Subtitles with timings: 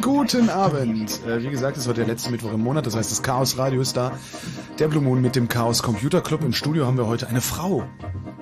[0.00, 1.20] Guten Abend.
[1.26, 3.80] Äh, wie gesagt, es wird der letzte Mittwoch im Monat, das heißt, das Chaos Radio
[3.80, 4.12] ist da.
[4.78, 6.42] Der Blue Moon mit dem Chaos Computer Club.
[6.42, 7.84] Im Studio haben wir heute eine Frau.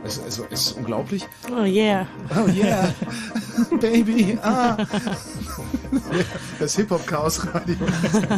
[0.05, 1.27] Es, es, es ist unglaublich.
[1.51, 2.07] Oh yeah.
[2.37, 2.95] Oh yeah.
[3.81, 4.39] Baby.
[4.43, 4.77] Ah.
[6.59, 7.77] Das Hip-Hop-Chaos-Radio.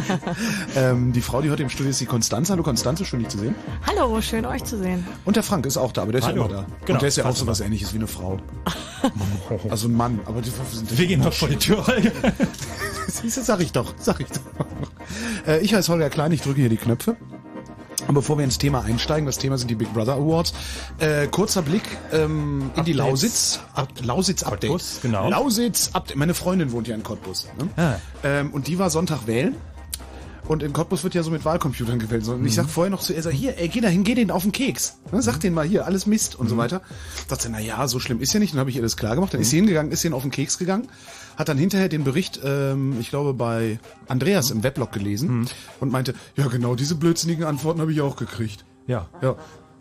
[0.75, 2.51] ähm, die Frau, die heute im Studio ist, die Konstanze.
[2.51, 3.55] Hallo Konstanze, schön dich zu sehen.
[3.87, 5.07] Hallo, schön euch zu sehen.
[5.25, 6.43] Und der Frank ist auch da, aber der ist Hallo.
[6.43, 6.67] ja immer da.
[6.85, 8.39] Genau, Und der ist ja auch so was ähnliches wie eine Frau.
[9.69, 11.85] Also ein Mann, aber die sind Wir gehen noch vor die Tür.
[11.87, 12.11] Holger.
[13.07, 14.41] Siehst du, sag ich doch, sag ich doch.
[15.47, 17.15] Äh, ich heiße Holger Klein, ich drücke hier die Knöpfe.
[18.09, 20.51] Und bevor wir ins Thema einsteigen, das Thema sind die Big Brother Awards.
[20.97, 22.95] Äh, kurzer Blick ähm, in die Updates.
[22.95, 23.59] Lausitz.
[23.75, 24.71] Ab, Lausitz Update.
[24.71, 25.29] Cottbus, genau.
[25.29, 26.17] Lausitz Update.
[26.17, 27.47] Meine Freundin wohnt ja in Cottbus.
[27.59, 27.69] Ne?
[27.77, 27.95] Ah.
[28.23, 29.55] Ähm, und die war Sonntag wählen.
[30.49, 32.27] Und in Cottbus wird ja so mit Wahlcomputern gewählt.
[32.27, 34.41] Und ich sag vorher noch zu ihr, sag, hier, ey, geh dahin, geh denen auf
[34.41, 34.97] den Keks.
[35.11, 36.81] Ne, sag denen mal hier, alles Mist und so weiter.
[37.27, 38.53] Sagt sie, na ja, so schlimm ist ja nicht.
[38.53, 39.31] Dann habe ich ihr das klar gemacht.
[39.31, 40.87] Dann ist sie hingegangen, ist denen auf den Keks gegangen.
[41.37, 45.47] Hat dann hinterher den Bericht, ähm, ich glaube, bei Andreas im Weblog gelesen
[45.79, 48.65] und meinte, ja genau, diese blödsinnigen Antworten habe ich auch gekriegt.
[48.87, 49.07] Ja.
[49.21, 49.35] Ja.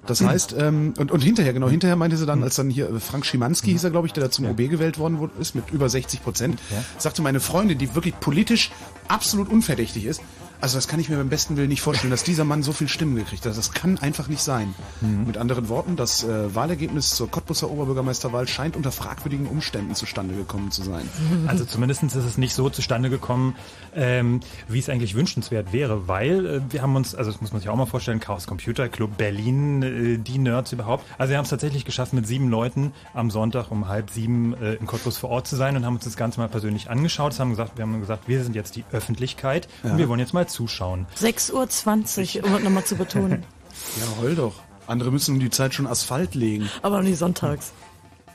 [0.09, 3.01] Das heißt, ähm, und, und hinterher, genau, hinterher meinte sie dann, als dann hier äh,
[3.01, 5.71] Frank Schimanski hieß er, glaube ich, der da zum OB gewählt worden wurde, ist mit
[5.71, 6.61] über 60 Prozent,
[6.97, 8.71] sagte meine Freundin, die wirklich politisch
[9.09, 10.23] absolut unverdächtig ist,
[10.61, 12.89] Also das kann ich mir beim besten Willen nicht vorstellen, dass dieser Mann so viel
[12.89, 13.57] Stimmen gekriegt hat.
[13.57, 14.75] Das kann einfach nicht sein.
[15.01, 15.27] Mhm.
[15.27, 20.71] Mit anderen Worten, das äh, Wahlergebnis zur Cottbusser Oberbürgermeisterwahl scheint unter fragwürdigen Umständen zustande gekommen
[20.71, 21.09] zu sein.
[21.47, 23.55] Also zumindest ist es nicht so zustande gekommen,
[23.95, 27.61] ähm, wie es eigentlich wünschenswert wäre, weil äh, wir haben uns, also das muss man
[27.61, 31.05] sich auch mal vorstellen, Chaos Computer Club Berlin, äh, die Nerds überhaupt.
[31.17, 34.75] Also wir haben es tatsächlich geschafft, mit sieben Leuten am Sonntag um halb sieben äh,
[34.75, 37.33] in Cottbus vor Ort zu sein und haben uns das Ganze mal persönlich angeschaut.
[37.33, 40.35] Das haben gesagt, wir haben gesagt, wir sind jetzt die Öffentlichkeit und wir wollen jetzt
[40.35, 41.07] mal zuschauen.
[41.21, 43.45] 6.20 Uhr, um es nochmal zu betonen.
[44.01, 44.55] Ja, heul doch.
[44.89, 46.69] Andere müssen um die Zeit schon Asphalt legen.
[46.83, 47.73] Aber nicht sonntags.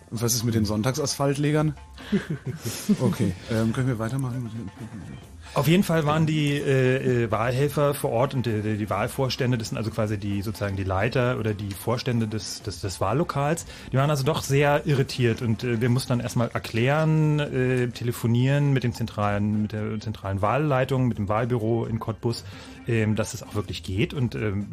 [0.10, 1.76] Und was ist mit den Sonntagsasphaltlegern?
[3.02, 4.70] Okay, ähm, können wir weitermachen?
[5.54, 9.58] Auf jeden Fall waren die äh, äh, Wahlhelfer vor Ort und die, die, die Wahlvorstände,
[9.58, 13.66] das sind also quasi die sozusagen die Leiter oder die Vorstände des, des, des Wahllokals,
[13.92, 18.74] die waren also doch sehr irritiert und äh, wir mussten dann erstmal erklären, äh, telefonieren
[18.74, 22.44] mit den zentralen, mit der zentralen Wahlleitung, mit dem Wahlbüro in Cottbus,
[22.88, 24.68] ähm, dass es auch wirklich geht und ähm,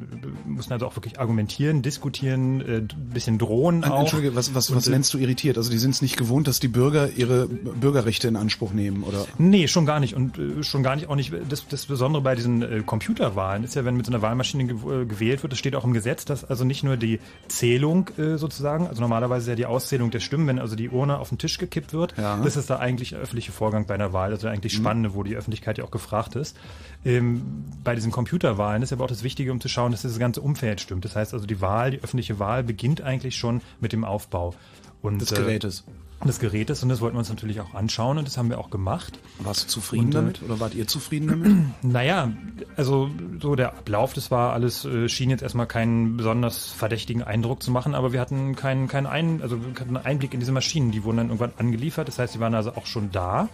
[0.47, 4.01] mussten also auch wirklich argumentieren, diskutieren, äh, ein bisschen drohen auch.
[4.01, 5.59] Entschuldige, was, was, was nennst du irritiert?
[5.59, 9.27] Also die sind es nicht gewohnt, dass die Bürger ihre Bürgerrechte in Anspruch nehmen, oder?
[9.39, 10.15] Nee, schon gar nicht.
[10.15, 11.33] Und äh, schon gar nicht auch nicht.
[11.49, 15.03] Das, das Besondere bei diesen äh, Computerwahlen ist ja, wenn mit so einer Wahlmaschine gew-
[15.03, 18.37] äh, gewählt wird, das steht auch im Gesetz, dass also nicht nur die Zählung äh,
[18.39, 21.39] sozusagen, also normalerweise ist ja die Auszählung der Stimmen, wenn also die Urne auf den
[21.39, 22.37] Tisch gekippt wird, Ja.
[22.43, 25.37] das ist da eigentlich ein öffentlicher Vorgang bei einer Wahl, also eigentlich spannende, wo die
[25.37, 26.57] Öffentlichkeit ja auch gefragt ist.
[27.05, 27.43] Ähm,
[27.83, 30.81] bei diesen Computerwahlen ist aber auch das Wichtige, um zu schauen, dass das ganze Umfeld
[30.81, 31.05] stimmt.
[31.05, 34.55] Das heißt also, die Wahl, die öffentliche Wahl beginnt eigentlich schon mit dem Aufbau.
[35.03, 35.85] Und, Des äh, Gerätes.
[36.29, 38.71] Des Gerätes und das wollten wir uns natürlich auch anschauen und das haben wir auch
[38.71, 39.19] gemacht.
[39.39, 40.43] Warst du zufrieden Und, äh, damit?
[40.43, 41.51] Oder wart ihr zufrieden damit?
[41.83, 42.31] Naja,
[42.77, 47.63] also so der Ablauf, das war alles, äh, schien jetzt erstmal keinen besonders verdächtigen Eindruck
[47.63, 50.53] zu machen, aber wir hatten keinen keinen Ein, also wir hatten einen Einblick in diese
[50.53, 53.49] Maschinen, die wurden dann irgendwann angeliefert, das heißt, die waren also auch schon da.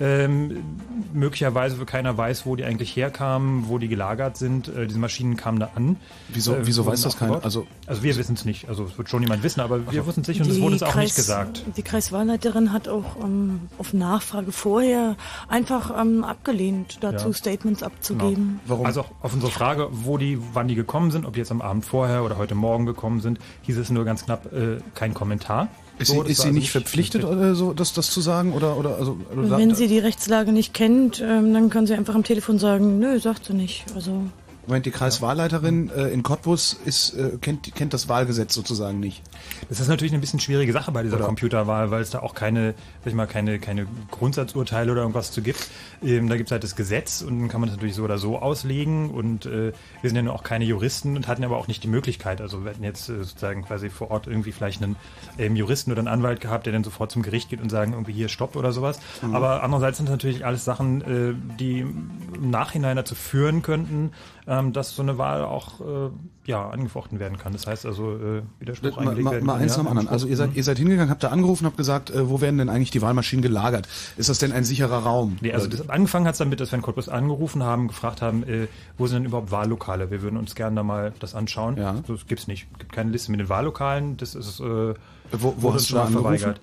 [0.00, 0.64] Ähm,
[1.12, 4.68] möglicherweise, weil keiner weiß, wo die eigentlich herkamen, wo die gelagert sind.
[4.68, 5.96] Äh, diese Maschinen kamen da an.
[6.28, 7.42] Wieso- Äh, wieso weiß das keiner?
[7.44, 8.68] Also- also wir wissen es nicht.
[8.68, 10.82] Also es wird schon jemand wissen, aber wir wussten es nicht und es wurde uns
[10.84, 11.64] auch nicht gesagt.
[11.76, 15.16] Die Kreiswahlleiterin hat auch ähm, auf Nachfrage vorher
[15.48, 17.34] einfach ähm, abgelehnt, dazu Ja.
[17.34, 18.60] Statements abzugeben.
[18.66, 18.86] Warum?
[18.86, 21.84] Also auf unsere Frage, wo die, wann die gekommen sind, ob die jetzt am Abend
[21.84, 25.68] vorher oder heute Morgen gekommen sind, hieß es nur ganz knapp äh, kein Kommentar.
[25.98, 28.52] Ist So, sie, ist sie nicht verpflichtet, oder so, das, das zu sagen?
[28.52, 31.94] Oder, oder, also, oder Wenn da, sie die Rechtslage nicht kennt, ähm, dann kann sie
[31.94, 33.84] einfach am Telefon sagen, nö, sagt sie nicht.
[33.94, 34.22] Also
[34.68, 39.22] Moment, die Kreiswahlleiterin äh, in Cottbus ist, äh, kennt, kennt das Wahlgesetz sozusagen nicht.
[39.68, 42.34] Das ist natürlich eine bisschen schwierige Sache bei dieser Oder- Computerwahl, weil es da auch
[42.34, 45.68] keine, sag ich mal, keine, keine Grundsatzurteile oder irgendwas zu gibt.
[46.02, 48.18] Ähm, da gibt es halt das Gesetz und dann kann man das natürlich so oder
[48.18, 51.66] so auslegen und äh, wir sind ja nur auch keine Juristen und hatten aber auch
[51.68, 52.40] nicht die Möglichkeit.
[52.40, 54.96] Also wir hätten jetzt äh, sozusagen quasi vor Ort irgendwie vielleicht einen
[55.38, 58.12] ähm, Juristen oder einen Anwalt gehabt, der dann sofort zum Gericht geht und sagen, irgendwie
[58.12, 59.00] hier Stopp oder sowas.
[59.32, 64.12] Aber andererseits sind das natürlich alles Sachen, äh, die im Nachhinein dazu führen könnten,
[64.48, 66.10] ähm, dass so eine Wahl auch äh,
[66.46, 67.52] ja, angefochten werden kann.
[67.52, 70.08] Das heißt also äh, Widerspruch Mal, eingelegt mal, werden mal eins nach dem anderen.
[70.08, 72.70] Also ihr seid, ihr seid hingegangen, habt da angerufen, habt gesagt, äh, wo werden denn
[72.70, 73.86] eigentlich die Wahlmaschinen gelagert?
[74.16, 75.36] Ist das denn ein sicherer Raum?
[75.42, 78.42] Nee, also das, angefangen hat es damit, dass wir in Cottbus angerufen haben, gefragt haben,
[78.44, 80.10] äh, wo sind denn überhaupt Wahllokale?
[80.10, 81.76] Wir würden uns gerne da mal das anschauen.
[81.76, 81.96] Ja.
[82.08, 82.66] Das gibt's nicht.
[82.78, 84.16] gibt keine Liste mit den Wahllokalen.
[84.16, 84.94] Das ist äh, Wo-
[85.30, 86.60] wo wurde hast du schon mal verweigert.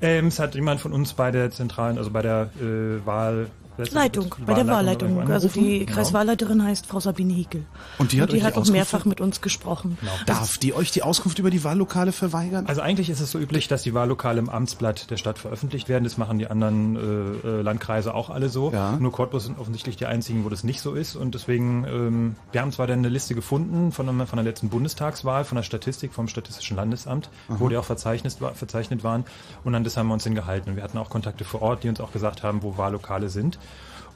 [0.00, 3.48] Ähm, es hat jemand von uns bei der zentralen, also bei der äh, Wahl
[3.90, 5.20] Leitung, bei der Wahlleitung.
[5.30, 5.86] Also die angerufen.
[5.86, 7.64] Kreiswahlleiterin heißt Frau Sabine Hiekel.
[7.98, 9.98] Und die hat euch die auch Auskunft- mehrfach mit uns gesprochen.
[10.26, 12.66] Darf die euch die Auskunft über die Wahllokale verweigern?
[12.66, 16.04] Also eigentlich ist es so üblich, dass die Wahllokale im Amtsblatt der Stadt veröffentlicht werden.
[16.04, 16.96] Das machen die anderen
[17.44, 18.72] äh, äh, Landkreise auch alle so.
[18.72, 18.92] Ja.
[18.92, 21.16] Nur Cottbus sind offensichtlich die einzigen, wo das nicht so ist.
[21.16, 24.68] Und deswegen, ähm, wir haben zwar dann eine Liste gefunden von, einem- von der letzten
[24.68, 29.24] Bundestagswahl, von der Statistik vom Statistischen Landesamt, wo die auch verzeichnet, verzeichnet waren.
[29.64, 30.70] Und an das haben wir uns hingehalten.
[30.70, 33.58] Und wir hatten auch Kontakte vor Ort, die uns auch gesagt haben, wo Wahllokale sind.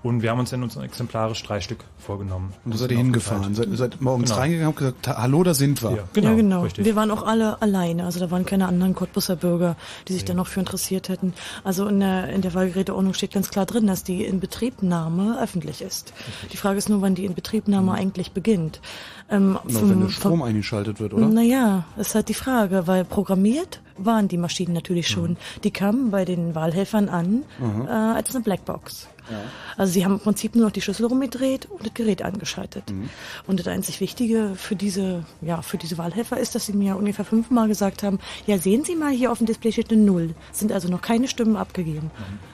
[0.02, 2.52] Und wir haben uns dann uns exemplarisch drei Stück vorgenommen.
[2.64, 4.40] Und da seid ihr hingefahren, seid, seid morgens Genau.
[4.40, 5.90] reingegangen und gesagt, "Ha- hallo, da sind wir.
[5.90, 6.28] Ja, genau.
[6.30, 6.62] ja, genau.
[6.62, 6.84] Richtig.
[6.84, 8.04] Wir waren auch alle alleine.
[8.04, 9.74] Also da waren keine anderen Cottbusser Bürger,
[10.06, 11.32] die sich da noch für interessiert hätten.
[11.64, 16.12] Also in der, in der Wahlgeräteordnung steht ganz klar drin, dass die Inbetriebnahme öffentlich ist.
[16.52, 18.80] Die Frage ist nur, wann die Inbetriebnahme eigentlich beginnt.
[19.30, 21.26] Ähm, Nur vom- wenn der vom- Strom eingeschaltet wird, oder?
[21.26, 25.36] Naja, ist halt die Frage, weil programmiert waren die Maschinen natürlich schon.
[25.64, 27.42] Die kamen bei den Wahlhelfern an
[27.86, 29.08] äh, als eine Blackbox.
[29.76, 32.84] Also sie haben im Prinzip nur noch die Schlüssel rumgedreht und das Gerät angeschaltet.
[33.46, 37.24] Und das einzig Wichtige für diese, ja, für diese Wahlhelfer ist, dass sie mir ungefähr
[37.24, 40.34] fünfmal gesagt haben, ja, sehen Sie mal, hier auf dem Display steht eine Null.
[40.52, 42.10] Es sind also noch keine Stimmen abgegeben.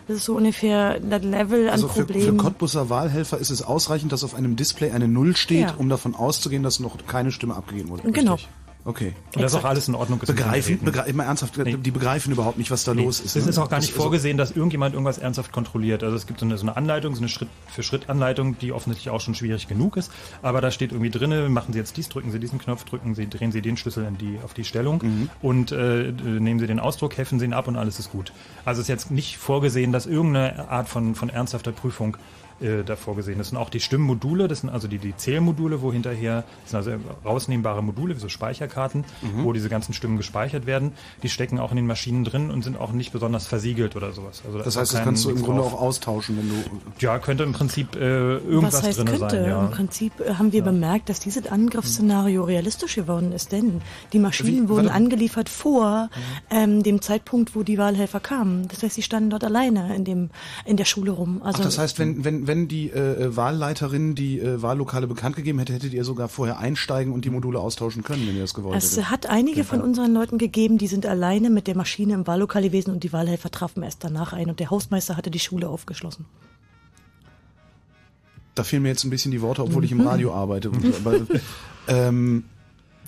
[0.07, 2.39] Das ist so ungefähr das Level an Also für, für Problemen.
[2.39, 5.75] Cottbusser Wahlhelfer ist es ausreichend, dass auf einem Display eine Null steht, Ja.
[5.79, 8.11] um davon auszugehen, dass noch keine Stimme abgegeben wurde.
[8.13, 8.33] Genau.
[8.35, 8.49] Richtig?
[8.87, 9.15] Okay.
[9.35, 10.21] Und das ist auch alles in Ordnung.
[10.21, 13.35] ist Begreifen, begre immer ernsthaft, die begreifen überhaupt nicht, was da los ist.
[13.35, 13.51] Es ne?
[13.51, 16.03] ist auch gar nicht Das- also- vorgesehen, dass irgendjemand irgendwas ernsthaft kontrolliert.
[16.03, 19.35] Also es gibt so eine, so eine Anleitung, so eine Schritt-für-Schritt-Anleitung, die offensichtlich auch schon
[19.35, 20.13] schwierig genug ist.
[20.43, 23.29] Aber da steht irgendwie drinne, machen Sie jetzt dies, drücken Sie diesen Knopf, drücken Sie,
[23.29, 25.31] drehen Sie den Schlüssel in die, auf die Stellung Mhm.
[25.43, 28.33] und äh, nehmen Sie den Ausdruck, heffen Sie ihn ab und alles ist gut.
[28.67, 32.17] Also es ist jetzt nicht vorgesehen, dass irgendeine Art von, von ernsthafter Prüfung
[32.61, 33.53] äh, da vorgesehen ist.
[33.53, 37.05] Und auch die Stimmmodule, das sind also die, die Zählmodule, wo hinterher, das sind also
[37.25, 39.45] rausnehmbare Module, wie so Speicherkarten, Mhm.
[39.45, 40.93] wo diese ganzen Stimmen gespeichert werden,
[41.23, 44.43] die stecken auch in den Maschinen drin und sind auch nicht besonders versiegelt oder sowas.
[44.47, 45.75] Also da Das heißt, das kannst du im Grunde drauf.
[45.75, 46.55] auch austauschen, wenn du.
[47.01, 49.31] Ja, könnte im Prinzip äh, irgendwas Was heißt drin könnte?
[49.31, 49.65] sein, ja.
[49.65, 53.81] Im Prinzip äh, haben wir bemerkt, dass dieses Angriffsszenario realistisch geworden ist, denn
[54.13, 54.95] die Maschinen Wie- wurden warte.
[54.97, 56.11] angeliefert vor
[56.51, 58.69] ähm, dem Zeitpunkt, wo die Wahlhelfer kamen.
[58.69, 60.31] Das heißt, sie standen dort alleine in dem
[60.65, 61.43] in der Schule rum.
[61.43, 65.59] Also Ach, das heißt, wenn, wenn, wenn die äh, Wahlleiterin die äh, Wahllokale bekannt gegeben
[65.59, 68.77] hätte, hättet ihr sogar vorher einsteigen und die Module austauschen können, wenn ihr das gewollt
[68.77, 69.11] es hättet.
[69.11, 72.91] hat einige von unseren Leuten gegeben, die sind alleine mit der Maschine im Wahllokal gewesen
[72.91, 76.27] und die Wahlhelfer trafen erst danach ein und der Hausmeister hatte die Schule aufgeschlossen.
[78.55, 80.07] Da fehlen mir jetzt ein bisschen die Worte, obwohl ich im Mhm.
[80.07, 80.71] Radio arbeite.
[81.05, 81.21] Aber,
[81.89, 82.45] ähm,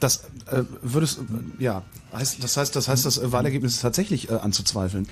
[0.00, 4.30] das äh, würdest äh, ja heißt, das heißt, das heißt, das äh, Wahlergebnis ist tatsächlich
[4.30, 5.08] äh, anzuzweifeln.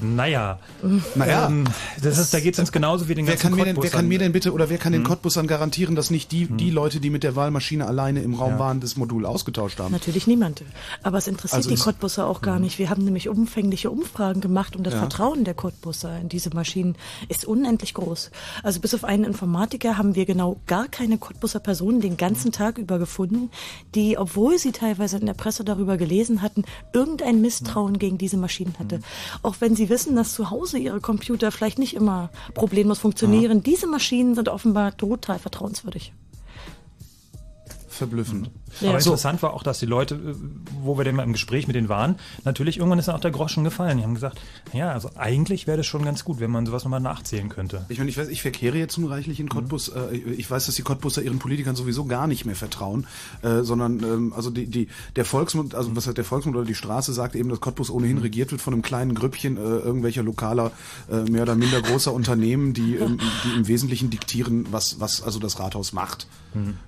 [0.00, 0.58] Naja,
[1.14, 1.64] Naja, ähm,
[2.02, 3.74] das ist, da geht es uns genauso wie den wer ganzen kann mir denn, wer
[3.74, 3.98] Cottbussern.
[4.00, 6.98] kann mir denn bitte oder wer kann den Cottbussern garantieren, dass nicht die die Leute,
[6.98, 8.58] die mit der Wahlmaschine alleine im Raum Ja.
[8.58, 9.92] waren, das Modul ausgetauscht haben?
[9.92, 10.62] Natürlich niemand.
[11.04, 12.78] Aber es interessiert Also die Cottbusser auch gar nicht.
[12.80, 15.00] Wir haben nämlich umfängliche Umfragen gemacht und das Ja.
[15.00, 16.96] Vertrauen der Cottbusser in diese Maschinen
[17.28, 18.30] ist unendlich groß.
[18.64, 22.78] Also bis auf einen Informatiker haben wir genau gar keine Cottbusser Personen den ganzen Tag
[22.78, 23.48] über gefunden,
[23.94, 28.74] die, obwohl sie teilweise in der Presse darüber gelesen hatten, irgendein Misstrauen gegen diese Maschinen
[28.80, 28.98] hatte.
[29.42, 33.86] Auch wenn sie wissen, dass zu Hause ihre Computer vielleicht nicht immer problemlos funktionieren, diese
[33.86, 36.12] Maschinen sind offenbar total vertrauenswürdig.
[37.88, 38.50] Verblüffend.
[38.80, 38.90] Ja.
[38.90, 39.10] Aber So.
[39.10, 40.34] interessant war auch, dass die Leute, äh,
[40.82, 43.30] wo wir denn mal im Gespräch mit denen waren, natürlich irgendwann ist dann auch der
[43.30, 43.98] Groschen gefallen.
[43.98, 44.40] Die haben gesagt,
[44.72, 47.86] ja, also eigentlich wäre das schon ganz gut, wenn man sowas nochmal nachzählen könnte.
[47.88, 49.88] Ich meine, ich weiß, ich verkehre jetzt nun reichlich in Cottbus.
[49.88, 53.06] Äh, ich weiß, dass die Cottbusser ihren Politikern sowieso gar nicht mehr vertrauen,
[53.42, 56.74] äh, sondern ähm, also die, die der Volksmund, also was heißt der Volksmund oder die
[56.74, 60.72] Straße sagt eben, dass Cottbus ohnehin regiert wird von einem kleinen Grüppchen irgendwelcher lokaler,
[61.28, 65.58] mehr oder minder großer Unternehmen, die, ähm, die im Wesentlichen diktieren, was was also das
[65.58, 66.26] Rathaus macht.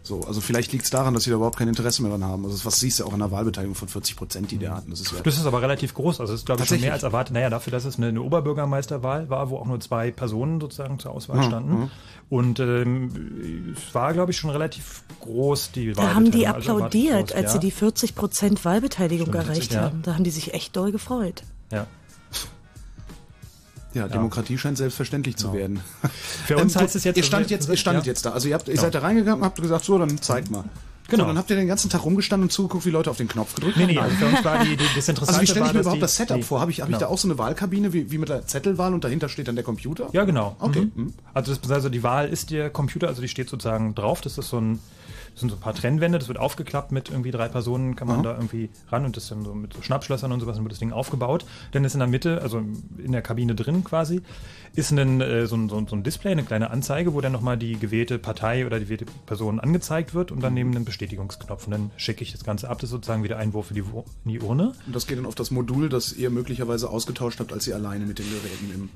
[0.05, 2.45] So, also vielleicht liegt es daran, dass sie da überhaupt kein Interesse mehr dran haben.
[2.45, 4.91] Also das, was siehst du auch in der Wahlbeteiligung von 40 Prozent, die der hatten.
[4.91, 6.21] Das ist ja Das ist aber relativ groß.
[6.21, 7.35] Also das ist, glaube ich, schon mehr als erwartet.
[7.35, 11.11] Naja, dafür, dass es eine, eine Oberbürgermeisterwahl war, wo auch nur zwei Personen sozusagen zur
[11.11, 11.91] Mhm, Auswahl standen.
[12.29, 16.47] Und ähm, es war, glaube ich, schon relativ groß, die Da haben die.
[16.47, 17.61] Also applaudiert, erwartet groß, als sie ja.
[17.61, 19.83] die 40 Prozent Wahlbeteiligung erreicht ja.
[19.83, 20.03] haben.
[20.03, 21.43] Da haben die sich echt doll gefreut.
[21.71, 21.87] Ja.
[23.95, 25.81] Ja, Demokratie scheint selbstverständlich zu werden.
[26.47, 27.17] Für uns Ähm, heißt es jetzt...
[27.17, 28.11] Ihr standet jetzt, ihr standet ja.
[28.11, 28.33] jetzt da.
[28.33, 30.65] Also ihr, habt, ihr seid da reingegangen und habt gesagt, so, dann zeigt mal.
[31.09, 31.23] Genau.
[31.25, 33.55] So, dann habt ihr den ganzen Tag rumgestanden und zugeguckt, wie Leute auf den Knopf
[33.55, 33.91] gedrückt Nee, haben.
[33.95, 35.97] nee, also für uns war die, die, das Interessante Also wie stelle ich mir überhaupt
[35.97, 36.61] die, das Setup die- vor?
[36.61, 37.07] Habe ich, hab ich genau.
[37.07, 39.65] da auch so eine Wahlkabine wie, wie mit der Zettelwahl und dahinter steht dann der
[39.65, 40.09] Computer?
[40.13, 40.57] Ja, genau.
[40.59, 40.89] Okay.
[40.95, 41.13] Mhm.
[41.35, 44.21] Also, das, also die Wahl ist der Computer, also die steht sozusagen drauf.
[44.21, 44.81] Das ist so ein,
[45.39, 48.33] sind so ein paar Trennwände, das wird aufgeklappt mit irgendwie drei Personen, kann man da
[48.35, 50.93] irgendwie ran und das dann so mit so Schnappschlössern und sowas, dann wird das Ding
[50.93, 51.45] aufgebaut.
[51.73, 52.63] Dann ist in der Mitte, also
[52.97, 54.23] in der Kabine drin quasi,
[54.75, 57.79] ist ein, äh, so, ein, so, ein- Display, eine kleine Anzeige, wo dann nochmal die
[57.79, 61.67] gewählte Partei oder die gewählte Person angezeigt wird und dann neben einen Bestätigungsknopf.
[61.67, 62.79] Und dann schicke ich das Ganze ab.
[62.79, 63.81] Das ist sozusagen wieder Einwurf für die,
[64.25, 64.73] in die Urne.
[64.87, 68.07] Und das geht dann auf das Modul, das ihr möglicherweise ausgetauscht habt, als ihr alleine
[68.07, 68.89] mit den Geräten im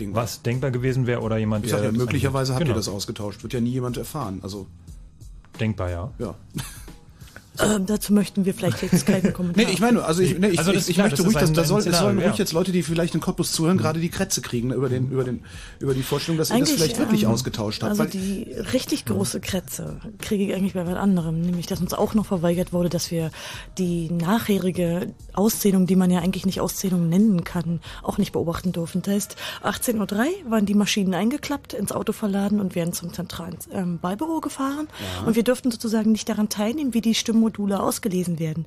[0.00, 0.14] Ding.
[0.14, 2.70] Was denkbar gewesen wäre oder jemand, ja, möglicherweise habt angeht.
[2.70, 2.86] ihr Genau.
[2.86, 3.42] das ausgetauscht.
[3.42, 4.40] Wird ja nie jemand erfahren.
[4.42, 4.66] Also,
[5.60, 6.10] Denkbar, ja.
[6.18, 6.34] ja.
[7.60, 9.64] Ähm, dazu möchten wir vielleicht jetzt keinen Kommentar.
[9.64, 11.36] Nee, ich meine, also ich, nee, ich, Also das- ich, ich ja, möchte das ruhig,
[11.36, 12.34] dass da soll, es sollen ruhig ja.
[12.34, 15.22] jetzt Leute, die vielleicht in Cottbus zuhören, gerade die Krätze kriegen ne, über den, über
[15.24, 15.44] den,
[15.78, 17.90] über die Vorstellung, dass ihr das Eigentlich, vielleicht wirklich ähm, ausgetauscht habt.
[17.90, 21.94] Also weil, die richtig große Krätze kriege ich eigentlich bei was anderem, nämlich dass uns
[21.94, 23.30] auch noch verweigert wurde, dass wir
[23.78, 29.02] die nachherige Auszählung, die man ja eigentlich nicht Auszählung nennen kann, auch nicht beobachten durften.
[29.02, 29.94] Das heißt, 18.03
[30.44, 34.88] Uhr waren die Maschinen eingeklappt, ins Auto verladen und werden zum zentralen ähm, Wahlbüro gefahren.
[35.24, 37.14] Und wir durften sozusagen nicht daran teilnehmen, wie die
[37.44, 38.66] Stimmmodule ausgelesen werden.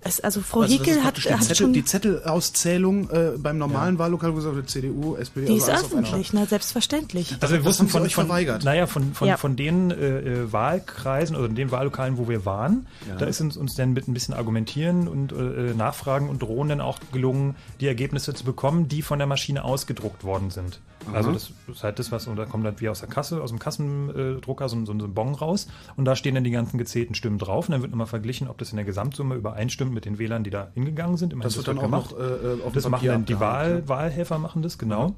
[0.00, 1.72] Es, also Frau also ist Hiekel hat, die, hat Zettel, schon...
[1.72, 6.32] die Zettelauszählung äh, beim normalen Wahllokal, wo gesagt CDU, SPD, die ist auf einen öffentlich,
[6.32, 7.36] na selbstverständlich.
[7.40, 8.64] Also wir wussten von, von, verweigert.
[8.64, 9.36] naja, von, von, Ja.
[9.36, 12.86] von den äh, äh, Wahlkreisen oder den Wahllokalen, wo wir waren,
[13.18, 16.80] da ist uns, uns dann mit ein bisschen Argumentieren und äh, Nachfragen und Drohen dann
[16.80, 20.80] auch gelungen, die Ergebnisse zu bekommen, die von der Maschine ausgedruckt worden sind.
[21.14, 23.50] Also das ist halt das, was, und da kommt dann wie aus der Kasse, aus
[23.50, 27.14] dem Kassendrucker so, ein- so ein Bon raus und da stehen dann die ganzen gezählten
[27.14, 30.18] Stimmen drauf und dann wird nochmal verglichen, ob das in der Gesamtsumme übereinstimmt mit den
[30.18, 31.32] Wählern, die da hingegangen sind.
[31.32, 32.10] Immerhin, Das wird dann auch gemacht.
[32.12, 33.88] noch äh, auf Das dem machen Papier dann die Wahl, ne?
[33.88, 35.14] Wahlhelfer machen das, genau.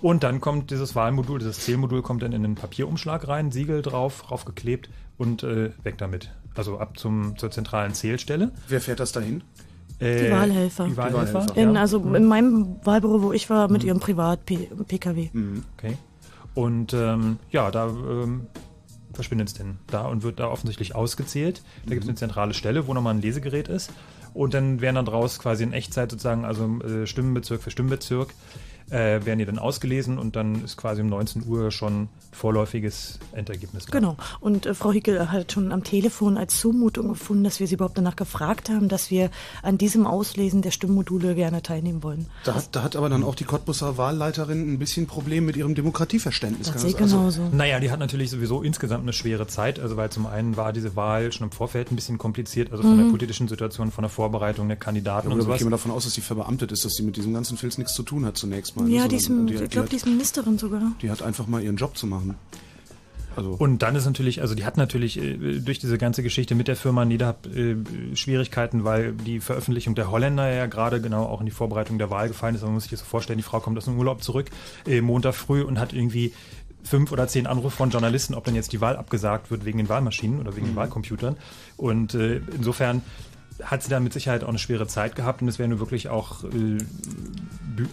[0.00, 4.30] Und dann kommt dieses Wahlmodul, dieses Zählmodul kommt dann in den Papierumschlag rein, Siegel drauf,
[4.30, 6.30] raufgeklebt und äh, weg damit.
[6.54, 8.50] Also ab zum, zur zentralen Zählstelle.
[8.68, 9.42] Wer fährt das dahin?
[10.02, 10.86] Äh, Wahlhelfer.
[10.86, 11.46] Die Wahlhelfer.
[11.56, 15.30] In, also in meinem Wahlbüro, wo ich war, mit ihrem Privat-PKW.
[15.76, 15.96] Okay.
[16.54, 18.46] Und ähm, ja, da ähm,
[19.14, 21.62] verschwindet es denn da und wird da offensichtlich ausgezählt.
[21.86, 23.92] Da gibt es eine zentrale Stelle, wo nochmal ein Lesegerät ist.
[24.34, 28.34] Und dann werden dann draus quasi in Echtzeit sozusagen, also äh, Stimmenbezirk für Stimmenbezirk,
[28.90, 33.86] äh, werden die dann ausgelesen und dann ist quasi um 19 Uhr schon vorläufiges Endergebnis
[33.86, 33.98] da.
[33.98, 34.16] Genau.
[34.40, 37.98] Und äh, Frau Hickel hat schon am Telefon als Zumutung gefunden, dass wir sie überhaupt
[37.98, 39.30] danach gefragt haben, dass wir
[39.62, 42.26] an diesem Auslesen der Stimmmodule gerne teilnehmen wollen.
[42.44, 45.74] Da hat, da hat aber dann auch die Cottbusser Wahlleiterin ein bisschen Problem mit ihrem
[45.74, 46.72] Demokratieverständnis.
[46.72, 47.42] Das sehe ich also- genauso.
[47.52, 50.96] Naja, die hat natürlich sowieso insgesamt eine schwere Zeit, also weil zum einen war diese
[50.96, 54.68] Wahl schon im Vorfeld ein bisschen kompliziert, also von der politischen Situation, von der Vorbereitung
[54.68, 55.58] der Kandidaten und Oder ich sowas.
[55.58, 57.94] gehe mal davon aus, dass sie verbeamtet ist, dass sie mit diesem ganzen Filz nichts
[57.94, 58.84] zu tun hat zunächst mal.
[58.84, 60.92] ne, Ja, sondern die ist, die, ich glaube, die ist Ministerin sogar.
[61.00, 62.36] die hat einfach mal ihren Job zu machen.
[63.36, 66.68] Also Und dann ist natürlich, also die hat natürlich äh, durch diese ganze Geschichte mit
[66.68, 67.76] der Firma Niederhab äh,
[68.14, 72.28] Schwierigkeiten, weil die Veröffentlichung der Holländer ja gerade genau auch in die Vorbereitung der Wahl
[72.28, 72.60] gefallen ist.
[72.60, 74.50] Also Man muss sich das so vorstellen, die Frau kommt aus dem Urlaub zurück,
[74.86, 76.32] äh, Montag früh und hat irgendwie
[76.84, 79.88] fünf oder zehn Anrufe von Journalisten, ob dann jetzt die Wahl abgesagt wird wegen den
[79.88, 81.36] Wahlmaschinen oder wegen den Wahlcomputern.
[81.76, 83.02] Und äh, insofern
[83.64, 86.08] hat sie da mit Sicherheit auch eine schwere Zeit gehabt und es wäre nur wirklich
[86.08, 86.78] auch äh,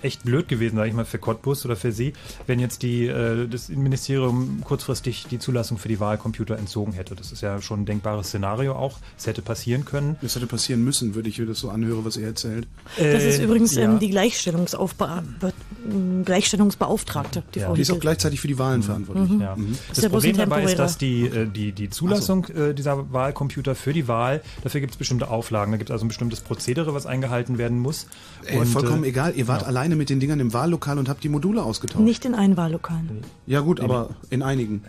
[0.01, 2.13] echt blöd gewesen, sage ich mal, für Cottbus oder für sie,
[2.47, 7.15] wenn jetzt die, äh, das Ministerium kurzfristig die Zulassung für die Wahlcomputer entzogen hätte.
[7.15, 8.99] Das ist ja schon ein denkbares Szenario auch.
[9.17, 10.17] Es hätte passieren können.
[10.21, 12.67] das hätte passieren müssen, würde ich mir das so anhöre, was er erzählt.
[12.97, 13.83] Das ist Äh, übrigens ja.
[13.83, 17.67] ähm, die ähm, Gleichstellungsbeauftragte, die Ja.
[17.67, 19.39] Frau Die ist auch gleichzeitig für die Wahlen verantwortlich.
[19.39, 19.55] Ja.
[19.89, 23.75] Das ja bloß Problem dabei ist, dass die, äh, die, die Zulassung äh, dieser Wahlcomputer
[23.75, 25.58] für die Wahl, dafür gibt es bestimmte Auflagen.
[25.71, 28.07] Da gibt es also ein bestimmtes Prozedere, was eingehalten werden muss.
[28.45, 31.29] Ey, vollkommen äh, egal, ihr wart alleine mit den Dingern im Wahllokal und habt die
[31.29, 32.03] Module ausgetauscht.
[32.03, 33.21] Nicht in allen Wahllokalen.
[33.45, 34.83] Ja gut, aber in einigen.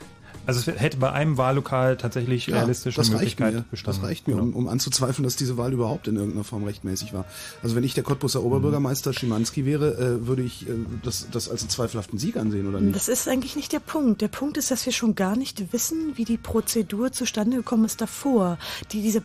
[0.47, 3.65] Also es hätte bei einem Wahllokal tatsächlich Ja, realistisch das Möglichkeit mir.
[3.71, 4.01] bestanden.
[4.01, 4.47] Das reicht mir, Genau.
[4.47, 7.27] um, um anzuzweifeln, dass diese Wahl überhaupt in irgendeiner Form rechtmäßig war.
[7.63, 10.73] Also wenn ich der Cottbusser Oberbürgermeister Schimanski wäre, äh, würde ich äh,
[11.05, 12.97] das, das als einen zweifelhaften Sieg ansehen, oder nicht?
[12.97, 14.23] Das ist eigentlich nicht der Punkt.
[14.23, 18.01] Der Punkt ist, dass wir schon gar nicht wissen, wie die Prozedur zustande gekommen ist
[18.01, 18.59] davor.
[18.93, 19.21] Die, diese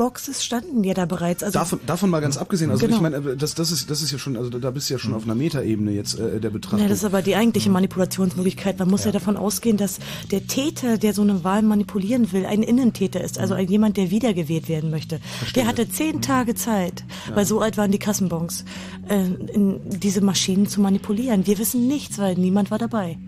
[0.00, 1.42] Blackboxes standen ja da bereits.
[1.42, 2.96] Also Davon, davon mal ganz abgesehen, also Genau.
[2.96, 4.98] ich meine, äh, das, das, ist, das ist ja schon, also da bist du ja
[4.98, 6.80] schon auf einer Metaebene jetzt äh, der Betrachtung.
[6.80, 8.78] Ja, das ist aber die eigentliche Manipulationsmöglichkeit.
[8.78, 9.12] Man muss ja.
[9.12, 9.98] davon ausgehen, dass
[10.30, 14.10] der Täter, der so eine Wahl manipulieren will, ein Innentäter ist, also ein jemand, der
[14.10, 15.20] wiedergewählt werden möchte.
[15.54, 18.64] Der hatte zehn Tage Zeit, weil so alt waren die Kassenbons,
[19.08, 21.46] äh, in diese Maschinen zu manipulieren.
[21.46, 23.18] Wir wissen nichts, weil niemand war dabei.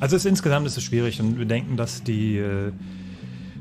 [0.00, 2.72] Also es insgesamt ist es schwierig und wir denken, dass die äh,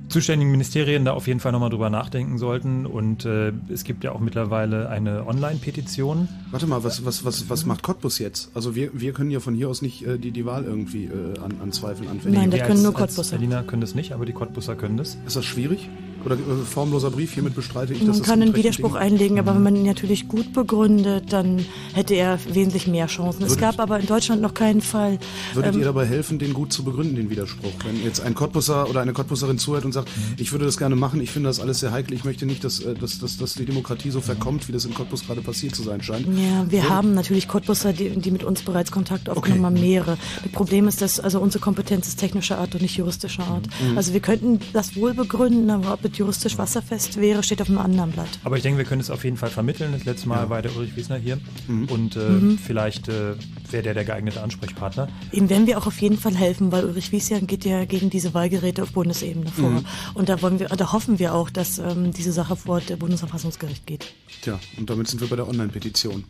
[0.09, 2.85] zuständigen Ministerien da auf jeden Fall nochmal drüber nachdenken sollten.
[2.85, 6.27] Und äh, es gibt ja auch mittlerweile eine Online-Petition.
[6.51, 8.49] Warte mal, was, was, was, was macht Cottbus jetzt?
[8.53, 11.39] Also wir, wir können ja von hier aus nicht äh, die, die Wahl irgendwie äh,
[11.39, 13.37] an, an Zweifeln anfällig Nein, da Wir können als, nur als Cottbusser.
[13.37, 15.17] Berliner können das nicht, aber die Cottbusser können das.
[15.25, 15.89] Ist das schwierig?
[16.25, 18.99] Oder äh, formloser Brief, hiermit bestreite ich, dass Man das kann einen mit rechten Widerspruch
[18.99, 23.43] Dingen- einlegen, aber wenn man ihn natürlich gut begründet, dann hätte er wesentlich mehr Chancen.
[23.43, 25.19] Es gab aber in Deutschland noch keinen Fall.
[25.53, 27.71] Würdet ähm, ihr dabei helfen, den gut zu begründen, den Widerspruch?
[27.85, 30.35] Wenn jetzt ein Cottbusser oder eine Cottbusserin zuhört und sagt, Mhm.
[30.37, 32.79] ich würde das gerne machen, ich finde das alles sehr heikel, ich möchte nicht, dass,
[32.79, 35.83] äh, dass, dass, dass die Demokratie so verkommt, wie das in Cottbus gerade passiert zu
[35.83, 36.27] sein scheint.
[36.37, 39.75] Ja, wir haben natürlich Cottbusser, die, die mit uns bereits Kontakt aufgenommen Okay.
[39.75, 40.17] haben, mehrere.
[40.43, 43.67] Das Problem ist, dass also unsere Kompetenz ist technischer Art und nicht juristischer Art.
[43.81, 43.97] Mhm.
[43.97, 47.79] Also wir könnten das wohl begründen, aber ob es juristisch wasserfest wäre, steht auf einem
[47.79, 48.27] anderen Blatt.
[48.43, 49.91] Aber ich denke, wir können es auf jeden Fall vermitteln.
[49.93, 51.37] Das letzte Mal war der Ulrich Wiesner hier.
[51.67, 51.85] Mhm.
[51.85, 52.57] Und äh, Mhm.
[52.57, 53.33] vielleicht äh,
[53.71, 55.07] wäre der der geeignete Ansprechpartner.
[55.31, 58.33] Ihm werden wir auch auf jeden Fall helfen, weil Ulrich Wiesjan geht ja gegen diese
[58.33, 59.69] Wahlgeräte auf Bundesebene vor.
[59.69, 59.85] Mhm.
[60.13, 63.85] Und da wollen wir, da hoffen wir auch, dass ähm, diese Sache vor der Bundesverfassungsgericht
[63.85, 64.13] geht.
[64.41, 66.23] Tja, und damit sind wir bei der Online-Petition.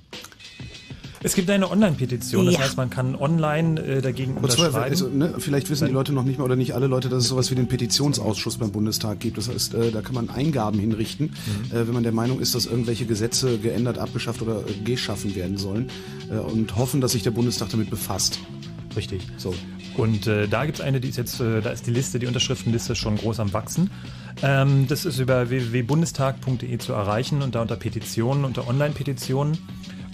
[1.24, 2.60] Es gibt eine Online-Petition, das Ja.
[2.62, 4.92] heißt, man kann online äh, dagegen Und zwar, unterschreiben.
[4.92, 7.30] also, ne, vielleicht wissen die Leute noch nicht mal oder nicht alle Leute, dass es
[7.30, 9.38] sowas wie den Petitionsausschuss beim Bundestag gibt.
[9.40, 11.34] Das heißt, äh, da kann man Eingaben hinrichten,
[11.72, 15.58] äh, wenn man der Meinung ist, dass irgendwelche Gesetze geändert, abgeschafft oder äh, geschaffen werden
[15.58, 15.90] sollen
[16.30, 18.38] äh, und hoffen, dass sich der Bundestag damit befasst.
[18.96, 19.24] Richtig.
[19.38, 19.56] So.
[19.98, 22.28] Und äh, da gibt es eine, die ist jetzt, äh, da ist die Liste, die
[22.28, 23.90] Unterschriftenliste schon groß am Wachsen.
[24.44, 29.58] Ähm, das ist über www.bundestag.de zu erreichen und da unter Petitionen, unter Online-Petitionen.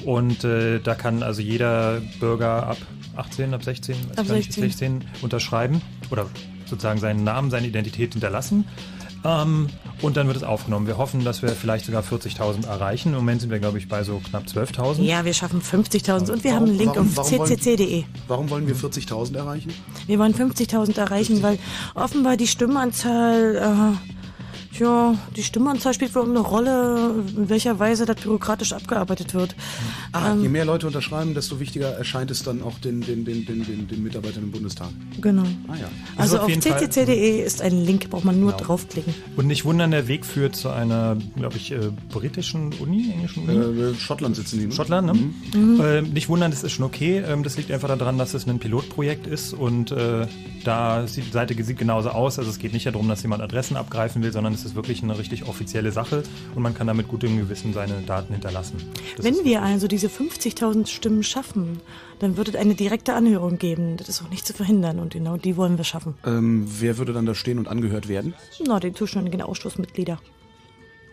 [0.05, 2.77] Und äh, da kann also jeder Bürger ab
[3.15, 4.63] 18, ab 16, weiß Ab gar nicht, 16.
[4.63, 6.27] 16 unterschreiben oder
[6.65, 8.65] sozusagen seinen Namen, seine Identität hinterlassen.
[9.25, 9.69] Ähm,
[10.01, 10.85] und dann wird es aufgenommen.
[10.87, 13.09] Wir hoffen, dass wir vielleicht sogar 40.000 erreichen.
[13.09, 15.01] Im Moment sind wir, glaube ich, bei so knapp 12.000.
[15.03, 18.03] Ja, wir schaffen 50.000 und wir Warum- haben einen Link warum- auf ccc.de.
[18.27, 19.71] Warum wollen wir 40.000 erreichen?
[20.07, 21.57] Wir wollen 50.000 erreichen, weil
[21.95, 24.22] offenbar die Stimmenanzahl, äh,
[24.79, 29.55] ja, die Stimmenanzahl spielt wohl eine Rolle, in welcher Weise das bürokratisch abgearbeitet wird.
[30.11, 33.65] Ah, je mehr Leute unterschreiben, desto wichtiger erscheint es dann auch den, den, den, den,
[33.65, 34.89] den, den Mitarbeitern im Bundestag.
[35.21, 35.43] Genau.
[35.67, 35.89] Ah ja.
[36.17, 39.13] Also auf auf Fall- ccc.de ist ein Link, braucht man nur draufklicken.
[39.35, 43.81] Und nicht wundern, der Weg führt zu einer, glaube ich, äh, britischen Uni, englischen Uni.
[43.91, 44.65] Äh, Schottland sitzen die.
[44.67, 44.71] ne?
[44.71, 45.07] Schottland,
[45.53, 45.83] ne?
[45.83, 47.23] Äh, nicht wundern, das ist schon okay.
[47.25, 50.27] Ähm, das liegt einfach daran, dass es ein Pilotprojekt ist und äh,
[50.63, 52.39] da sieht die Seite sieht genauso aus.
[52.39, 55.17] Also es geht nicht darum, dass jemand Adressen abgreifen will, sondern es ist wirklich eine
[55.17, 56.23] richtig offizielle Sache
[56.55, 58.77] und man kann damit gutem Gewissen seine Daten hinterlassen.
[59.17, 61.79] Das Wenn wir also diese 50.000 Stimmen schaffen,
[62.19, 63.97] dann wird es eine direkte Anhörung geben.
[63.97, 66.15] Das ist auch nicht zu verhindern und genau die wollen wir schaffen.
[66.25, 68.33] Ähm, wer würde dann da stehen und angehört werden?
[68.65, 70.19] Na, die zuständigen Ausschussmitglieder.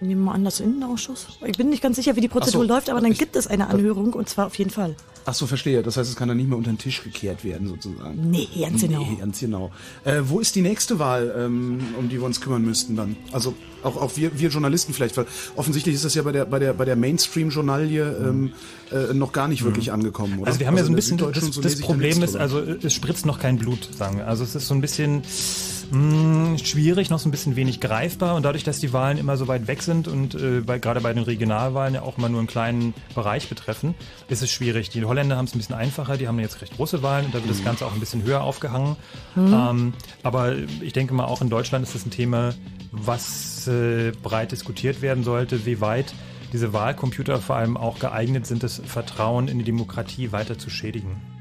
[0.02, 1.26] Nehmen wir mal an, das Innenausschuss.
[1.44, 2.68] Ich bin nicht ganz sicher, wie die Prozedur so.
[2.68, 4.96] läuft, aber dann Ich- gibt es eine Anhörung und zwar auf jeden Fall.
[5.24, 5.82] Ach so, verstehe.
[5.82, 8.30] Das heißt, es kann dann nicht mehr unter den Tisch gekehrt werden, sozusagen.
[8.30, 9.00] Nee, ganz genau.
[9.00, 9.70] Nee, ganz genau.
[10.04, 13.16] Äh, wo ist die nächste Wahl, ähm, um die wir uns kümmern müssten dann?
[13.32, 16.58] Also auch, auch wir, wir Journalisten vielleicht, weil offensichtlich ist das ja bei der, bei
[16.58, 18.52] der, bei der Mainstream-Journalie ähm,
[18.90, 20.48] äh, noch gar nicht wirklich angekommen, oder?
[20.48, 22.42] also wir haben ja so in ein bisschen, das, so das Problem ist, drüber.
[22.42, 24.26] also es spritzt noch kein Blut, sagen wir.
[24.26, 25.22] Also es ist so ein bisschen
[25.90, 29.48] mh, schwierig, noch so ein bisschen wenig greifbar und dadurch, dass die Wahlen immer so
[29.48, 32.48] weit weg sind und äh, bei, gerade bei den Regionalwahlen ja auch immer nur einen
[32.48, 33.94] kleinen Bereich betreffen,
[34.28, 34.90] ist es schwierig.
[34.90, 37.38] Die Holländer haben es ein bisschen einfacher, die haben jetzt recht große Wahlen und da
[37.38, 38.96] wird das Ganze auch ein bisschen höher aufgehangen.
[39.36, 42.54] Ähm, aber ich denke mal, auch in Deutschland ist das ein Thema,
[42.92, 46.12] was äh, breit diskutiert werden sollte, wie weit
[46.52, 51.39] diese Wahlcomputer vor allem auch geeignet sind, das Vertrauen in die Demokratie weiter zu schädigen.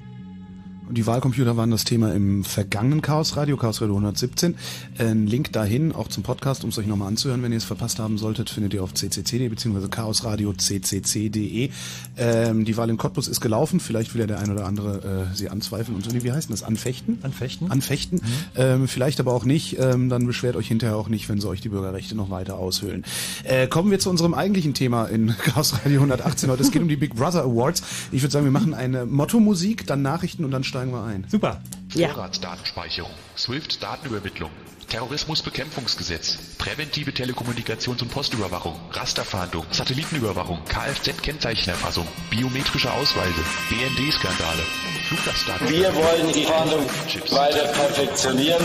[0.91, 4.55] Die Wahlcomputer waren das Thema im vergangenen Chaos Radio, Chaos Radio 117.
[4.97, 7.99] Ein Link dahin, auch zum Podcast, um es euch nochmal anzuhören, wenn ihr es verpasst
[7.99, 9.87] haben solltet, findet ihr auf ccc.de bzw.
[9.87, 11.69] chaosradio.ccc.de.
[12.17, 15.35] Ähm, die Wahl in Cottbus ist gelaufen, vielleicht will ja der ein oder andere äh,
[15.35, 16.11] sie anzweifeln und so.
[16.11, 16.63] Nee, wie heißt denn das?
[16.63, 17.19] Anfechten?
[17.21, 17.69] Anfechten?
[17.69, 18.21] Anfechten.
[18.55, 19.77] Ähm, vielleicht aber auch nicht.
[19.77, 23.05] Ähm, dann beschwert euch hinterher auch nicht, wenn sie euch die Bürgerrechte noch weiter aushöhlen.
[23.43, 26.63] Äh, kommen wir zu unserem eigentlichen Thema in Chaos Radio 118 heute.
[26.63, 27.83] Es geht um die Big Brother Awards.
[28.11, 31.25] Ich würde sagen, wir machen eine Motto-Musik, dann Nachrichten und dann steigen wir ein.
[31.29, 31.61] Super.
[31.93, 32.09] Ja.
[32.09, 34.49] Vorratsdatenspeicherung, SWIFT-Datenübermittlung,
[34.87, 44.63] Terrorismusbekämpfungsgesetz, präventive Telekommunikations- und Postüberwachung, Rasterfahndung, Satellitenüberwachung, Kfz-Kennzeichenerfassung, biometrische Ausweise, BND-Skandale,
[45.07, 45.69] Fluggastdaten.
[45.69, 46.85] Wir wollen die Fahndung
[47.31, 48.63] weiter perfektionieren,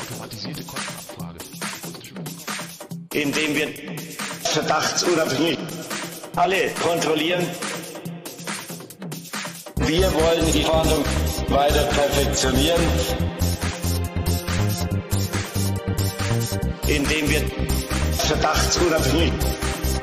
[0.00, 1.38] automatisierte Kontenabfrage,
[3.14, 3.68] indem wir
[4.42, 5.58] verdachtsunabhängig
[6.36, 7.46] alle kontrollieren.
[9.86, 11.04] Wir wollen die Fahndung
[11.48, 12.80] weiter perfektionieren,
[16.86, 17.42] indem wir
[18.16, 19.32] verdachtsunabhängig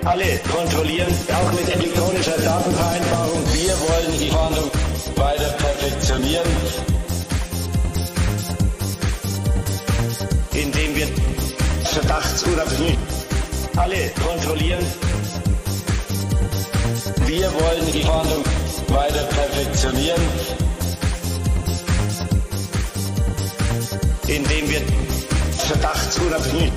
[0.06, 3.42] alle kontrollieren, auch mit elektronischer Datenvereinbarung.
[3.54, 4.72] Wir wollen die Fahndung
[5.16, 6.48] weiter perfektionieren,
[10.54, 11.08] indem wir
[11.86, 12.98] verdachtsunabhängig
[13.78, 14.86] alle kontrollieren.
[17.26, 18.44] Wir wollen die Fahndung
[18.94, 20.22] weiter perfektionieren,
[24.28, 24.82] indem wir
[25.68, 26.72] verdachtsunabhängig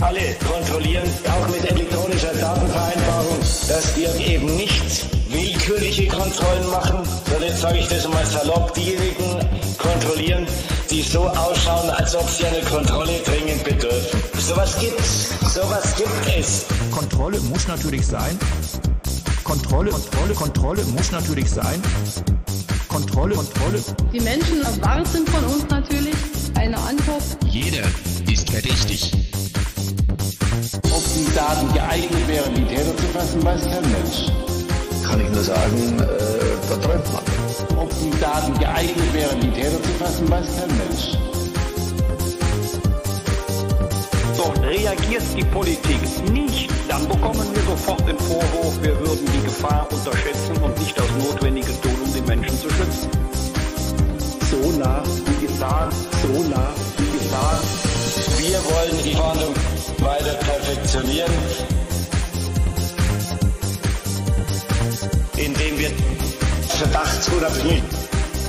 [0.00, 6.98] alle kontrollieren, auch mit elektronischer Datenvereinbarung, dass wir eben nicht willkürliche Kontrollen machen,
[7.30, 10.46] sondern jetzt sage ich das mal salopp, diejenigen kontrollieren,
[10.90, 14.20] die so ausschauen, als ob sie eine Kontrolle dringend bedürfen.
[14.38, 16.66] Sowas gibt's, sowas gibt es.
[16.90, 18.38] Kontrolle muss natürlich sein.
[19.44, 21.80] Kontrolle, Kontrolle, Kontrolle muss natürlich sein.
[22.88, 23.78] Kontrolle, Kontrolle.
[24.12, 26.14] Die Menschen erwarten von uns natürlich
[26.54, 27.22] eine Antwort.
[27.50, 27.84] Jeder
[28.30, 29.12] ist verdächtig.
[30.84, 34.32] Ob die Daten geeignet wären, die Täter zu fassen, weiß kein Mensch.
[35.06, 37.78] Kann ich nur sagen, äh, da träumt man.
[37.78, 41.18] Ob die Daten geeignet wären, die Täter zu fassen, weiß kein Mensch.
[44.36, 49.88] So, reagiert die Politik nicht, dann bekommen wir sofort den Vorwurf, wir würden die Gefahr
[49.90, 53.10] unterschätzen und nicht das Notwendige tun, um die Menschen zu schützen.
[54.50, 55.90] So nah wie Gefahr,
[56.22, 57.60] so nah wie Gefahr.
[58.38, 59.54] Wir wollen die Fahndung
[59.98, 61.32] weiter perfektionieren,
[65.36, 65.90] indem wir
[66.68, 67.82] verdachtsunabhängig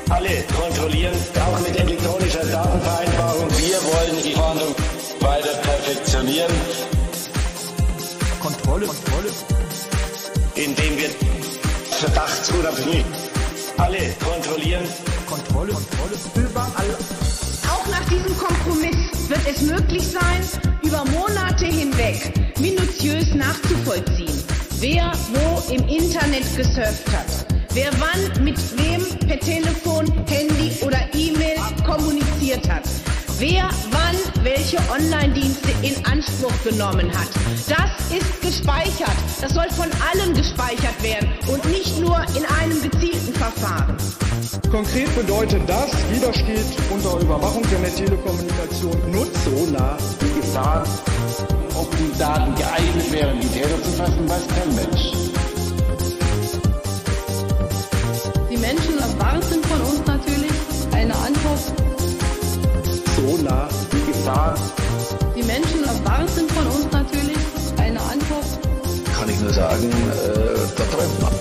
[0.10, 1.16] alle kontrollieren,
[1.48, 3.50] auch mit elektronischer Datenvereinbarung.
[3.58, 4.76] Wir wollen die Fahndung
[5.20, 6.95] weiter perfektionieren.
[10.56, 11.10] Indem wir
[12.00, 13.06] verdachtsunabhängig
[13.78, 14.84] alle kontrollieren.
[15.28, 16.98] Kontrolle, Kontrolle.
[17.72, 20.42] Auch nach diesem Kompromiss wird es möglich sein,
[20.84, 24.44] über über Monate hinweg minutiös nachzuvollziehen,
[24.80, 31.58] wer wo im Internet gesurft hat, wer wann mit wem per Telefon, Handy oder E-Mail
[31.86, 32.84] kommuniziert hat,
[33.40, 37.30] wer wann welche Online-Dienste in Anspruch genommen hat.
[37.68, 39.16] Das ist gespeichert.
[39.42, 43.98] Das soll von allen gespeichert werden und nicht nur in einem gezielten Verfahren.
[44.72, 49.44] Konkret bedeutet das, jeder steht unter Überwachung, der Telekommunikation nutzt.
[49.46, 50.84] So nah die Gefahr,
[51.76, 55.12] ob die Daten geeignet wären, die Täter zu fassen, weiß kein Mensch.
[58.50, 60.52] Die Menschen erwarten von uns natürlich
[60.94, 61.85] eine Antwort.
[63.26, 64.54] Nah die Gefahr.
[65.36, 67.38] Die Menschen erwarten von uns natürlich
[67.78, 68.46] eine Antwort.
[69.20, 71.32] Kann ich nur sagen, äh, da träumt man.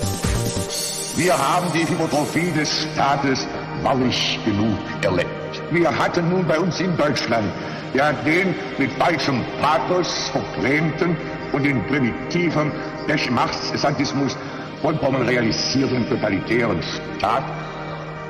[1.15, 3.47] Wir haben die Hypotrophie des Staates
[3.83, 5.29] wahrlich genug erlebt.
[5.69, 7.47] Wir hatten nun bei uns in Deutschland
[7.93, 11.15] ja den mit falschem Pathos verklemmten
[11.53, 12.71] und in primitiven
[13.07, 14.35] Geschmachtssadismus
[14.81, 16.81] vollkommen realisierten totalitären
[17.17, 17.43] Staat.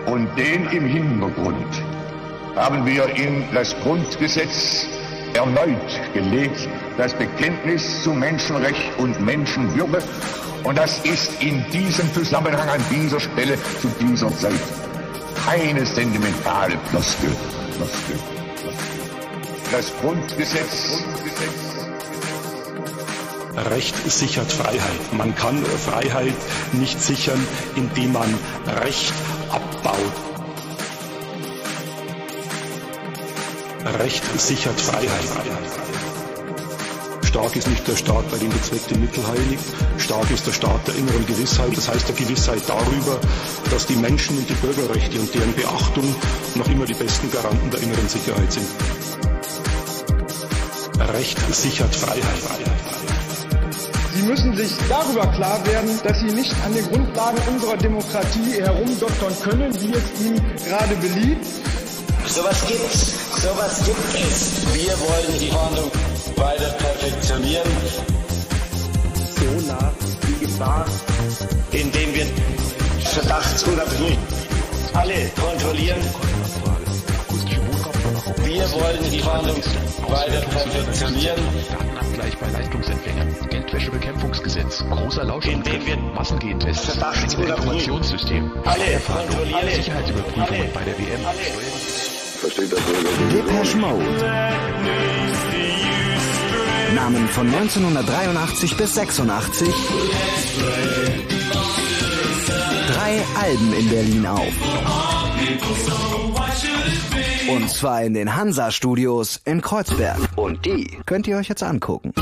[0.08, 1.82] Und den im Hintergrund
[2.56, 4.88] haben wir in das Grundgesetz
[5.34, 10.02] erneut gelegt, das Bekenntnis zu Menschenrecht und Menschenwürde.
[10.64, 14.54] Und das ist in diesem Zusammenhang an dieser Stelle zu dieser Zeit
[15.46, 17.32] keine sentimentale Floskel.
[19.72, 21.04] Das Grundgesetz.
[23.70, 25.14] Recht sichert Freiheit.
[25.14, 26.36] Man kann Freiheit
[26.74, 28.34] nicht sichern, indem man
[28.84, 29.14] Recht
[29.50, 30.35] abbaut.
[33.86, 35.10] Recht sichert Freiheit.
[37.22, 39.64] Stark ist nicht der Staat, bei dem bezweckte Mittel heiligt.
[40.00, 43.20] Stark ist der Staat der inneren Gewissheit, das heißt der Gewissheit darüber,
[43.70, 46.16] dass die Menschen und die Bürgerrechte und deren Beachtung
[46.56, 48.68] noch immer die besten Garanten der inneren Sicherheit sind.
[51.14, 52.24] Recht sichert Freiheit.
[54.16, 59.34] Sie müssen sich darüber klar werden, dass Sie nicht an den Grundlagen unserer Demokratie herumdoktern
[59.44, 61.46] können, wie es Ihnen gerade beliebt.
[62.28, 64.74] Sowas gibt's, sowas gibt es.
[64.74, 65.92] Wir wollen die Fahndung
[66.36, 67.72] weiter perfektionieren.
[69.36, 69.92] So nah
[70.28, 70.86] die Gefahr,
[71.72, 72.26] indem wir
[73.04, 74.18] verdachtsunabhängig
[74.94, 76.02] alle kontrollieren.
[78.44, 79.58] Wir wollen die Fahndung
[80.08, 81.44] weiter perfektionieren.
[81.70, 85.84] Datenabgleich bei Leistungsempfängern, Geldwäschebekämpfungsgesetz, großer Lauschangriff,
[86.14, 86.98] Massengentests,
[87.34, 92.15] Informationssystem, alle kontrollieren, Sicherheitsüberprüfungen bei der WM.
[92.46, 92.80] Versteht das
[93.32, 94.06] Depeche Mode.
[96.94, 99.68] Namen von 1983 bis 86.
[102.88, 104.54] Drei Alben in Berlin auf.
[107.50, 110.20] Und zwar in den Hansa-Studios in Kreuzberg.
[110.36, 112.14] Und die könnt ihr euch jetzt angucken.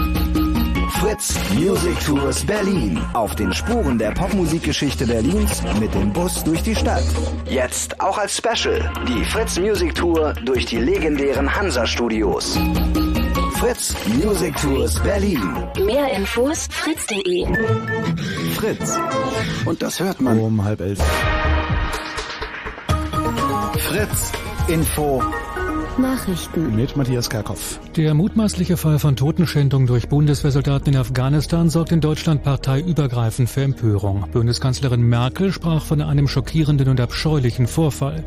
[1.04, 2.98] Fritz Music Tours Berlin.
[3.12, 7.04] Auf den Spuren der Popmusikgeschichte Berlins mit dem Bus durch die Stadt.
[7.46, 8.90] Jetzt auch als Special.
[9.06, 12.58] Die Fritz Music Tour durch die legendären Hansa-Studios.
[13.56, 15.42] Fritz Music Tours Berlin.
[15.86, 17.48] Mehr Infos fritz.de.
[18.56, 18.98] Fritz.
[19.66, 20.40] Und das hört man.
[20.40, 21.00] Um halb elf.
[23.78, 24.32] Fritz.
[24.70, 25.22] Info.
[25.98, 26.76] Nachrichten.
[26.76, 27.80] Mit Matthias Kerkhoff.
[27.96, 34.26] Der mutmaßliche Fall von Totenschändung durch Bundeswehrsoldaten in Afghanistan sorgt in Deutschland parteiübergreifend für Empörung.
[34.32, 38.24] Bundeskanzlerin Merkel sprach von einem schockierenden und abscheulichen Vorfall.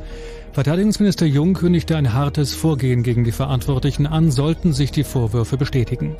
[0.52, 6.16] Verteidigungsminister Jung kündigte ein hartes Vorgehen gegen die Verantwortlichen an, sollten sich die Vorwürfe bestätigen.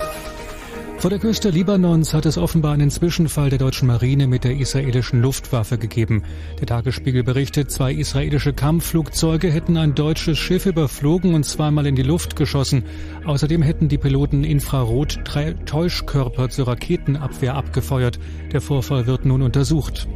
[0.99, 5.21] Vor der Küste Libanons hat es offenbar einen Zwischenfall der deutschen Marine mit der israelischen
[5.21, 6.23] Luftwaffe gegeben.
[6.59, 12.03] Der Tagesspiegel berichtet, zwei israelische Kampfflugzeuge hätten ein deutsches Schiff überflogen und zweimal in die
[12.03, 12.85] Luft geschossen.
[13.27, 18.19] Außerdem hätten die Piloten Infrarot-Täuschkörper zur Raketenabwehr abgefeuert.
[18.53, 20.09] Der Vorfall wird nun untersucht.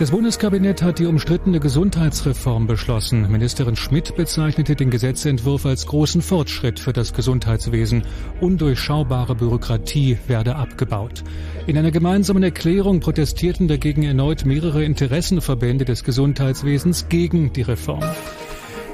[0.00, 3.30] Das Bundeskabinett hat die umstrittene Gesundheitsreform beschlossen.
[3.30, 8.04] Ministerin Schmidt bezeichnete den Gesetzentwurf als großen Fortschritt für das Gesundheitswesen.
[8.40, 11.22] Undurchschaubare Bürokratie werde abgebaut.
[11.66, 18.04] In einer gemeinsamen Erklärung protestierten dagegen erneut mehrere Interessenverbände des Gesundheitswesens gegen die Reform.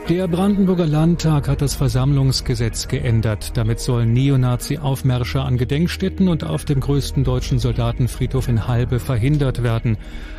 [0.08, 3.56] Der Brandenburger Landtag hat das Versammlungsgesetz geändert.
[3.56, 9.98] Damit sollen Neonazi-Aufmärsche an Gedenkstätten und auf dem größten deutschen Soldatenfriedhof in Halbe verhindert werden.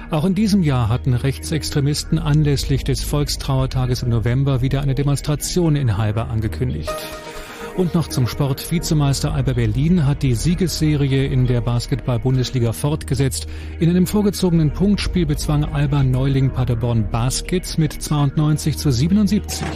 [0.09, 5.97] Auch in diesem Jahr hatten Rechtsextremisten anlässlich des Volkstrauertages im November wieder eine Demonstration in
[5.97, 6.95] Halbe angekündigt.
[7.75, 8.71] Und noch zum Sport.
[8.71, 13.47] Vizemeister Alba Berlin hat die Siegesserie in der Basketball-Bundesliga fortgesetzt.
[13.79, 19.67] In einem vorgezogenen Punktspiel bezwang Alba Neuling Paderborn Baskets mit 92 zu 77.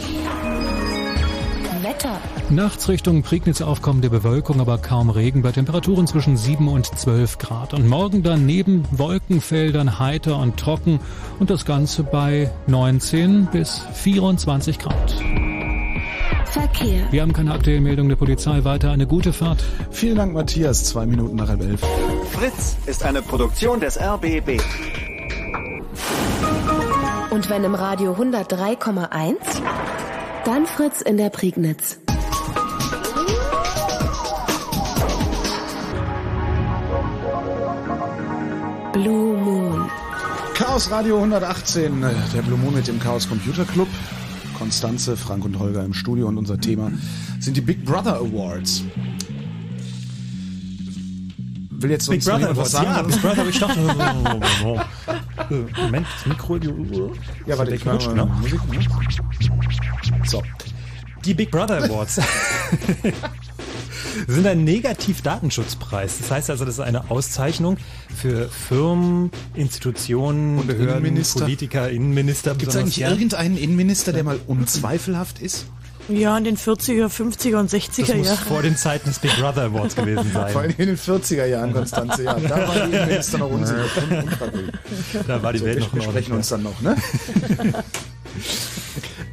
[2.02, 2.20] Wetter.
[2.50, 7.74] Nachts Richtung Prignitz aufkommende Bewölkung, aber kaum Regen bei Temperaturen zwischen 7 und 12 Grad.
[7.74, 11.00] Und morgen dann neben Wolkenfeldern heiter und trocken
[11.38, 15.14] und das Ganze bei 19 bis 24 Grad.
[16.46, 17.10] Verkehr.
[17.10, 18.64] Wir haben keine aktuelle Meldung der Polizei.
[18.64, 19.64] Weiter eine gute Fahrt.
[19.90, 20.84] Vielen Dank, Matthias.
[20.84, 21.80] Zwei Minuten nach halb elf.
[22.32, 24.60] Fritz ist eine Produktion des RBB.
[27.30, 29.36] Und wenn im Radio 103,1,
[30.44, 31.98] dann Fritz in der Prignitz.
[38.92, 39.88] Blue Moon.
[40.54, 43.88] Chaos Radio 118, äh, der Blue Moon mit dem Chaos Computer Club.
[44.58, 46.92] Konstanze, Frank und Holger im Studio und unser Thema
[47.40, 48.84] sind die Big Brother Awards.
[51.82, 52.86] Will jetzt Big Brother was Awards, sagen?
[52.86, 53.80] ja, Big Brother, ich dachte,
[55.80, 56.56] Moment, das Mikro.
[57.46, 58.24] Ja, warte, ich mal ne?
[58.40, 58.60] Musik.
[58.70, 58.78] Ne?
[60.24, 60.42] So.
[61.24, 62.16] Die Big Brother Awards
[64.28, 66.18] sind ein Negativ-Datenschutzpreis.
[66.18, 67.78] Das heißt also, das ist eine Auszeichnung
[68.14, 71.40] für Firmen, Institutionen, Behörden, Innenminister.
[71.40, 72.54] Politiker, Innenminister.
[72.54, 75.66] Gibt es eigentlich irgendeinen Innenminister, der mal unzweifelhaft ist?
[76.08, 78.38] Ja, in den 40er, 50er und 60er Das muss Jahren.
[78.38, 80.56] vor den Zeiten des Big Brother Awards gewesen Vor sein.
[80.56, 82.34] allem in den 40er Jahren, Konstanze, ja.
[82.34, 83.78] Da waren die Innenminister noch unsicher.
[85.26, 86.38] Da war die So, Welt wir noch besprechen Ordnung.
[86.38, 86.96] uns dann noch, ne?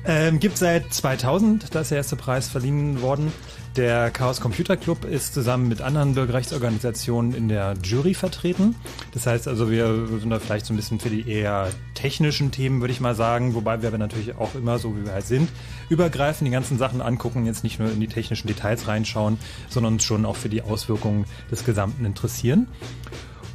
[0.06, 3.32] Ähm, gibt seit 2000, da ist der erste Preis verliehen worden.
[3.80, 8.76] Der Chaos Computer Club ist zusammen mit anderen Bürgerrechtsorganisationen in der Jury vertreten.
[9.14, 12.82] Das heißt also, wir sind da vielleicht so ein bisschen für die eher technischen Themen,
[12.82, 15.48] würde ich mal sagen, wobei wir aber natürlich auch immer, so wie wir halt sind,
[15.88, 19.38] übergreifend die ganzen Sachen angucken, jetzt nicht nur in die technischen Details reinschauen,
[19.70, 22.68] sondern uns schon auch für die Auswirkungen des Gesamten interessieren.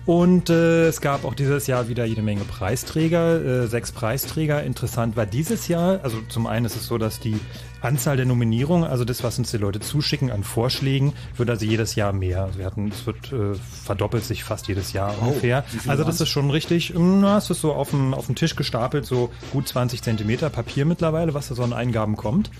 [0.07, 4.63] Und äh, es gab auch dieses Jahr wieder jede Menge Preisträger, äh, sechs Preisträger.
[4.63, 7.41] Interessant war dieses Jahr, also zum einen ist es so, dass die
[7.85, 11.95] Anzahl der Nominierungen, also das, was uns die Leute zuschicken an Vorschlägen, wird also jedes
[11.95, 12.45] Jahr mehr.
[12.45, 15.65] Also wir hatten, es wird äh, verdoppelt sich fast jedes Jahr Oh, ungefähr.
[15.87, 19.05] Also das ist schon richtig, na, es ist so auf dem, auf dem Tisch gestapelt,
[19.05, 22.51] so gut 20 Zentimeter Papier mittlerweile, was da so an Eingaben kommt.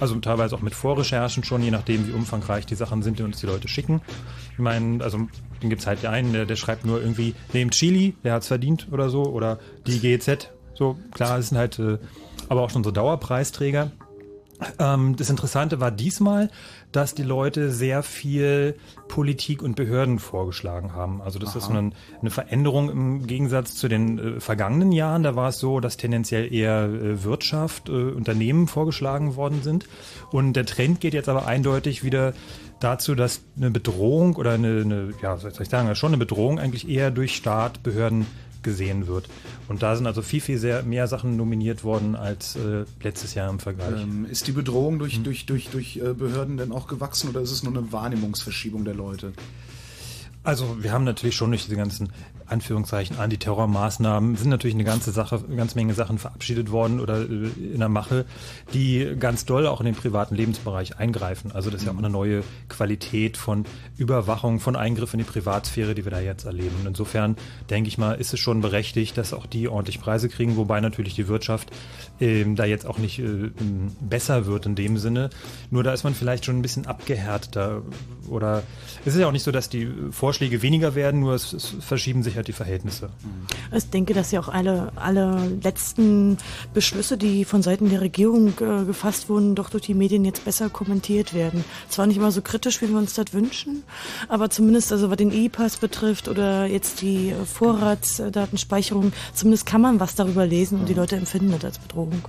[0.00, 3.38] Also teilweise auch mit Vorrecherchen schon, je nachdem, wie umfangreich die Sachen sind, die uns
[3.40, 4.02] die Leute schicken.
[4.52, 5.18] Ich meine, also
[5.62, 9.08] den gibt's halt einen, der, der schreibt nur irgendwie, nehmt Chili, der hat's verdient oder
[9.08, 10.50] so, oder die GEZ.
[10.74, 11.98] So, klar, das sind halt äh,
[12.48, 13.92] aber auch schon so Dauerpreisträger.
[14.78, 16.50] Ähm, das Interessante war diesmal,
[16.92, 18.76] dass die Leute sehr viel
[19.08, 21.20] Politik und Behörden vorgeschlagen haben.
[21.22, 25.22] Also das ist so eine, eine Veränderung im Gegensatz zu den äh, vergangenen Jahren.
[25.22, 29.86] Da war es so, dass tendenziell eher äh, Wirtschaft, äh, Unternehmen vorgeschlagen worden sind.
[30.30, 32.32] Und der Trend geht jetzt aber eindeutig wieder
[32.80, 36.88] dazu, dass eine Bedrohung oder eine, eine ja, soll ich sagen, schon eine Bedrohung eigentlich
[36.88, 38.26] eher durch Staat, Behörden
[38.64, 39.28] gesehen wird.
[39.68, 43.48] Und da sind also viel, viel sehr mehr Sachen nominiert worden als äh, letztes Jahr
[43.50, 44.02] im Vergleich.
[44.02, 47.52] Ähm, ist die Bedrohung durch, durch, durch, durch äh, Behörden denn auch gewachsen oder ist
[47.52, 49.32] es nur eine Wahrnehmungsverschiebung der Leute?
[50.42, 52.10] Also wir haben natürlich schon durch diese ganzen
[52.54, 57.24] Anführungszeichen Antiterrormaßnahmen sind natürlich eine ganze Sache, eine ganze Menge Sachen verabschiedet worden oder äh,
[57.24, 58.24] in der Mache,
[58.72, 61.50] die ganz doll auch in den privaten Lebensbereich eingreifen.
[61.52, 63.64] Also das ist ja auch eine neue Qualität von
[63.96, 66.76] Überwachung, von Eingriff in die Privatsphäre, die wir da jetzt erleben.
[66.80, 67.36] Und insofern
[67.70, 71.14] denke ich mal, ist es schon berechtigt, dass auch die ordentlich Preise kriegen, wobei natürlich
[71.14, 71.70] die Wirtschaft
[72.20, 73.50] ähm, da jetzt auch nicht äh,
[74.00, 75.30] besser wird in dem Sinne.
[75.70, 77.82] Nur da ist man vielleicht schon ein bisschen abgehärteter
[78.28, 78.62] oder
[79.04, 82.22] es ist ja auch nicht so, dass die Vorschläge weniger werden, nur es, es verschieben
[82.22, 83.10] sich halt die Verhältnisse.
[83.72, 86.38] Ich denke, dass ja auch alle, alle letzten
[86.72, 90.68] Beschlüsse, die von Seiten der Regierung äh, gefasst wurden, doch durch die Medien jetzt besser
[90.70, 91.64] kommentiert werden.
[91.88, 93.82] Zwar nicht immer so kritisch, wie wir uns das wünschen,
[94.28, 100.00] aber zumindest, also was den E-Pass betrifft oder jetzt die äh, Vorratsdatenspeicherung, zumindest kann man
[100.00, 102.22] was darüber lesen und die Leute empfinden das als Bedrohung.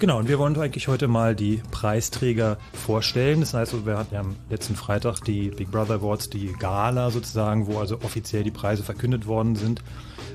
[0.00, 3.40] Genau, und wir wollen eigentlich heute mal die Preisträger vorstellen.
[3.40, 7.68] Das heißt, wir hatten ja am letzten Freitag die Big Brother Awards, die Gala sozusagen,
[7.68, 9.82] wo also offiziell die Preise verkündet worden sind,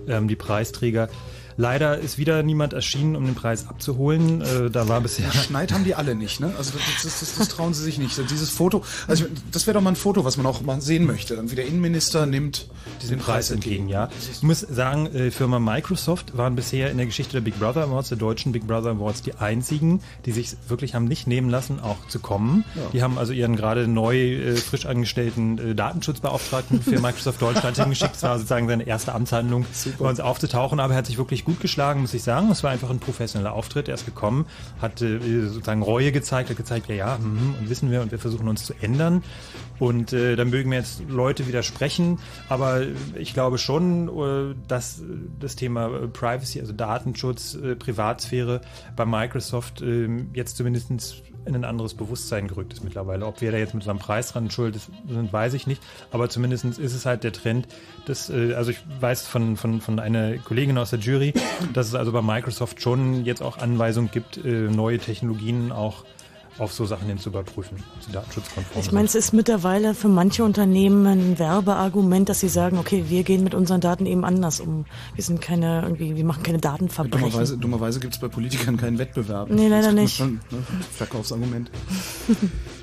[0.08, 1.10] ähm, die Preisträger.
[1.62, 4.40] Leider ist wieder niemand erschienen, um den Preis abzuholen.
[4.42, 5.30] Äh, da war bisher.
[5.34, 6.54] Schneid haben die alle nicht, ne?
[6.58, 8.18] Also das, das, das, das trauen sie sich nicht.
[8.32, 11.06] Dieses Foto, also ich- das wäre doch mal ein Foto, was man auch mal sehen
[11.06, 11.36] möchte.
[11.36, 12.70] Dann wie der Innenminister nimmt
[13.02, 14.08] diesen Preis entgegen, ja.
[14.32, 18.08] Ich muss sagen, äh, Firma Microsoft waren bisher in der Geschichte der Big Brother Awards,
[18.08, 21.98] der deutschen Big Brother Awards, die einzigen, die sich wirklich haben nicht nehmen lassen, auch
[22.08, 22.64] zu kommen.
[22.76, 22.82] Ja.
[22.94, 28.16] Die haben also ihren gerade neu äh, frisch angestellten äh, Datenschutzbeauftragten für Microsoft Deutschland hingeschickt.
[28.16, 29.66] Das war sozusagen seine erste Amtshandlung,
[30.00, 32.52] bei uns aufzutauchen, aber er hat sich wirklich gut geschlagen, muss ich sagen.
[32.52, 33.88] Es war einfach ein professioneller Auftritt.
[33.88, 34.46] Er ist gekommen,
[34.80, 38.20] hat äh, sozusagen Reue gezeigt, hat gezeigt, ja, ja, mhm, und wissen wir und wir
[38.20, 39.24] versuchen uns zu ändern.
[39.80, 42.20] Und äh, da mögen mir jetzt Leute widersprechen,
[42.50, 42.84] aber
[43.16, 45.02] ich glaube schon, äh, dass
[45.40, 48.62] das Thema äh, Privacy, also Datenschutz, äh, Privatsphäre
[48.96, 50.92] bei Microsoft äh, jetzt zumindest
[51.46, 53.26] in ein anderes Bewusstsein gerückt ist mittlerweile.
[53.26, 55.82] Ob wir da jetzt mit unserem Preis dran schuld sind, weiß ich nicht.
[56.12, 57.68] Aber zumindest ist es halt der Trend,
[58.06, 61.34] dass, äh, also ich weiß von, von, von einer Kollegin aus der Jury,
[61.74, 66.06] dass es also bei Microsoft schon jetzt auch Anweisungen gibt, äh, neue Technologien auch
[66.60, 70.44] auf so Sachen hin zu überprüfen, die datenschutzkonform Ich meine, es ist mittlerweile für manche
[70.44, 74.86] Unternehmen ein Werbeargument, dass sie sagen, okay, wir gehen mit unseren Daten eben anders um.
[75.16, 77.30] Wir sind keine, irgendwie, wir machen keine Datenverbrechen.
[77.30, 79.50] Dummerweise, dummerweise gibt es bei Politikern keinen Wettbewerb.
[79.50, 80.18] Nee, leider Das nicht.
[80.18, 80.64] Schon, ne?
[80.98, 81.72] Verkaufsargument.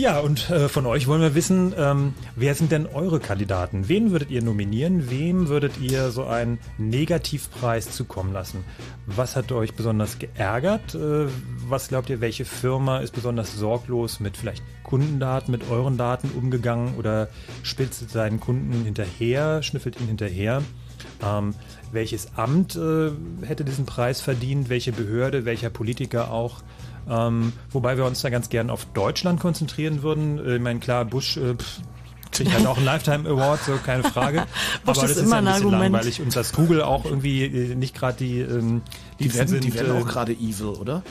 [0.00, 3.86] Ja, und äh, von euch wollen wir wissen, ähm, wer sind denn eure Kandidaten?
[3.86, 5.10] Wen würdet ihr nominieren?
[5.10, 8.64] Wem würdet ihr so einen Negativpreis zukommen lassen?
[9.04, 10.94] Was hat euch besonders geärgert?
[10.94, 11.26] Äh,
[11.68, 16.94] was glaubt ihr, welche Firma ist besonders sorglos mit vielleicht Kundendaten, mit euren Daten umgegangen
[16.96, 17.28] oder
[17.62, 20.62] spitzt seinen Kunden hinterher, schnüffelt ihn hinterher?
[21.22, 21.54] Ähm,
[21.92, 23.10] welches Amt äh,
[23.42, 24.70] hätte diesen Preis verdient?
[24.70, 26.62] Welche Behörde, welcher Politiker auch?
[27.08, 30.38] Ähm, wobei wir uns da ganz gern auf Deutschland konzentrieren würden.
[30.38, 31.80] Äh, Ich meine, klar, Bush äh, pff,
[32.32, 34.44] kriegt halt auch einen Lifetime Award, so keine Frage.
[34.84, 35.92] Bush Aber ist das ist immer ja ein ein bisschen Argument.
[35.94, 38.82] langweilig und dass Google auch irgendwie äh, nicht gerade die ähm,
[39.18, 41.02] Die Liebsten werden, die sind, werden äh, auch gerade evil, oder?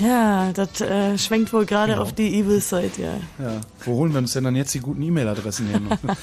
[0.00, 2.02] Ja, das äh, schwenkt wohl gerade Genau.
[2.02, 3.14] auf die Evil Side, ja.
[3.42, 3.60] Ja.
[3.84, 5.80] Wo holen wir uns denn dann jetzt die guten E-Mail-Adressen her?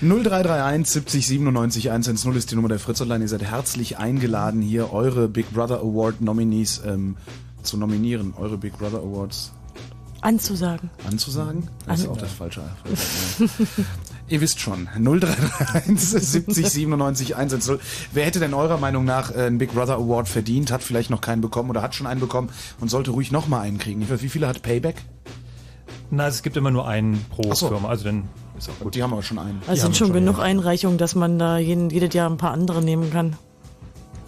[0.00, 3.24] 0331 70 97 110 ist die Nummer der Fritz Online.
[3.24, 7.16] Ihr seid herzlich eingeladen, hier eure Big Brother Award Nominees ähm,
[7.62, 8.32] zu nominieren.
[8.38, 9.52] Eure Big Brother Awards
[10.20, 10.90] Anzusagen.
[11.08, 11.68] anzusagen.
[11.86, 12.62] Das ist An- auch das falsche.
[14.28, 17.78] Ihr wisst schon, 0331 70 97 110.
[18.12, 21.20] Wer hätte denn eurer Meinung nach äh, einen Big Brother Award verdient, hat vielleicht noch
[21.20, 24.02] keinen bekommen oder hat schon einen bekommen und sollte ruhig nochmal einen kriegen?
[24.02, 24.96] Ich weiß, wie viele hat Payback?
[26.10, 27.68] Na, es gibt immer nur einen pro so.
[27.68, 28.24] Firma, also dann
[28.58, 28.94] ist auch gut.
[28.94, 29.62] Die haben aber schon einen.
[29.66, 33.10] Also sind schon genug Einreichungen, dass man da jeden, jedes Jahr ein paar andere nehmen
[33.10, 33.36] kann.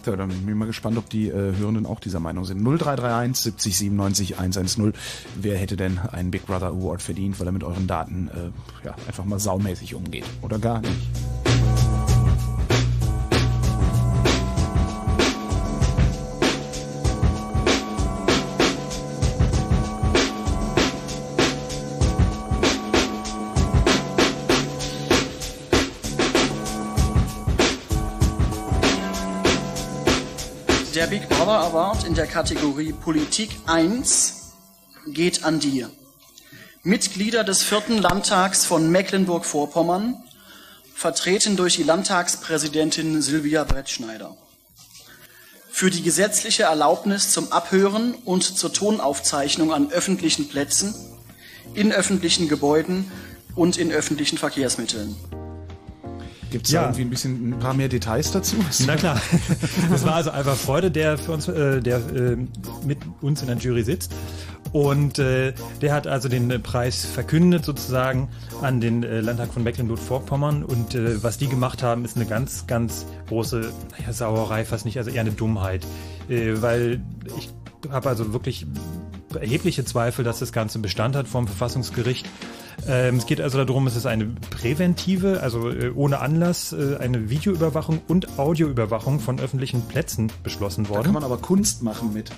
[0.06, 2.62] Ja, dann bin ich mal gespannt, ob die äh, Hörenden auch dieser Meinung sind.
[2.62, 4.94] 0331 70 97 110.
[5.36, 8.94] Wer hätte denn einen Big Brother Award verdient, weil er mit euren Daten äh, ja,
[9.06, 10.24] einfach mal saumäßig umgeht?
[10.40, 11.49] Oder gar nicht?
[31.50, 34.52] Brother Award in der Kategorie Politik 1
[35.08, 35.90] geht an dir.
[36.84, 40.22] Mitglieder des vierten Landtags von Mecklenburg-Vorpommern,
[40.94, 44.36] vertreten durch die Landtagspräsidentin Silvia Brettschneider.
[45.68, 50.94] Für die gesetzliche Erlaubnis zum Abhören und zur Tonaufzeichnung an öffentlichen Plätzen,
[51.74, 53.10] in öffentlichen Gebäuden
[53.56, 55.16] und in öffentlichen Verkehrsmitteln.
[56.50, 56.82] Gibt es Ja.
[56.82, 58.56] irgendwie ein bisschen ein paar mehr Details dazu?
[58.86, 59.20] Na klar.
[59.90, 62.36] Das war also einfach Freude, der für uns, äh, der äh,
[62.84, 64.12] mit uns in der Jury sitzt.
[64.72, 68.28] Und äh, der hat also den äh, Preis verkündet sozusagen
[68.62, 70.62] an den äh, Landtag von Mecklenburg-Vorpommern.
[70.64, 74.98] Und äh, was die gemacht haben, ist eine ganz, ganz große naja, Sauerei, fast nicht,
[74.98, 75.86] also eher eine Dummheit.
[76.28, 77.00] Weil
[77.38, 77.50] ich
[77.90, 78.66] habe also wirklich
[79.34, 82.26] erhebliche Zweifel, dass das Ganze Bestand hat vom Verfassungsgericht.
[82.88, 87.28] Ähm, es geht also darum, es ist eine präventive, also äh, ohne Anlass, äh, eine
[87.28, 91.04] Videoüberwachung und Audioüberwachung von öffentlichen Plätzen beschlossen Da worden.
[91.04, 92.30] kann man aber Kunst machen mit.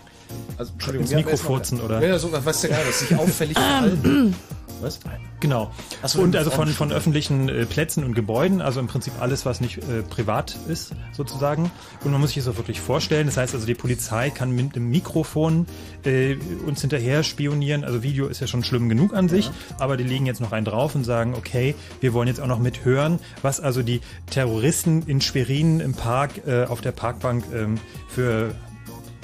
[0.59, 2.01] Also, Entschuldigung, Ins ja, Mikro wer ist noch- furzen, oder?
[2.03, 4.34] Ja, ja, so, was Geil, das sich auffällig verhalten.
[4.83, 5.01] Was?
[5.41, 5.70] Genau.
[6.05, 9.61] So, und also von, von öffentlichen äh, Plätzen und Gebäuden, also im Prinzip alles, was
[9.61, 11.70] nicht äh, privat ist, sozusagen.
[12.05, 13.26] Und man muss sich das auch wirklich vorstellen.
[13.26, 15.66] Das heißt also, die Polizei kann mit dem Mikrofon
[16.05, 17.85] äh, uns hinterher spionieren.
[17.85, 20.64] Also Video ist ja schon schlimm genug an sich, aber die legen jetzt noch einen
[20.64, 25.20] drauf und sagen, okay, wir wollen jetzt auch noch mithören, was also die Terroristen in
[25.20, 27.78] Schwerin im Park äh, auf der Parkbank ähm,
[28.09, 28.55] für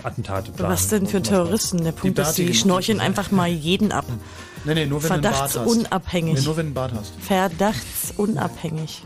[0.02, 0.72] Attentate planen.
[0.72, 1.82] Was denn für Terroristen?
[1.84, 4.06] Der Punkt ist, die schnorcheln einfach mal jeden ab.
[4.68, 5.52] Nee, nee, nur wenn du einen Bart hast.
[5.54, 6.34] Verdachtsunabhängig.
[6.34, 7.12] Nee, nur wenn du einen Bart hast.
[7.20, 9.02] Verdachtsunabhängig.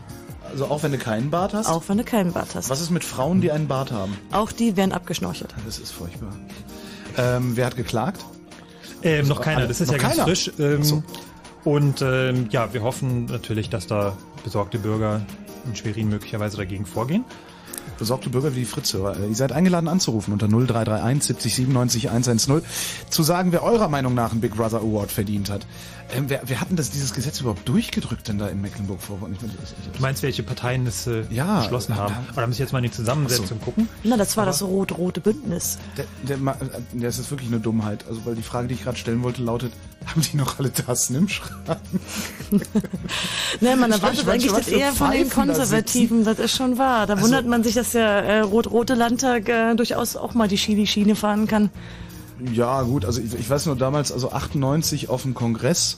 [0.51, 1.67] Also auch wenn du keinen Bart hast?
[1.67, 2.69] Auch wenn du keinen Bart hast.
[2.69, 4.15] Was ist mit Frauen, die einen Bart haben?
[4.31, 5.53] Auch die werden abgeschnorchelt.
[5.65, 6.33] Das ist furchtbar.
[7.17, 8.23] Ähm, wer hat geklagt?
[9.01, 10.27] Ähm, noch Also keiner, alle- das ist noch ja ganz keiner?
[10.27, 10.51] frisch.
[10.59, 11.03] Ähm, so.
[11.63, 15.21] Und ähm, ja, wir hoffen natürlich, dass da besorgte Bürger
[15.65, 17.23] in Schwerin möglicherweise dagegen vorgehen.
[17.99, 19.17] Besorgte Bürger wie die Fritzhörer.
[19.19, 22.61] Äh, Ihr seid eingeladen anzurufen unter 0331 70 97 110,
[23.09, 25.65] zu sagen, wer eurer Meinung nach einen Big Brother Award verdient hat.
[26.15, 29.35] Ähm, wer, wer hat denn das, dieses Gesetz überhaupt durchgedrückt denn da in Mecklenburg-Vorpommern?
[29.41, 32.13] Das- Du meinst, welche Parteien das äh, Ja, beschlossen haben?
[32.13, 33.89] da- Aber da muss ich jetzt mal in die Zusammensetzung gucken.
[34.03, 35.77] Na, das war das rot-rote Bündnis.
[35.97, 38.05] Der, der, Ma- äh, das ist wirklich eine Dummheit.
[38.07, 39.73] Also, weil die Frage, die ich gerade stellen wollte, lautet,
[40.05, 41.59] haben die noch alle Tassen im Schrank?
[43.61, 47.07] Ne, man erwartet eigentlich das eher von den Pfeifen da Konservativen, das ist schon wahr.
[47.07, 50.55] Da Also- wundert man sich, dass der äh, rot-rote Landtag äh, durchaus auch mal die
[50.57, 51.69] Chili-Schiene fahren kann.
[52.51, 55.97] Ja, gut, also ich, ich weiß nur damals, also 98 auf dem Kongress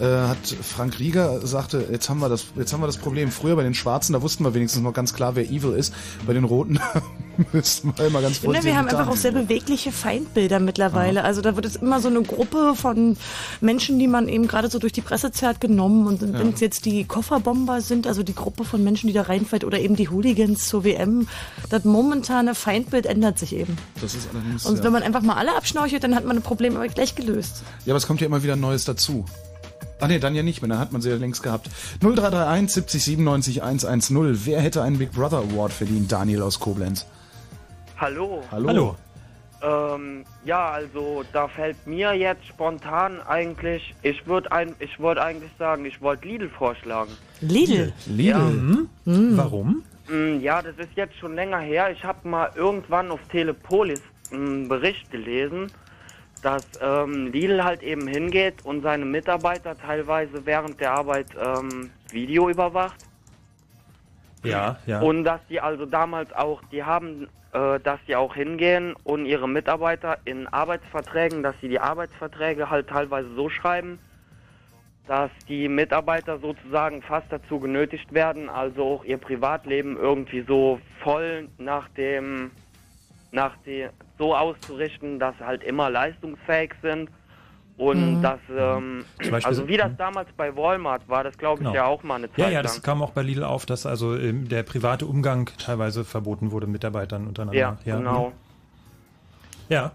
[0.00, 3.30] äh, hat Frank Rieger sagte, jetzt haben wir das, jetzt haben wir das Problem.
[3.30, 5.92] Früher bei den Schwarzen, da wussten wir wenigstens noch ganz klar, wer evil ist.
[6.26, 6.78] Bei den Roten
[7.52, 11.24] müssten wir immer ganz vorsichtig wir haben einfach auch sehr bewegliche Feindbilder mittlerweile.
[11.24, 13.16] Also da wird es immer so eine Gruppe von
[13.60, 16.06] Menschen, die man eben gerade so durch die Presse zerrt, genommen.
[16.06, 16.42] Und wenn Ja.
[16.54, 19.96] es jetzt die Kofferbomber sind, also die Gruppe von Menschen, die da reinfällt, oder eben
[19.96, 21.28] die Hooligans zur WM,
[21.68, 23.76] das momentane Feindbild ändert sich eben.
[24.00, 24.64] Das ist allerdings.
[24.66, 24.84] Und ja.
[24.84, 27.62] wenn man einfach mal alle abschnorchelt, dann hat man ein Problem aber gleich gelöst.
[27.84, 29.24] ja, aber es kommt ja immer wieder Neues dazu.
[30.00, 31.68] Ah nee, dann ja nicht mehr, dann hat man sie ja längst gehabt.
[32.00, 34.46] 0331 70 97 110.
[34.46, 36.10] Wer hätte einen Big Brother Award verdient?
[36.10, 37.06] Daniel aus Koblenz.
[37.98, 38.42] Hallo.
[38.50, 38.68] Hallo.
[38.68, 38.96] Hallo.
[39.62, 45.50] Ähm, ja, also da fällt mir jetzt spontan eigentlich, ich würde ein, ich wollte eigentlich
[45.58, 47.10] sagen, ich wollte Lidl vorschlagen.
[47.42, 47.92] Lidl?
[48.06, 48.28] Lidl?
[48.30, 48.38] Ja.
[48.38, 48.88] Mhm.
[49.36, 49.82] Warum?
[50.08, 51.90] Mm, Ja, das ist jetzt schon länger her.
[51.90, 54.00] Ich habe mal irgendwann auf Telepolis
[54.32, 55.70] einen Bericht gelesen,
[56.42, 62.48] dass ähm, Lidl halt eben hingeht und seine Mitarbeiter teilweise während der Arbeit ähm, Video
[62.48, 63.04] überwacht.
[64.42, 65.00] Ja, ja.
[65.00, 69.48] Und dass die also damals auch, die haben, äh, dass die auch hingehen und ihre
[69.48, 73.98] Mitarbeiter in Arbeitsverträgen, dass sie die Arbeitsverträge halt teilweise so schreiben,
[75.06, 81.48] dass die Mitarbeiter sozusagen fast dazu genötigt werden, also auch ihr Privatleben irgendwie so voll
[81.58, 82.52] nach dem,
[83.32, 83.86] nach die,
[84.18, 87.10] so auszurichten, dass sie halt immer leistungsfähig sind.
[87.76, 88.20] Und Mhm.
[88.20, 89.04] dass, ähm,
[89.42, 91.74] also wie das damals bei Walmart war, das glaube ich Genau.
[91.74, 92.62] ja auch mal eine Zeit Ja, ja, lang.
[92.64, 96.66] das kam auch bei Lidl auf, dass also ähm, der private Umgang teilweise verboten wurde,
[96.66, 97.78] Mitarbeitern untereinander.
[97.86, 98.32] Ja, genau.
[99.70, 99.92] Ja.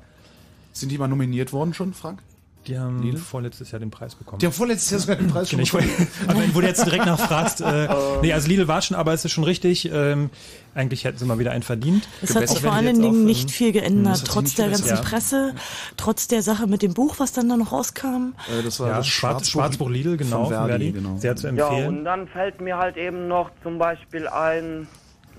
[0.71, 2.23] Sind die mal nominiert worden schon, Frank?
[2.67, 4.39] Die haben vorletztes Jahr den Preis bekommen.
[4.39, 5.87] Die haben vorletztes Jahr sogar den Preis Genau, wollte-
[6.27, 7.87] aber wenn du jetzt direkt nachfragst, äh,
[8.21, 10.29] nee, also Lidl war schon, aber es ist schon richtig, ähm,
[10.73, 12.07] eigentlich hätten sie mal wieder einen verdient.
[12.21, 15.05] Es hat sich vor allen Dingen auf, nicht ähm, viel geändert, trotz der ganzen geändert.
[15.05, 15.53] Presse,
[15.97, 18.33] trotz der Sache mit dem Buch, was dann da noch rauskam.
[18.49, 20.91] Äh, das war Ja, das Schwarz- Schwarzbuch Lidl, genau, von Verdi, Verdi.
[20.91, 21.17] genau.
[21.17, 21.87] Sehr zu Ja, empfehlen.
[21.99, 24.87] und dann fällt mir halt eben noch zum Beispiel ein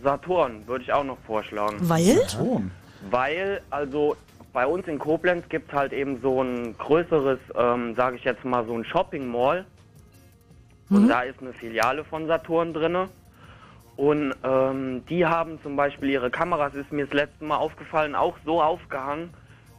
[0.02, 1.76] Saturn, würde ich auch noch vorschlagen.
[1.80, 2.16] Weil?
[2.28, 2.70] Saturn?
[3.10, 4.16] Weil, also
[4.56, 8.42] bei uns in Koblenz gibt es halt eben so ein größeres, ähm, sage ich jetzt
[8.42, 9.66] mal, so ein Shopping Mall.
[10.88, 13.10] Und da ist eine Filiale von Saturn drinne.
[13.96, 18.34] Und ähm, die haben zum Beispiel ihre Kameras, ist mir das letzte Mal aufgefallen, auch
[18.46, 19.28] so aufgehangen,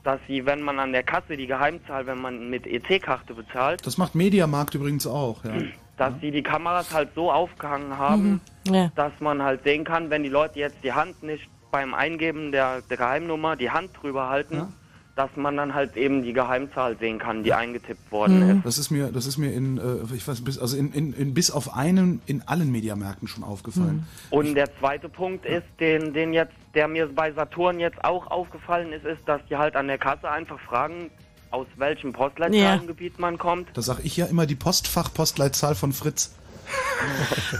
[0.04, 3.98] dass sie, wenn man an der Kasse die Geheimzahl, wenn man mit EC-Karte bezahlt, Das
[3.98, 5.54] macht Mediamarkt übrigens auch, ja.
[5.98, 8.74] dass sie die Kameras halt so aufgehangen haben, Mhm.
[8.76, 8.92] Ja.
[8.96, 12.82] dass man halt sehen kann, wenn die Leute jetzt die Hand nicht beim Eingeben der,
[12.82, 14.74] der Geheimnummer die Hand drüber halten,
[15.16, 18.50] dass man dann halt eben die Geheimzahl sehen kann, die eingetippt worden Mhm.
[18.58, 18.66] ist.
[18.66, 21.34] Das ist mir, das ist mir in, äh, ich weiß, bis, also in, in, in,
[21.36, 24.08] bis auf einen in allen Mediamärkten schon aufgefallen.
[24.32, 28.92] Und der zweite Punkt ist, den, den jetzt, der mir bei Saturn jetzt auch aufgefallen
[28.92, 31.12] ist, ist, dass die halt an der Kasse einfach fragen,
[31.52, 33.68] aus welchem Postleitzahlengebiet man kommt.
[33.76, 36.36] Da sag ich ja immer die Postfach-Postleitzahl von Fritz.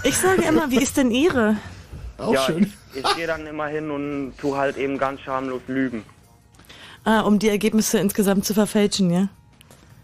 [0.04, 1.56] Ich sage immer, wie ist denn Ihre?
[2.18, 2.72] Auch ja, schön.
[2.92, 6.04] Ich, ich gehe dann immer hin und tu halt eben ganz schamlos lügen.
[7.04, 9.28] Ah, um die Ergebnisse insgesamt zu verfälschen, ja?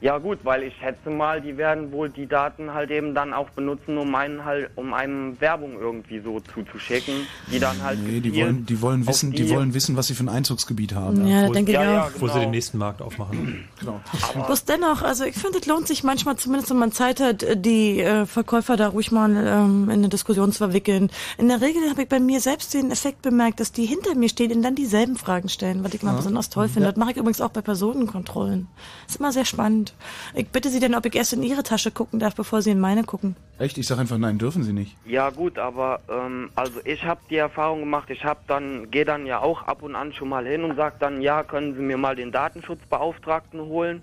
[0.05, 3.49] Ja gut, weil ich schätze mal, die werden wohl die Daten halt eben dann auch
[3.49, 8.35] benutzen, um einen halt, um einem Werbung irgendwie so zuzuschicken, die dann halt Nee, die
[8.37, 11.27] wollen, die wollen wissen, die, wollen wissen, was sie für ein Einzugsgebiet haben.
[11.27, 12.11] Ja, denke ich auch.
[12.19, 12.45] Wo sie genau.
[12.45, 13.65] den nächsten Markt aufmachen.
[13.81, 14.01] Genau.
[14.47, 18.01] Bloß dennoch, also ich finde, es lohnt sich manchmal, zumindest wenn man Zeit hat, die
[18.01, 21.11] äh, Verkäufer da ruhig mal ähm, in eine Diskussion zu verwickeln.
[21.39, 24.29] In der Regel habe ich bei mir selbst den Effekt bemerkt, dass die hinter mir
[24.29, 26.17] stehen und dann dieselben Fragen stellen, was ich mal Ja.
[26.19, 26.89] besonders toll finde.
[26.89, 28.69] Das mache ich übrigens auch bei Personenkontrollen.
[29.09, 29.94] Ist immer sehr spannend.
[30.35, 32.81] Ich bitte Sie denn, ob ich erst in Ihre Tasche gucken darf, bevor Sie in
[32.81, 33.37] meine gucken.
[33.59, 33.79] Echt?
[33.79, 34.97] Ich sag einfach, nein, dürfen sie nicht.
[35.07, 39.27] Ja gut, aber ähm, also ich habe die Erfahrung gemacht, ich habe dann gehe dann
[39.27, 41.97] ja auch ab und an schon mal hin und sage dann, ja, können Sie mir
[41.97, 44.03] mal den Datenschutzbeauftragten holen?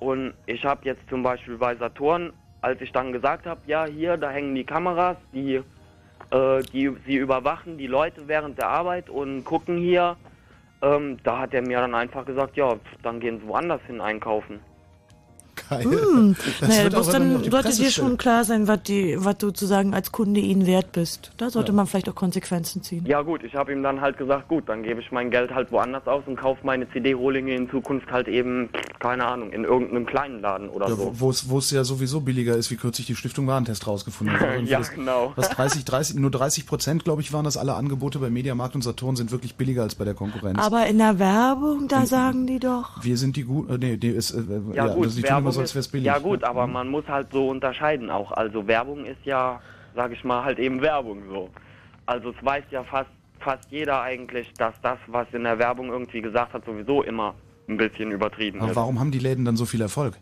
[0.00, 4.16] Und ich habe jetzt zum Beispiel bei Saturn, als ich dann gesagt habe, ja, hier,
[4.16, 5.60] da hängen die Kameras, die,
[6.30, 10.16] äh, die sie überwachen die Leute während der Arbeit und gucken hier,
[10.82, 14.00] ähm, da hat er mir dann einfach gesagt, ja, pf, dann gehen Sie woanders hin
[14.00, 14.60] einkaufen.
[15.68, 16.36] Weil Hm.
[16.60, 20.10] das Naja, man dann sollte dir schon klar sein, was die, was du sozusagen als
[20.12, 21.30] Kunde ihnen wert bist.
[21.36, 21.76] Da sollte Ja.
[21.76, 23.04] man vielleicht auch Konsequenzen ziehen.
[23.06, 25.70] Ja gut, ich habe ihm dann halt gesagt, gut, dann gebe ich mein Geld halt
[25.72, 30.40] woanders aus und kaufe meine CD-Rohlinge in Zukunft halt eben, keine Ahnung, in irgendeinem kleinen
[30.40, 31.12] Laden oder Ja, so.
[31.14, 34.48] wo es ja sowieso billiger ist, wie kürzlich die Stiftung Warentest rausgefunden hat.
[34.66, 35.32] Ja, das- genau.
[35.36, 38.82] Was 30, 30, nur 30 Prozent, glaube ich, waren das alle Angebote bei Mediamarkt und
[38.82, 40.58] Saturn sind wirklich billiger als bei der Konkurrenz.
[40.58, 43.02] Aber in der Werbung, da sagen die doch.
[43.02, 44.42] wir sind die gut, äh, nee, die ist, äh,
[44.74, 46.06] Ja, gut, also die tun immer so, als wäre es billig.
[46.06, 48.32] ja gut, aber man muss halt so unterscheiden auch.
[48.32, 49.60] Also Werbung ist ja,
[49.94, 51.50] sag ich mal, halt eben Werbung so.
[52.06, 56.20] Also es weiß ja fast fast jeder eigentlich, dass das, was in der Werbung irgendwie
[56.20, 57.34] gesagt hat, sowieso immer
[57.68, 58.76] ein bisschen übertrieben Aber ist.
[58.76, 60.18] warum haben die Läden dann so viel Erfolg?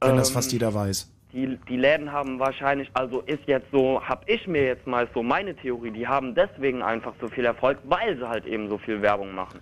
[0.00, 1.10] Wenn das Ähm, fast jeder weiß.
[1.32, 5.22] Die, die Läden haben wahrscheinlich, also ist jetzt so, hab ich mir jetzt mal so
[5.22, 9.00] meine Theorie, die haben deswegen einfach so viel Erfolg, weil sie halt eben so viel
[9.00, 9.60] Werbung machen.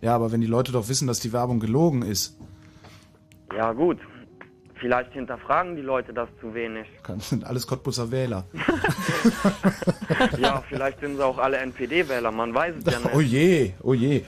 [0.00, 2.38] Ja, aber wenn die Leute doch wissen, dass die Werbung gelogen ist,
[3.56, 3.98] Ja gut,
[4.80, 6.86] vielleicht hinterfragen die Leute das zu wenig.
[7.02, 8.44] kann- sind alles Cottbusser Wähler.
[10.38, 13.14] Ja, vielleicht sind sie auch alle NPD-Wähler, man weiß es ja nicht.
[13.14, 14.24] Oh je, oh je.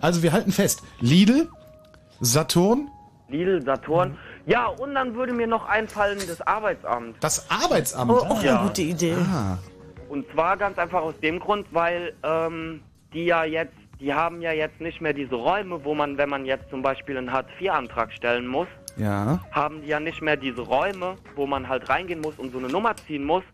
[0.00, 1.48] Also wir halten fest, Lidl,
[2.20, 2.88] Saturn,
[3.28, 4.16] Lidl, Saturn.
[4.46, 7.16] Ja, und dann würde mir noch einfallen, das Arbeitsamt.
[7.20, 8.10] Das Arbeitsamt?
[8.10, 8.58] Oh, auch Ja.
[8.58, 9.14] eine gute Idee.
[9.14, 9.58] Ah.
[10.08, 12.82] Und zwar ganz einfach aus dem Grund, weil ähm,
[13.14, 13.72] die ja jetzt,
[14.02, 17.16] die haben ja jetzt nicht mehr diese Räume, wo man, wenn man jetzt zum Beispiel
[17.16, 19.38] einen Hartz-IV-Antrag stellen muss, ja.
[19.52, 22.66] haben die ja nicht mehr diese Räume, wo man halt reingehen muss und so eine
[22.66, 23.44] Nummer ziehen muss,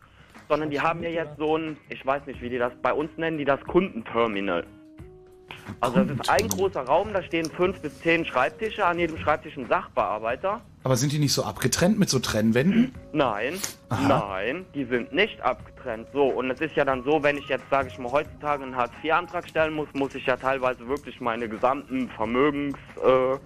[0.49, 3.11] sondern die haben ja jetzt so ein, ich weiß nicht, wie die das, bei uns
[3.19, 4.65] nennen die das Kundenterminal.
[5.81, 9.55] Also das ist ein großer Raum, da stehen fünf bis zehn Schreibtische, an jedem Schreibtisch
[9.59, 10.63] ein Sachbearbeiter.
[10.85, 12.95] Aber sind die nicht so abgetrennt mit so Trennwänden?
[13.13, 13.55] Nein,
[13.89, 14.09] Aha.
[14.09, 16.07] nein, die sind nicht abgetrennt.
[16.13, 18.77] So, und es ist ja dann so, wenn ich jetzt, sage ich mal, heutzutage einen
[18.77, 23.37] Hartz-IV-Antrag stellen muss, muss ich ja teilweise wirklich meine gesamten Vermögens, äh,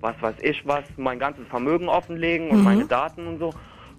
[0.00, 2.64] was weiß ich was, mein ganzes Vermögen offenlegen und Mhm.
[2.64, 3.52] meine Daten und so.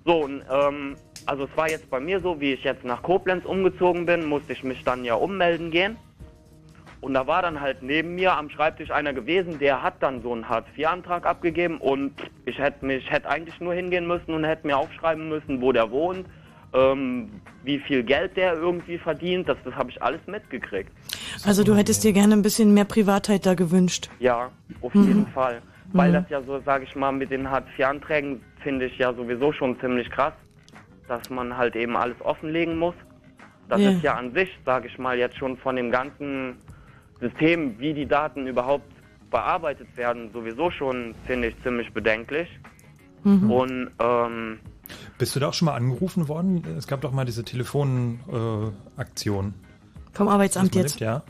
[0.04, 0.96] So, und, ähm,
[1.28, 4.54] also es war jetzt bei mir so, wie ich jetzt nach Koblenz umgezogen bin, musste
[4.54, 5.96] ich mich dann ja ummelden gehen.
[7.02, 10.32] Und da war dann halt neben mir am Schreibtisch einer gewesen, der hat dann so
[10.34, 12.14] einen Hartz-IV-Antrag abgegeben und
[12.46, 15.90] ich hätte mich, hätte eigentlich nur hingehen müssen und hätte mir aufschreiben müssen, wo der
[15.90, 16.28] wohnt,
[16.74, 20.92] ähm, wie viel Geld der irgendwie verdient, das, das habe ich alles mitgekriegt.
[21.44, 24.10] Also du hättest dir gerne ein bisschen mehr Privatheit da gewünscht.
[24.20, 25.08] Ja, auf Mhm.
[25.08, 25.62] jeden Fall.
[25.94, 26.14] Weil Mhm.
[26.14, 30.10] das ja so, sage ich mal, mit den Hartz-IV-Anträgen finde ich ja sowieso schon ziemlich
[30.12, 30.34] krass,
[31.08, 32.96] dass man halt eben alles offenlegen muss.
[33.70, 33.90] Das Ja.
[33.90, 36.58] ist ja an sich, sage ich mal, jetzt schon von dem ganzen
[37.22, 38.92] System, wie die Daten überhaupt
[39.30, 42.50] bearbeitet werden, sowieso schon, finde ich, ziemlich bedenklich.
[43.24, 43.52] Mhm.
[43.52, 44.60] Und ähm,
[45.18, 46.64] Bist du da auch schon mal angerufen worden?
[46.78, 49.48] Es gab doch mal diese Telefonaktion.
[49.48, 50.14] Äh.
[50.14, 51.00] Vom Arbeitsamt jetzt.
[51.00, 51.24] Ja.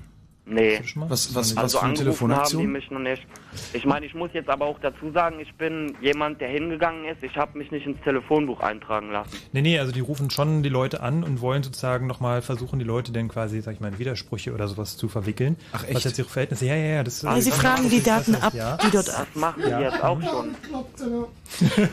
[0.43, 0.81] Nee.
[0.95, 3.25] Was, was, was also für eine angerufen haben die mich noch nicht.
[3.73, 7.23] Ich meine, ich muss jetzt aber auch dazu sagen, ich bin jemand, der hingegangen ist.
[7.23, 9.29] Ich habe mich nicht ins Telefonbuch eintragen lassen.
[9.53, 12.85] Nee, nee, also die rufen schon die Leute an und wollen sozusagen nochmal versuchen, die
[12.85, 15.57] Leute dann quasi, sag ich mal, in Widersprüche oder sowas zu verwickeln.
[15.73, 16.05] Ach, Was echt?
[16.05, 17.03] jetzt ihre Verhältnisse, ja, ja, ja.
[17.03, 18.77] Das, Also sie das- fragen die Daten ab, ja.
[18.77, 19.79] die dort Das machen die Ja.
[19.79, 20.55] jetzt auch schon.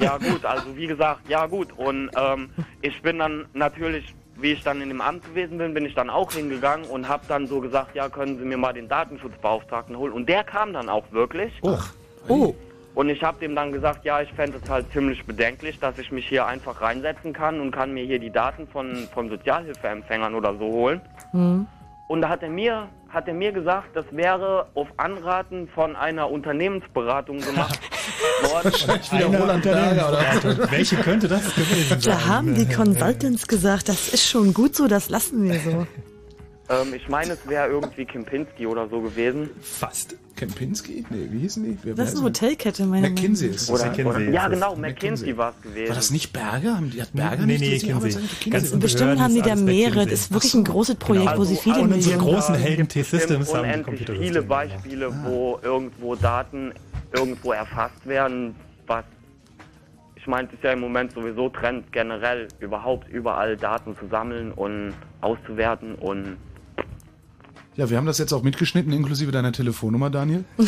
[0.01, 1.69] Ja gut, also wie gesagt, ja gut.
[1.77, 2.49] Und ähm,
[2.81, 6.11] ich bin dann natürlich, wie ich dann in dem Amt gewesen bin, bin ich dann
[6.11, 10.13] auch hingegangen und habe dann so gesagt, ja, können Sie mir mal den Datenschutzbeauftragten holen.
[10.13, 11.53] Und der kam dann auch wirklich.
[11.63, 11.79] Oh.
[12.29, 12.55] Oh.
[12.95, 16.11] Und ich habe dem dann gesagt, ja, ich fände es halt ziemlich bedenklich, dass ich
[16.11, 20.55] mich hier einfach reinsetzen kann und kann mir hier die Daten von, von Sozialhilfeempfängern oder
[20.55, 21.01] so holen.
[21.33, 21.67] Mhm.
[22.09, 26.31] Und da hat er mir, hat er mir gesagt, das wäre auf Anraten von einer
[26.31, 27.79] Unternehmensberatung gemacht
[28.43, 28.73] worden.
[28.73, 30.71] wieder Roland Berger, oder?
[30.71, 32.01] Welche könnte das gewesen sein?
[32.05, 35.87] Da haben die Consultants gesagt, das ist schon gut so, das lassen wir so.
[36.71, 39.51] Ähm, ich meine, es wäre irgendwie Kempinski oder so gewesen.
[39.61, 40.17] Fast.
[40.39, 41.05] Kempinski?
[41.11, 41.77] Nee, wie hießen die?
[41.83, 43.71] Wer- Das ist eine Hotelkette, meine McKinsey ist das.
[43.81, 45.37] Oder, McKinsey oder, ist ja, genau, McKinsey.
[45.37, 45.89] War es gewesen.
[45.89, 46.77] War das nicht Berger?
[46.77, 48.21] Haben die, hat Berger Nee, nicht nee, Kinsey.
[48.41, 48.79] Kinsey?
[48.79, 50.05] Bestimmt haben die da mehrere.
[50.07, 52.35] Das ist wirklich ein großes Projekt, wo sie viele also Und unsere Millionen...
[52.37, 54.27] großen Helden T-Systems haben die unendlich Computersysteme.
[54.33, 56.73] viele Beispiele, wo irgendwo Daten
[57.13, 58.55] irgendwo erfasst werden,
[58.87, 59.05] was
[60.17, 64.53] ich meine, es ist ja im Moment sowieso Trend generell überhaupt überall Daten zu sammeln
[64.53, 66.37] und auszuwerten und
[67.79, 70.45] Ja, wir haben das jetzt auch mitgeschnitten, inklusive deiner Telefonnummer, Daniel.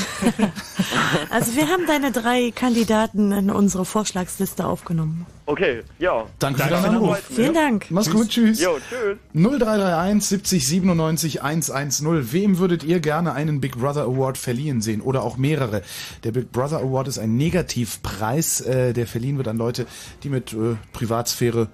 [1.28, 5.26] Also wir haben deine drei Kandidaten in unsere Vorschlagsliste aufgenommen.
[5.46, 6.26] okay, ja.
[6.38, 7.18] Danke, für Danke deinen Anruf.
[7.18, 7.86] für Vielen Dank.
[7.90, 8.60] Mach's gut, tschüss.
[8.60, 9.18] Jo, tschüss.
[9.32, 12.32] 0331 70 97 110.
[12.32, 15.00] Wem würdet ihr gerne einen Big Brother Award verliehen sehen?
[15.00, 15.82] Oder auch mehrere?
[16.22, 19.86] Der Big Brother Award ist ein Negativpreis, äh, der verliehen wird an Leute,
[20.22, 21.68] die mit äh, Privatsphäre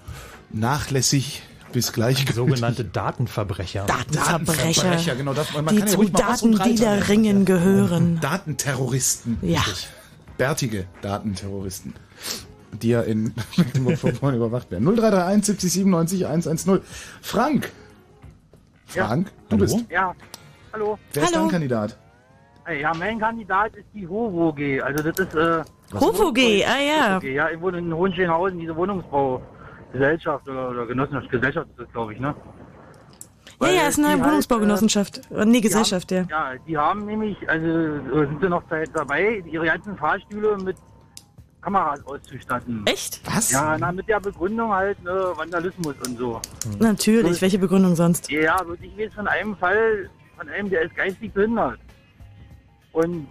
[0.51, 1.43] nachlässig
[1.77, 3.85] bis gleich Sogenannte Datenverbrecher.
[3.85, 5.35] Datenverbrecher, genau.
[5.35, 6.15] Das, man die kann ja zu nennen.
[6.15, 8.19] Datendealerringen gehören.
[8.23, 9.37] Datenterroristen.
[9.43, 9.61] Ja.
[9.61, 9.89] Richtig.
[10.39, 11.93] bärtige Datenterroristen,
[12.73, 14.85] die ja in Mecklenburg-Vorpommern überwacht werden.
[14.87, 16.81] 0331 70 97 110.
[17.21, 17.71] Frank!
[18.87, 19.85] Frank, du bist.
[19.91, 20.15] Ja,
[20.73, 20.99] hallo.
[21.13, 21.99] Wer ist dein Kandidat?
[22.81, 24.83] Ja, mein Kandidat ist die HOVOG.
[24.83, 25.35] Also das ist...
[25.35, 25.63] Äh,
[25.93, 27.17] HOVOG, ah ja.
[27.17, 28.75] HOVOG, ja, ich wohne in Hohenschönhausen, diese
[29.97, 32.35] Wohnungsbaugesellschaft oder, oder Genossenschaft, Gesellschaft ist das, glaube ich, ne?
[33.61, 35.31] Ja, ja, ist eine die Wohnungsbaugenossenschaft.
[35.31, 36.21] Äh, nee, Gesellschaft, ja.
[36.21, 36.55] haben, ja.
[36.67, 37.67] die haben nämlich, also
[38.27, 40.77] sind sie noch Zeit dabei, ihre ganzen Fahrstühle mit
[41.63, 42.83] Kameras auszustatten.
[42.85, 43.23] Echt?
[43.25, 43.51] Was?
[43.51, 46.41] Ja, na, mit der Begründung halt ne, Vandalismus und so.
[46.79, 48.31] Natürlich, welche Begründung sonst?
[48.31, 51.79] Ja, also ich weiß von einem Fall, von einem, der ist geistig behindert.
[52.93, 53.27] Und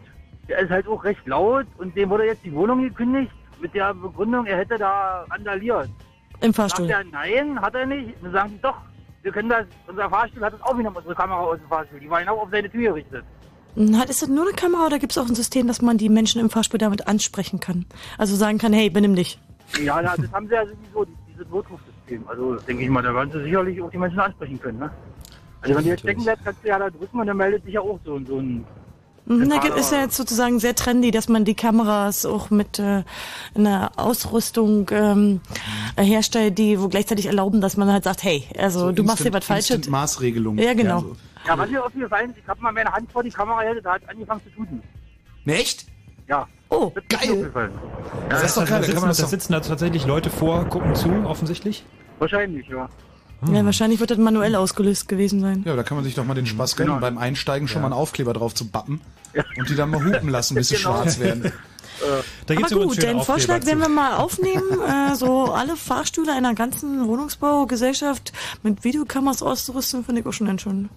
[0.49, 3.93] der ist halt auch recht laut und dem wurde jetzt die Wohnung gekündigt mit der
[3.93, 5.89] Begründung, er hätte da randaliert.
[6.41, 6.87] Im Fahrstuhl.
[6.87, 8.13] Sagt er, nein, hat er nicht.
[8.21, 8.75] Dann sagen sie, doch,
[9.23, 11.99] wir können das, unser Fahrstuhl hat das auch wieder unsere Kamera aus dem Fahrstuhl.
[11.99, 13.23] Die war genau auf seine Tür gerichtet.
[13.93, 16.09] Hat, ist das nur eine Kamera oder gibt es auch ein System, dass man die
[16.09, 17.85] Menschen im Fahrstuhl damit ansprechen kann?
[18.17, 19.39] Also sagen kann, hey, benimm dich.
[19.81, 22.23] Ja, na, das haben sie ja sowieso, dieses Notrufsystem.
[22.27, 24.79] Also denke ich mal, da werden sie sicherlich auch die Menschen ansprechen können.
[24.79, 24.91] Ne?
[25.61, 27.73] Also wenn du jetzt stecken bleibst, kannst du ja da drücken und dann meldet sich
[27.73, 28.65] ja auch so, so ein
[29.25, 32.77] Mhm, Da gibt- ist ja jetzt sozusagen sehr trendy, dass man die Kameras auch mit
[32.79, 33.03] äh,
[33.55, 35.41] einer Ausrüstung ähm,
[35.97, 39.45] herstellt, die wo gleichzeitig erlauben, dass man halt sagt, hey, also du machst hier was
[39.45, 39.71] Falsches.
[39.77, 40.57] Instant Maßregelung.
[40.57, 40.99] Ja, genau.
[40.99, 41.15] so.
[41.47, 44.03] Ja, was mir aufgefallen ich habe mal meine Hand vor die Kamera gehalten, da hat
[44.03, 44.81] es angefangen zu tuten.
[45.43, 45.85] Ne, echt?
[46.27, 46.47] Ja.
[46.69, 47.51] Oh, geil.
[48.29, 51.83] Das, ist doch geil, da, sitzen, da sitzen da tatsächlich Leute vor, gucken zu, offensichtlich.
[52.19, 52.89] Wahrscheinlich, ja.
[53.53, 55.63] Ja, wahrscheinlich wird das manuell ausgelöst gewesen sein.
[55.65, 57.93] Ja, da kann man sich doch mal den Spaß gönnen, beim Einsteigen schon mal einen
[57.93, 59.01] Aufkleber drauf zu bappen
[59.57, 60.93] und die dann mal hupen lassen, bis sie Genau.
[60.93, 61.51] schwarz werden.
[62.45, 64.63] Da gibt's Aber gut, Aufkleber Vorschlag werden wir mal aufnehmen.
[65.11, 68.33] äh, so alle Fahrstühle einer ganzen Wohnungsbaugesellschaft
[68.63, 70.89] mit Videokameras auszurüsten, finde ich auch schon schon.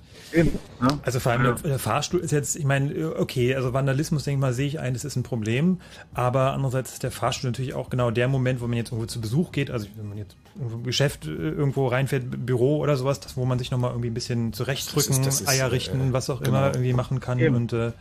[1.03, 4.40] Also vor allem der, der Fahrstuhl ist jetzt, ich meine, okay, also Vandalismus, denke ich
[4.40, 5.80] mal, sehe ich ein, das ist ein Problem.
[6.14, 9.20] Aber andererseits ist der Fahrstuhl natürlich auch genau der Moment, wo man jetzt irgendwo zu
[9.20, 13.20] Besuch geht, also wenn man jetzt irgendwo im Geschäft äh, irgendwo reinfährt, Büro oder sowas,
[13.20, 15.70] das, wo man sich nochmal irgendwie ein bisschen zurechtdrücken, Das ist- das ist, Eier äh,
[15.70, 16.59] richten, was auch genau.
[16.59, 17.38] immer irgendwie machen kann.
[17.38, 17.55] Eben.
[17.57, 17.92] Und äh,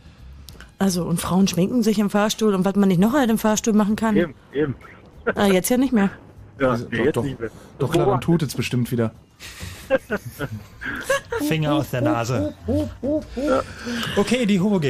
[0.78, 3.72] Also, und Frauen schminken sich im Fahrstuhl und was man nicht noch halt im Fahrstuhl
[3.74, 4.16] machen kann.
[4.16, 4.74] Eben, eben.
[5.34, 6.10] Ah, jetzt ja nicht mehr.
[6.60, 7.50] Ja, Also, nee, doch, jetzt doch, nicht mehr.
[7.78, 9.12] doch klar, dann tut es bestimmt wieder.
[11.46, 12.54] Finger aus der Nase.
[14.16, 14.84] Okay, die HOG.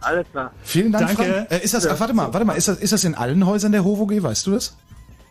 [0.00, 0.52] Alles klar.
[0.62, 1.22] Vielen Dank, Danke.
[1.32, 1.50] Frank.
[1.52, 1.94] Äh, ist das, Ja.
[1.94, 4.46] äh, warte mal, warte mal, ist das, ist das in allen Häusern der HOVOG, weißt
[4.46, 4.76] du das?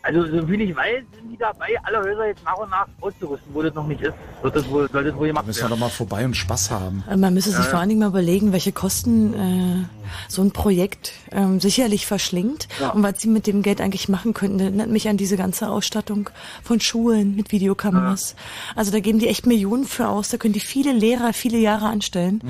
[0.08, 3.52] Also, so viel ich weiß, sind die dabei, alle Häuser jetzt nach und nach auszurüsten,
[3.52, 4.14] wo das noch nicht ist.
[4.40, 5.72] Wird das wohl, soll das wohl gemacht müssen wir werden.
[5.72, 7.04] doch mal vorbei und Spaß haben.
[7.10, 7.64] Äh, Man müsste sich Ja.
[7.66, 9.84] vor allen Dingen mal überlegen, welche Kosten äh,
[10.28, 12.90] so ein Projekt ähm, sicherlich verschlingt Ja.
[12.90, 14.56] und was sie mit dem Geld eigentlich machen könnten.
[14.56, 16.30] Das erinnert mich an diese ganze Ausstattung
[16.64, 18.34] von Schulen mit Videokameras.
[18.76, 20.30] Also da geben die echt Millionen für aus.
[20.30, 22.40] Da können die viele Lehrer viele Jahre anstellen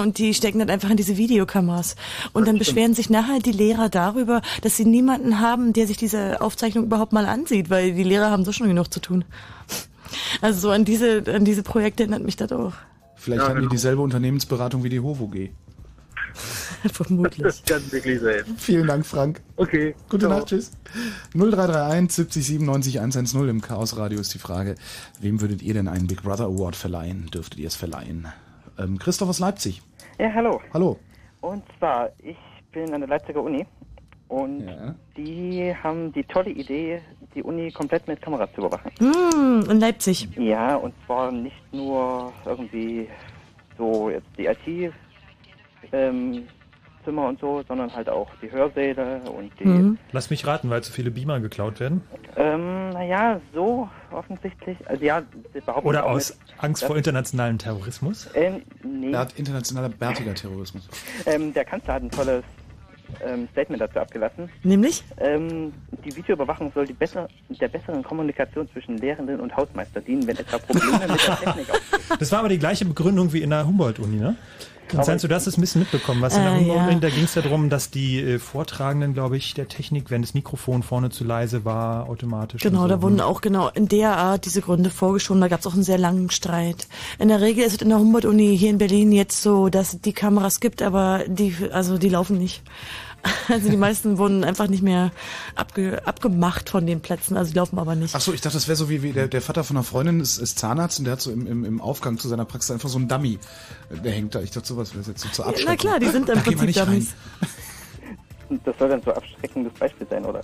[0.00, 1.96] und die stecken dann einfach in diese Videokameras.
[2.32, 6.40] Und dann beschweren sich nachher die Lehrer darüber, dass sie niemanden haben, der sich diese
[6.40, 9.24] Aufzeichnung überhaupt mal ansieht, weil die Lehrer haben so schon genug zu tun.
[10.42, 12.74] Also so an diese, an diese Projekte erinnert mich das auch.
[13.16, 13.70] Vielleicht Ja, haben die genau.
[13.70, 15.36] dieselbe Unternehmensberatung wie die HOVOG.
[16.92, 17.42] Vermutlich.
[17.42, 18.42] Das kann wirklich sein.
[18.58, 19.40] Vielen Dank, Frank.
[19.56, 19.94] Okay.
[20.10, 20.38] Gute Ciao.
[20.38, 20.72] Nacht, tschüss.
[21.34, 24.74] 0331 70 97 110 im Chaos Radio ist die Frage,
[25.20, 27.28] wem würdet ihr denn einen Big Brother Award verleihen?
[27.32, 28.28] Dürftet ihr es verleihen?
[28.78, 29.80] Ähm, Christoph aus Leipzig.
[30.18, 30.60] Ja, hallo.
[30.74, 30.98] Hallo.
[31.40, 32.36] Und zwar, ich
[32.72, 33.66] bin an der Leipziger Uni
[34.32, 34.66] und
[35.16, 37.00] die haben die tolle Idee,
[37.34, 38.90] die Uni komplett mit Kameras zu überwachen.
[38.98, 40.28] Hm, in Leipzig.
[40.36, 43.08] Ja, und zwar nicht nur irgendwie
[43.76, 44.92] so jetzt die IT
[45.92, 46.44] ähm,
[47.04, 49.98] Zimmer und so, sondern halt auch die Hörsäle und die Mhm.
[50.12, 52.00] Lass mich raten, weil zu viele Beamer geklaut werden.
[52.36, 54.78] ähm, naja, so offensichtlich.
[54.88, 55.22] Also ja,
[55.52, 58.30] sie behaupten Oder aus mit, Angst vor internationalem Terrorismus.
[58.34, 59.10] Ähm, nee.
[59.12, 60.88] Er hat internationaler bärtiger Terrorismus.
[61.26, 62.44] Ähm, der Kanzler hat ein tolles
[63.24, 64.48] ähm, Statement dazu abgelassen.
[64.62, 65.04] Nämlich?
[65.18, 65.72] Ähm,
[66.04, 70.58] die Videoüberwachung soll die besser, der besseren Kommunikation zwischen Lehrenden und Hausmeister dienen, wenn etwa
[70.58, 72.16] Probleme mit der Technik auftreten.
[72.18, 74.36] Das war aber die gleiche Begründung wie in der Humboldt-Uni, ne?
[74.88, 76.20] Konstanz, du hast es ein bisschen mitbekommen.
[76.20, 76.94] Was in der Äh, ja.
[76.94, 80.82] da ging es darum, dass die äh, Vortragenden, glaube ich, der Technik, wenn das Mikrofon
[80.82, 82.62] vorne zu leise war, automatisch.
[82.62, 82.88] Genau, so.
[82.88, 85.40] da wurden auch genau in der Art diese Gründe vorgeschoben.
[85.40, 86.88] Da gab es auch einen sehr langen Streit.
[87.18, 90.00] In der Regel ist es in der Humboldt-Uni hier in Berlin jetzt so, dass es
[90.00, 92.62] die Kameras gibt, aber die, also die laufen nicht.
[93.48, 95.12] Also die meisten wurden einfach nicht mehr
[95.54, 98.14] abge, abgemacht von den Plätzen, also die laufen aber nicht.
[98.14, 100.20] Ach so, ich dachte, das wäre so wie, wie der, der Vater von einer Freundin
[100.20, 102.88] ist, ist Zahnarzt und der hat so im, im, im Aufgang zu seiner Praxis einfach
[102.88, 103.38] so einen Dummy.
[103.90, 104.40] Der hängt da.
[104.40, 105.74] Ich dachte, sowas wäre jetzt so zur Abschreckung.
[105.74, 107.06] na klar, die sind im Da Prinzip nicht rein.
[108.64, 110.42] Das soll dann so abschreckendes Beispiel sein, oder?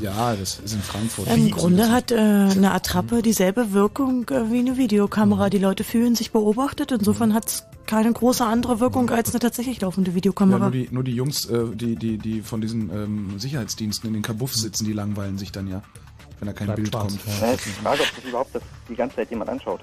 [0.00, 1.28] Ja, das ist in Frankfurt.
[1.28, 5.50] Im Grunde hat äh, eine Attrappe dieselbe Wirkung äh, wie eine Videokamera.
[5.50, 6.90] Die Leute fühlen sich beobachtet.
[6.90, 10.58] Insofern hat's keine große andere Wirkung als eine tatsächlich laufende Ja, Videokamera.
[10.58, 14.22] nur die, nur die Jungs, äh, die, die, die von diesen ähm, Sicherheitsdiensten in den
[14.22, 15.82] Kabuffs sitzen, die langweilen sich dann ja,
[16.40, 17.40] wenn da kein Bleibt Bild schwarz, kommt.
[17.40, 19.80] Ja, ist die Frage, ob das überhaupt das die ganze Zeit jemand anschaut.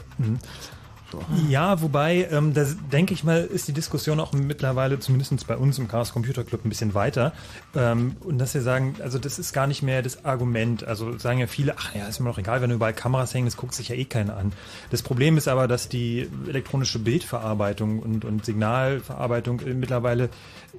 [1.50, 5.78] Ja, wobei, ähm, da denke ich mal, ist die Diskussion auch mittlerweile, zumindest bei uns
[5.80, 7.34] im Chaos Computer Club, ein bisschen weiter.
[7.76, 10.84] Ähm, und dass wir sagen, also das ist gar nicht mehr das Argument.
[10.84, 13.58] Also sagen ja viele, ach ja, ist mir doch egal, wenn überall Kameras hängen, das
[13.58, 14.54] guckt sich ja eh keiner an.
[14.90, 20.30] Das Problem ist aber, dass die elektronische Bildverarbeitung und, und Signalverarbeitung äh, mittlerweile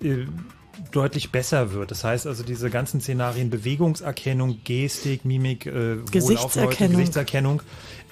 [0.03, 0.27] äh,
[0.91, 1.91] deutlich besser wird.
[1.91, 6.97] Das heißt also diese ganzen Szenarien Bewegungserkennung, Gestik, Mimik, äh, Gesichtserkennung.
[6.97, 7.63] Gesichtserkennung,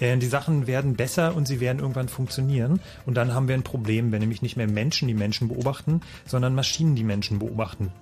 [0.01, 3.62] äh, die Sachen werden besser und sie werden irgendwann funktionieren und dann haben wir ein
[3.62, 7.92] Problem, wenn nämlich nicht mehr Menschen die Menschen beobachten, sondern Maschinen die Menschen beobachten.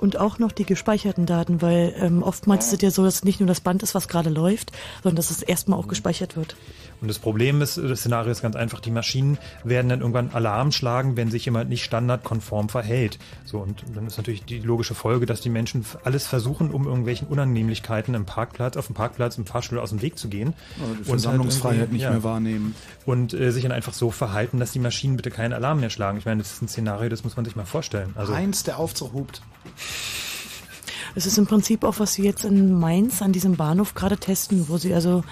[0.00, 3.40] Und auch noch die gespeicherten Daten, weil ähm, oftmals ist es ja so, dass nicht
[3.40, 4.70] nur das Band ist, was gerade läuft,
[5.02, 6.56] sondern dass es erstmal auch gespeichert wird.
[7.00, 10.72] Und das Problem ist, das Szenario ist ganz einfach, die Maschinen werden dann irgendwann Alarm
[10.72, 13.18] schlagen, wenn sich jemand nicht standardkonform verhält.
[13.44, 17.28] So, und dann ist natürlich die logische Folge, dass die Menschen alles versuchen, um irgendwelchen
[17.28, 20.54] Unannehmlichkeiten im Parkplatz, auf dem Parkplatz, im Fahrstuhl aus dem Weg zu gehen.
[20.78, 22.74] Ja, die Und Versammlungsfreiheit halt nicht mehr wahrnehmen.
[23.06, 26.18] Und äh, sich dann einfach so verhalten, dass die Maschinen bitte keinen Alarm mehr schlagen.
[26.18, 28.12] Ich meine, das ist ein Szenario, das muss man sich mal vorstellen.
[28.16, 29.42] Also, Eins, der Aufzug hupt.
[31.14, 34.68] Es ist im Prinzip auch, was sie jetzt in Mainz an diesem Bahnhof gerade testen,
[34.68, 35.24] wo sie also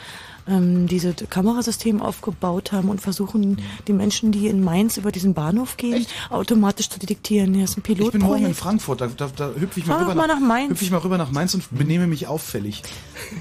[0.48, 5.76] ähm, diese Kamerasysteme aufgebaut haben und versuchen, die Menschen, die in Mainz über diesen Bahnhof
[5.76, 7.54] gehen, automatisch zu detektieren.
[7.54, 8.54] Hier ist ein Ich bin morgen in.
[8.54, 10.70] Frankfurt, da, da, da hüpfe ich mal, Fahr rüber, mal nach Mainz.
[10.70, 12.82] hüpfe ich mal rüber nach Mainz und benehme mich auffällig.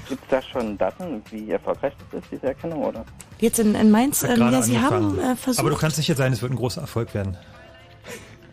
[0.08, 3.04] Gibt es da schon Daten, wie erfolgreich das ist, diese Erkennung, oder?
[3.38, 5.60] Jetzt in, in Mainz, ähm, ja, sie haben äh, versucht.
[5.60, 7.36] Aber du kannst sicher sein, es wird ein großer Erfolg werden.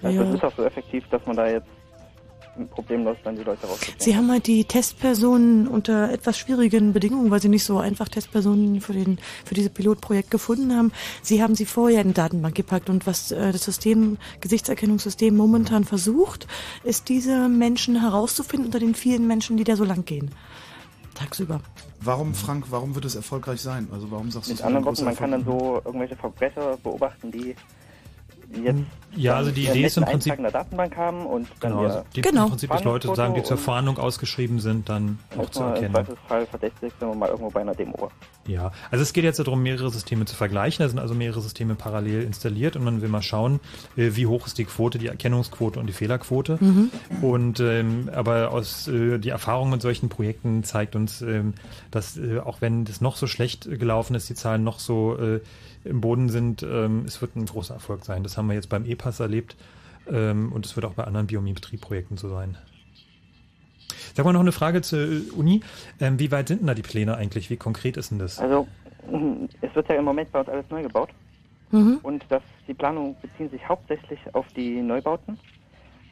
[0.01, 0.25] Also Ja.
[0.25, 1.67] das ist auch so effektiv, dass man da jetzt
[2.69, 4.01] problemlos dann die Leute rausbekommt.
[4.01, 8.81] Sie haben halt die Testpersonen unter etwas schwierigen Bedingungen, weil sie nicht so einfach Testpersonen
[8.81, 10.91] für, den, für dieses Pilotprojekt gefunden haben.
[11.21, 15.83] Sie haben sie vorher in die Datenbank gepackt und was äh, das System, Gesichtserkennungssystem momentan
[15.83, 16.47] versucht,
[16.83, 20.31] ist diese Menschen herauszufinden unter den vielen Menschen, die da so lang gehen.
[21.13, 21.61] Tagsüber.
[22.01, 23.87] Warum, Frank, warum wird es erfolgreich sein?
[23.91, 27.55] Also warum sagst du Mit anderen Worten, man kann dann so irgendwelche Verbrecher beobachten, die
[28.61, 28.81] jetzt
[29.15, 32.03] Ja, also die Idee ist im Prinzip- in der Datenbank haben und dann Genau, also
[32.15, 32.43] die, Genau.
[32.45, 35.75] im Prinzip, dass Leute sozusagen, die zur Fahndung ausgeschrieben sind, dann auch zu Erstmal Im
[35.75, 35.93] erkennen.
[35.93, 38.09] Zweifelsfall verdächtig, wenn man mal irgendwo bei einer Demo war.
[38.47, 40.83] Ja, also es geht jetzt darum, mehrere Systeme zu vergleichen.
[40.83, 43.59] Da sind also mehrere Systeme parallel installiert und man will mal schauen,
[43.95, 46.57] äh, wie hoch ist die Quote, die Erkennungsquote und die Fehlerquote.
[46.59, 46.89] Mhm.
[47.21, 51.53] Und ähm, aber aus äh, die Erfahrung mit solchen Projekten zeigt uns, ähm,
[51.91, 55.39] dass äh, auch wenn das noch so schlecht gelaufen ist, die Zahlen noch so äh,
[55.83, 58.23] im Boden sind, ähm, es wird ein großer Erfolg sein.
[58.23, 59.55] Das haben wir jetzt beim E-Pass erlebt
[60.09, 62.57] ähm, und es wird auch bei anderen Biometrie-Projekten so sein.
[64.15, 65.61] Sag mal noch eine Frage zur Uni.
[65.99, 67.49] Ähm, wie weit sind denn da die Pläne eigentlich?
[67.49, 68.39] Wie konkret ist denn das?
[68.39, 68.67] Also
[69.61, 71.09] es wird ja im Moment bei uns alles neu gebaut
[71.73, 71.99] Mhm.
[72.03, 75.39] und das, die Planungen beziehen sich hauptsächlich auf die Neubauten.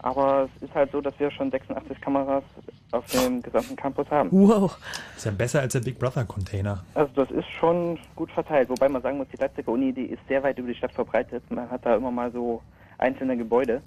[0.03, 2.43] Aber es ist halt so, dass wir schon 86 Kameras
[2.91, 4.29] auf dem gesamten Campus haben.
[4.31, 4.77] Wow.
[5.15, 6.83] Ist ja besser als der Big Brother Container.
[6.95, 10.21] Also das ist schon gut verteilt, wobei man sagen muss, die Leipziger Uni, die ist
[10.27, 11.43] sehr weit über die Stadt verbreitet.
[11.51, 12.61] Man hat da immer mal so
[12.97, 13.81] einzelne Gebäude.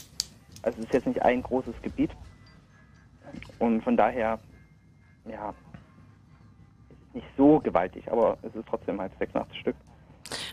[0.62, 2.10] Also es ist jetzt nicht ein großes Gebiet.
[3.58, 4.38] Und von daher,
[5.28, 5.52] ja,
[6.90, 9.76] es ist nicht so gewaltig, aber es ist trotzdem halt 86 Stück.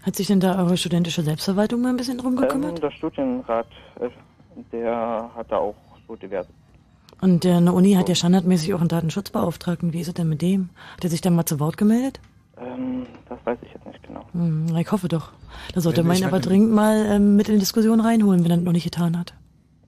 [0.04, 2.78] Hat sich denn da eure studentische Selbstverwaltung mal ein bisschen drum gekümmert?
[2.78, 3.68] Ähm, der Studienrat,
[4.00, 4.10] äh,
[4.72, 5.76] der hat da auch
[6.08, 6.50] so diverse.
[7.22, 9.94] Und der eine Uni hat ja standardmäßig auch einen Datenschutzbeauftragten.
[9.94, 10.70] Wie ist es denn mit dem?
[10.96, 12.20] Hat er sich dann mal zu Wort gemeldet?
[12.58, 14.26] Ähm, das weiß ich jetzt nicht genau.
[14.34, 15.32] Hm, ich hoffe doch.
[15.74, 18.58] Da sollte man ihn aber dringend mal ähm, mit in die Diskussion reinholen, wenn er
[18.58, 19.34] das noch nicht getan hat.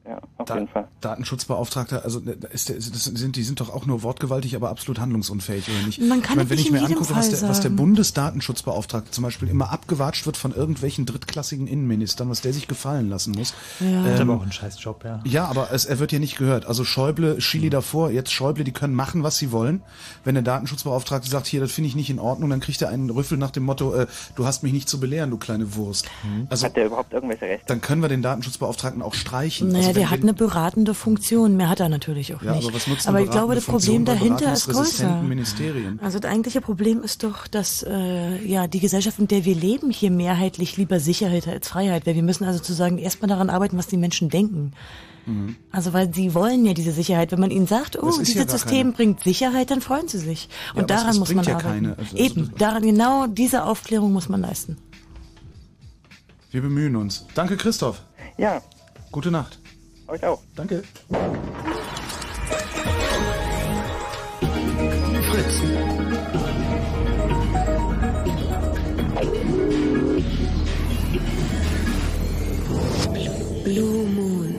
[0.05, 0.87] Ja, auf Da, jeden Fall.
[0.99, 4.99] Datenschutzbeauftragter, also da ist der, das sind, die sind doch auch nur wortgewaltig, aber absolut
[4.99, 6.01] handlungsunfähig, oder nicht?
[6.01, 7.69] Man kann ich meine, wenn nicht ich mir angucke, was der, was der.
[7.69, 13.31] Bundesdatenschutzbeauftragte zum Beispiel immer abgewatscht wird von irgendwelchen drittklassigen Innenministern, was der sich gefallen lassen
[13.31, 13.53] muss.
[13.79, 14.03] Ja.
[14.03, 15.21] Hat Ähm, aber auch einen Scheißjob, ja.
[15.25, 16.65] Ja, aber es, er wird hier nicht gehört.
[16.65, 19.81] Also Schäuble, Schili davor, jetzt Schäuble, die können machen, was sie wollen.
[20.23, 23.09] Wenn der Datenschutzbeauftragte sagt, hier, das finde ich nicht in Ordnung, dann kriegt er einen
[23.09, 26.07] Rüffel nach dem Motto, äh, du hast mich nicht zu belehren, du kleine Wurst.
[26.49, 27.65] Also Hat der überhaupt irgendwelche Rechte?
[27.67, 29.69] dann können wir den Datenschutzbeauftragten auch streichen.
[29.69, 31.55] Naja, also wenn- der hat eine beratende Funktion.
[31.57, 32.65] Mehr hat er natürlich auch Ja, nicht.
[32.65, 35.21] aber was nutzt aber ich glaube, das Problem dahinter ist größer.
[35.21, 35.99] Ministerien?
[36.01, 39.89] Also das eigentliche Problem ist doch, dass äh, ja die Gesellschaft, in der wir leben,
[39.91, 42.15] hier mehrheitlich lieber Sicherheit als Freiheit wäre.
[42.15, 44.71] Wir müssen also sozusagen erstmal daran arbeiten, was die Menschen denken.
[45.25, 45.55] Mhm.
[45.71, 47.31] Also weil sie wollen ja diese Sicherheit.
[47.31, 48.91] Wenn man ihnen sagt, oh, dieses ja System keine.
[48.91, 50.49] bringt Sicherheit, dann freuen sie sich.
[50.75, 51.69] Ja, Und es- daran es muss man ja arbeiten.
[51.85, 51.97] keine.
[51.97, 54.77] Also- Eben, daran genau diese Aufklärung muss man leisten.
[56.51, 57.25] Wir bemühen uns.
[57.35, 58.01] Danke, Christoph.
[58.37, 58.61] Ja,
[59.11, 59.59] Gute Nacht.
[60.13, 60.39] Euch auch.
[60.55, 60.83] Danke.
[73.15, 73.29] Die
[73.63, 74.55] Blue Moon.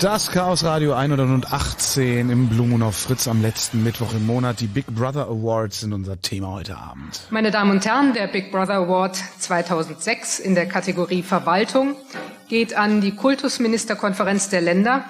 [0.00, 4.60] Das Chaos Radio 118 im Blue Moon auf Fritz am letzten Mittwoch im Monat.
[4.60, 7.20] Die Big Brother Awards sind unser Thema heute Abend.
[7.28, 11.96] Meine Damen und Herren, der Big Brother Award 2006 in der Kategorie Verwaltung
[12.50, 15.04] geht an die Kultusministerkonferenz der Länder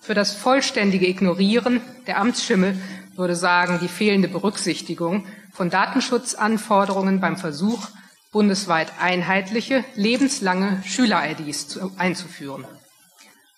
[0.00, 2.76] für das vollständige Ignorieren der Amtsschimmel,
[3.16, 7.88] würde sagen, die fehlende Berücksichtigung von Datenschutzanforderungen beim Versuch,
[8.32, 12.66] bundesweit einheitliche, lebenslange Schüler-IDs einzuführen.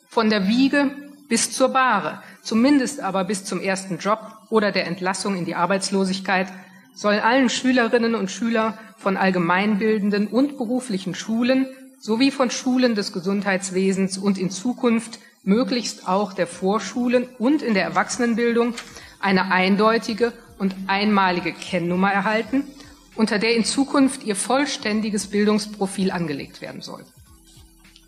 [0.08, 0.92] Von der Wiege
[1.28, 4.20] bis zur Bahre, zumindest aber bis zum ersten Job
[4.50, 6.46] oder der Entlassung in die Arbeitslosigkeit,
[6.94, 11.66] soll allen Schülerinnen und Schülern von allgemeinbildenden und beruflichen Schulen
[11.98, 17.84] sowie von Schulen des Gesundheitswesens und in Zukunft möglichst auch der Vorschulen und in der
[17.84, 18.74] Erwachsenenbildung
[19.20, 22.64] eine eindeutige und einmalige Kennnummer erhalten,
[23.14, 27.04] unter der in Zukunft ihr vollständiges Bildungsprofil angelegt werden soll.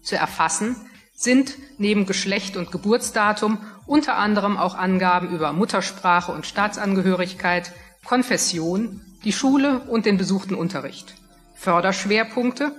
[0.03, 0.76] Zu erfassen
[1.14, 7.72] sind neben Geschlecht und Geburtsdatum unter anderem auch Angaben über Muttersprache und Staatsangehörigkeit,
[8.05, 11.14] Konfession, die Schule und den besuchten Unterricht,
[11.55, 12.72] Förderschwerpunkte,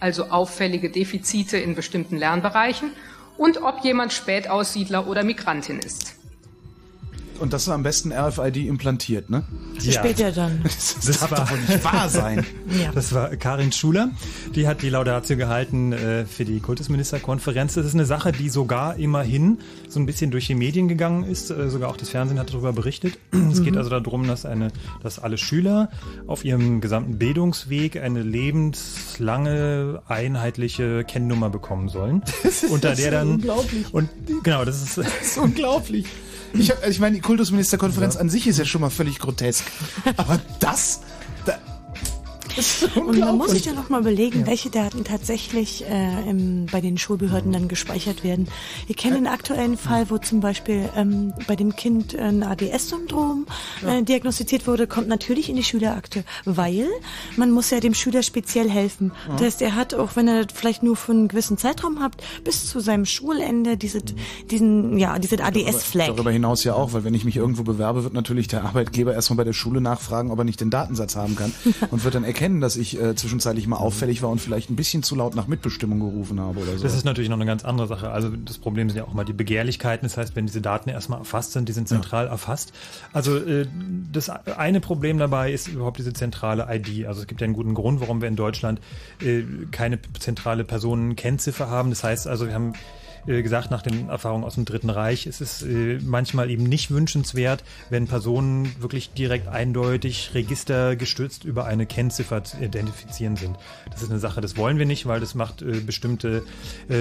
[0.00, 2.90] also auffällige Defizite in bestimmten Lernbereichen
[3.38, 6.15] und ob jemand Spätaussiedler oder Migrantin ist.
[7.40, 9.42] Und das ist am besten RFID implantiert, ne?
[9.80, 9.92] Ja.
[9.92, 10.60] Später dann.
[10.62, 12.44] Das, das darf doch wohl nicht wahr sein.
[12.82, 12.90] Ja.
[12.92, 14.10] Das war Karin Schuler.
[14.54, 17.74] Die hat die Laudatio gehalten äh, für die Kultusministerkonferenz.
[17.74, 19.58] Das ist eine Sache, die sogar immerhin
[19.88, 21.50] so ein bisschen durch die Medien gegangen ist.
[21.50, 23.18] Äh, sogar auch das Fernsehen hat darüber berichtet.
[23.52, 23.78] Es geht Mhm.
[23.78, 24.72] also darum, dass eine,
[25.02, 25.90] dass alle Schüler
[26.26, 32.22] auf ihrem gesamten Bildungsweg eine lebenslange einheitliche Kennnummer bekommen sollen,
[32.70, 33.86] unter der dann unglaublich.
[33.92, 34.08] und
[34.42, 36.06] genau, das ist, Das ist unglaublich.
[36.58, 39.64] Ich, hab- ich meine, die Kultusministerkonferenz an sich ist ja schon mal völlig grotesk.
[40.16, 41.00] Aber das,
[42.94, 46.98] Und man muss sich ja noch mal überlegen, welche Daten tatsächlich äh, im, bei den
[46.98, 48.48] Schulbehörden dann gespeichert werden.
[48.86, 53.46] Wir kennen den aktuellen Fall, wo zum Beispiel ähm, bei dem Kind ein ADS-Syndrom
[53.86, 56.86] äh, diagnostiziert wurde, kommt natürlich in die Schülerakte, weil
[57.36, 59.12] man muss ja dem Schüler speziell helfen.
[59.28, 59.32] Ja.
[59.34, 62.12] Das heißt, er hat, auch wenn er vielleicht nur für einen gewissen Zeitraum hat,
[62.44, 64.00] bis zu seinem Schulende diese,
[64.50, 66.06] diesen, ja, diese ADS-Flag.
[66.06, 69.38] Darüber hinaus ja auch, weil wenn ich mich irgendwo bewerbe, wird natürlich der Arbeitgeber erstmal
[69.38, 71.52] bei der Schule nachfragen, ob er nicht den Datensatz haben kann
[71.90, 75.02] und wird dann erkennen, dass ich äh, zwischenzeitlich mal auffällig war und vielleicht ein bisschen
[75.02, 76.82] zu laut nach Mitbestimmung gerufen habe oder so.
[76.82, 78.10] Das ist natürlich noch eine ganz andere Sache.
[78.10, 80.06] Also das Problem sind ja auch mal die Begehrlichkeiten.
[80.06, 82.72] Das heißt, wenn diese Daten erstmal erfasst sind, die sind zentral erfasst.
[83.12, 83.66] Also äh,
[84.12, 87.06] das eine Problem dabei ist überhaupt diese zentrale ID.
[87.06, 88.80] Also es gibt ja einen guten Grund, warum wir in Deutschland
[89.20, 91.90] äh, keine zentrale Personenkennziffer haben.
[91.90, 92.74] Das heißt also, wir haben
[93.26, 96.90] äh, gesagt, nach den Erfahrungen aus dem Dritten Reich ist es äh, manchmal eben nicht
[96.90, 103.56] wünschenswert, wenn Personen wirklich direkt eindeutig registergestützt über eine Kennziffer zu identifizieren sind.
[103.90, 106.44] Das ist eine Sache, das wollen wir nicht, weil das macht äh, bestimmte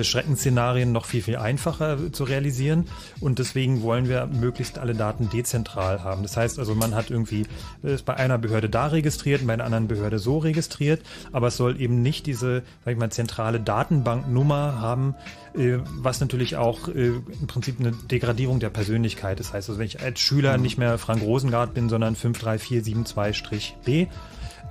[0.02, 2.88] Schreckensszenarien noch viel, viel einfacher zu realisieren.
[3.20, 6.24] Und deswegen wollen wir möglichst alle Daten dezentral haben.
[6.24, 7.46] Das heißt also, man hat irgendwie,
[7.84, 11.02] ist bei einer Behörde da registriert bei einer anderen Behörde so registriert,
[11.32, 15.16] aber es soll eben nicht diese, sag ich mal, zentrale Datenbanknummer haben,
[15.56, 19.40] was natürlich auch äh, im Prinzip eine Degradierung der Persönlichkeit.
[19.40, 24.08] Das heißt, also wenn ich als Schüler nicht mehr Frank Rosengart bin, sondern 53472-B,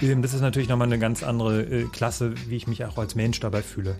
[0.00, 3.14] ähm, das ist natürlich nochmal eine ganz andere äh, Klasse, wie ich mich auch als
[3.14, 3.96] Mensch dabei fühle.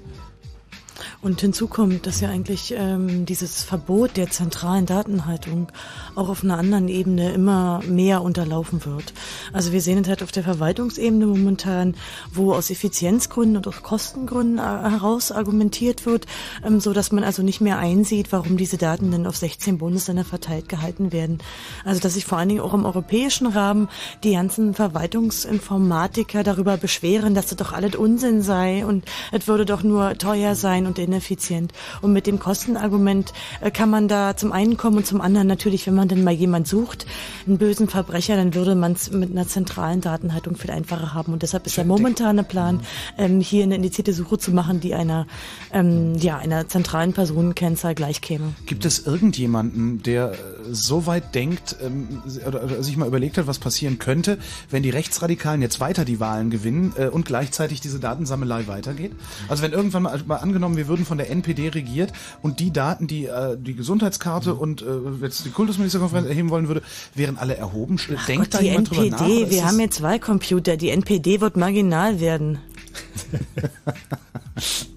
[1.22, 5.68] Und hinzu kommt, dass ja eigentlich ähm, dieses Verbot der zentralen Datenhaltung
[6.14, 9.12] auch auf einer anderen Ebene immer mehr unterlaufen wird.
[9.53, 11.95] Also wir sehen es halt auf der Verwaltungsebene momentan,
[12.32, 16.26] wo aus Effizienzgründen und auch Kostengründen äh, heraus argumentiert wird,
[16.64, 20.24] ähm, so dass man also nicht mehr einsieht, warum diese Daten denn auf 16 Bundesländer
[20.24, 21.38] verteilt gehalten werden.
[21.84, 23.88] Also dass sich vor allen Dingen auch im europäischen Rahmen
[24.22, 29.82] die ganzen Verwaltungsinformatiker darüber beschweren, dass das doch alles Unsinn sei und es würde doch
[29.82, 31.72] nur teuer sein und ineffizient.
[32.03, 35.87] Und mit dem Kostenargument äh, kann man da zum einen kommen und zum anderen natürlich,
[35.87, 37.07] wenn man denn mal jemand sucht,
[37.47, 41.32] einen bösen Verbrecher, dann würde man es mit einer zentralen Datenhaltung viel einfacher haben.
[41.32, 42.80] Und deshalb ist der momentane Plan,
[43.18, 45.26] ähm, hier eine indizierte Suche zu machen, die einer,
[45.72, 48.55] ähm, ja, einer zentralen Personenkennzahl gleichkäme.
[48.66, 50.37] Gibt es irgendjemanden, der äh,
[50.70, 54.38] so weit denkt ähm, oder, sich mal überlegt hat, was passieren könnte,
[54.70, 59.12] wenn die Rechtsradikalen jetzt weiter die Wahlen gewinnen äh, und gleichzeitig diese Datensammelei weitergeht?
[59.48, 62.12] Also wenn irgendwann mal, mal angenommen, wir würden von der NPD regiert
[62.42, 64.86] und die Daten, die äh, die Gesundheitskarte und äh,
[65.22, 66.82] jetzt die Kultusministerkonferenz erheben wollen würde,
[67.14, 67.98] wären alle erhoben.
[68.26, 69.26] Denkt Gott, da die jemand drüber NPD, nach?
[69.26, 72.58] oder ist wir haben jetzt Wahlcomputer, die NPD wird marginal werden.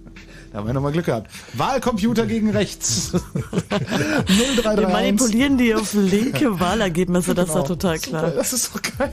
[0.57, 1.29] Da haben wir nochmal Glück gehabt.
[1.53, 3.13] Wahlcomputer gegen rechts.
[3.13, 4.91] Wir 0331.
[4.91, 7.61] manipulieren die auf linke Wahlergebnisse, das ist Genau.
[7.61, 8.25] doch total klar.
[8.25, 9.11] Super, das ist doch geil.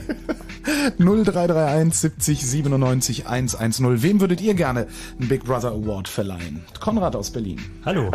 [0.97, 4.01] 0331 70 97 110.
[4.01, 4.87] Wem würdet ihr gerne
[5.19, 6.65] einen Big Brother Award verleihen?
[6.79, 7.61] Konrad aus Berlin.
[7.85, 8.09] Hallo.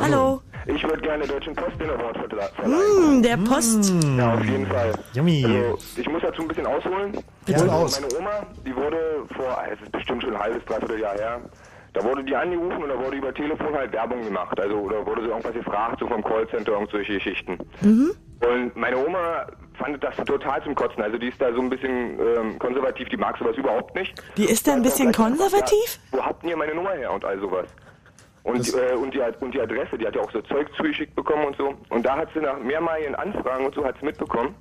[0.00, 0.40] Hallo.
[0.66, 3.18] Ich würde gerne Deutschen Post den Award verleihen.
[3.18, 3.92] Mm, der Post.
[4.18, 4.94] Ja, auf jeden Fall.
[5.12, 5.44] Yummy.
[5.44, 7.12] Also, ich muss dazu ein bisschen ausholen.
[7.46, 7.60] Bitte.
[7.62, 8.00] Also, aus.
[8.00, 8.30] Meine Oma,
[8.66, 8.96] die wurde
[9.36, 11.40] vor, es ist bestimmt schon ein halbes, dreiviertel Jahr her,
[11.94, 14.60] da wurde die angerufen und da wurde über Telefon halt Werbung gemacht.
[14.60, 17.56] Also, oder wurde so irgendwas gefragt, so vom Callcenter, irgend solche Geschichten.
[17.82, 19.46] Und meine Oma
[19.78, 21.02] fand das total zum Kotzen.
[21.02, 24.20] Also, die ist da so ein bisschen ähm, konservativ, die mag sowas überhaupt nicht.
[24.36, 25.98] Die ist da ein bisschen konservativ?
[26.12, 27.66] Ja, wo habt ihr meine Nummer her und all sowas?
[28.42, 31.46] Und, äh, und, die, und die Adresse, die hat ja auch so Zeug zugeschickt bekommen
[31.46, 31.74] und so.
[31.88, 34.54] Und da hat sie nach mehrmaligen Anfragen und so hat sie mitbekommen,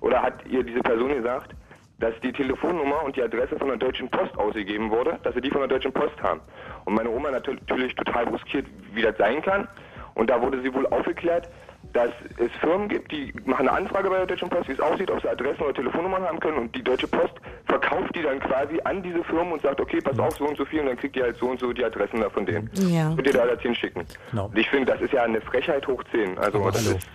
[0.00, 1.54] oder hat ihr diese Person gesagt,
[1.98, 5.50] dass die Telefonnummer und die Adresse von der Deutschen Post ausgegeben wurde, dass sie die
[5.50, 6.40] von der Deutschen Post haben.
[6.86, 9.68] Und meine Oma natürlich total bruskiert, wie das sein kann.
[10.14, 11.48] Und da wurde sie wohl aufgeklärt,
[11.92, 15.10] dass es Firmen gibt, die machen eine Anfrage bei der Deutschen Post, wie es aussieht,
[15.10, 17.34] ob sie Adressen oder Telefonnummern haben können und die Deutsche Post
[17.66, 20.64] verkauft die dann quasi an diese Firmen und sagt, okay, pass auf, so und so
[20.64, 22.70] viel und dann kriegt ihr halt so und so die Adressen da von denen.
[22.74, 23.14] Ja.
[23.14, 24.04] Könnt ihr da das hinschicken.
[24.30, 24.46] Genau.
[24.46, 26.38] Und ich finde, das ist ja eine Frechheit hoch 10.
[26.38, 26.96] Also Aber das hallo.
[26.96, 27.08] ist,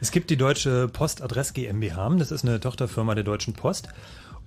[0.00, 3.88] Es gibt die Deutsche Post Adress GmbH, das ist eine Tochterfirma der Deutschen Post.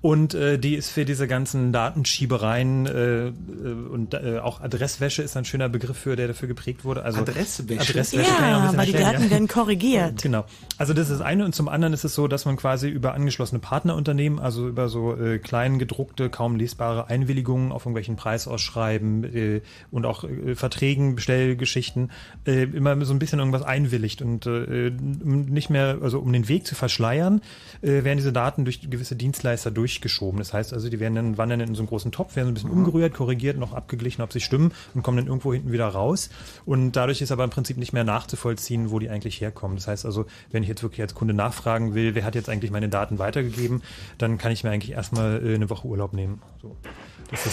[0.01, 5.37] Und äh, die ist für diese ganzen Datenschiebereien äh, äh, und äh, auch Adresswäsche ist
[5.37, 7.03] ein schöner Begriff für, der dafür geprägt wurde.
[7.03, 7.81] Also Adresswäsche?
[7.81, 9.29] Adresswäsche Ja, weil die erklären, Daten ja.
[9.29, 10.23] werden korrigiert.
[10.23, 10.45] Genau.
[10.79, 13.13] Also das ist das eine und zum anderen ist es so, dass man quasi über
[13.13, 19.61] angeschlossene Partnerunternehmen, also über so äh, klein gedruckte, kaum lesbare Einwilligungen auf irgendwelchen Preisausschreiben äh,
[19.91, 22.11] und auch äh, Verträgen, Bestellgeschichten
[22.47, 26.65] äh, immer so ein bisschen irgendwas einwilligt und äh, nicht mehr, also um den Weg
[26.65, 27.41] zu verschleiern,
[27.81, 30.37] äh, werden diese Daten durch gewisse Dienstleister durchgeschoben.
[30.39, 32.53] Das heißt also, die werden dann wandern in so einen großen Topf, werden so ein
[32.53, 36.29] bisschen umgerührt, korrigiert, noch abgeglichen, ob sie stimmen und kommen dann irgendwo hinten wieder raus.
[36.65, 39.77] Und dadurch ist aber im Prinzip nicht mehr nachzuvollziehen, wo die eigentlich herkommen.
[39.77, 42.71] Das heißt also, wenn ich jetzt wirklich als Kunde nachfragen will, wer hat jetzt eigentlich
[42.71, 43.81] meine Daten weitergegeben,
[44.17, 46.41] dann kann ich mir eigentlich erstmal äh, eine Woche Urlaub nehmen.
[46.61, 46.75] So.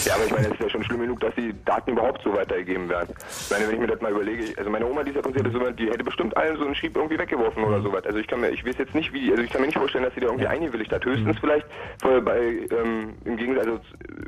[0.05, 2.35] Ja, aber ich meine, es ist ja schon schlimm genug, dass die Daten überhaupt so
[2.35, 3.15] weitergegeben werden.
[3.31, 5.71] Ich meine, wenn ich mir das mal überlege, also meine Oma, die ist ja so,
[5.71, 8.05] die hätte bestimmt allen so einen Schrieb irgendwie weggeworfen oder sowas.
[8.05, 10.05] Also ich kann mir, ich weiß jetzt nicht, wie, also ich kann mir nicht vorstellen,
[10.05, 11.05] dass sie da irgendwie eingewilligt hat.
[11.05, 11.67] Höchstens vielleicht
[12.03, 13.81] voll bei, ähm, im Gegensatz, also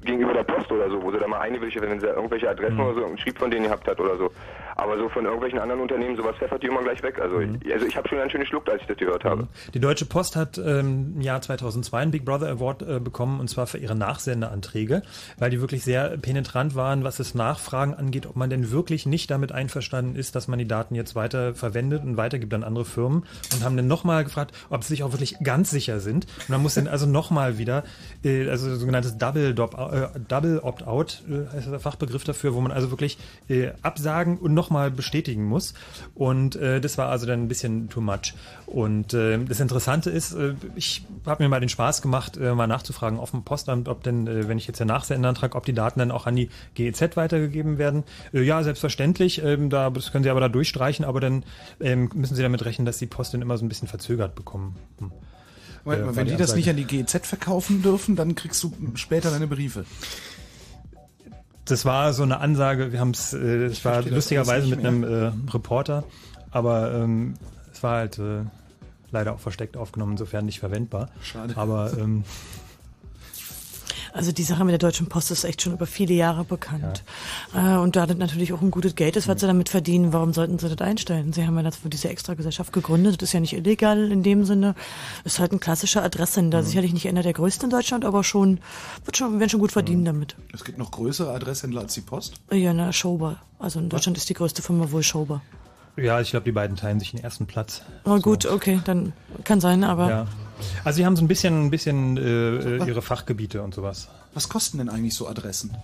[0.05, 2.78] gegenüber der Post oder so, wo sie da mal eingewilligt hat, wenn sie irgendwelche Adressen
[2.78, 4.30] oder so, einen Schrieb von denen gehabt hat oder so.
[4.80, 7.20] Aber so von irgendwelchen anderen Unternehmen, sowas pfeffert die immer gleich weg.
[7.20, 9.46] Also, ich, also ich habe schon einen schönen Schluck, als ich das gehört habe.
[9.74, 13.48] Die Deutsche Post hat ähm, im Jahr 2002 einen Big Brother Award äh, bekommen und
[13.48, 15.02] zwar für ihre Nachsendeanträge,
[15.38, 19.30] weil die wirklich sehr penetrant waren, was das Nachfragen angeht, ob man denn wirklich nicht
[19.30, 23.24] damit einverstanden ist, dass man die Daten jetzt weiter verwendet und weitergibt an andere Firmen
[23.52, 26.26] und haben dann nochmal gefragt, ob sie sich auch wirklich ganz sicher sind.
[26.40, 27.84] Und man muss dann also nochmal wieder,
[28.24, 32.90] äh, also sogenanntes Double, äh, Double Opt-out äh, heißt der Fachbegriff dafür, wo man also
[32.90, 33.18] wirklich
[33.50, 35.74] äh, absagen und nochmal bestätigen muss.
[36.14, 38.34] Und äh, das war also dann ein bisschen too much.
[38.66, 42.68] Und äh, das Interessante ist, äh, ich habe mir mal den Spaß gemacht, äh, mal
[42.68, 45.98] nachzufragen auf dem Postamt, ob denn, äh, wenn ich jetzt den Nachsendeantrag, ob die Daten
[45.98, 48.04] dann auch an die GEZ weitergegeben werden.
[48.32, 49.42] Äh, ja, selbstverständlich.
[49.42, 51.44] Ähm, da, das können Sie aber da durchstreichen, aber dann
[51.80, 54.76] ähm, müssen Sie damit rechnen, dass die Post dann immer so ein bisschen verzögert bekommen.
[54.98, 55.10] Hm.
[55.84, 58.72] Moment Äh, mal, wenn die das nicht an die GEZ verkaufen dürfen, dann kriegst du
[58.94, 59.84] später deine Briefe.
[61.64, 64.78] Das war so eine Ansage, wir haben es, äh, das war verstehe das lustigerweise mit
[64.80, 66.04] einem äh, Reporter,
[66.50, 67.34] aber ähm,
[67.72, 68.44] es war halt äh,
[69.11, 71.11] leider auch versteckt aufgenommen, insofern nicht verwendbar.
[71.22, 71.56] Schade.
[71.56, 72.24] Aber ähm,
[74.12, 77.04] Also die Sache mit der Deutschen Post ist echt schon über viele Jahre bekannt.
[77.54, 80.32] Äh, und da das natürlich auch ein gutes Geld ist, was sie damit verdienen, warum
[80.32, 81.32] sollten sie das einstellen?
[81.32, 83.20] Sie haben ja dazu diese Extragesellschaft gegründet.
[83.22, 84.74] Das ist ja nicht illegal in dem Sinne.
[85.24, 86.62] Ist halt ein klassischer Adresssender.
[86.62, 88.61] Sicherlich nicht einer der größten in Deutschland, aber schon,
[89.04, 90.36] wird schon, werden schon gut verdienen damit.
[90.52, 92.40] Es gibt noch größere Adresshändler als die Post.
[92.50, 93.36] Ja, na, Schober.
[93.58, 95.42] Also in Deutschland ist die größte Firma wohl Schober.
[95.97, 97.82] Ja, ich glaube, die beiden teilen sich den ersten Platz.
[98.05, 99.12] Oh, gut, okay, dann
[99.45, 100.26] kann sein, aber Ja.
[100.84, 104.09] Also sie haben so ein bisschen, ein bisschen äh, äh, ihre Fachgebiete und sowas.
[104.32, 105.76] Was kosten denn eigentlich so Adressen?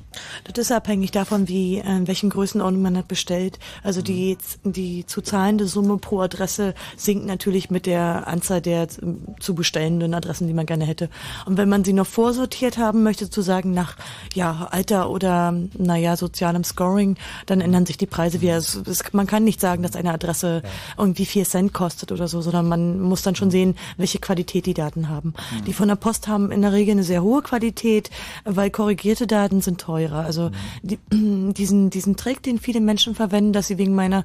[0.45, 3.59] Das ist abhängig davon, wie, äh, in welchen Größenordnung man das bestellt.
[3.83, 8.87] Also die, die zu zahlende Summe pro Adresse sinkt natürlich mit der Anzahl der äh,
[9.41, 11.11] zu bestellenden Adressen, die man gerne hätte.
[11.45, 13.97] Und wenn man sie noch vorsortiert haben möchte, sozusagen nach
[14.33, 17.17] ja, Alter oder naja, sozialem Scoring,
[17.47, 18.57] dann ändern sich die Preise wieder.
[18.59, 20.63] Es, es, man kann nicht sagen, dass eine Adresse
[20.97, 24.75] irgendwie vier Cent kostet oder so, sondern man muss dann schon sehen, welche Qualität die
[24.75, 25.35] Daten haben.
[25.67, 28.11] Die von der Post haben in der Regel eine sehr hohe Qualität,
[28.45, 30.25] weil korrigierte Daten sind teurer.
[30.25, 30.51] Also
[30.83, 34.25] die, diesen, diesen Trick, den viele Menschen verwenden, dass sie wegen meiner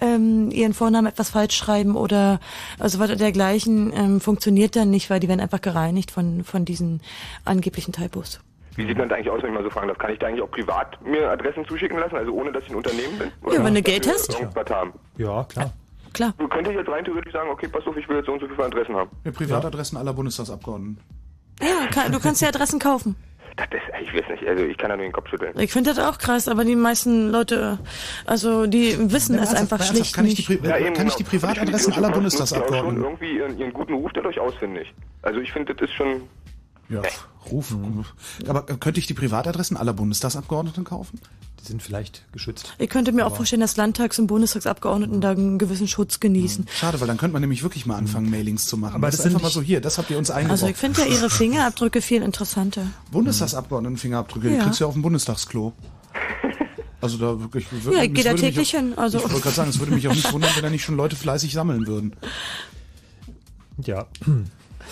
[0.00, 2.40] ähm, ihren Vornamen etwas falsch schreiben oder
[2.78, 7.00] also was dergleichen, ähm, funktioniert dann nicht, weil die werden einfach gereinigt von, von diesen
[7.44, 8.40] angeblichen Typos.
[8.74, 9.98] Wie sieht man da eigentlich aus, wenn ich mal so fragen darf?
[9.98, 12.76] Kann ich da eigentlich auch privat mir Adressen zuschicken lassen, also ohne dass ich ein
[12.76, 13.30] Unternehmen bin?
[13.52, 14.34] Ja, wenn du Geld hast.
[14.70, 14.92] Haben?
[15.18, 15.72] Ja, klar.
[16.12, 16.34] Klar.
[16.38, 18.48] Du könntest jetzt rein theoretisch sagen, okay, pass auf, ich will jetzt so und so
[18.48, 19.10] viele Adressen haben.
[19.24, 20.98] Ja, Privatadressen aller Bundestagsabgeordneten.
[21.60, 23.16] Ja, kann, du kannst ja Adressen kaufen.
[23.56, 25.52] Das ist, ich weiß nicht, also ich kann da nur den Kopf schütteln.
[25.58, 27.78] Ich finde das auch krass, aber die meisten Leute,
[28.24, 30.64] also die wissen es einfach ernsthaft, schlicht kann ich die nicht.
[30.64, 33.02] Äh, kann ich die Privatadressen aller Bundestagsabgeordneten?
[33.02, 34.94] schon irgendwie ihren, ihren guten Ruf dadurch aus, finde ich.
[35.22, 36.22] Also ich finde, das ist schon...
[36.92, 37.02] Ja,
[37.50, 37.74] Ruf.
[38.46, 41.18] Aber äh, könnte ich die Privatadressen aller Bundestagsabgeordneten kaufen?
[41.60, 42.74] Die sind vielleicht geschützt.
[42.78, 46.66] Ich könnte mir auch Aber- vorstellen, dass Landtags- und Bundestagsabgeordneten da einen gewissen Schutz genießen.
[46.72, 48.94] Schade, weil dann könnte man nämlich wirklich mal anfangen, Mailings zu machen.
[48.96, 50.52] Aber das das ist einfach mal so hier, das habt ihr uns eingebaut.
[50.52, 52.86] Also ich finde ja ihre Fingerabdrücke viel interessanter.
[53.12, 54.62] Bundestagsabgeordneten-Fingerabdrücke, die Ja.
[54.64, 55.72] kriegst du ja auf dem Bundestagsklo.
[57.00, 57.66] Also da wirklich.
[57.92, 60.06] Ja, ich gehe da täglich auch, hin, also- Ich wollte gerade sagen, es würde mich
[60.08, 62.14] auch nicht wundern, wenn da nicht schon Leute fleißig sammeln würden.
[63.84, 64.06] Ja.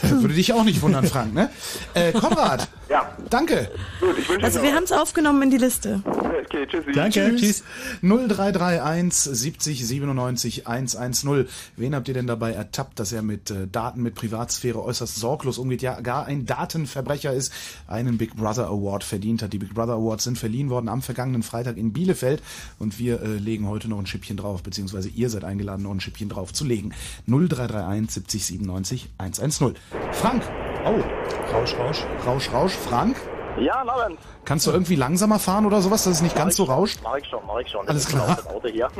[0.03, 1.51] Würde dich auch nicht wundern, Frank, ne?
[1.95, 2.69] Äh, Konrad.
[2.89, 3.09] Ja.
[3.29, 3.71] Danke.
[4.01, 6.03] Gut, ich wünsche Also wir haben es aufgenommen in die Liste.
[6.05, 6.93] Okay, tschüssi.
[6.93, 7.63] Danke, tschüss.
[8.03, 11.47] 0331 70 97 110.
[11.77, 15.59] Wen habt ihr denn dabei ertappt, dass er mit äh, Daten, mit Privatsphäre äußerst sorglos
[15.59, 17.53] umgeht, ja gar ein Datenverbrecher ist,
[17.87, 19.53] einen Big Brother Award verdient hat?
[19.53, 22.43] Die Big Brother Awards sind verliehen worden am vergangenen Freitag in Bielefeld
[22.81, 26.01] und wir äh, legen heute noch ein Schippchen drauf, beziehungsweise ihr seid eingeladen, noch ein
[26.01, 26.93] Schippchen drauf zu legen.
[27.29, 29.77] 0331 70 97 110.
[30.13, 30.43] Frank.
[30.85, 31.55] Oh.
[31.55, 32.05] Rausch, Rausch.
[32.27, 32.73] Rausch, Rausch.
[32.73, 33.17] Frank.
[33.59, 34.19] Ja, Abend.
[34.45, 37.01] Kannst du irgendwie langsamer fahren oder sowas, dass es nicht ganz so rauscht?
[37.03, 37.87] Mach ich schon, mach ich schon.
[37.89, 38.37] Alles genau klar.
[38.37, 38.89] Das Auto hier.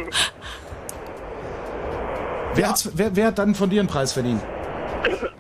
[2.55, 4.43] Wer, hat's, wer, wer hat dann von dir einen Preis verdient?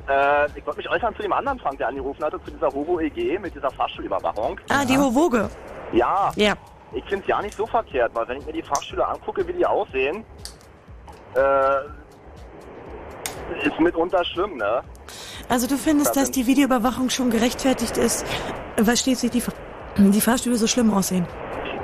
[0.08, 3.00] äh, ich wollte mich äußern zu dem anderen Frank, der angerufen hatte, zu dieser Hobo
[3.00, 4.60] EG mit dieser Fahrschulüberwachung.
[4.68, 5.50] Ah, die Hovoge.
[5.92, 6.30] Ja.
[6.36, 6.54] Ja.
[6.92, 9.52] Ich finde es ja nicht so verkehrt, weil wenn ich mir die Fahrschüler angucke, wie
[9.52, 10.24] die aussehen,
[11.34, 11.40] äh,
[13.62, 14.82] ist mitunter schlimm, ne?
[15.48, 18.24] Also du findest, dass die Videoüberwachung schon gerechtfertigt ist,
[18.76, 19.42] weil schließlich die,
[19.98, 21.26] die Fahrstühle so schlimm aussehen.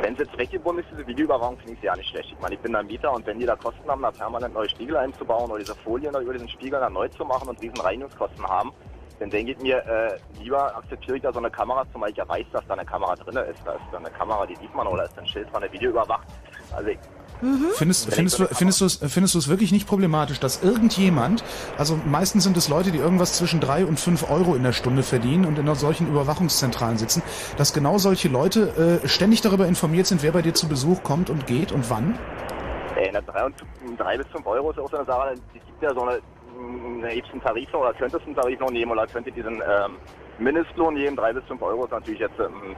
[0.03, 2.31] Wenn es jetzt weggebunden ist, diese Videoüberwachung, finde ich sie ja nicht schlecht.
[2.33, 4.69] Ich meine, ich bin da Mieter und wenn die da Kosten haben, da permanent neue
[4.69, 7.81] Spiegel einzubauen oder diese Folien da über diesen Spiegel dann neu zu machen und riesen
[7.81, 8.73] Reinigungskosten haben,
[9.19, 12.29] dann denke ich mir, äh, lieber akzeptiere ich da so eine Kamera, zumal ich ja
[12.29, 13.61] weiß, dass da eine Kamera drin ist.
[13.65, 15.91] Da ist da eine Kamera, die sieht man oder ist ein Schild von der Video
[15.91, 16.29] überwacht.
[16.75, 16.99] Also ich,
[17.41, 21.45] Findest, findest, du, findest, du es, findest du es wirklich nicht problematisch, dass irgendjemand,
[21.77, 25.03] also meistens sind es Leute, die irgendwas zwischen drei und fünf Euro in der Stunde
[25.03, 27.23] verdienen und in solchen Überwachungszentralen sitzen,
[27.59, 31.29] dass genau solche Leute äh, ständig darüber informiert sind, wer bei dir zu Besuch kommt
[31.29, 32.19] und geht und wann?
[32.97, 33.55] Ey, eine 3, und
[33.99, 36.21] 3 bis 5 Euro ist auch so eine Sache, die gibt ja so eine,
[36.99, 39.97] eine hebsten Tarif noch, oder könntest einen Tarif noch nehmen oder könnte diesen ähm,
[40.39, 42.77] Mindestlohn nehmen, 3 bis 5 Euro ist natürlich jetzt ähm,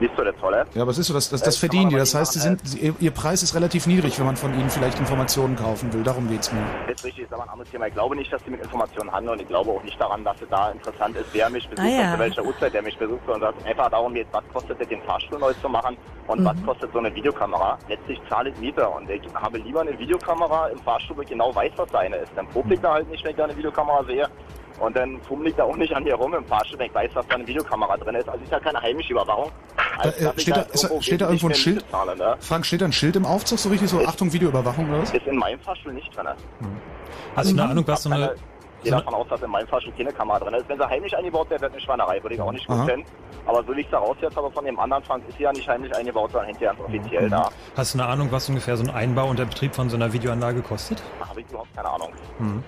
[0.00, 0.66] nicht so der tolle.
[0.74, 1.96] Ja, aber es ist so, das, das, das Äh, kann verdienen die.
[1.96, 4.52] Das heißt, sie machen, sind, sie, ihr, ihr Preis ist relativ niedrig, wenn man von
[4.58, 6.02] ihnen vielleicht Informationen kaufen will.
[6.02, 6.62] Darum geht's mir.
[6.88, 7.86] Das ist richtig, ist aber ein anderes Thema.
[7.86, 10.40] Ich glaube nicht, dass sie mit Informationen handeln und ich glaube auch nicht daran, dass
[10.42, 12.06] es da interessant ist, wer mich besucht Ah, ja.
[12.08, 14.80] und zu welcher Uhrzeit der mich besucht, sondern es geht einfach darum, jetzt, was kostet
[14.80, 16.44] es, den Fahrstuhl neu zu machen und Mhm.
[16.46, 17.78] was kostet so eine Videokamera.
[17.88, 21.54] Letztlich zahle ich Mieter und ich habe lieber eine Videokamera im Fahrstuhl, wo ich genau
[21.54, 22.32] weiß, was seine ist.
[22.34, 24.26] Dann probiere ich da halt nicht, wenn ich da eine Videokamera sehe.
[24.80, 27.12] Und dann fummel ich da auch nicht an mir rum im Fahrstuhl, wenn ich weiß,
[27.14, 28.28] dass da eine Videokamera drin ist.
[28.28, 29.50] Also ist ja keine heimische Überwachung.
[29.76, 31.76] Da, Als äh, steht, da, ist, irgendwo steht da irgendwo ein Schild?
[31.76, 32.36] Miete zahle, ne?
[32.40, 35.14] Frank, steht da ein Schild im Aufzug, so richtig so, Achtung, Videoüberwachung oder was?
[35.14, 36.26] Ist in meinem Fahrstuhl nicht drin.
[37.36, 38.34] Hast du eine Ahnung, was so eine...
[38.78, 40.68] Ich gehe davon aus, dass in meinem Fahrstuhl keine Kamera drin ist.
[40.68, 42.86] Wenn sie heimlich eingebaut wäre, wäre es eine Schweinerei, würde ich auch nicht gut Aha.
[42.86, 43.04] kennen.
[43.46, 45.66] Aber so ich es daraus jetzt habe von dem anderen Frank, ist sie ja nicht
[45.66, 47.48] heimlich eingebaut, sondern hinterher ganz offiziell da.
[47.76, 50.12] Hast du eine Ahnung, was ungefähr so ein Einbau und der Betrieb von so einer
[50.12, 51.02] Videoanlage kostet?
[51.18, 52.08] Da habe ich überhaupt keine Ahnung.
[52.38, 52.62] Hm.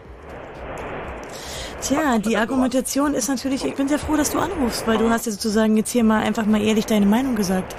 [1.80, 5.26] Tja, die Argumentation ist natürlich, ich bin sehr froh, dass du anrufst, weil du hast
[5.26, 7.76] ja sozusagen jetzt hier mal einfach mal ehrlich deine Meinung gesagt.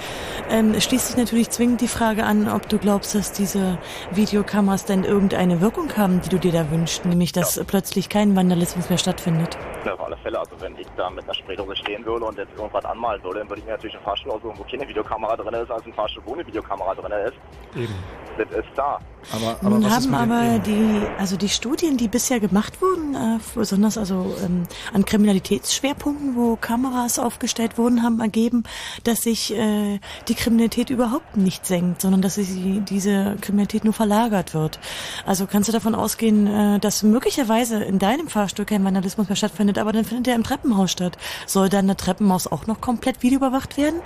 [0.50, 3.80] Ähm, es schließt sich natürlich zwingend die Frage an, ob du glaubst, dass diese
[4.12, 8.88] Videokameras denn irgendeine Wirkung haben, die du dir da wünschst, nämlich dass plötzlich kein Vandalismus
[8.90, 9.58] mehr stattfindet.
[9.84, 10.40] Ja, auf alle Fälle.
[10.40, 13.50] Also wenn ich da mit einer Spraydose stehen würde und jetzt irgendwas anmalen würde, dann
[13.50, 16.22] würde ich mir natürlich einen Fahrstuhl aussuchen, wo keine Videokamera drin ist, als ein Fahrstuhl,
[16.26, 17.36] wo eine Videokamera drin ist.
[17.76, 17.96] Eben.
[18.38, 19.00] Das ist da.
[19.32, 23.40] Aber, Nun was ist haben aber die, also die Studien, die bisher gemacht wurden, äh,
[23.56, 24.64] besonders also ähm,
[24.94, 28.64] an Kriminalitätsschwerpunkten, wo Kameras aufgestellt wurden, haben ergeben,
[29.04, 33.94] dass sich äh, die Kriminalität überhaupt nicht senkt, sondern dass sich die- diese Kriminalität nur
[33.94, 34.80] verlagert wird.
[35.26, 39.78] Also kannst du davon ausgehen, äh, dass möglicherweise in deinem Fahrstuhl kein Vandalismus mehr stattfindet,
[39.78, 41.18] aber dann findet er im Treppenhaus statt.
[41.46, 44.00] Soll dann das Treppenhaus auch noch komplett videoüberwacht werden?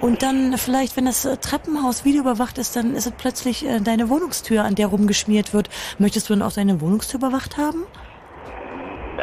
[0.00, 4.08] Und dann vielleicht, wenn das äh, Treppenhaus videoüberwacht ist, dann ist es plötzlich äh, deine
[4.44, 5.68] Wohnungstür, an der rumgeschmiert wird.
[5.98, 7.86] Möchtest du dann auch deine Wohnungstür überwacht haben?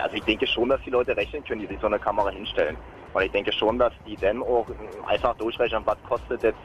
[0.01, 2.77] Also ich denke schon, dass die Leute rechnen können, die sich so eine Kamera hinstellen.
[3.13, 4.65] Und ich denke schon, dass die dann auch
[5.07, 6.57] einfach durchrechnen, was kostet jetzt,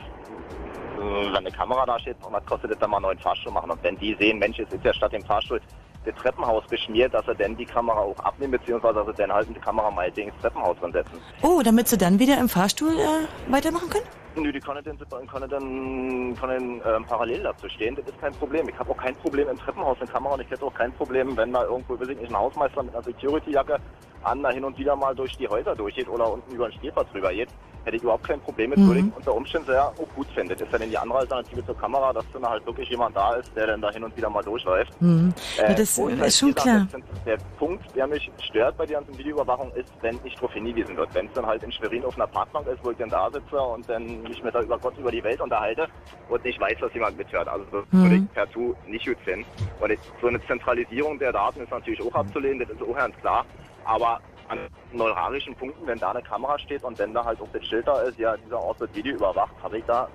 [0.96, 3.52] äh, wenn eine Kamera da steht, und was kostet jetzt dann mal einen neuen Fahrstuhl
[3.52, 3.70] machen.
[3.70, 5.60] Und wenn die sehen, Mensch, es ist ja statt dem Fahrstuhl
[6.04, 9.48] das Treppenhaus beschmiert, dass sie dann die Kamera auch abnehmen, beziehungsweise dass sie dann halt
[9.48, 11.18] die Kamera meinetwegen ins Treppenhaus drin setzen.
[11.42, 14.06] Oh, damit sie dann wieder im Fahrstuhl äh, weitermachen können?
[14.36, 18.68] Nö, die dann, können dann, können ähm, parallel dazu stehen, das ist kein Problem.
[18.68, 21.36] Ich habe auch kein Problem im Treppenhaus eine Kamera und ich hätte auch kein Problem,
[21.36, 23.78] wenn da irgendwo, weiß ich nicht, ein Hausmeister mit einer Security-Jacke
[24.22, 27.08] an da hin und wieder mal durch die Häuser durchgeht oder unten über den Spielplatz
[27.14, 27.48] rüber geht.
[27.84, 28.86] hätte ich überhaupt kein Problem mit, Mhm.
[28.88, 30.48] würde ich unter Umständen sehr auch gut finden.
[30.48, 33.36] Das ist ja dann die andere Alternative zur Kamera, dass dann halt wirklich jemand da
[33.36, 34.92] ist, der dann da hin und wieder mal durchläuft.
[35.00, 35.32] Mhm.
[35.56, 36.88] Äh, Ja, das und ist schon wie gesagt, klar.
[36.90, 40.96] sind- Der Punkt, der mich stört bei der ganzen Videoüberwachung, ist, wenn nicht darauf hingewiesen
[40.96, 41.10] wird.
[41.14, 43.56] Wenn es dann halt in Schwerin auf einer Parkbank ist, wo ich dann da sitze
[43.56, 45.88] und dann mich mit da über Gott über die Welt unterhalte
[46.28, 47.48] und nicht weiß, dass jemand mithört.
[47.48, 48.02] Also das Mhm.
[48.02, 49.46] würde ich per Tu nicht gut finden.
[49.80, 53.16] Und ich, so eine Zentralisierung der Daten ist natürlich auch abzulehnen, das ist auch ganz
[53.16, 53.44] klar.
[53.84, 54.58] Aber an
[54.92, 58.00] neuralgischen Punkten, wenn da eine Kamera steht und wenn da halt auch das Schild da
[58.02, 60.08] ist, ja, dieser Ort wird Video überwacht, habe ich da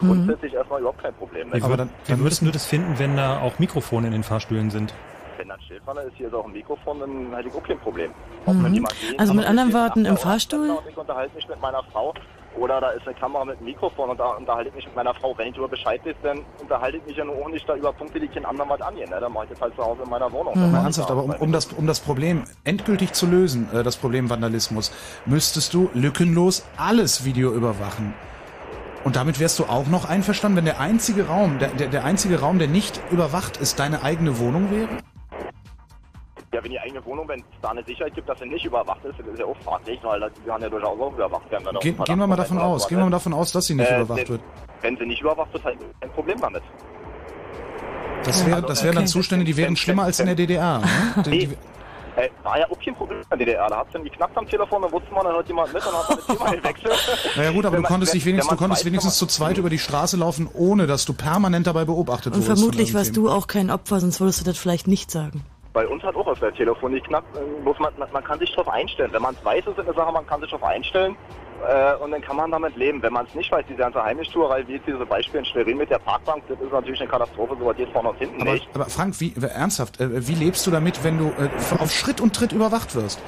[0.00, 0.08] Mhm.
[0.08, 1.52] grundsätzlich erstmal überhaupt kein Problem.
[1.52, 4.92] Wie, würd, wie würdest du das finden, wenn da auch Mikrofone in den Fahrstühlen sind?
[5.36, 7.62] Wenn da ein Schild dran ist, hier ist auch ein Mikrofon, dann hätte ich auch
[7.62, 8.10] kein Problem.
[8.44, 8.86] Ob Mhm.
[9.18, 10.70] Also mit anderen Worten, im Fahrstuhl?
[10.70, 12.12] Und ich unterhalte mich mit meiner Frau.
[12.58, 15.14] Oder da ist eine Kamera mit einem Mikrofon und da unterhalte ich mich mit meiner
[15.14, 15.36] Frau.
[15.36, 17.92] Wenn ich darüber Bescheid weiß, dann unterhalte ich mich ja nur auch nicht da über
[17.92, 19.10] Punkte, die kein anderem was angehen.
[19.10, 19.18] Ne?
[19.20, 20.54] Dann mache ich das halt zu Hause in meiner Wohnung.
[20.54, 24.30] Ich ernsthaft, aber um, um, das, um das Problem endgültig zu lösen, äh, das Problem
[24.30, 24.92] Vandalismus,
[25.26, 28.14] müsstest du lückenlos alles Video überwachen.
[29.04, 32.40] Und damit wärst du auch noch einverstanden, wenn der einzige Raum, der, der, der einzige
[32.40, 34.88] Raum, der nicht überwacht ist, deine eigene Wohnung wäre?
[36.54, 39.04] Ja, wenn die eigene Wohnung, wenn es da eine Sicherheit gibt, dass sie nicht überwacht
[39.04, 41.66] ist, das ist ja auch fraglich, weil die haben ja durchaus auch überwacht werden.
[41.66, 43.64] wenn da Gehen, auch gehen wir mal davon aus, gehen wir mal davon aus, dass
[43.66, 44.40] sie nicht Äh, überwacht wenn- wird.
[44.82, 46.62] Wenn sie nicht überwacht wird, halt kein Problem damit.
[48.24, 49.12] Das, wäre, Also, das wären dann okay.
[49.12, 50.78] Zustände, die wären schlimmer als in der DDR.
[50.78, 50.86] Ne?
[51.26, 51.56] Die, Nee, die,
[52.20, 53.66] äh, war ja auch kein Problem in der DDR.
[53.68, 55.92] Da hat es dann geknackt am Telefon, dann wusste man, dann hört jemand mit und
[55.92, 57.32] hat dann das Thema gewechselt.
[57.36, 59.26] naja gut, aber Wenn du man- konntest, dich wenigstens, du man konntest weiß, wenigstens zu
[59.26, 62.46] zweit über die Straße laufen, ohne dass du permanent dabei beobachtet Und wurdest.
[62.48, 65.42] von vermutlich warst du auch kein Opfer, sonst würdest du das vielleicht nicht sagen.
[65.74, 67.36] Bei uns hat auch auf der Telefon geknackt.
[67.36, 69.12] äh, Muss man, man, man kann sich darauf einstellen.
[69.12, 71.16] Wenn man es weiß, ist es eine Sache, man kann sich darauf einstellen.
[71.66, 73.02] Äh, und dann kann man damit leben.
[73.02, 75.90] Wenn man es nicht weiß, diese ganze Heimlichtuerei, wie jetzt diese Beispiel in Schwerin mit
[75.90, 78.68] der Parkbank, das ist natürlich eine Katastrophe, so was geht vorne und hinten Aber, nicht.
[78.74, 82.34] aber Frank, wie, ernsthaft, äh, wie lebst du damit, wenn du äh, auf Schritt und
[82.34, 83.20] Tritt überwacht wirst?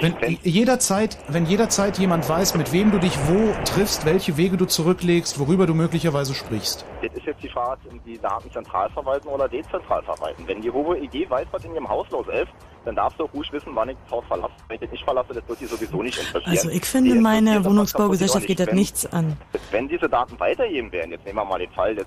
[0.00, 4.66] Wenn jederzeit, wenn jederzeit jemand weiß, mit wem du dich wo triffst, welche Wege du
[4.66, 6.84] zurücklegst, worüber du möglicherweise sprichst.
[7.02, 10.42] Das ist jetzt die Frage, die Daten zentral verwalten oder dezentral verwalten.
[10.46, 12.48] Wenn die hohe EG weiß, was in ihrem Haus los ist,
[12.84, 14.52] dann darfst du auch ruhig wissen, wann ich das Haus verlasse.
[14.68, 16.50] Wenn ich das nicht verlasse, das wird die sowieso nicht interessieren.
[16.50, 19.36] Also ich finde, meine das, Wohnungsbaugesellschaft geht das wenn- nichts an.
[19.70, 22.06] Wenn diese Daten weitergeben werden, jetzt nehmen wir mal den Fall, das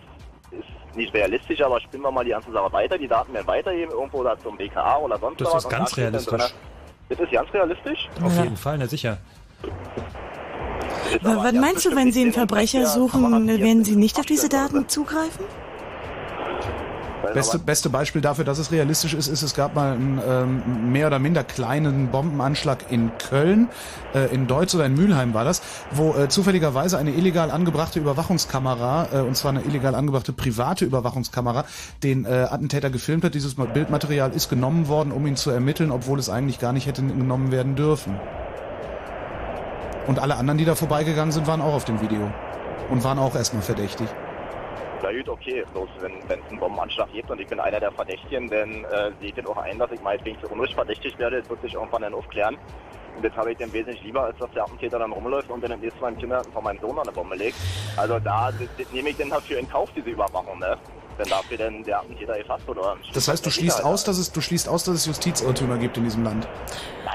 [0.52, 3.92] ist nicht realistisch, aber spinnen wir mal die ganze Sache weiter, die Daten werden weitergeben,
[3.92, 5.56] irgendwo da zum BKA oder sonst Das was.
[5.58, 6.54] ist und ganz realistisch.
[7.10, 8.10] Das ist ganz realistisch?
[8.24, 8.44] Auf Ja.
[8.44, 9.18] jeden Fall, na sicher.
[11.22, 15.46] Was meinst du, wenn Sie einen Verbrecher suchen, werden Sie nicht auf diese Daten zugreifen?
[17.34, 21.08] Beste, beste Beispiel dafür, dass es realistisch ist, ist, es gab mal einen ähm, mehr
[21.08, 23.70] oder minder kleinen Bombenanschlag in Köln,
[24.14, 25.62] äh, in Deutz oder in Mülheim war das,
[25.92, 31.66] wo äh, zufälligerweise eine illegal angebrachte Überwachungskamera, äh, und zwar eine illegal angebrachte private Überwachungskamera,
[32.04, 33.34] den äh, Attentäter gefilmt hat.
[33.34, 37.02] Dieses Bildmaterial ist genommen worden, um ihn zu ermitteln, obwohl es eigentlich gar nicht hätte
[37.02, 38.20] genommen werden dürfen.
[40.08, 42.32] Und alle anderen, die da vorbeigegangen sind, waren auch auf dem Video.
[42.90, 44.08] Und waren auch erstmal verdächtig.
[45.04, 48.50] Na gut, okay, bloß wenn es einen Bombenanschlag gibt und ich bin einer der Verdächtigen,
[48.50, 51.50] dann äh, sehe ich das auch ein, dass ich meinetwegen zu Unrecht verdächtigt werde, das
[51.50, 52.58] wird sich irgendwann dann aufklären.
[53.16, 55.72] Und das habe ich dann wesentlich lieber, als dass der Attentäter dann rumläuft und dann
[55.72, 57.58] im nächsten Mal im Kindergarten von meinem Sohn eine Bombe legt.
[57.96, 60.78] Also da das, das nehme ich dann dafür in Kauf, diese Überwachung, ne?
[61.18, 62.76] Wenn dafür dann der Attentäter gefasst ein
[63.14, 66.04] Das heißt, du schließt aus, dass es, du schließt aus, dass es Justizirrtümer gibt in
[66.04, 66.48] diesem Land.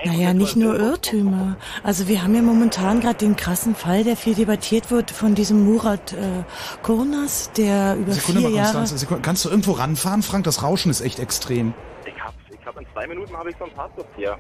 [0.05, 1.57] Naja, nicht nur Irrtümer.
[1.85, 5.65] Also wir haben ja momentan gerade den krassen Fall, der viel debattiert wird von diesem
[5.65, 6.43] Murat äh,
[6.83, 8.73] Kurnas, der über Sekunde vier mal, Jahre...
[8.73, 9.23] Konstanze, Sekunde.
[9.23, 10.45] Kannst du irgendwo ranfahren, Frank?
[10.45, 11.73] Das Rauschen ist echt extrem.
[12.05, 14.37] Ich hab, ich hab in zwei Minuten habe ich so ein Passwort hier.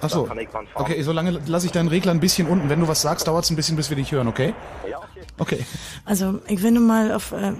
[0.00, 0.28] Ach so.
[0.74, 2.68] Okay, solange lasse ich deinen Regler ein bisschen unten.
[2.68, 4.54] Wenn du was sagst, dauert es ein bisschen, bis wir dich hören, okay?
[4.90, 5.00] Ja,
[5.38, 5.64] okay.
[6.04, 7.52] Also ich will nur mal auf, äh,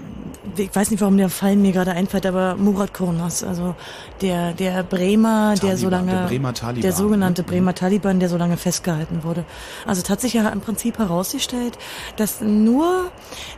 [0.57, 3.75] ich weiß nicht, warum der Fall mir gerade einfällt, aber Murat Kurnas, also
[4.21, 7.47] der der Bremer, der so Taliban, lange, der Bremer Taliban, der sogenannte ne?
[7.47, 9.45] Bremer Taliban, der so lange festgehalten wurde.
[9.85, 11.77] Also es hat sich ja im Prinzip herausgestellt,
[12.17, 13.11] dass nur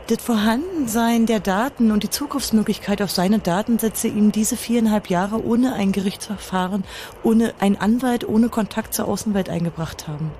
[0.08, 5.74] das Vorhandensein der Daten und die Zugriffsmöglichkeit auf seine Datensätze ihm diese viereinhalb Jahre ohne
[5.74, 6.84] ein Gerichtsverfahren,
[7.22, 10.30] ohne einen Anwalt, ohne Kontakt zur Außenwelt eingebracht haben.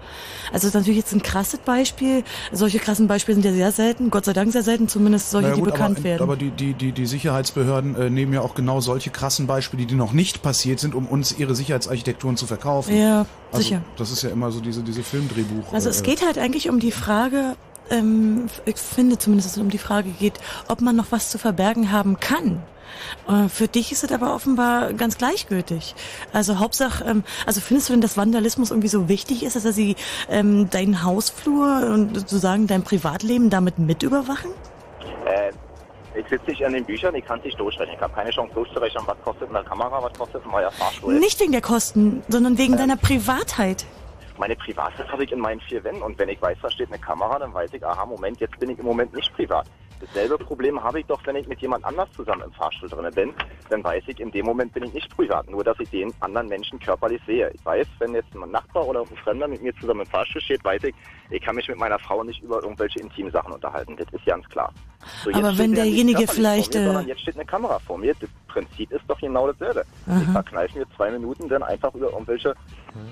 [0.52, 2.24] Also das ist natürlich jetzt ein krasses Beispiel.
[2.52, 5.56] Solche krassen Beispiele sind ja sehr selten, Gott sei Dank sehr selten, zumindest solche, Naja,
[5.56, 6.22] die gut, bekannt aber, werden.
[6.22, 9.96] Aber die, die, die, die Sicherheitsbehörden äh, nehmen ja auch genau solche krassen Beispiele, die
[9.96, 12.96] noch nicht passiert sind, um uns ihre Sicherheitsarchitekturen zu verkaufen.
[12.96, 13.82] Ja, also, sicher.
[13.96, 15.72] Das ist ja immer so diese, diese Filmdrehbuch.
[15.72, 17.56] Also äh, es geht halt eigentlich um die Frage,
[17.90, 20.34] ähm, ich finde zumindest, dass es um die Frage geht,
[20.68, 22.62] ob man noch was zu verbergen haben kann.
[23.28, 25.94] Äh, Für dich ist es aber offenbar ganz gleichgültig.
[26.32, 29.72] Also Hauptsache, ähm, also findest du denn, dass Vandalismus irgendwie so wichtig ist, dass er
[29.72, 29.96] sie
[30.28, 34.50] ähm, deinen Hausflur und sozusagen dein Privatleben damit mit überwachen?
[35.26, 35.52] Äh,
[36.18, 37.94] ich sitze nicht an den Büchern, ich kann es nicht durchrechnen.
[37.94, 41.18] Ich habe keine Chance durchzurechnen, was kostet eine Kamera, was kostet ein neuer Fahrstuhl.
[41.18, 43.84] Nicht wegen der Kosten, sondern wegen deiner Privatheit.
[44.38, 46.98] Meine Privatsphäre habe ich in meinen vier Wänden und wenn ich weiß, da steht eine
[46.98, 49.66] Kamera, dann weiß ich, aha, Moment, jetzt bin ich im Moment nicht privat.
[50.00, 53.34] Dasselbe Problem habe ich doch, wenn ich mit jemand anders zusammen im Fahrstuhl drin bin,
[53.68, 56.48] dann weiß ich, in dem Moment bin ich nicht privat, nur dass ich den anderen
[56.48, 57.50] Menschen körperlich sehe.
[57.52, 60.64] Ich weiß, wenn jetzt ein Nachbar oder ein Fremder mit mir zusammen im Fahrstuhl steht,
[60.64, 60.94] weiß ich,
[61.30, 63.96] ich kann mich mit meiner Frau nicht über irgendwelche intimen Sachen unterhalten.
[63.96, 64.72] Das ist ganz klar.
[65.24, 68.14] So, Aber wenn derjenige vielleicht, mir, äh, sondern jetzt steht eine Kamera vor mir.
[68.20, 69.84] Das Prinzip ist doch genau dasselbe.
[70.06, 70.20] Aha.
[70.22, 72.54] Ich verkneife mir zwei Minuten, dann einfach über irgendwelche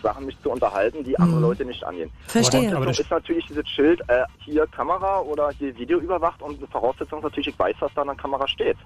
[0.02, 2.10] Sachen mich zu unterhalten, die andere Leute nicht angehen.
[2.26, 2.74] Verstehe.
[2.74, 7.18] Aber ist natürlich dieses Schild, äh, hier Kamera oder hier Video überwacht und die Voraussetzung
[7.18, 8.76] ist natürlich, ich weiß, was da an der Kamera steht.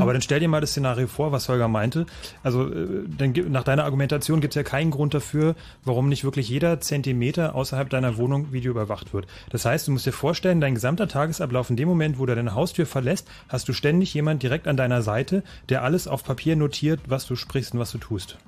[0.00, 2.06] Aber dann stell dir mal das Szenario vor, was Holger meinte.
[2.42, 5.54] Also äh, dann, nach deiner Argumentation gibt es ja keinen Grund dafür,
[5.84, 9.26] warum nicht wirklich jeder Zentimeter außerhalb deiner Wohnung Video überwacht wird.
[9.50, 12.54] Das heißt, du musst dir vorstellen, dein gesamter Tagesablauf in dem Moment, wo du deine
[12.54, 17.00] Haustür verlässt, hast du ständig jemand direkt an deiner Seite, der alles auf Papier notiert,
[17.06, 18.38] was du sprichst und was du tust.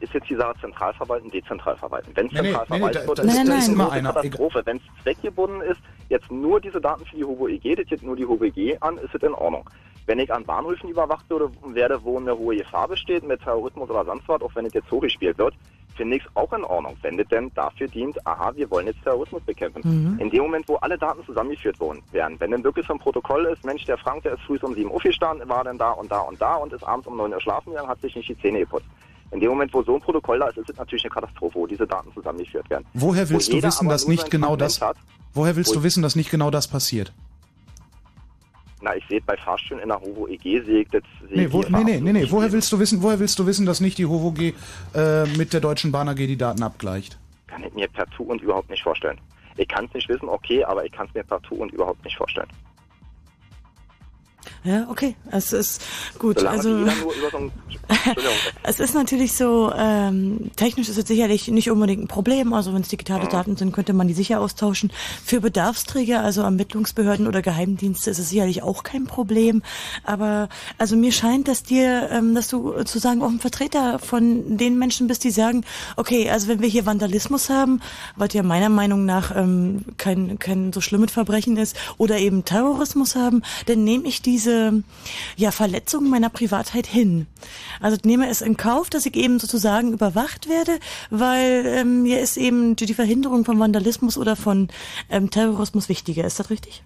[0.00, 2.10] Ist jetzt die Sache zentral verwalten, dezentral verwalten.
[2.14, 3.64] Wenn es Nee, nee, zentral nee, nee, verwaltet da- wird, da- ist da das ist
[3.68, 4.12] eine immer große einer.
[4.12, 4.62] Katastrophe.
[4.64, 8.16] Wenn es zweckgebunden ist, jetzt nur diese Daten für die HOVO EG, das jetzt nur
[8.16, 9.68] die HOVO EG an, ist es in Ordnung.
[10.06, 14.04] Wenn ich an Bahnhöfen überwacht würde, werde, wo eine hohe Gefahr besteht mit Terrorismus oder
[14.04, 15.54] sonst was, auch wenn es jetzt hochgespielt wird,
[15.96, 19.02] finde ich es auch in Ordnung, wenn das denn dafür dient, aha, wir wollen jetzt
[19.04, 19.80] Terrorismus bekämpfen.
[19.84, 20.18] Mhm.
[20.18, 23.46] In dem Moment, wo alle Daten zusammengeführt worden werden, wenn dann wirklich so ein Protokoll
[23.46, 26.10] ist, Mensch, der Frank, der ist früh um 7 Uhr gestanden, war dann da und
[26.10, 28.38] da und da und ist abends um 9 Uhr schlafen gegangen, hat sich nicht die
[28.40, 28.86] Zähne geputzt.
[29.34, 31.66] In dem Moment, wo so ein Protokoll da ist, ist es natürlich eine Katastrophe, wo
[31.66, 32.86] diese Daten zusammengeführt werden.
[32.94, 34.96] Woher willst Wo du wissen, dass nicht genau das, Hat.
[35.32, 37.12] woher willst du wissen, dass nicht genau das passiert?
[38.80, 41.62] Na, ich sehe bei Fahrstühlen in der HOVO EG, sehe ich das, sehe Nee, wo,
[41.62, 42.26] nee, nee, nee, nee.
[42.30, 44.38] Woher willst du wissen, woher willst du wissen, dass nicht die HOVOG
[44.94, 47.18] äh, mit der Deutschen Bahn AG die Daten abgleicht?
[47.48, 49.18] Kann ich mir partout und überhaupt nicht vorstellen.
[49.56, 52.16] Ich kann es nicht wissen, okay, aber ich kann es mir partout und überhaupt nicht
[52.16, 52.48] vorstellen.
[54.64, 55.14] Ja, okay.
[55.30, 55.82] Es ist
[56.18, 56.38] gut.
[56.38, 57.50] Solange also so
[58.62, 62.54] Es ist natürlich so, ähm, technisch ist es sicherlich nicht unbedingt ein Problem.
[62.54, 62.92] Also wenn es Mhm.
[62.92, 64.90] digitale Daten sind, könnte man die sicher austauschen.
[65.22, 69.62] Für Bedarfsträger, also Ermittlungsbehörden oder Geheimdienste, ist es sicherlich auch kein Problem.
[70.02, 74.78] Aber also mir scheint, dass dir, ähm, dass du sozusagen auch ein Vertreter von den
[74.78, 75.64] Menschen bist, die sagen,
[75.96, 77.80] okay, also wenn wir hier Vandalismus haben,
[78.16, 83.14] was ja meiner Meinung nach ähm, kein, kein so schlimmes Verbrechen ist, oder eben Terrorismus
[83.14, 84.53] haben, dann nehme ich diese
[85.36, 87.26] ja, Verletzung meiner Privatheit hin.
[87.80, 90.78] Also nehme es in Kauf, dass ich eben sozusagen überwacht werde,
[91.10, 94.68] weil ähm, mir ist eben die, die Verhinderung von Vandalismus oder von
[95.10, 96.24] ähm, Terrorismus wichtiger.
[96.24, 96.82] Ist das richtig?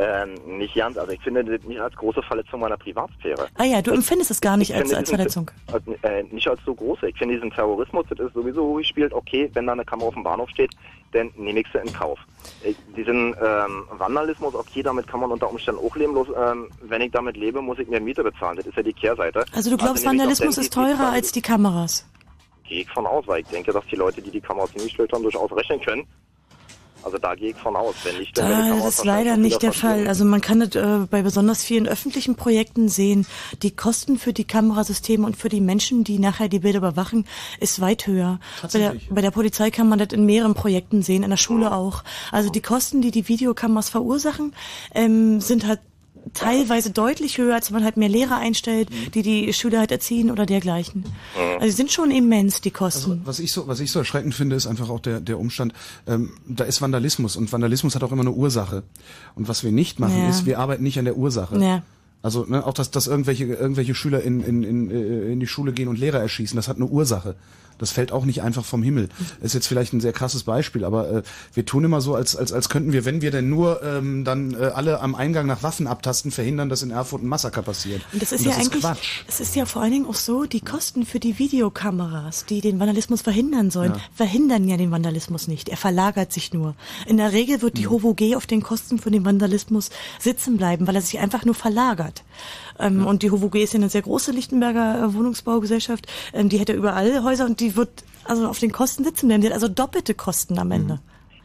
[0.00, 0.96] Ähm, nicht ganz.
[0.96, 3.48] Also ich finde das nicht als große Verletzung meiner Privatsphäre.
[3.58, 5.50] Ah ja, du empfindest es gar nicht Ich als, als diesen- Verletzung.
[5.72, 7.08] Als, äh, nicht als so große.
[7.08, 9.12] Ich finde diesen Terrorismus, das ist sowieso hochgespielt.
[9.12, 10.70] Okay, wenn da eine Kamera auf dem Bahnhof steht,
[11.12, 12.18] dann nehme ich sie in Kauf.
[12.64, 16.12] Ich, diesen ähm, Vandalismus, okay, damit kann man unter Umständen auch leben.
[16.12, 18.56] Bloß, ähm, wenn ich damit lebe, muss ich mehr Miete bezahlen.
[18.56, 19.44] Das ist ja die Kehrseite.
[19.52, 22.06] Also du glaubst, nehme ich doch Vandalismus ist teurer als die Kameras?
[22.64, 25.24] Gehe ich von aus, weil ich denke, dass die Leute, die die Kameras hingestellt haben,
[25.24, 26.06] durchaus rechnen können.
[27.02, 27.94] Also da gehe ich von aus.
[28.04, 29.72] Wenn nicht, dann Kameras das ist leider nicht der.
[29.72, 30.08] Fall.
[30.08, 33.26] Also man kann das äh, bei besonders vielen öffentlichen Projekten sehen.
[33.62, 37.26] Die Kosten für die Kamerasysteme und für die Menschen, die nachher die Bilder überwachen,
[37.60, 38.40] ist weit höher.
[38.62, 41.72] Bei der, bei der Polizei kann man das in mehreren Projekten sehen, in der Schule
[41.72, 42.02] auch.
[42.32, 44.54] Also die Kosten, die die Videokameras verursachen,
[44.94, 45.80] ähm, sind halt
[46.34, 50.30] teilweise deutlich höher, als wenn man halt mehr Lehrer einstellt, die die Schüler halt erziehen
[50.30, 51.04] oder dergleichen.
[51.54, 53.22] Also die sind schon immens, die Kosten.
[53.24, 55.72] Was ich so, was ich so erschreckend finde, ist einfach auch der, der Umstand,
[56.06, 58.82] ähm, da ist Vandalismus und Vandalismus hat auch immer eine Ursache.
[59.34, 60.28] Und was wir nicht machen, Ja.
[60.28, 61.58] ist, wir arbeiten nicht an der Ursache.
[61.62, 61.82] Ja.
[62.22, 65.72] Also ne, auch, dass, dass irgendwelche, irgendwelche Schüler in, in, in, äh, in die Schule
[65.72, 67.34] gehen und Lehrer erschießen, das hat eine Ursache.
[67.80, 69.08] Das fällt auch nicht einfach vom Himmel.
[69.40, 71.22] Ist jetzt vielleicht ein sehr krasses Beispiel, aber äh,
[71.54, 74.54] wir tun immer so, als, als, als könnten wir, wenn wir denn nur ähm, dann
[74.54, 78.02] äh, alle am Eingang nach Waffen abtasten, verhindern, dass in Erfurt ein Massaker passiert.
[78.12, 79.22] Und das ist ja eigentlich, Quatsch.
[79.26, 82.78] es ist ja vor allen Dingen auch so, die Kosten für die Videokameras, die den
[82.78, 84.00] Vandalismus verhindern sollen, Ja.
[84.14, 85.68] verhindern ja den Vandalismus nicht.
[85.68, 86.74] Er verlagert sich nur.
[87.06, 90.86] In der Regel wird die HOVO G auf den Kosten für den Vandalismus sitzen bleiben,
[90.86, 92.22] weil er sich einfach nur verlagert.
[92.78, 96.06] Ähm, Und die HOVO G ist ja eine sehr große Lichtenberger äh, Wohnungsbaugesellschaft.
[96.32, 99.40] Ähm, die hat ja überall Häuser und die wird also auf den Kosten sitzen bleiben.
[99.42, 101.00] Die hat also doppelte Kosten am Ende.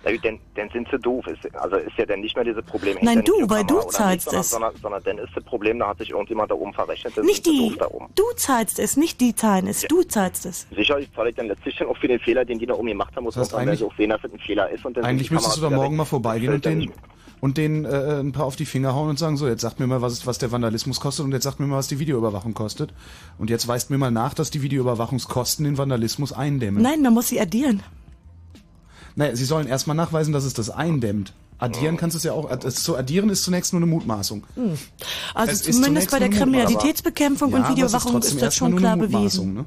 [0.08, 1.26] Na gut, dann, dann sind sie doof.
[1.26, 2.96] Ist, also ist ja dann nicht mehr dieses Problem.
[3.02, 4.52] Nein, ja du, weil du zahlst nicht, es.
[4.52, 7.18] sondern, sondern, sondern dann ist das Problem, da hat sich irgendjemand da oben verrechnet.
[7.18, 8.06] dann Nicht die, doof da oben.
[8.14, 10.68] du zahlst es, nicht die zahlen es, du zahlst es.
[10.76, 13.16] Sicherlich zahle ich dann letztlich dann auch für den Fehler, den die da oben gemacht
[13.16, 14.86] haben, muss Das heißt, man dann eigentlich- auch sehen, dass es ein Fehler ist.
[14.86, 16.92] Und dann Eigentlich müsstest du da morgen mal vorbeigehen und den
[17.46, 19.86] und den äh, ein paar auf die Finger hauen und sagen, so, jetzt sagt mir
[19.86, 22.92] mal, was, was der Vandalismus kostet und jetzt sagt mir mal, was die Videoüberwachung kostet.
[23.38, 26.82] Und jetzt weist mir mal nach, dass die Videoüberwachungskosten den Vandalismus eindämmen.
[26.82, 27.84] Nein, man muss sie addieren.
[29.16, 31.34] Naja, sie sollen erstmal nachweisen, dass es das eindämmt.
[31.60, 34.44] Addieren kannst du es ja auch, es zu addieren ist zunächst nur eine Mutmaßung.
[34.56, 34.80] Hm.
[35.36, 38.76] Also Es ist zumindest bei der Kriminalitätsbekämpfung Ja, und ist Videoüberwachung trotzdem ist das schon
[38.76, 39.54] klar bewiesen.
[39.54, 39.66] Ne?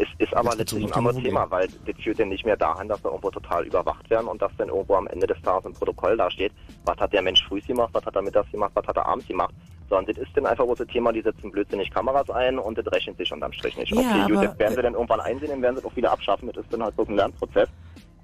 [0.00, 3.04] Es ist aber letztlich ein anderes Thema, weil das führt ja nicht mehr daran, dass
[3.04, 6.16] wir irgendwo total überwacht werden und dass dann irgendwo am Ende des Tages im Protokoll
[6.16, 6.52] dasteht,
[6.86, 9.28] was hat der Mensch früh gemacht, was hat er mittags gemacht, was hat er abends
[9.28, 9.54] gemacht.
[9.90, 13.18] Sondern das ist dann einfach das Thema, die setzen blödsinnig Kameras ein und das rechnet
[13.18, 13.92] sich unterm Strich nicht.
[13.92, 16.12] Ja, okay, gut, das werden sie dann irgendwann einsehen, dann werden sie es auch wieder
[16.12, 16.50] abschaffen.
[16.50, 17.68] Das ist dann halt so ein Lernprozess.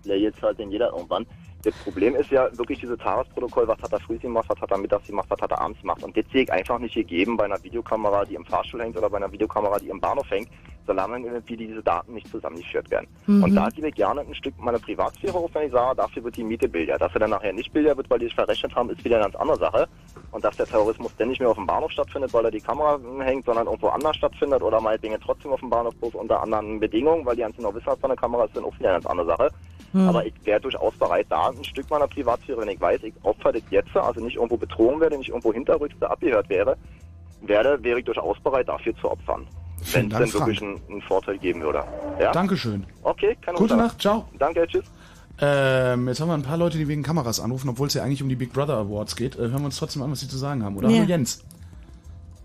[0.06, 1.26] Der jetzt halt den jeder irgendwann.
[1.66, 4.78] Das Problem ist ja wirklich dieses Tagesprotokoll, was hat er früh gemacht, was hat er
[4.78, 6.00] mittags gemacht, was hat er abends gemacht.
[6.04, 9.10] Und das sehe ich einfach nicht gegeben bei einer Videokamera, die im Fahrstuhl hängt oder
[9.10, 10.48] bei einer Videokamera, die im Bahnhof hängt,
[10.86, 13.08] solange irgendwie diese Daten nicht zusammengeführt werden.
[13.26, 13.42] Mhm.
[13.42, 16.36] Und da gebe ich gerne ein Stück meiner Privatsphäre auf, wenn ich sage, dafür wird
[16.36, 16.98] die Miete billiger.
[16.98, 19.24] Dass er dann nachher nicht billiger wird, weil die sich verrechnet haben, ist wieder eine
[19.24, 19.88] ganz andere Sache.
[20.30, 23.00] Und dass der Terrorismus dann nicht mehr auf dem Bahnhof stattfindet, weil da die Kamera
[23.24, 27.26] hängt, sondern irgendwo anders stattfindet oder meinetwegen trotzdem auf dem Bahnhof bloß unter anderen Bedingungen,
[27.26, 29.06] weil die ganz genau wissen, was für eine Kamera ist, dann auch wieder eine ganz
[29.06, 29.50] andere Sache.
[29.92, 30.08] Hm.
[30.08, 33.52] Aber ich wäre durchaus bereit, da ein Stück meiner Privatsphäre, wenn ich weiß, ich opfer
[33.52, 36.76] das jetzt, also nicht irgendwo betrogen werde, nicht irgendwo hinterrückste abgehört wäre,
[37.42, 39.46] werde, wäre ich durchaus bereit, dafür zu opfern.
[39.92, 41.84] Wenn es denn wirklich einen, einen Vorteil geben würde.
[42.18, 42.32] Ja?
[42.32, 42.84] Dankeschön.
[43.02, 43.76] Okay, keine Gute.
[43.76, 44.26] Nacht, ciao.
[44.38, 44.84] Danke, tschüss.
[45.38, 48.22] Ähm, jetzt haben wir ein paar Leute, die wegen Kameras anrufen, obwohl es ja eigentlich
[48.22, 49.36] um die Big Brother Awards geht.
[49.36, 50.76] Äh, hören wir uns trotzdem an, was sie zu sagen haben.
[50.76, 50.98] Oder Ja.
[51.00, 51.44] hallo Jens.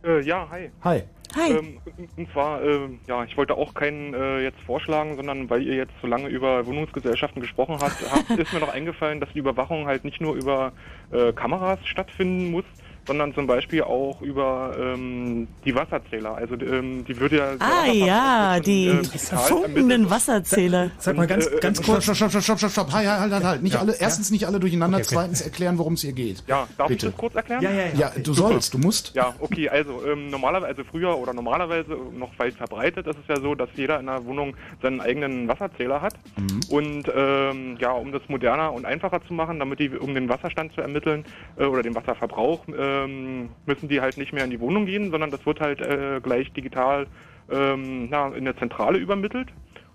[0.03, 0.69] Äh, ja, hi.
[0.83, 1.03] Hi.
[1.35, 1.51] Hi.
[1.51, 1.77] Ähm,
[2.17, 5.93] und zwar, ähm, ja, ich wollte auch keinen äh, jetzt vorschlagen, sondern weil ihr jetzt
[6.01, 10.03] so lange über Wohnungsgesellschaften gesprochen habt, habt ist mir noch eingefallen, dass die Überwachung halt
[10.03, 10.73] nicht nur über
[11.11, 12.65] äh, Kameras stattfinden muss,
[13.07, 16.35] sondern zum Beispiel auch über ähm, die Wasserzähler.
[16.35, 20.91] Also ähm, die würde ja Ah ja, die äh, funkenden Wasserzähler.
[20.99, 22.03] Sag mal ganz, äh, ganz äh, kurz.
[22.03, 22.91] Stopp, stopp, stopp, stopp, stopp, stopp.
[22.93, 23.63] Halt, halt, halt, halt.
[23.63, 23.97] Nicht Ja, alle, ja.
[24.01, 25.15] erstens nicht alle durcheinander, Okay, okay.
[25.15, 26.43] zweitens erklären, worum es hier geht.
[26.47, 27.07] Ja, darf Bitte.
[27.07, 27.65] ich das kurz erklären?
[27.95, 28.49] Ja, du Super.
[28.49, 29.13] sollst, du musst.
[29.15, 33.41] Ja, okay, also ähm, normalerweise, also früher oder normalerweise noch weit verbreitet ist es ja
[33.41, 36.13] so, dass jeder in der Wohnung seinen eigenen Wasserzähler hat.
[36.37, 36.59] Mhm.
[36.69, 40.73] Und ähm, ja, um das moderner und einfacher zu machen, damit die, um den Wasserstand
[40.73, 41.25] zu ermitteln
[41.57, 45.31] äh, oder den Wasserverbrauch, ähm, müssen die halt nicht mehr in die Wohnung gehen, sondern
[45.31, 47.07] das wird halt äh, gleich digital
[47.49, 49.49] ähm, na, in der Zentrale übermittelt.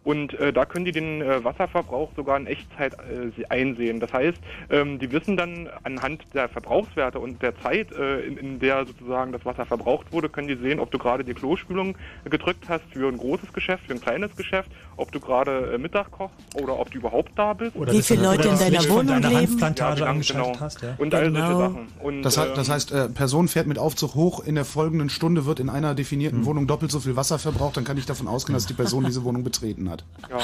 [0.06, 3.98] Und äh, da können die den äh, Wasserverbrauch sogar in Echtzeit äh, einsehen.
[3.98, 4.38] Das heißt,
[4.70, 9.32] ähm, die wissen dann anhand der Verbrauchswerte und der Zeit, äh, in, in der sozusagen
[9.32, 13.08] das Wasser verbraucht wurde, können die sehen, ob du gerade die Klospülung gedrückt hast für
[13.08, 16.88] ein großes Geschäft, für ein kleines Geschäft, ob du gerade äh, Mittag kochst oder ob
[16.92, 17.74] du überhaupt da bist.
[17.74, 19.40] Oder Wie viele Leute in deiner Wohnung deiner leben?
[19.40, 20.60] Hanfplantage ja, angeschaltet genau.
[20.64, 20.94] hast, ja.
[20.98, 21.58] Und all solche Genau.
[21.58, 21.88] Sachen.
[22.00, 25.10] Und, Das, heißt, das ähm, heißt, äh, Person fährt mit Aufzug hoch, in der folgenden
[25.10, 28.28] Stunde wird in einer definierten Wohnung doppelt so viel Wasser verbraucht, dann kann ich davon
[28.28, 29.95] ausgehen, dass die Person diese Wohnung betreten hat.
[30.30, 30.38] Ja.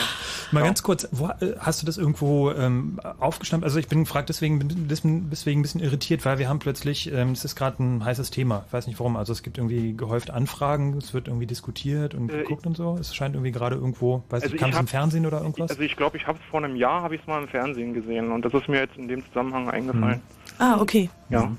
[0.53, 3.65] Mal ganz kurz, wo, äh, hast du das irgendwo ähm, aufgeschnappt?
[3.65, 7.45] Also ich bin frag deswegen, deswegen ein bisschen irritiert, weil wir haben plötzlich, ähm, es
[7.45, 8.65] ist gerade ein heißes Thema.
[8.69, 9.17] Ich weiß nicht warum.
[9.17, 12.97] Also es gibt irgendwie gehäuft Anfragen, es wird irgendwie diskutiert und Äh, geguckt und so.
[13.01, 15.41] Es scheint irgendwie gerade irgendwo, weiß Also ich, kam ich es im hab- Fernsehen oder
[15.41, 15.71] irgendwas?
[15.71, 17.93] Also ich glaube, ich habe es vor einem Jahr, habe ich es mal im Fernsehen
[17.95, 20.21] gesehen und das ist mir jetzt in dem Zusammenhang eingefallen.
[20.59, 21.09] Ah, okay.
[21.31, 21.51] Ja.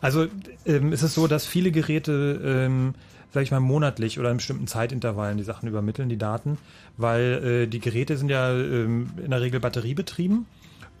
[0.00, 0.26] Also
[0.66, 2.94] ähm, ist es so, dass viele Geräte, ähm,
[3.32, 6.58] sag ich mal, monatlich oder in bestimmten Zeitintervallen die Sachen übermitteln, die Daten,
[6.96, 10.46] weil äh, die Geräte sind ja ähm, in der Regel batteriebetrieben.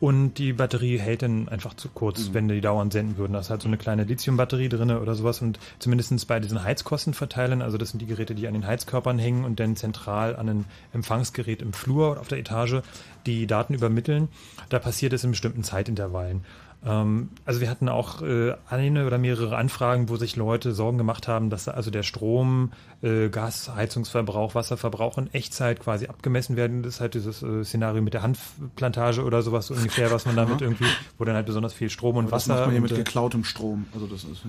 [0.00, 3.32] Und die Batterie hält dann einfach zu kurz, wenn die dauernd senden würden.
[3.32, 5.42] Da ist halt so eine kleine Lithiumbatterie drin oder sowas.
[5.42, 9.44] Und zumindestens bei diesen Heizkostenverteilern, also das sind die Geräte, die an den Heizkörpern hängen
[9.44, 12.82] und dann zentral an ein Empfangsgerät im Flur oder auf der Etage
[13.26, 14.28] die Daten übermitteln,
[14.68, 16.44] da passiert es in bestimmten Zeitintervallen.
[16.84, 21.26] Ähm, also wir hatten auch äh, eine oder mehrere Anfragen, wo sich Leute Sorgen gemacht
[21.26, 22.72] haben, dass also der Strom,
[23.02, 26.82] äh, Gas, Heizungsverbrauch, Wasserverbrauch in Echtzeit quasi abgemessen werden.
[26.82, 30.36] Das ist halt dieses äh, Szenario mit der Hanfplantage oder sowas so ungefähr, was man
[30.36, 30.86] damit irgendwie,
[31.18, 32.54] wo dann halt besonders viel Strom und Aber das Wasser.
[32.54, 33.86] macht man hier mit geklautem Strom.
[33.92, 34.42] Also das ist.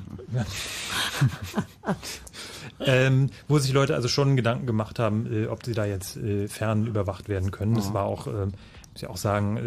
[2.80, 7.28] ähm, wo sich Leute also schon Gedanken gemacht haben, ob sie da jetzt fern überwacht
[7.28, 7.74] werden können.
[7.76, 8.54] Das war auch, ähm,
[9.00, 9.58] muss ich auch sagen,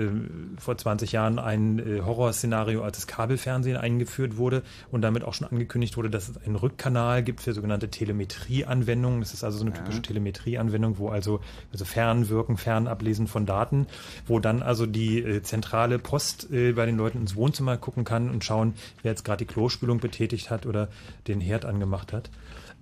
[0.56, 5.32] äh, vor 20 Jahren ein äh, Horrorszenario, als das Kabelfernsehen eingeführt wurde und damit auch
[5.32, 9.20] schon angekündigt wurde, dass es einen Rückkanal gibt für sogenannte Telemetrieanwendungen.
[9.20, 11.40] Das ist also so eine typische Telemetrieanwendung, wo also,
[11.72, 13.86] also Fernwirken, Fernablesen von Daten,
[14.26, 18.28] wo dann also die äh, zentrale Post äh, bei den Leuten ins Wohnzimmer gucken kann
[18.28, 20.88] und schauen, wer jetzt gerade die Klospülung betätigt hat oder
[21.26, 22.30] den Herd angemacht hat.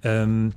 [0.03, 0.55] Ähm,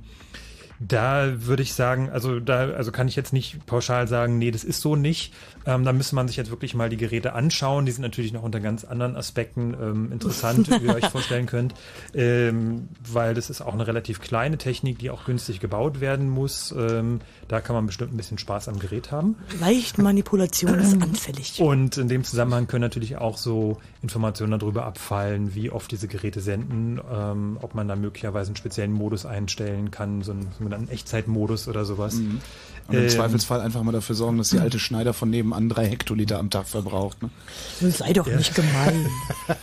[0.80, 4.64] da würde ich sagen, also da, also kann ich jetzt nicht pauschal sagen, nee, das
[4.64, 5.32] ist so nicht.
[5.66, 7.86] Ähm, da müsste man sich jetzt wirklich mal die Geräte anschauen.
[7.86, 11.74] Die sind natürlich noch unter ganz anderen Aspekten ähm, interessant, wie ihr euch vorstellen könnt,
[12.12, 16.74] ähm, weil das ist auch eine relativ kleine Technik, die auch günstig gebaut werden muss.
[16.76, 19.36] Ähm, da kann man bestimmt ein bisschen Spaß am Gerät haben.
[19.60, 21.60] Leicht manipulationsanfällig.
[21.60, 26.40] Und in dem Zusammenhang können natürlich auch so Informationen darüber abfallen, wie oft diese Geräte
[26.40, 30.88] senden, ähm, ob man da möglicherweise einen speziellen Modus einstellen kann, so einen, so sogenannten
[30.88, 32.14] Echtzeitmodus oder sowas.
[32.14, 32.40] Mhm.
[32.86, 35.86] Und im Ähm, Zweifelsfall einfach mal dafür sorgen, dass die alte Schneider von nebenan drei
[35.86, 37.22] Hektoliter am Tag verbraucht.
[37.22, 37.30] Ne?
[37.90, 39.06] Sei doch nicht gemein.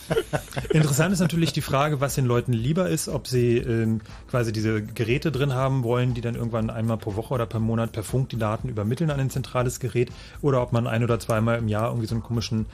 [0.70, 4.82] Interessant ist natürlich die Frage, was den Leuten lieber ist, ob sie ähm, quasi diese
[4.82, 8.30] Geräte drin haben wollen, die dann irgendwann einmal pro Woche oder per Monat per Funk
[8.30, 11.88] die Daten übermitteln an ein zentrales Gerät, oder ob man ein oder zweimal im Jahr
[11.88, 12.66] irgendwie so einen komischen,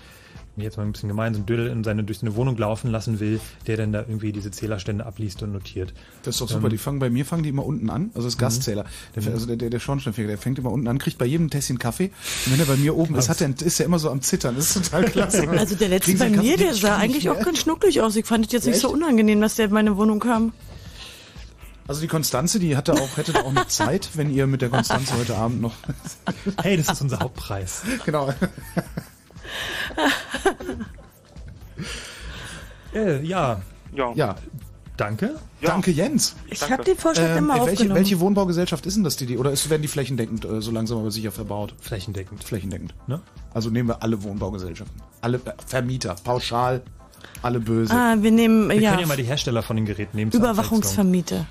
[0.65, 3.21] jetzt mal ein bisschen gemein, so einen Dödel in seine, durch seine Wohnung laufen lassen
[3.21, 5.93] will, der dann da irgendwie diese Zählerstände abliest und notiert.
[6.23, 6.65] Das ist doch super.
[6.65, 8.11] Ähm, die fangen bei mir fangen die immer unten an.
[8.15, 8.85] Also das Gaszähler.
[9.15, 9.29] Der, Mhm.
[9.33, 12.11] also der, der, der Schornsteinfeger, der fängt immer unten an, kriegt bei jedem Tässchen Kaffee.
[12.47, 14.57] Und wenn er bei mir oben ist, hat er, ist er immer so am Zittern.
[14.57, 15.49] Das ist total klasse.
[15.59, 16.43] Also der letzte bei Kaffee?
[16.49, 18.17] mir, der Ich sah eigentlich auch ganz schnucklig aus.
[18.17, 18.97] Ich fand es jetzt nicht so Echt?
[18.97, 20.53] unangenehm, dass der in meine Wohnung kam.
[21.87, 24.69] Also die Konstanze, die hatte auch, hätte da auch noch Zeit, wenn ihr mit der
[24.69, 25.75] Konstanze heute Abend noch.
[26.63, 27.83] Hey, das ist unser Hauptpreis.
[28.05, 28.33] Genau.
[32.95, 33.61] Äh, ja.
[33.95, 34.13] Ja.
[34.15, 34.37] Ja.
[34.97, 35.39] Danke.
[35.61, 36.35] Danke, Jens.
[36.49, 37.95] Ich habe den Vorschlag immer welche, aufgenommen.
[37.95, 40.99] welche Wohnbaugesellschaft ist denn das, die, die oder ist, werden die flächendeckend äh, so langsam
[40.99, 41.75] aber sicher verbaut?
[41.81, 42.43] Flächendeckend.
[42.43, 42.95] Flächendeckend.
[43.07, 43.21] Ne?
[43.55, 45.01] Also nehmen wir alle Wohnbaugesellschaften.
[45.21, 46.83] Alle äh, Vermieter, pauschal,
[47.43, 47.95] alle böse.
[47.95, 50.33] Ah, wir nehmen, Wir ja, können ja mal die Hersteller von den Geräten nehmen.
[50.33, 51.47] Überwachungsvermieter.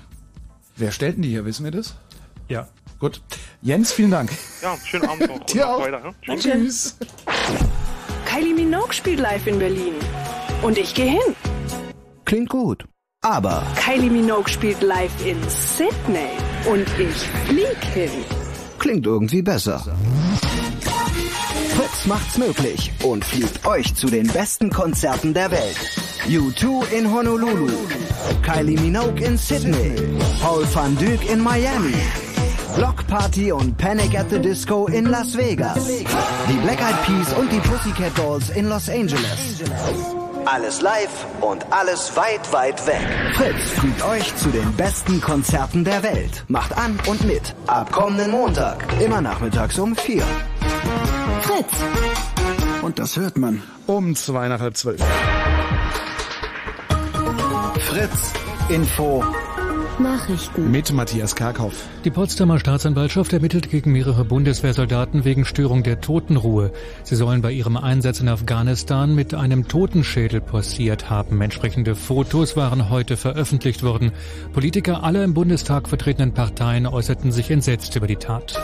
[0.76, 1.46] Wer stellt denn die hier?
[1.46, 1.94] Wissen wir das?
[2.48, 2.68] Ja.
[2.98, 3.22] Gut.
[3.62, 4.30] Jens, vielen Dank.
[4.62, 5.36] Ja, schönen Abend noch.
[5.40, 5.80] Und Dir auch.
[5.80, 6.14] Weiter, ne?
[6.26, 6.42] Danke.
[6.42, 6.96] Tschüss.
[8.38, 9.94] Kylie Minogue spielt live in Berlin.
[10.62, 11.34] Und ich gehe hin.
[12.24, 12.84] Klingt gut.
[13.20, 16.30] Aber Kylie Minogue spielt live in Sydney.
[16.70, 17.16] Und ich
[17.48, 18.10] flieg hin.
[18.78, 19.84] klingt irgendwie besser.
[21.74, 25.76] Fritz macht's möglich und fliegt euch zu den besten Konzerten der Welt.
[26.28, 27.72] U2 in Honolulu,
[28.42, 29.96] Kylie Minogue in Sydney,
[30.40, 31.94] Paul van Dyk in Miami,
[32.76, 35.86] Block Party und Panic at the Disco in Las Vegas,
[36.48, 39.62] die Black Eyed Peas und die Pussycat Dolls in Los Angeles.
[40.44, 43.00] Alles live und alles weit, weit weg.
[43.34, 46.44] Fritz fliegt euch zu den besten Konzerten der Welt.
[46.48, 47.54] Macht an und mit.
[47.66, 48.84] Ab kommenden Montag.
[49.00, 50.24] Immer nachmittags um vier.
[51.42, 51.72] Fritz.
[52.82, 53.62] Und das hört man.
[53.86, 55.02] Um zwei nach halb zwölf.
[57.80, 58.32] Fritz
[58.70, 59.24] Info.
[60.00, 60.70] Nachrichten.
[60.70, 61.86] Mit Matthias Karkhoff.
[62.04, 66.72] Die Potsdamer Staatsanwaltschaft ermittelt gegen mehrere Bundeswehrsoldaten wegen Störung der Totenruhe.
[67.02, 71.40] Sie sollen bei ihrem Einsatz in Afghanistan mit einem Totenschädel posiert haben.
[71.40, 74.12] Entsprechende Fotos waren heute veröffentlicht worden.
[74.52, 78.58] Politiker aller im Bundestag vertretenen Parteien äußerten sich entsetzt über die Tat.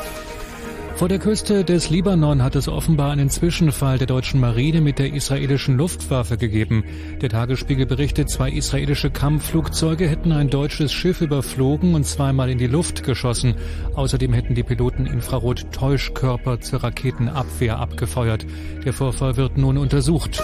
[0.97, 5.13] Vor der Küste des Libanon hat es offenbar einen Zwischenfall der deutschen Marine mit der
[5.13, 6.85] israelischen Luftwaffe gegeben.
[7.21, 12.69] Der Tagesspiegel berichtet, zwei israelische Kampfflugzeuge hätten ein deutsches Schiff überflogen und zweimal in die
[12.69, 13.57] Luft geschossen.
[13.95, 18.47] Außerdem hätten die Piloten Infrarot-Täuschkörper zur Raketenabwehr abgefeuert.
[18.85, 20.41] Der Vorfall wird nun untersucht.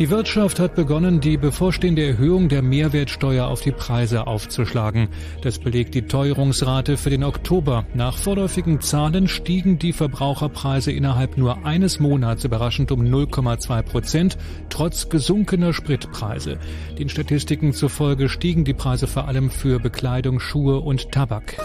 [0.00, 5.06] Die Wirtschaft hat begonnen, die bevorstehende Erhöhung der Mehrwertsteuer auf die Preise aufzuschlagen.
[5.42, 7.86] Das belegt die Teuerungsrate für den Oktober.
[7.94, 14.36] Nach vorläufigen Zahlen stiegen die Verbraucherpreise innerhalb nur eines Monats überraschend um 0,2 Prozent,
[14.68, 16.58] trotz gesunkener Spritpreise.
[16.98, 21.56] Den Statistiken zufolge stiegen die Preise vor allem für Bekleidung, Schuhe und Tabak.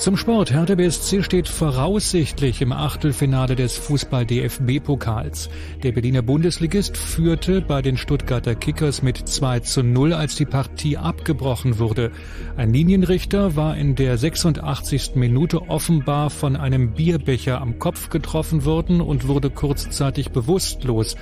[0.00, 0.50] Zum Sport.
[0.50, 5.50] Hertha BSC steht voraussichtlich im Achtelfinale des Fußball-DFB-Pokals.
[5.82, 10.96] Der Berliner Bundesligist führte bei den Stuttgarter Kickers mit 2 zu 0, als die Partie
[10.96, 12.12] abgebrochen wurde.
[12.56, 15.16] Ein Linienrichter war in der 86.
[15.16, 21.16] Minute offenbar von einem Bierbecher am Kopf getroffen worden und wurde kurzzeitig bewusstlos.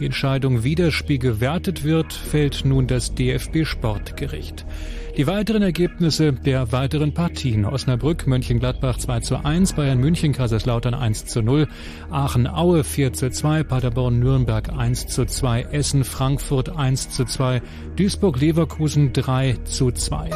[0.00, 4.66] Die Entscheidung, wie das Spiel gewertet wird, fällt nun das DFB-Sportgericht.
[5.16, 7.64] Die weiteren Ergebnisse der weiteren Partien.
[7.64, 11.68] Osnabrück, Mönchengladbach 2 zu 1, Bayern München, Kaiserslautern 1 zu 0,
[12.10, 17.62] Aachen Aue 4 zu 2, Paderborn Nürnberg 1 zu 2, Essen Frankfurt 1 zu 2,
[17.94, 20.30] Duisburg Leverkusen 3 zu 2.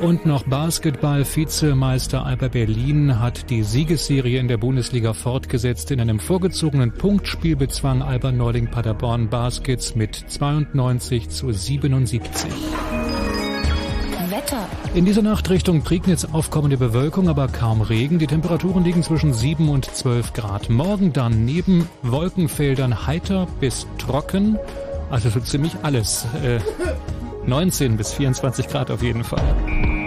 [0.00, 1.24] Und noch Basketball.
[1.24, 5.92] Vizemeister Alba Berlin hat die Siegesserie in der Bundesliga fortgesetzt.
[5.92, 12.50] In einem vorgezogenen Punktspiel bezwang Alba Neuling Paderborn Baskets mit 92 zu 77.
[14.50, 14.68] Wetter.
[14.94, 18.18] In dieser Nacht Richtung Prignitz aufkommende Bewölkung, aber kaum Regen.
[18.18, 20.70] Die Temperaturen liegen zwischen 7 und 12 Grad.
[20.70, 24.58] Morgen dann neben Wolkenfeldern heiter bis trocken.
[25.10, 26.26] Also so ziemlich alles.
[26.42, 26.60] Äh,
[27.46, 29.99] 19 bis 24 Grad auf jeden Fall.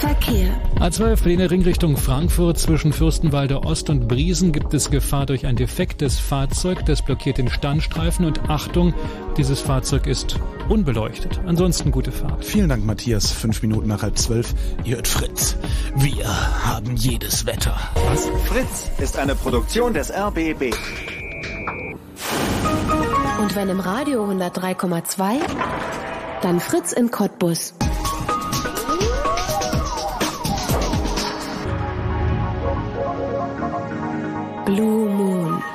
[0.00, 0.48] Verkehr.
[0.76, 5.56] A12 Berliner Ring Richtung Frankfurt zwischen Fürstenwalde Ost und Briesen gibt es Gefahr durch ein
[5.56, 6.86] defektes Fahrzeug.
[6.86, 8.94] Das blockiert den Standstreifen und Achtung,
[9.36, 10.36] dieses Fahrzeug ist
[10.70, 11.38] unbeleuchtet.
[11.44, 12.42] Ansonsten gute Fahrt.
[12.42, 13.30] Vielen Dank, Matthias.
[13.30, 14.54] Fünf Minuten nach halb zwölf.
[14.84, 15.58] Ihr hört Fritz.
[15.96, 16.26] Wir
[16.64, 17.76] haben jedes Wetter.
[18.08, 18.26] Was?
[18.46, 20.74] Fritz ist eine Produktion des RBB.
[23.38, 25.40] Und wenn im Radio 103,2,
[26.40, 27.74] dann Fritz in Cottbus.
[34.70, 35.69] Blue Moon.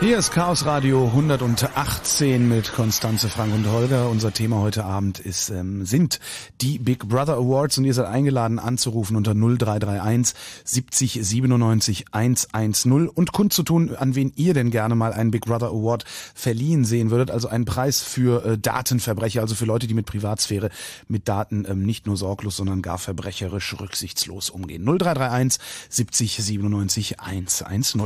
[0.00, 4.10] Hier ist Chaos Radio 118 mit Konstanze, Frank und Holger.
[4.10, 6.20] Unser Thema heute Abend ist ähm, sind
[6.60, 13.32] die Big Brother Awards und ihr seid eingeladen anzurufen unter 0331 70 97 110 und
[13.32, 16.04] kundzutun, an wen ihr denn gerne mal einen Big Brother Award
[16.34, 17.30] verliehen sehen würdet.
[17.30, 20.70] Also einen Preis für äh, Datenverbrecher, also für Leute, die mit Privatsphäre,
[21.08, 24.84] mit Daten ähm, nicht nur sorglos, sondern gar verbrecherisch rücksichtslos umgehen.
[24.84, 28.02] 0331 70 97 110.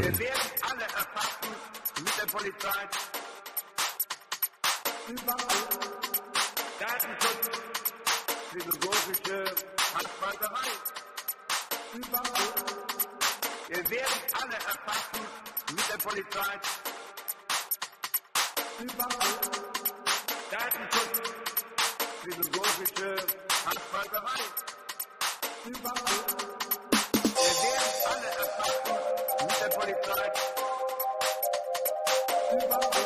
[2.31, 2.89] Polizei.
[5.09, 5.39] Überall
[6.79, 7.51] Datenschutz,
[8.53, 9.55] philosophische
[9.95, 10.69] Handballerei.
[11.95, 12.55] Überall.
[13.69, 15.27] Wir werden alle erfassen
[15.71, 16.61] mit der Polizei.
[18.81, 19.41] Überall
[20.51, 21.23] Datenschutz,
[22.23, 23.17] philosophische
[23.65, 24.43] Handballerei.
[25.65, 26.68] Überall.
[32.59, 32.98] Was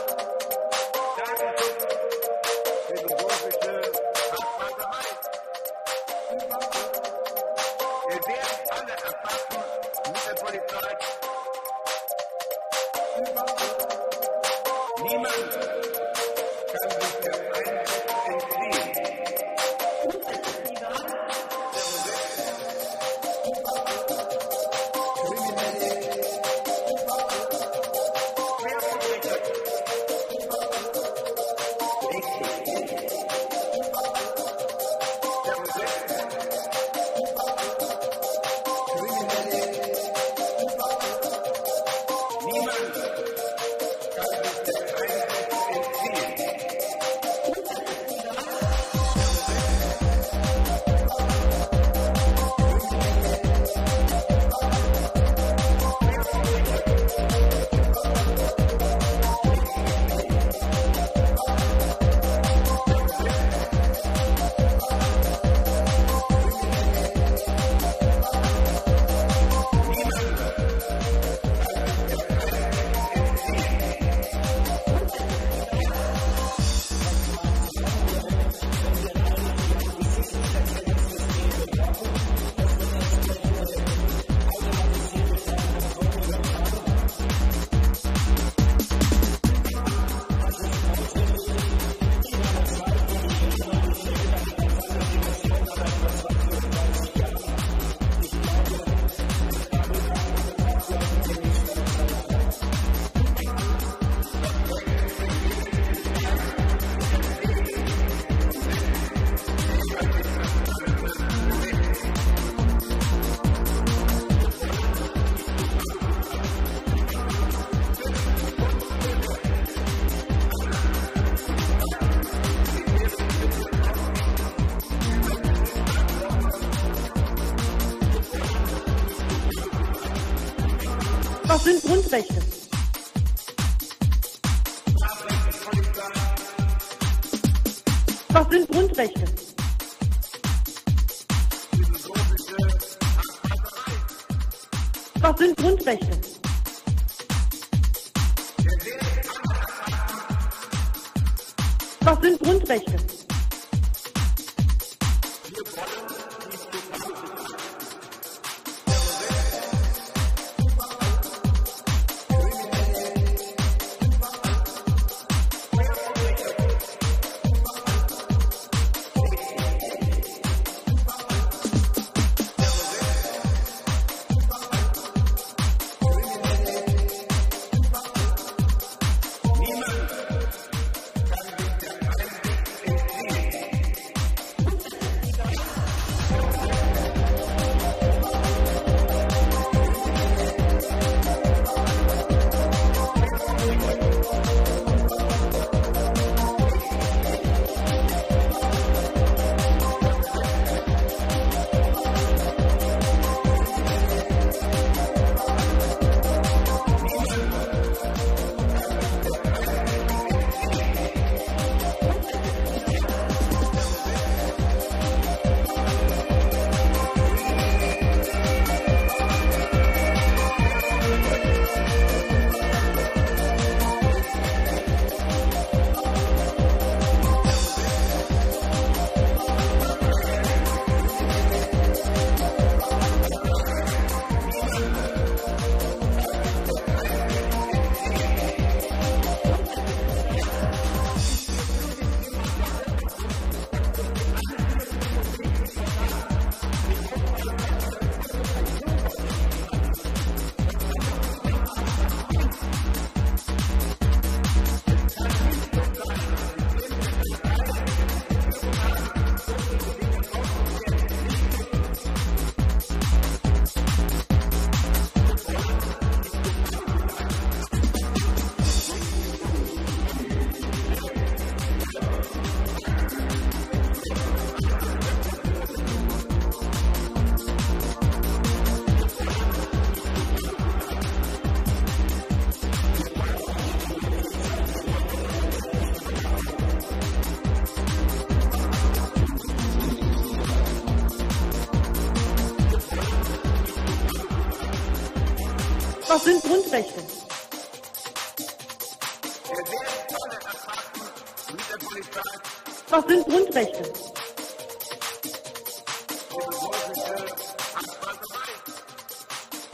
[303.02, 303.82] Was sind Grundrechte?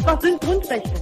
[0.05, 0.98] Was sind Grundrechte?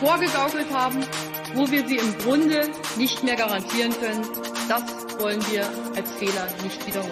[0.00, 1.04] Vorgegaukelt haben,
[1.54, 4.26] wo wir sie im Grunde nicht mehr garantieren können.
[4.68, 4.82] Das
[5.18, 7.10] wollen wir als Fehler nicht wiederholen.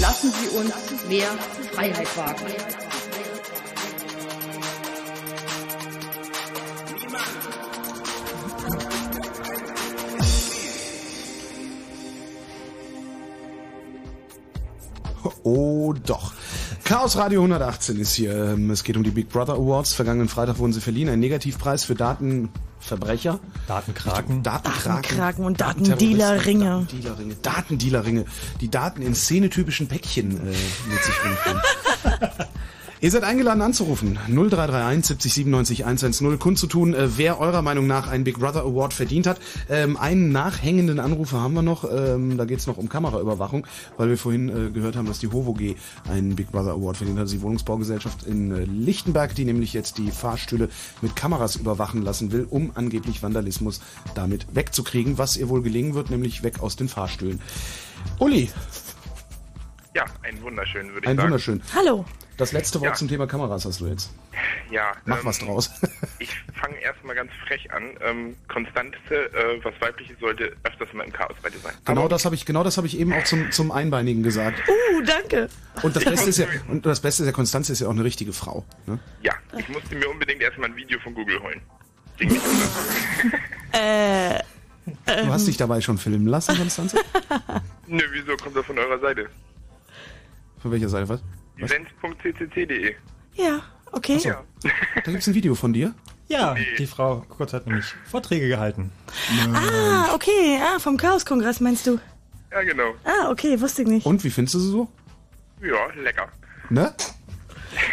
[0.00, 1.30] Lassen Sie uns mehr
[1.72, 2.46] Freiheit wagen.
[15.42, 16.33] Oh doch.
[16.84, 18.34] Chaos Radio 118 ist hier.
[18.52, 19.94] Ähm, Es geht um die Big Brother Awards.
[19.94, 21.08] Vergangenen Freitag wurden sie verliehen.
[21.08, 23.40] Ein Negativpreis für Datenverbrecher.
[23.66, 24.42] Datenkraken.
[24.42, 25.02] Datenkraken.
[25.16, 26.86] Kraken und Datendealer-Ringe.
[26.86, 27.34] Datendealerringe.
[27.40, 28.24] Datendealerringe.
[28.60, 30.50] Die Daten in szenetypischen Päckchen äh,
[30.90, 31.60] mit sich rumführen.
[33.04, 34.18] Ihr seid eingeladen anzurufen.
[34.28, 39.26] 0331 70 97 110 kundzutun, äh, wer eurer Meinung nach einen Big Brother Award verdient
[39.26, 39.38] hat.
[39.68, 41.84] Ähm, einen nachhängenden Anrufer haben wir noch.
[41.84, 43.66] Ähm, da geht es noch um Kameraüberwachung,
[43.98, 45.76] weil wir vorhin äh, gehört haben, dass die HOVOG
[46.08, 47.30] einen Big Brother Award verdient hat.
[47.30, 50.70] Die Wohnungsbaugesellschaft in äh, Lichtenberg, die nämlich jetzt die Fahrstühle
[51.02, 53.82] mit Kameras überwachen lassen will, um angeblich Vandalismus
[54.14, 57.42] damit wegzukriegen, was ihr wohl gelingen wird, nämlich weg aus den Fahrstühlen.
[58.18, 58.48] Uli,
[59.94, 61.28] Ja, ein wunderschön, würde ich ein sagen.
[61.28, 61.60] wunderschön.
[61.74, 62.06] Hallo.
[62.36, 62.94] Das letzte Wort Ja.
[62.94, 64.10] zum Thema Kameras hast du jetzt.
[64.70, 65.70] Ja, Mach ähm, was draus.
[66.18, 66.30] Ich
[66.60, 67.90] fange erstmal ganz frech an.
[68.00, 68.98] Ähm, Konstante,
[69.32, 71.74] äh, was weibliches sollte öfters mal im Chaos bei dir sein.
[71.84, 74.60] Genau das habe ich, genau das habe ich eben auch zum, zum Einbeinigen gesagt.
[74.68, 75.48] Uh, danke.
[75.82, 78.04] Und das Beste ist ja, und das Beste ist ja, Konstanze ist ja auch eine
[78.04, 78.64] richtige Frau.
[78.86, 78.98] Ne?
[79.22, 81.60] Ja, ich musste mir unbedingt erstmal ein Video von Google holen.
[82.16, 82.42] Ging nicht.
[83.72, 84.38] Äh,
[85.06, 86.98] Du hast dich dabei schon filmen lassen, Konstanze?
[87.86, 89.28] Nö, wieso kommt das von eurer Seite?
[90.60, 91.22] Von welcher Seite was?
[91.58, 92.94] Events.ccc.de.
[93.34, 93.62] ja,
[93.92, 94.16] okay.
[94.16, 94.30] Achso.
[95.04, 95.94] Da gibt's ein Video von dir.
[96.28, 98.90] Ja, die Frau Kurz hat nämlich Vorträge gehalten.
[99.52, 100.58] Ah, okay.
[100.60, 102.00] Ah, vom Chaos-Kongress meinst du?
[102.50, 102.94] Ja, genau.
[103.04, 104.06] Ah, okay, wusste ich nicht.
[104.06, 104.88] Und wie findest du sie so?
[105.60, 106.28] Ja, lecker.
[106.70, 106.94] Ne?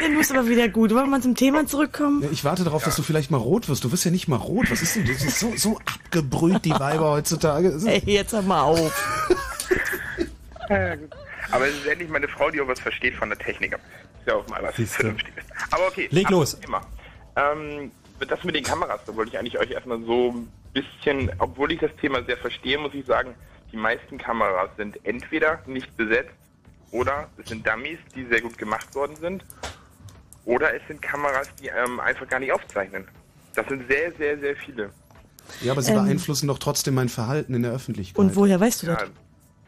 [0.02, 0.92] Den muss aber wieder gut.
[0.92, 2.22] Wollen wir mal zum Thema zurückkommen?
[2.22, 3.84] Ja, ich warte darauf, dass du vielleicht mal rot wirst.
[3.84, 4.70] Du wirst ja nicht mal rot.
[4.70, 5.24] Was ist denn das?
[5.24, 7.78] ist so, so abgebrüht, die Weiber heutzutage.
[7.86, 9.28] Ey, jetzt hör mal auf.
[11.52, 13.74] Aber es ist endlich mal eine Frau, die auch was versteht von der Technik.
[13.74, 13.80] Ist
[14.28, 15.44] ja auch mal was Vernünftiges.
[15.72, 16.08] Aber okay.
[16.12, 16.60] Leg los.
[16.60, 16.82] Thema.
[17.36, 17.92] Ähm,
[18.28, 21.80] das mit den Kameras, da wollte ich eigentlich euch erstmal so ein bisschen, obwohl ich
[21.80, 23.34] das Thema sehr verstehe, muss ich sagen,
[23.72, 26.34] die meisten Kameras sind entweder nicht besetzt
[26.92, 29.44] oder es sind Dummies, die sehr gut gemacht worden sind
[30.46, 33.08] oder es sind Kameras, die ähm, einfach gar nicht aufzeichnen.
[33.56, 34.92] Das sind sehr, sehr, sehr viele.
[35.62, 36.04] Ja, aber sie Ähm.
[36.04, 38.18] beeinflussen doch trotzdem mein Verhalten in der Öffentlichkeit.
[38.20, 39.04] Und woher weißt du das?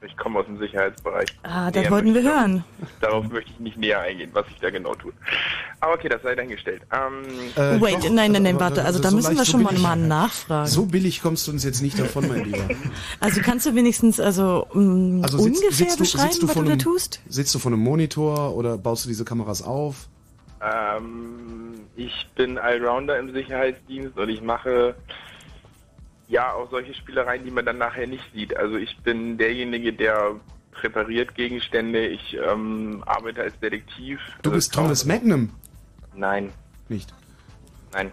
[0.06, 1.28] Ich komme aus dem Sicherheitsbereich.
[1.44, 2.64] Ah, das Näher wollten wir hören.
[3.00, 5.14] Darauf möchte ich nicht näher eingehen, was ich da genau tue.
[5.80, 6.82] Aber okay, das sei dahingestellt.
[6.92, 7.24] Ähm,
[7.56, 8.86] Äh, Wait, doch, nein, nein, nein, aber- warte.
[8.86, 10.68] Also da so müssen wir so schon mal, billig- mal nachfragen.
[10.68, 12.68] So billig kommst du uns jetzt nicht davon, mein Lieber.
[13.20, 16.54] Also kannst du wenigstens also, mh, Also sitzt, ungefähr sitzt, du, beschreiben, sitzt, du was
[16.56, 17.22] du da tust?
[17.30, 20.08] sitzt du vor einem Monitor oder baust du diese Kameras auf?
[20.62, 24.96] ähm, ich bin Allrounder im Sicherheitsdienst und ich mache
[26.34, 28.57] ja auch solche Spielereien, die man dann nachher nicht sieht.
[28.57, 30.35] Also ich bin derjenige, der
[30.72, 32.07] präpariert Gegenstände.
[32.07, 34.19] Ich ähm, arbeite als Detektiv.
[34.41, 35.51] Du Also bist Thomas Magnum.
[36.15, 36.51] Nein,
[36.89, 37.14] Nicht.
[37.93, 38.11] Nein.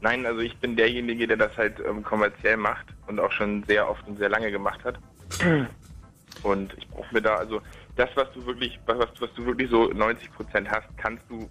[0.00, 3.88] Nein, also ich bin derjenige, der das halt ähm, kommerziell macht und auch schon sehr
[3.88, 4.98] oft und sehr lange gemacht hat.
[6.42, 7.62] Und ich brauche mir da, also
[7.96, 11.48] das, was du wirklich, was, was du wirklich so 90 Prozent hast, kannst du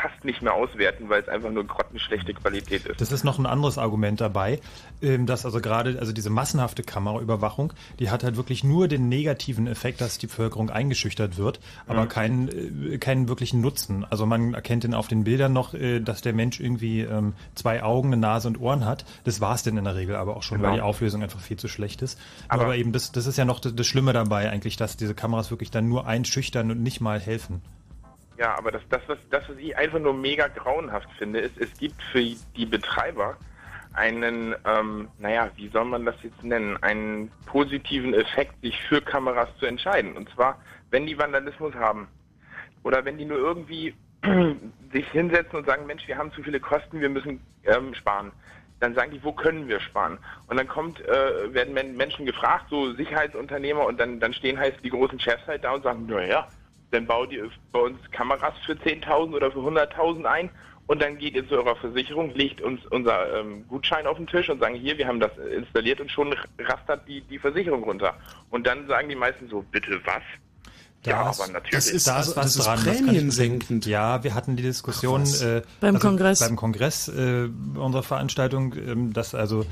[0.00, 3.00] fast nicht mehr auswerten, weil es einfach nur grottenschlechte Qualität ist.
[3.00, 4.60] Das ist noch ein anderes Argument dabei,
[5.00, 9.66] ähm, dass also gerade also diese massenhafte Kameraüberwachung, die hat halt wirklich nur den negativen
[9.66, 12.08] Effekt, dass die Bevölkerung eingeschüchtert wird, aber Mhm.
[12.08, 12.48] keinen
[12.92, 14.04] äh, keinen wirklichen Nutzen.
[14.10, 17.82] Also man erkennt dann auf den Bildern noch, äh, dass der Mensch irgendwie ähm, zwei
[17.82, 19.04] Augen, eine Nase und Ohren hat.
[19.24, 20.68] Das war's denn in der Regel aber auch schon, Genau.
[20.70, 22.18] weil die Auflösung einfach viel zu schlecht ist.
[22.48, 25.50] Aber- Aber, eben das, das ist ja noch das Schlimme dabei eigentlich, dass diese Kameras
[25.50, 27.60] wirklich dann nur einschüchtern und nicht mal helfen.
[28.36, 31.68] Ja, aber das, das, was, das, was ich einfach nur mega grauenhaft finde, ist, es
[31.78, 33.36] gibt für die Betreiber
[33.92, 39.48] einen, ähm, naja, wie soll man das jetzt nennen, einen positiven Effekt, sich für Kameras
[39.58, 40.16] zu entscheiden.
[40.16, 40.58] Und zwar,
[40.90, 42.08] wenn die Vandalismus haben
[42.82, 43.94] oder wenn die nur irgendwie
[44.92, 48.32] sich hinsetzen und sagen, Mensch, wir haben zu viele Kosten, wir müssen ähm, sparen.
[48.80, 50.18] Dann sagen die, wo können wir sparen?
[50.48, 54.78] Und dann kommt, äh, werden Men- Menschen gefragt, so Sicherheitsunternehmer, und dann, dann stehen heißt
[54.82, 56.48] die großen Chefs halt da und sagen, naja,
[56.94, 60.50] dann baut ihr bei uns Kameras für 10.000 oder für 100.000 ein
[60.86, 64.48] und dann geht ihr zu eurer Versicherung, legt uns unser ähm, Gutschein auf den Tisch
[64.50, 68.14] und sagen, hier, wir haben das installiert und schon rastert die, die Versicherung runter.
[68.50, 70.22] Und dann sagen die meisten so, bitte was?
[71.06, 71.70] ja, Das- aber natürlich.
[71.74, 72.78] Das ist, da ist was das ist dran.
[72.78, 73.86] ich prämiensenkend.
[73.86, 75.42] Ja, wir hatten die Diskussion was.
[75.42, 76.40] äh, Beim also Kongress.
[76.40, 79.64] Beim Kongress äh, unserer Veranstaltung, ähm, dass also äh,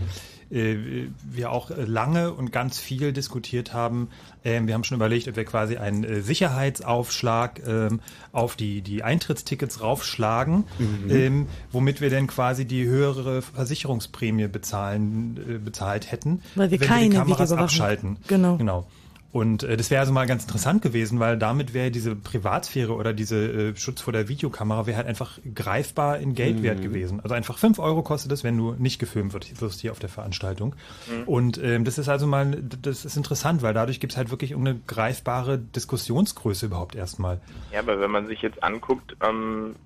[0.53, 4.09] wir auch lange und ganz viel diskutiert haben.
[4.45, 8.01] Ähm, wir haben schon überlegt, ob wir quasi einen äh, Sicherheitsaufschlag ähm,
[8.33, 11.11] auf die, die Eintrittstickets raufschlagen, Mhm.
[11.11, 16.87] ähm, womit wir dann quasi die höhere Versicherungsprämie bezahlen, äh, bezahlt hätten, Weil wir wenn
[16.89, 18.17] keine wir die Kameras abschalten.
[18.29, 18.57] Genau.
[18.57, 18.87] Genau.
[19.33, 23.15] Und äh, das wäre also mal ganz interessant gewesen, weil damit wäre diese Privatsphäre oder
[23.15, 26.63] diese äh, Schutz vor der Videokamera wäre halt einfach greifbar in Geld Mhm.
[26.63, 27.21] wert gewesen.
[27.21, 30.75] Also einfach fünf Euro kostet es, wenn du nicht gefilmt wirst hier auf der Veranstaltung.
[31.09, 31.23] Mhm.
[31.25, 34.55] Und ähm, das ist also mal, das ist interessant, weil dadurch gibt es halt wirklich
[34.55, 37.41] eine greifbare Diskussionsgröße überhaupt erstmal.
[37.73, 39.77] Ja, aber wenn man sich jetzt anguckt, ähm,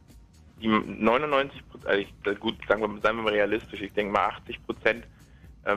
[0.61, 4.27] die 99 Prozent, also ich, gut, sagen wir, seien wir mal realistisch, ich denke mal
[4.27, 5.05] 80 Prozent,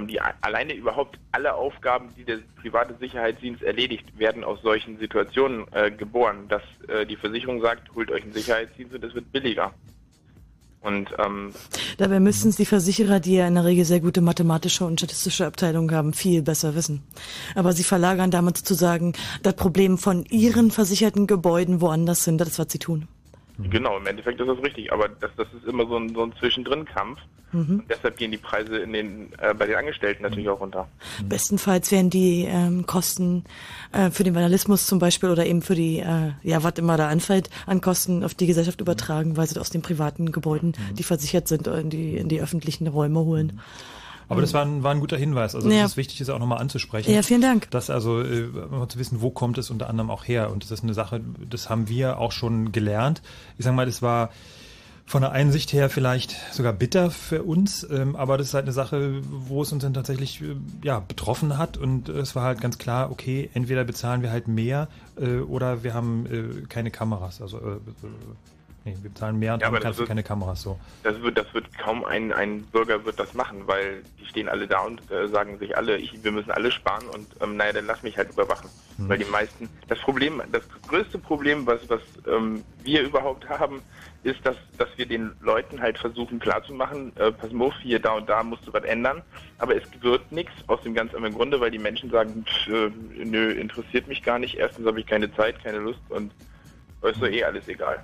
[0.07, 5.65] die a- alleine überhaupt alle Aufgaben, die der private Sicherheitsdienst erledigt, werden aus solchen Situationen
[5.71, 9.73] äh, geboren, dass äh, die Versicherung sagt, holt euch einen Sicherheitsdienst und es wird billiger.
[10.81, 11.51] Und ähm,
[11.97, 15.45] Dabei müssten es die Versicherer, die ja in der Regel sehr gute mathematische und statistische
[15.45, 17.03] Abteilungen haben, viel besser wissen.
[17.55, 19.11] Aber sie verlagern damit sozusagen
[19.43, 22.37] das Problem von ihren versicherten Gebäuden woanders hin.
[22.37, 23.09] Das ist, was sie tun.
[23.69, 26.33] Genau, im Endeffekt ist das richtig, aber das, das ist immer so ein, so ein
[26.39, 27.19] Zwischendrin-Kampf.
[27.51, 27.79] Mhm.
[27.79, 30.87] Und deshalb gehen die Preise in den, äh, bei den Angestellten natürlich auch runter.
[31.27, 33.43] Bestenfalls werden die ähm, Kosten
[33.91, 37.07] äh, für den Vandalismus zum Beispiel oder eben für die, äh, ja, was immer da
[37.07, 41.47] anfällt, an Kosten auf die Gesellschaft übertragen, weil sie aus den privaten Gebäuden, die versichert
[41.47, 43.59] sind, in die, in die öffentlichen Räume holen.
[44.29, 45.55] Aber das war ein, war ein guter Hinweis.
[45.55, 45.83] Also Ja.
[45.85, 47.11] es ist wichtig, das auch nochmal anzusprechen.
[47.11, 47.69] Ja, vielen Dank.
[47.71, 48.47] Das also äh,
[48.87, 50.51] zu wissen, wo kommt es unter anderem auch her.
[50.51, 53.21] Und das ist eine Sache, das haben wir auch schon gelernt.
[53.57, 54.29] Ich sag mal, das war
[55.05, 58.65] von der einen Sicht her vielleicht sogar bitter für uns, ähm, aber das ist halt
[58.65, 62.61] eine Sache, wo es uns dann tatsächlich äh, ja, betroffen hat und es war halt
[62.61, 64.87] ganz klar, okay, entweder bezahlen wir halt mehr
[65.19, 67.41] äh, oder wir haben äh, keine Kameras.
[67.41, 67.77] Also äh, äh,
[68.89, 70.79] nee, wir bezahlen mehr und Ja, das dafür ist- keine Kameras so.
[71.03, 74.67] Das wird, das wird kaum ein, ein Bürger wird das machen, weil die stehen alle
[74.67, 77.85] da und äh, sagen sich alle, ich, wir müssen alle sparen und ähm, naja, dann
[77.85, 78.69] lass mich halt überwachen.
[78.97, 79.09] Mhm.
[79.09, 83.81] Weil die meisten, das Problem, das größte Problem, was, was ähm, wir überhaupt haben,
[84.23, 88.11] ist, dass, dass wir den Leuten halt versuchen klarzumachen, äh, pass mal auf, hier, da
[88.13, 89.21] und da musst du was ändern,
[89.59, 92.91] aber es wird nichts aus dem ganz anderen Grunde, weil die Menschen sagen, pff, äh,
[93.23, 96.33] nö, interessiert mich gar nicht, erstens habe ich keine Zeit, keine Lust und
[97.07, 97.21] ist Mhm.
[97.21, 98.03] doch eh alles egal.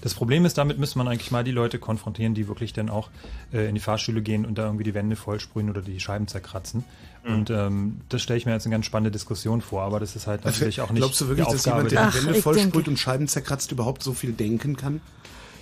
[0.00, 3.10] Das Problem ist, damit müsste man eigentlich mal die Leute konfrontieren, die wirklich dann auch
[3.52, 6.84] äh, in die Fahrstühle gehen und da irgendwie die Wände vollsprühen oder die Scheiben zerkratzen.
[7.24, 7.34] Mhm.
[7.34, 10.26] Und ähm, das stelle ich mir jetzt eine ganz spannende Diskussion vor, aber das ist
[10.26, 12.74] halt natürlich auch nicht Glaubst du wirklich, die dass Aufgabe jemand, der die Wände vollsprüht
[12.74, 15.00] denke- und Scheiben zerkratzt, überhaupt so viel denken kann?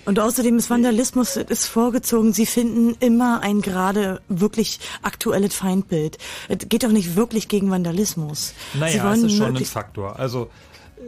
[0.05, 2.33] Und außerdem ist Vandalismus ist vorgezogen.
[2.33, 6.19] Sie finden immer ein gerade wirklich aktuelles Feindbild.
[6.49, 8.55] Es geht doch nicht wirklich gegen Vandalismus.
[8.75, 10.17] Naja, es wollen ist schon ein Faktor.
[10.21, 10.49] Also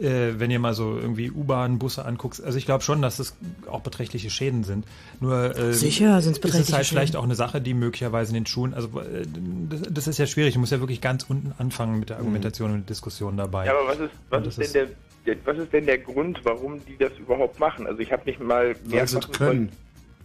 [0.01, 3.35] äh, wenn ihr mal so irgendwie U-Bahn, Busse anguckt, also ich glaube schon, dass es
[3.67, 4.85] auch beträchtliche Schäden sind.
[5.19, 8.35] Nur äh, Sicher sind's ist es beträchtliche halt vielleicht auch eine Sache, die möglicherweise in
[8.35, 9.25] den Schulen, also äh,
[9.69, 10.53] das, das ist ja schwierig.
[10.53, 13.65] Du musst ja wirklich ganz unten anfangen mit der Argumentation und mit der Diskussion dabei.
[13.65, 14.87] Ja, aber was ist, was Und ist denn
[15.25, 17.85] der, der, was ist denn der Grund, warum die das überhaupt machen?
[17.87, 18.75] Also ich habe mich mal Weil
[19.07, 19.61] sie mehrfach es können.
[19.61, 19.71] mit-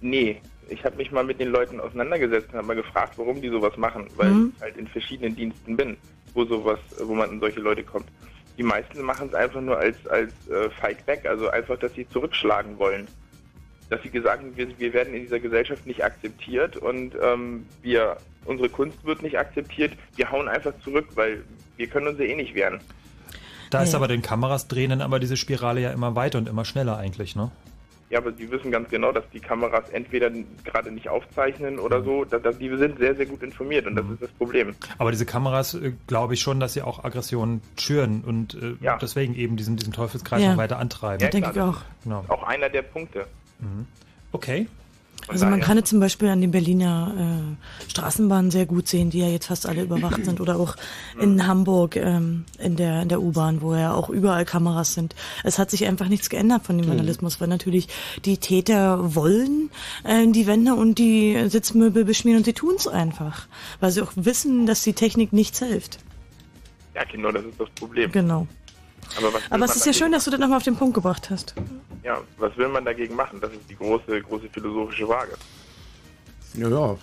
[0.00, 3.48] Nee, ich habe mich mal mit den Leuten auseinandergesetzt und habe mal gefragt, warum die
[3.48, 4.52] sowas machen, weil Mhm.
[4.56, 5.96] ich halt in verschiedenen Diensten bin,
[6.34, 8.06] wo sowas, wo man an solche Leute kommt.
[8.56, 12.08] Die meisten machen es einfach nur als als äh, Fight Back, also einfach, dass sie
[12.08, 13.08] zurückschlagen wollen.
[13.90, 18.16] Dass sie gesagt haben, wir, wir werden in dieser Gesellschaft nicht akzeptiert und ähm, wir
[18.44, 19.92] unsere Kunst wird nicht akzeptiert.
[20.16, 21.42] Wir hauen einfach zurück, weil
[21.76, 22.80] wir können uns ja eh nicht wehren.
[23.70, 23.98] Da ist Ja.
[23.98, 27.34] aber den Kameras drehen dann aber diese Spirale ja immer weiter und immer schneller eigentlich,
[27.34, 27.50] ne?
[28.14, 30.30] Ja, aber die wissen ganz genau, dass die Kameras entweder
[30.62, 32.24] gerade nicht aufzeichnen oder so.
[32.24, 34.76] Da, da, die sind sehr, sehr gut informiert und das ist das Problem.
[34.98, 38.98] Aber diese Kameras äh, glaube ich schon, dass sie auch Aggressionen schüren und äh, Ja.
[38.98, 40.50] deswegen eben diesen, diesen Teufelskreis Ja.
[40.52, 41.24] noch weiter antreiben.
[41.24, 41.78] Ja, denke ich auch.
[42.04, 42.24] Genau.
[42.28, 43.26] Auch einer der Punkte.
[44.30, 44.68] Okay.
[45.26, 47.14] Also man kann es zum Beispiel an den Berliner
[47.86, 50.40] äh, Straßenbahnen sehr gut sehen, die ja jetzt fast alle überwacht sind.
[50.40, 50.76] Oder auch
[51.18, 55.14] in Hamburg ähm, in der, in der U-Bahn, wo ja auch überall Kameras sind.
[55.42, 57.88] Es hat sich einfach nichts geändert von dem Vandalismus, weil natürlich
[58.24, 59.70] die Täter wollen
[60.04, 63.46] äh, die Wände und die Sitzmöbel beschmieren und sie tun es einfach.
[63.80, 65.98] Weil sie auch wissen, dass die Technik nichts hilft.
[66.94, 68.12] Ja, genau, das ist das Problem.
[68.12, 68.46] Genau.
[69.18, 71.54] Aber, Aber es ist ja schön, dass du das nochmal auf den Punkt gebracht hast.
[72.04, 73.40] Ja, was will man dagegen machen?
[73.40, 75.32] Das ist die große, große philosophische Frage.
[76.54, 76.96] Ja, ja.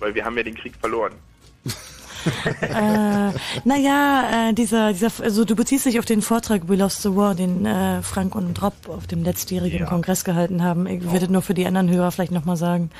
[0.00, 1.12] Weil wir haben ja den Krieg verloren.
[2.60, 3.32] äh,
[3.64, 7.34] naja, äh, dieser, dieser, also du beziehst dich auf den Vortrag We Lost the War,
[7.34, 10.86] den äh, Frank und Rob auf dem letztjährigen Kongress gehalten haben.
[10.86, 12.90] Ich würde nur für die anderen Hörer vielleicht nochmal sagen.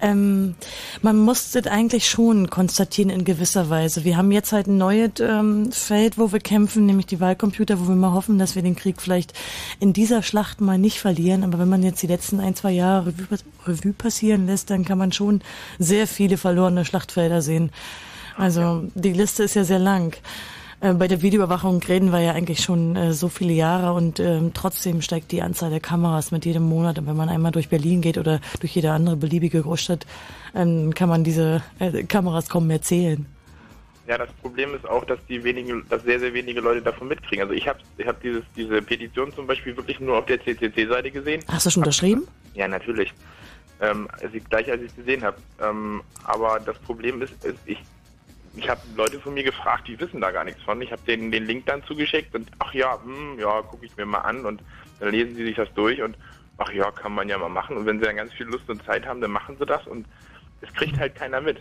[0.00, 0.54] Ähm,
[1.02, 4.04] man muss das eigentlich schon konstatieren in gewisser Weise.
[4.04, 7.88] Wir haben jetzt halt ein neues ähm, Feld, wo wir kämpfen, nämlich die Wahlcomputer, wo
[7.88, 9.32] wir mal hoffen, dass wir den Krieg vielleicht
[9.80, 11.44] in dieser Schlacht mal nicht verlieren.
[11.44, 14.98] Aber wenn man jetzt die letzten ein, zwei Jahre Revue, Revue passieren lässt, dann kann
[14.98, 15.40] man schon
[15.78, 17.70] sehr viele verlorene Schlachtfelder sehen.
[18.36, 20.14] Also die Liste ist ja sehr lang.
[20.80, 24.52] Äh, Bei der Videoüberwachung reden wir ja eigentlich schon äh, so viele Jahre und ähm,
[24.52, 26.98] trotzdem steigt die Anzahl der Kameras mit jedem Monat.
[26.98, 30.06] Und wenn man einmal durch Berlin geht oder durch jede andere beliebige Großstadt,
[30.54, 33.26] ähm, kann man diese äh, Kameras kaum mehr zählen.
[34.06, 37.42] Ja, das Problem ist auch, dass die wenigen, dass sehr, sehr wenige Leute davon mitkriegen.
[37.42, 41.10] Also ich habe ich hab dieses, diese Petition zum Beispiel wirklich nur auf der CCC-Seite
[41.10, 41.42] gesehen.
[41.48, 42.28] Hast du schon unterschrieben?
[42.54, 43.12] Ja, natürlich.
[43.80, 44.08] Ähm,
[44.48, 45.38] gleich als ich es gesehen habe.
[45.60, 47.78] Ähm, aber das Problem ist, ist ich,
[48.56, 50.80] ich habe Leute von mir gefragt, die wissen da gar nichts von.
[50.80, 54.06] Ich habe denen den Link dann zugeschickt und ach ja, hm, ja, gucke ich mir
[54.06, 54.62] mal an und
[54.98, 56.16] dann lesen sie sich das durch und
[56.58, 57.76] ach ja, kann man ja mal machen.
[57.76, 60.06] Und wenn sie dann ganz viel Lust und Zeit haben, dann machen sie das und
[60.62, 61.58] es kriegt halt keiner mit.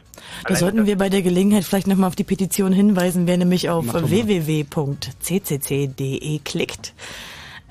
[0.47, 3.93] Da sollten wir bei der Gelegenheit vielleicht nochmal auf die Petition hinweisen, wer nämlich auf
[3.93, 4.69] www.ccc.de
[6.39, 6.93] klickt.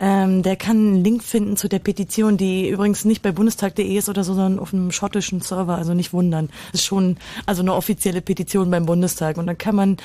[0.01, 4.09] Ähm, der kann einen Link finden zu der Petition, die übrigens nicht bei bundestag.de ist
[4.09, 6.49] oder so, sondern auf einem schottischen Server, also nicht wundern.
[6.73, 7.17] Das ist schon
[7.47, 9.37] also eine offizielle Petition beim Bundestag.
[9.37, 9.97] Und dann kann man,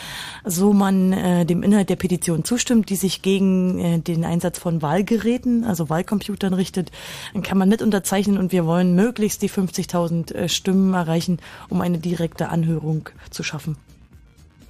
[0.46, 4.82] so man äh, dem Inhalt der Petition zustimmt, die sich gegen äh, den Einsatz von
[4.82, 6.92] Wahlgeräten, also Wahlcomputern richtet,
[7.34, 11.40] dann kann man mit unterzeichnen und wir wollen möglichst die 50.000 äh, Stimmen erreichen,
[11.70, 13.78] um eine direkte Anhörung zu schaffen.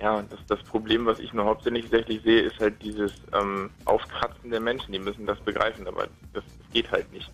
[0.01, 4.61] Ja, das, das Problem, was ich nur hauptsächlich sehe, ist halt dieses ähm, Aufkratzen der
[4.61, 4.93] Menschen.
[4.93, 7.29] Die müssen das begreifen, aber das, das geht halt nicht.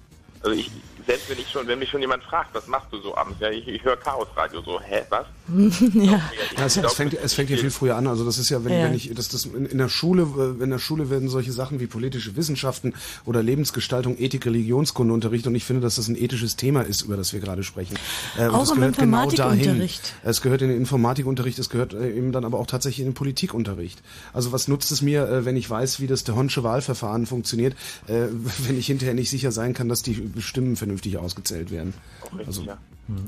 [0.45, 0.69] Also ich,
[1.07, 3.39] selbst wenn ich schon, wenn mich schon jemand fragt, was machst du so abends?
[3.39, 5.25] Ja, ich, ich höre Chaosradio so, hä, was?
[5.95, 6.21] ja.
[6.57, 8.05] Ja, es, es, fängt, es fängt ja viel früher an.
[8.05, 8.85] Also das ist ja, wenn, Ja.
[8.85, 11.79] wenn ich, das, das in, in der Schule, äh, in der Schule werden solche Sachen
[11.79, 12.93] wie politische Wissenschaften
[13.25, 15.47] oder Lebensgestaltung, Ethik, Religionskunde unterrichtet.
[15.47, 17.97] Und ich finde, dass das ein ethisches Thema ist, über das wir gerade sprechen.
[18.37, 19.59] Äh, und Auch im gehört genau dahin.
[19.61, 20.13] Informatikunterricht.
[20.23, 23.15] Es gehört in den Informatikunterricht, es gehört äh, eben dann aber auch tatsächlich in den
[23.15, 24.03] Politikunterricht.
[24.31, 27.75] Also was nutzt es mir, äh, wenn ich weiß, wie das der Honsche Wahlverfahren funktioniert,
[28.07, 31.93] wenn ich hinterher nicht sicher sein kann, dass die Stimmen vernünftig ausgezählt werden.
[32.45, 32.65] Also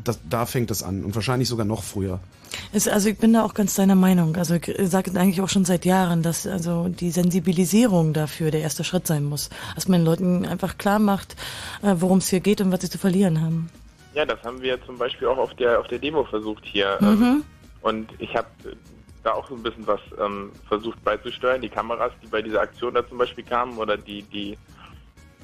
[0.03, 2.19] das, da fängt das an und wahrscheinlich sogar noch früher.
[2.73, 4.35] Es, also ich bin da auch ganz deiner Meinung.
[4.35, 8.84] Also ich sage eigentlich auch schon seit Jahren, dass also die Sensibilisierung dafür der erste
[8.84, 9.49] Schritt sein muss.
[9.75, 11.35] Dass man den Leuten einfach klar macht,
[11.84, 13.69] äh, worum es hier geht und was sie zu verlieren haben.
[14.15, 16.97] Ja, das haben wir zum Beispiel auch auf der auf der Demo versucht hier.
[16.99, 17.07] Mhm.
[17.07, 17.43] Ähm,
[17.81, 18.47] und ich habe
[19.23, 21.61] da auch so ein bisschen was ähm, versucht beizusteuern.
[21.61, 24.57] Die Kameras, die bei dieser Aktion da zum Beispiel kamen oder die die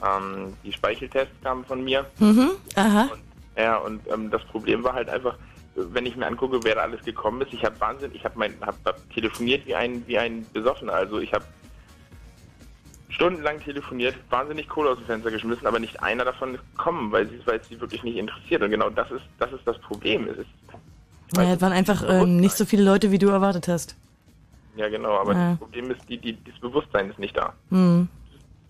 [0.06, 2.06] ähm, die Speicheltests kamen von mir.
[2.20, 2.52] Mhm.
[2.76, 3.10] Aha.
[3.58, 5.36] Ja, und ähm, das Problem war halt einfach,
[5.76, 8.54] wenn ich mir angucke, wer da alles gekommen ist, ich habe Wahnsinn, ich habe mein,
[8.62, 10.94] hab, hab telefoniert wie ein wie ein Besoffener.
[10.94, 11.46] Also ich habe
[13.10, 17.28] stundenlang telefoniert, wahnsinnig Kohle aus dem Fenster geschmissen, aber nicht einer davon ist gekommen, weil
[17.30, 18.62] sie weil es sie wirklich nicht interessiert.
[18.64, 20.28] Und genau das ist das ist das Problem.
[20.30, 20.50] Es ist
[21.36, 23.96] Naja, es waren einfach ähm, nicht so viele Leute, wie du erwartet hast.
[24.76, 25.50] ja genau, aber Ja.
[25.52, 27.54] das Problem ist, die, die, das Bewusstsein ist nicht da.
[27.70, 28.08] Hm.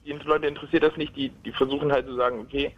[0.05, 2.73] Die Leute interessiert das nicht, die, die versuchen halt zu sagen, okay,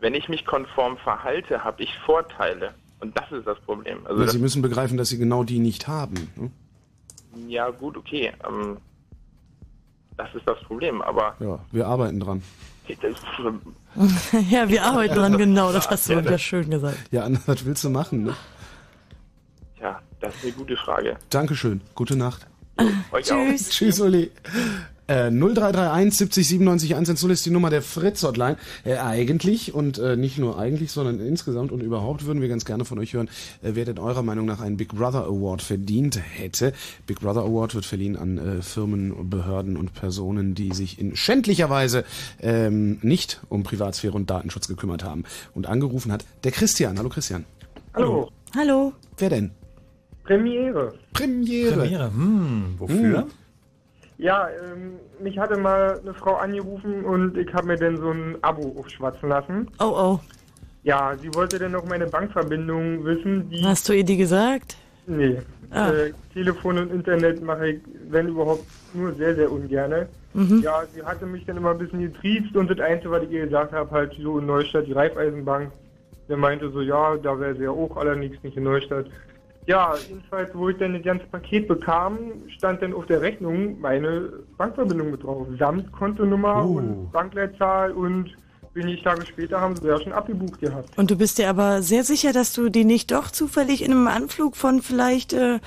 [0.00, 2.74] wenn ich mich konform verhalte, habe ich Vorteile.
[3.00, 4.06] Und das ist das Problem.
[4.06, 6.30] Also das, sie müssen begreifen, dass sie genau die nicht haben.
[6.36, 6.50] Ne?
[7.48, 8.32] ja gut, okay.
[8.46, 8.78] Ähm,
[10.16, 12.42] das ist das Problem, aber Ja, wir arbeiten dran.
[12.88, 13.16] das,
[14.50, 15.72] ja, wir arbeiten dran, genau.
[15.72, 16.98] Das hast du Ja, ja schön gesagt.
[17.10, 18.24] Ja, Anna, was willst du machen?
[18.24, 18.34] Ne?
[19.80, 21.18] ja, das ist eine gute Frage.
[21.30, 21.80] Dankeschön.
[21.94, 22.46] Gute Nacht.
[23.12, 23.68] Euch Tschüss.
[23.68, 23.70] Auch.
[23.70, 24.30] Tschüss, Uli.
[25.08, 28.56] Äh, 0331 70 97 110 ist die Nummer der Fritz-Hotline.
[28.84, 32.84] Äh, eigentlich und äh, nicht nur eigentlich, sondern insgesamt und überhaupt würden wir ganz gerne
[32.84, 33.28] von euch hören,
[33.62, 36.72] äh, wer denn eurer Meinung nach einen Big Brother Award verdient hätte.
[37.06, 41.70] Big Brother Award wird verliehen an äh, Firmen, Behörden und Personen, die sich in schändlicher
[41.70, 42.04] Weise
[42.40, 45.24] ähm, nicht um Privatsphäre und Datenschutz gekümmert haben.
[45.54, 46.98] Und angerufen hat der Christian.
[46.98, 47.44] Hallo Christian.
[47.94, 48.30] Hallo.
[48.56, 48.92] Hallo.
[49.18, 49.50] Wer denn?
[50.24, 50.94] Premiere.
[51.12, 51.76] Premiere.
[51.76, 53.18] Premiere, hm, wofür?
[53.20, 53.30] Hm.
[54.18, 58.36] Ja, ähm, mich hatte mal eine Frau angerufen und ich habe mir dann so ein
[58.42, 59.68] Abo aufschwatzen lassen.
[59.78, 60.20] Oh, oh.
[60.84, 63.50] Ja, sie wollte dann noch meine Bankverbindung wissen.
[63.64, 64.76] Hast du ihr die gesagt?
[65.06, 65.38] Nee.
[65.70, 65.90] Ah.
[65.90, 68.64] Äh, Telefon und Internet mache ich, wenn überhaupt,
[68.94, 70.08] nur sehr, sehr ungerne.
[70.32, 70.62] Mhm.
[70.62, 73.46] Ja, sie hatte mich dann immer ein bisschen getriezt und das Einzige, was ich ihr
[73.46, 75.72] gesagt habe, halt so in Neustadt, die Raiffeisenbank.
[76.28, 79.06] Der meinte so, ja, da wäre sie ja auch, allerdings nicht in Neustadt.
[79.66, 82.18] Ja, jedenfalls, wo ich dann das ganze Paket bekam,
[82.56, 85.46] stand dann auf der Rechnung meine Bankverbindung mit drauf.
[85.58, 86.76] Samt Kontonummer Oh.
[86.76, 88.30] und Bankleitzahl und
[88.74, 90.96] wenig Tage später haben sie ja schon abgebucht gehabt.
[90.96, 94.06] Und du bist dir aber sehr sicher, dass du die nicht doch zufällig in einem
[94.06, 95.58] Anflug von vielleicht äh,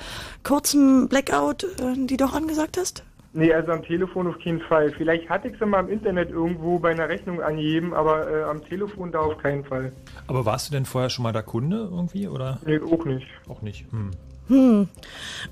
[0.44, 3.04] kurzem Blackout äh, die doch angesagt hast?
[3.32, 4.90] Nee, also am Telefon auf keinen Fall.
[4.90, 8.64] Vielleicht hatte ich sie mal im Internet irgendwo bei einer Rechnung angegeben, aber äh, am
[8.64, 9.92] Telefon da auf keinen Fall.
[10.26, 12.58] Aber warst du denn vorher schon mal der Kunde irgendwie, oder?
[12.66, 13.26] Nee, auch nicht.
[13.48, 13.86] Auch nicht.
[13.92, 14.10] Hm.
[14.48, 14.88] Hm.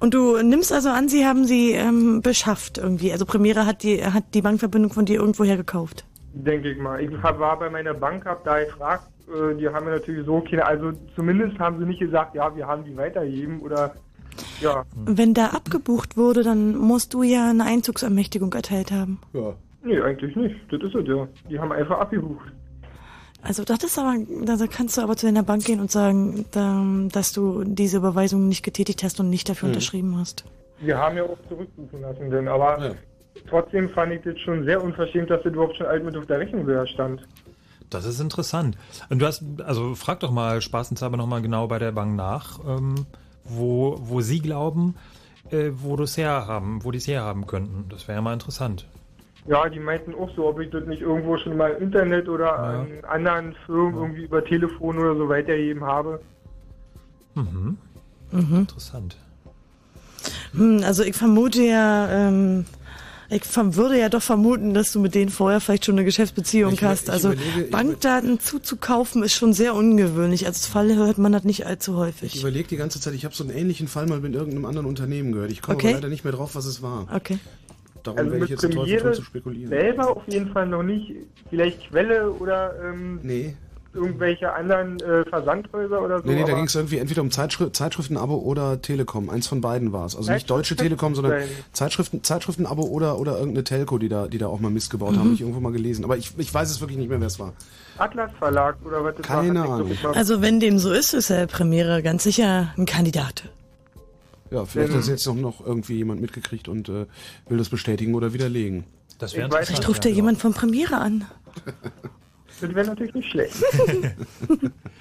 [0.01, 3.13] Und du nimmst also an, sie haben sie ähm, beschafft irgendwie.
[3.13, 6.05] Also Premiere hat die hat die Bankverbindung von dir irgendwoher gekauft.
[6.33, 7.01] Denke ich mal.
[7.01, 10.41] Ich hab, war bei meiner Bank, hab da gefragt, äh, die haben mir natürlich so
[10.41, 13.95] keine, also zumindest haben sie nicht gesagt, ja, wir haben die weitergegeben oder
[14.61, 14.85] ja.
[14.95, 19.21] Wenn da abgebucht wurde, dann musst du ja eine Einzugsermächtigung erteilt haben.
[19.33, 19.55] Ja.
[19.83, 20.57] Nee, eigentlich nicht.
[20.71, 21.29] Das ist es ja.
[21.49, 22.47] Die haben einfach abgebucht.
[23.43, 26.85] Also das ist aber, da kannst du aber zu deiner Bank gehen und sagen, da,
[27.13, 29.75] dass du diese Überweisung nicht getätigt hast und nicht dafür Mhm.
[29.75, 30.45] unterschrieben hast.
[30.81, 32.95] Wir haben ja auch zurückbuchen lassen, denn aber
[33.49, 36.41] trotzdem fand ich das schon sehr unverschämt, dass das überhaupt schon alt mit auf der
[36.41, 37.23] Rechnung stand.
[37.91, 38.77] Das ist interessant.
[39.09, 43.07] Und du hast, also frag doch mal spaßenshalber nochmal genau bei der Bank nach, ähm,
[43.49, 44.95] wo, wo sie glauben,
[45.51, 47.87] äh, wo du es herhaben, wo die es herhaben könnten.
[47.89, 48.87] Das wäre ja mal interessant.
[49.47, 52.47] Ja, die meinten auch so, ob ich das nicht irgendwo schon mal im Internet oder
[52.47, 52.81] Ja.
[52.83, 56.21] an anderen Firmen irgendwie über Telefon oder so weitergegeben habe.
[57.35, 57.79] Mhm.
[58.31, 58.57] Mhm.
[58.57, 59.17] Interessant.
[60.53, 62.67] Hm, also ich vermute ja, ähm,
[63.31, 66.83] ich würde ja doch vermuten, dass du mit denen vorher vielleicht schon eine Geschäftsbeziehung Ich
[66.83, 67.05] hast.
[67.05, 70.47] ich Also überlege- ich Bankdaten zuzukaufen ist schon sehr ungewöhnlich.
[70.47, 72.41] Als Fall hört man das nicht allzu Ich häufig.
[72.41, 75.33] überlege die ganze Zeit, ich habe so einen ähnlichen Fall mal mit irgendeinem anderen Unternehmen
[75.33, 75.51] gehört.
[75.53, 75.93] Ich komme Okay.
[75.93, 77.07] leider nicht mehr drauf, was es war.
[77.15, 77.39] Okay.
[78.03, 79.69] Darum Also werde ich jetzt den Teufel tun Premiere zu spekulieren.
[79.69, 81.13] selber auf jeden Fall noch nicht.
[81.51, 83.57] Vielleicht Quelle oder ähm, Nee.
[83.95, 86.27] Irgendwelche anderen äh, Versandhäuser oder so.
[86.29, 89.31] Nee, nee, da ging es irgendwie entweder um Zeitschri Zeitschriftenabo oder Telekom.
[89.31, 90.15] Eins von beiden war es.
[90.17, 91.43] Also nicht Deutsche Telekom, sondern.
[91.73, 95.17] Zeitschriften, Zeitschriftenabo oder, oder irgendeine Telco, die da, die da auch mal Mist gebaut Mhm.
[95.17, 95.25] haben.
[95.25, 96.05] Habe ich irgendwo mal gelesen.
[96.05, 97.53] Aber ich, ich weiß es wirklich nicht mehr, wer es war.
[97.97, 99.71] Atlas Verlag oder was das Keine war.
[99.71, 99.91] Ahnung.
[100.15, 103.45] Also wenn dem so ist, ist der Premiere ganz sicher ein Kandidat.
[104.51, 107.07] Ja, vielleicht hat es jetzt noch, noch irgendwie jemand mitgekriegt und äh,
[107.49, 108.85] will das bestätigen oder widerlegen.
[109.19, 111.25] Das wäre Vielleicht ruft ja jemand von Premiere an.
[112.61, 113.55] Das wäre natürlich nicht schlecht.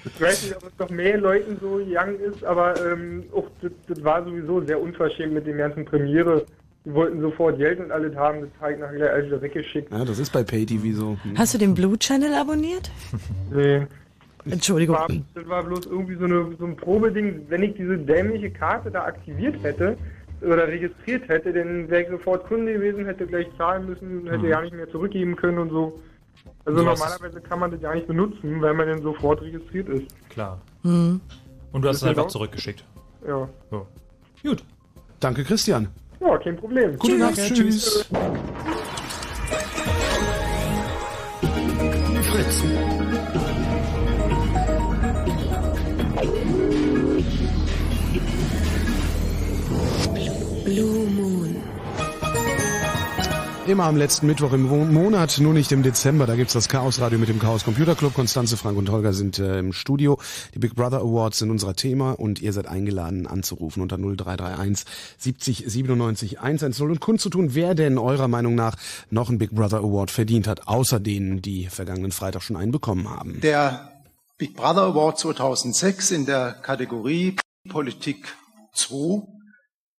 [0.04, 3.72] ich weiß nicht, ob es noch mehr Leuten so young ist, aber ähm, auch das,
[3.88, 6.44] das war sowieso sehr unverschämt mit dem ganzen Premiere.
[6.84, 9.92] Die wollten sofort Geld und alles haben, das habe ich nachher gleich alles wieder weggeschickt.
[9.92, 11.18] Ja, das ist bei PayTV so.
[11.36, 12.90] Hast du den Blue Channel abonniert?
[13.52, 13.86] Nee.
[14.48, 14.96] Entschuldigung.
[14.96, 17.42] Das war, das war bloß irgendwie so, eine, so ein Probeding.
[17.48, 19.98] Wenn ich diese dämliche Karte da aktiviert hätte
[20.40, 24.48] oder registriert hätte, dann wäre ich sofort Kunde gewesen, hätte gleich zahlen müssen, hätte Mhm.
[24.48, 26.00] ja nicht mehr zurückgeben können und so.
[26.64, 30.06] Also normalerweise kann man das ja nicht benutzen, weil man dann sofort registriert ist.
[30.30, 30.60] Klar.
[30.82, 31.20] Mhm.
[31.72, 32.30] Und du hast es einfach laut.
[32.30, 32.84] zurückgeschickt.
[33.26, 33.48] Ja.
[33.70, 33.86] So.
[34.42, 34.64] Gut.
[35.20, 35.88] Danke, Christian.
[36.20, 36.98] Ja, kein Problem.
[36.98, 37.36] Gute Nacht.
[37.36, 38.06] Tschüss.
[42.22, 42.62] Fritz.
[42.62, 42.97] Blue
[53.68, 56.24] Immer am letzten Mittwoch im Mo- Monat, nur nicht im Dezember.
[56.26, 58.14] Da gibt's das Chaos Radio mit dem Chaos Computer Club.
[58.14, 60.18] Konstanze, Frank und Holger sind äh, im Studio.
[60.54, 64.86] Die Big Brother Awards sind unser Thema und ihr seid eingeladen anzurufen unter 0331
[65.18, 68.74] 70 97 110 und kundzutun, wer denn eurer Meinung nach
[69.10, 73.06] noch einen Big Brother Award verdient hat, außer denen, die vergangenen Freitag schon einen bekommen
[73.10, 73.38] haben.
[73.42, 73.92] Der
[74.38, 77.36] Big Brother Award 2006 in der Kategorie
[77.68, 78.34] Politik
[78.72, 79.26] 2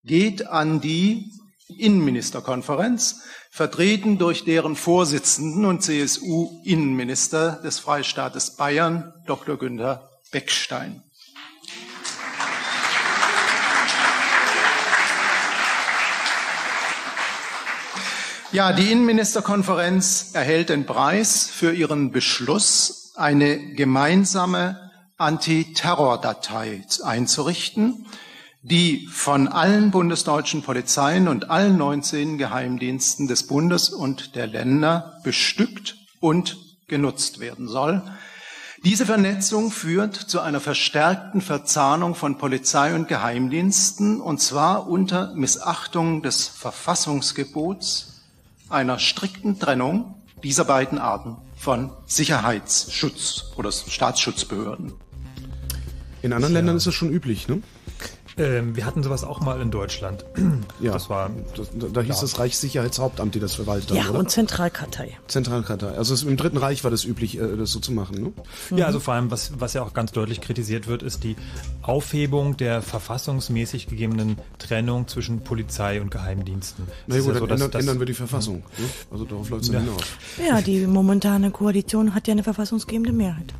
[0.03, 1.31] geht an die
[1.77, 3.21] Innenministerkonferenz,
[3.51, 9.57] vertreten durch deren Vorsitzenden und CSU-Innenminister des Freistaates Bayern, Dr.
[9.57, 11.03] Günther Beckstein.
[18.51, 28.07] Ja, die Innenministerkonferenz erhält den Preis für ihren Beschluss, eine gemeinsame Antiterrordatei einzurichten,
[28.61, 35.95] die von allen bundesdeutschen Polizeien und allen 19 Geheimdiensten des Bundes und der Länder bestückt
[36.19, 36.57] und
[36.87, 38.01] genutzt werden soll.
[38.83, 46.21] Diese Vernetzung führt zu einer verstärkten Verzahnung von Polizei und Geheimdiensten, und zwar unter Missachtung
[46.21, 48.21] des Verfassungsgebots,
[48.69, 54.93] einer strikten Trennung dieser beiden Arten von Sicherheitsschutz oder Staatsschutzbehörden.
[56.21, 57.61] In anderen Ländern ist das schon üblich, ne?
[58.39, 60.25] Ähm, wir hatten sowas auch mal in Deutschland.
[60.81, 60.93] Ja.
[60.93, 61.29] Das war.
[61.57, 62.21] Das, da, da hieß Ja.
[62.21, 64.19] das Reichssicherheitshauptamt, die das verwaltet Ja, oder?
[64.19, 65.17] und Zentralkartei.
[65.27, 65.89] Zentralkartei.
[65.89, 68.33] Also es, im Dritten Reich war das üblich, äh, das so zu machen,
[68.69, 68.77] ne?
[68.77, 71.35] Ja, also vor allem, was, was ja auch ganz deutlich kritisiert wird, ist die
[71.81, 76.85] Aufhebung der verfassungsmäßig gegebenen Trennung zwischen Polizei und Geheimdiensten.
[77.07, 78.57] Na gut, ja dann dass- ändern, ändern wir die Verfassung.
[78.77, 78.85] Ne?
[79.11, 79.79] Also darauf läuft es Ja.
[79.81, 80.01] hinaus.
[80.47, 83.53] Ja, die momentane Koalition hat ja eine verfassungsgebende Mehrheit.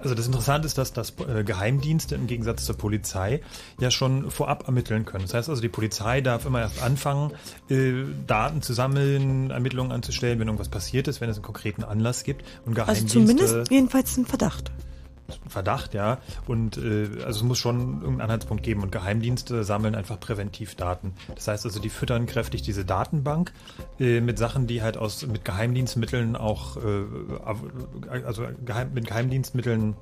[0.00, 3.40] Also das Interessante ist, dass das äh, Geheimdienste im Gegensatz zur Polizei
[3.78, 5.24] ja schon vorab ermitteln können.
[5.24, 7.32] Das heißt also, die Polizei darf immer erst anfangen,
[7.68, 7.92] äh,
[8.26, 12.44] Daten zu sammeln, Ermittlungen anzustellen, wenn irgendwas passiert ist, wenn es einen konkreten Anlass gibt.
[12.64, 14.72] Und Also Geheimdienste zumindest jedenfalls ein Verdacht.
[15.48, 16.18] Verdacht, ja.
[16.46, 18.82] Und äh, also es muss schon irgendeinen Anhaltspunkt geben.
[18.82, 21.14] Und Geheimdienste sammeln einfach präventiv Daten.
[21.34, 23.52] Das heißt also, die füttern kräftig diese Datenbank
[23.98, 27.04] äh, mit Sachen, die halt aus mit Geheimdienstmitteln auch äh,
[28.24, 29.96] also geheim, mit Geheimdienstmitteln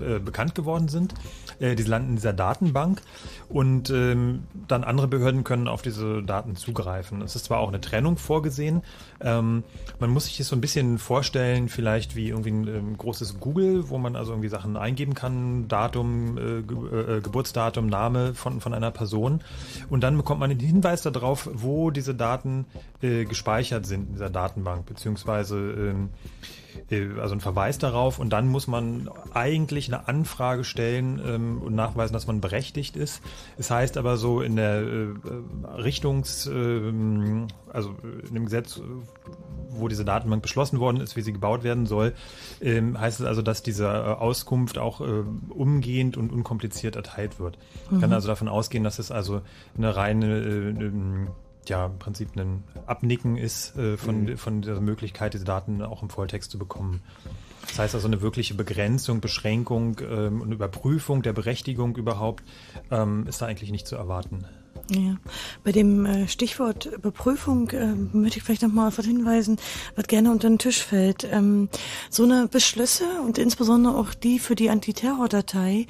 [0.00, 1.14] äh, bekannt geworden sind.
[1.58, 3.02] Äh, die landen in dieser Datenbank
[3.48, 7.22] und ähm, dann andere Behörden können auf diese Daten zugreifen.
[7.22, 8.82] Es ist zwar auch eine Trennung vorgesehen.
[9.20, 9.64] Ähm,
[9.98, 13.88] man muss sich das so ein bisschen vorstellen, vielleicht wie irgendwie ein ähm, großes Google,
[13.88, 18.74] wo man also irgendwie Sachen eingeben kann, Datum, äh, Ge äh, Geburtsdatum, Name von, von
[18.74, 19.40] einer Person.
[19.88, 22.66] Und dann bekommt man den Hinweis darauf, wo diese Daten
[23.02, 26.55] äh, gespeichert sind in dieser Datenbank, beziehungsweise ähm, äh,
[27.20, 32.12] also ein Verweis darauf und dann muss man eigentlich eine Anfrage stellen ähm, und nachweisen,
[32.12, 33.22] dass man berechtigt ist.
[33.58, 35.08] Es heißt aber so in der äh,
[35.76, 37.94] Richtungs, ähm, also
[38.28, 38.82] in dem Gesetz, äh,
[39.70, 42.14] wo diese Datenbank beschlossen worden ist, wie sie gebaut werden soll,
[42.60, 47.58] ähm, heißt es also, dass diese äh, Auskunft auch äh, umgehend und unkompliziert erteilt wird.
[47.90, 48.14] Man kann Mhm.
[48.14, 49.42] also davon ausgehen, dass es also
[49.76, 51.26] eine reine äh,
[51.68, 54.36] ja, im Prinzip ein Abnicken ist äh, von, Mhm.
[54.36, 57.02] von der Möglichkeit, diese Daten auch im Volltext zu bekommen.
[57.68, 62.44] Das heißt also eine wirkliche Begrenzung, Beschränkung ähm, und Überprüfung der Berechtigung überhaupt
[62.90, 64.44] ähm, ist da eigentlich nicht zu erwarten.
[64.88, 65.16] Ja.
[65.64, 69.58] Bei dem äh, Stichwort Überprüfung äh, möchte ich vielleicht nochmal auf was hinweisen,
[69.96, 71.26] was gerne unter den Tisch fällt.
[71.30, 71.68] Ähm,
[72.08, 75.88] so eine Beschlüsse und insbesondere auch die für die Antiterrordatei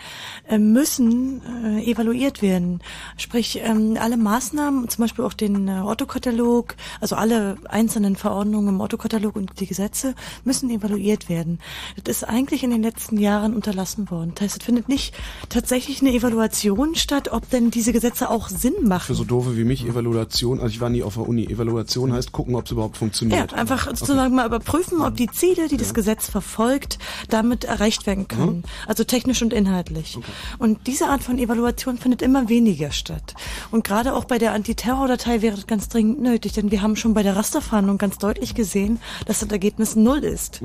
[0.48, 2.80] äh, müssen äh, evaluiert werden.
[3.18, 8.80] Sprich, ähm, alle Maßnahmen, zum Beispiel auch den äh, Otto-Katalog, also alle einzelnen Verordnungen im
[8.80, 10.14] Otto-Katalog und die Gesetze
[10.44, 11.58] müssen evaluiert werden.
[12.02, 14.32] Das ist eigentlich in den letzten Jahren unterlassen worden.
[14.34, 15.14] Das heißt, es findet nicht
[15.50, 19.06] tatsächlich eine Evaluation statt, ob denn diese Gesetze auch Sinn machen.
[19.06, 21.46] Für so doofe wie mich, Evaluation, also ich war nie auf der Uni.
[21.46, 23.54] Evaluation heißt gucken, ob es überhaupt Ja, funktioniert.
[23.54, 26.98] einfach sozusagen mal überprüfen, ob die Ziele, die das Gesetz verfolgt,
[27.28, 28.62] damit erreicht werden können.
[28.86, 30.18] Also technisch und inhaltlich.
[30.58, 33.34] Und diese Art von Evaluation findet immer weniger statt.
[33.70, 37.14] Und gerade auch bei der Antiterrordatei wäre das ganz dringend nötig, denn wir haben schon
[37.14, 40.60] bei der Rasterfahndung ganz deutlich gesehen, dass das Ergebnis null ist.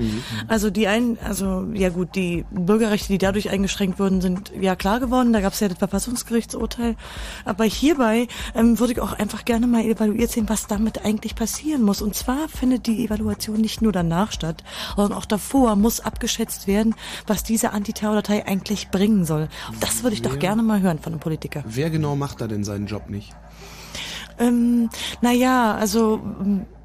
[0.48, 5.00] Also die ein, also ja gut, die Bürgerrechte, die dadurch eingeschränkt wurden, sind ja klar
[5.00, 5.34] geworden.
[5.34, 6.96] Da gab es ja das Verfassungsgerichtsurteil.
[7.46, 8.11] Aber hierbei
[8.56, 12.02] ähm, würde ich auch einfach gerne mal evaluiert sehen, was damit eigentlich passieren muss.
[12.02, 14.64] Und zwar findet die Evaluation nicht nur danach statt,
[14.96, 16.96] sondern auch davor muss abgeschätzt werden,
[17.28, 19.48] was diese Antiterrordatei eigentlich bringen soll.
[19.80, 21.64] Das würde ich doch Wer- gerne mal hören von einem Politiker.
[21.66, 23.34] Wer genau macht da denn seinen Job nicht?
[24.40, 24.90] Ähm,
[25.22, 26.20] naja, also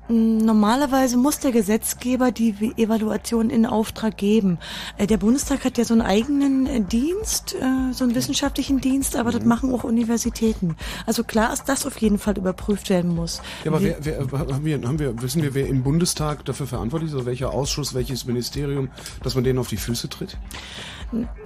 [0.09, 4.59] Normalerweise muss der Gesetzgeber die Evaluation in Auftrag geben.
[4.99, 9.17] Äh, Der Bundestag hat ja so einen eigenen äh, Dienst, äh, so einen wissenschaftlichen Dienst,
[9.17, 10.77] aber das machen auch Universitäten.
[11.07, 13.41] Also klar ist, dass auf jeden Fall überprüft werden muss.
[13.65, 17.11] Ja, aber wer, wer, haben wir, haben wir, wissen wir, wer im Bundestag dafür verantwortlich
[17.11, 18.91] ist, oder welcher Ausschuss, welches Ministerium,
[19.23, 20.39] dass man denen auf die Füße tritt?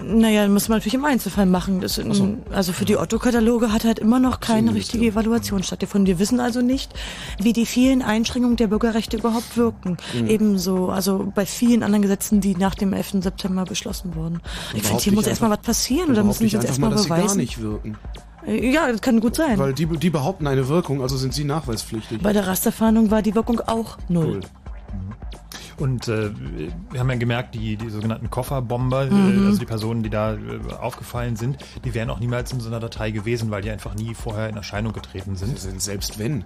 [0.03, 1.81] Naja, muss man natürlich im Einzelfall machen.
[1.81, 2.01] Das,
[2.51, 6.07] Also für die Otto-Kataloge hat halt immer noch keine richtige Evaluation stattgefunden.
[6.07, 6.93] Wir wissen also nicht,
[7.39, 9.99] wie die vielen Einschränkungen der Bürgerrechte überhaupt wirken.
[10.15, 10.27] Mhm.
[10.29, 13.23] Ebenso, also bei vielen anderen Gesetzen, die nach dem 11.
[13.23, 14.41] September beschlossen wurden.
[14.75, 17.19] Ich finde, hier muss erstmal was passieren oder müssen sie jetzt erstmal dass sie gar
[17.19, 17.39] beweisen.
[17.39, 17.99] nicht wirken.
[18.47, 19.59] Äh, Ja, das kann gut sein.
[19.59, 22.23] Weil die, die behaupten eine Wirkung, also sind sie nachweispflichtig.
[22.23, 24.41] Bei der Rasterfahndung war die Wirkung auch null.
[25.81, 26.31] Und äh,
[26.91, 29.45] wir haben ja gemerkt, die, die sogenannten Kofferbomber, Mhm.
[29.45, 30.39] äh, also die Personen, die da äh,
[30.79, 34.15] aufgefallen sind, die wären auch niemals in so einer Datei gewesen, weil die einfach nie
[34.15, 35.59] vorher in Erscheinung getreten sind.
[35.59, 36.45] Selbst wenn.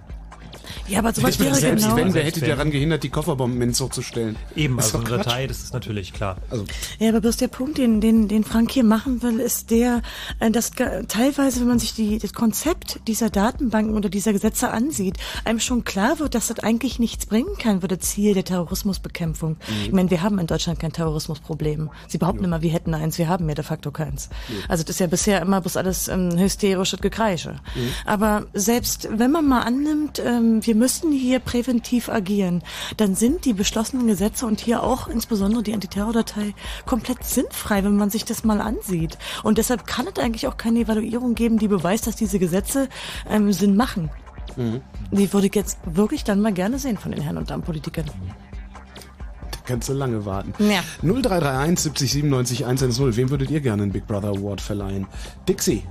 [0.87, 1.95] Ja, aber sowas wäre Selbst genau.
[1.95, 4.35] wenn, wer hätte daran gehindert, die Kofferbomben ins Zug zu stellen?
[4.55, 5.09] Eben, also eine.
[5.09, 6.37] Datei, das ist natürlich klar.
[6.49, 6.65] Also,
[6.99, 10.01] Ja, aber bloß der Punkt, den, den, den Frank hier machen will, ist der,
[10.39, 10.71] äh, dass
[11.07, 15.83] teilweise, wenn man sich die, das Konzept dieser Datenbanken oder dieser Gesetze ansieht, einem schon
[15.83, 19.51] klar wird, dass das eigentlich nichts bringen kann für das Ziel der Terrorismusbekämpfung.
[19.51, 19.85] Mhm.
[19.85, 21.89] Ich meine, wir haben in Deutschland kein Terrorismusproblem.
[22.07, 24.29] Sie behaupten immer, wir hätten eins, wir haben ja de facto keins.
[24.49, 24.65] Ja.
[24.69, 27.53] Also das ist ja bisher immer bloß alles ähm, hysterisches Gekreische.
[27.75, 27.89] Mhm.
[28.05, 32.63] Aber selbst wenn man mal annimmt, äh, ähm, wir müssen hier präventiv agieren,
[32.97, 36.53] dann sind die beschlossenen Gesetze und hier auch insbesondere die Antiterrordatei
[36.85, 39.17] komplett sinnfrei, wenn man sich das mal ansieht.
[39.43, 42.89] Und deshalb kann es eigentlich auch keine Evaluierung geben, die beweist, dass diese Gesetze
[43.29, 44.09] ähm, Sinn machen.
[44.55, 44.81] Mhm.
[45.11, 48.05] Die würde ich jetzt wirklich dann mal gerne sehen von den Herren und Damen-Politikern.
[48.05, 50.53] Da kannst du lange warten.
[50.59, 50.81] Ja.
[51.01, 53.15] 0331 70 97 110.
[53.15, 55.07] Wem würdet ihr gerne einen Big Brother Award verleihen?
[55.47, 55.83] Dixie.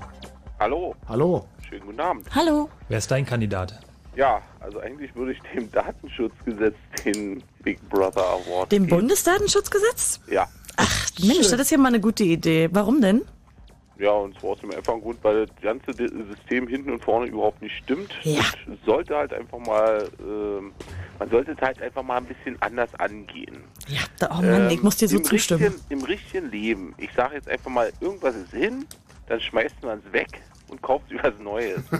[0.61, 0.95] Hallo.
[1.09, 1.47] Hallo.
[1.69, 2.27] Schönen guten Abend.
[2.35, 2.69] Hallo.
[2.89, 3.81] Wer ist dein Kandidat?
[4.17, 8.99] Ja, also eigentlich würde ich dem Datenschutzgesetz den Big Brother Award Dem geben.
[9.01, 10.21] Bundesdatenschutzgez?
[10.31, 10.49] Ja.
[11.21, 12.69] Mensch, das ist ja mal eine gute Idee.
[12.73, 13.23] Warum denn?
[13.99, 17.63] Ja, und zwar aus dem einfachen Grund, weil das ganze System hinten und vorne überhaupt
[17.63, 18.13] nicht stimmt.
[18.23, 18.43] Ja.
[18.67, 20.73] Und sollte halt einfach mal, ähm,
[21.19, 23.63] man sollte es halt einfach mal ein bisschen anders angehen.
[23.87, 25.63] Ja, da, oh Mann, ich muss dir so im zustimmen.
[25.63, 28.85] Richtigen, Im richtigen Leben, ich sage jetzt einfach mal, irgendwas ist hin,
[29.29, 30.43] dann schmeißt man es weg
[30.75, 31.83] und kauft sich was Neues.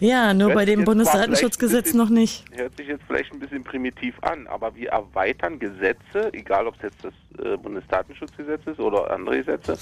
[0.00, 2.44] Ja, nur Hört bei dem Bundesdatenschutzgesetz noch nicht.
[2.52, 6.82] Hört sich jetzt vielleicht ein bisschen primitiv an, aber wir erweitern Gesetze, egal ob es
[6.82, 7.14] jetzt das
[7.44, 9.76] äh, Bundesdatenschutzgesetz ist oder andere Gesetze,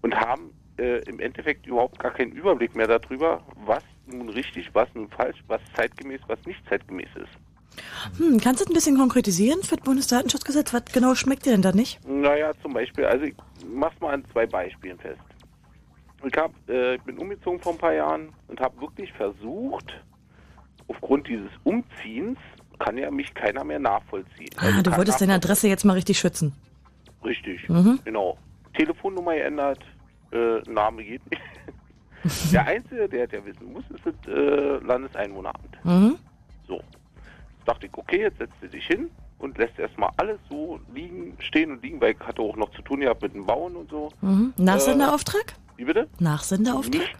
[0.00, 4.88] und haben äh, im Endeffekt überhaupt gar keinen Überblick mehr darüber, was nun richtig, was
[4.94, 8.18] nun falsch, was zeitgemäß, was nicht zeitgemäß ist.
[8.18, 10.72] Hm, kannst du das ein bisschen konkretisieren für das Bundesdatenschutzgesetz?
[10.72, 12.00] Was genau schmeckt dir denn da nicht?
[12.06, 13.34] Naja, zum Beispiel, also ich
[13.66, 15.20] mach's mal an zwei Beispielen fest.
[16.24, 19.92] Ich, hab, äh, ich bin umgezogen vor ein paar Jahren und habe wirklich versucht,
[20.88, 22.38] aufgrund dieses Umziehens
[22.78, 24.50] kann ja mich keiner mehr nachvollziehen.
[24.56, 26.52] Also Ah, du wolltest deine Adresse jetzt mal richtig schützen.
[27.24, 28.00] Richtig, Mhm.
[28.04, 28.36] genau.
[28.74, 29.78] Telefonnummer geändert,
[30.32, 31.42] äh, Name geht nicht.
[32.52, 35.84] der Einzige, der der wissen muss, ist das äh, Landeseinwohneramt.
[35.84, 36.16] Mhm.
[36.66, 36.76] So.
[36.76, 41.36] Jetzt dachte ich, okay, jetzt setzt du dich hin und lässt erstmal alles so liegen,
[41.40, 43.90] stehen und liegen, weil ich hatte auch noch zu tun gehabt mit dem Bauen und
[43.90, 44.08] so.
[44.20, 44.52] Mhm.
[44.56, 45.44] Nachsenderauftrag?
[45.48, 46.08] Äh, wie bitte?
[46.20, 46.92] Nachsenderauftrag?
[47.00, 47.18] Nichts,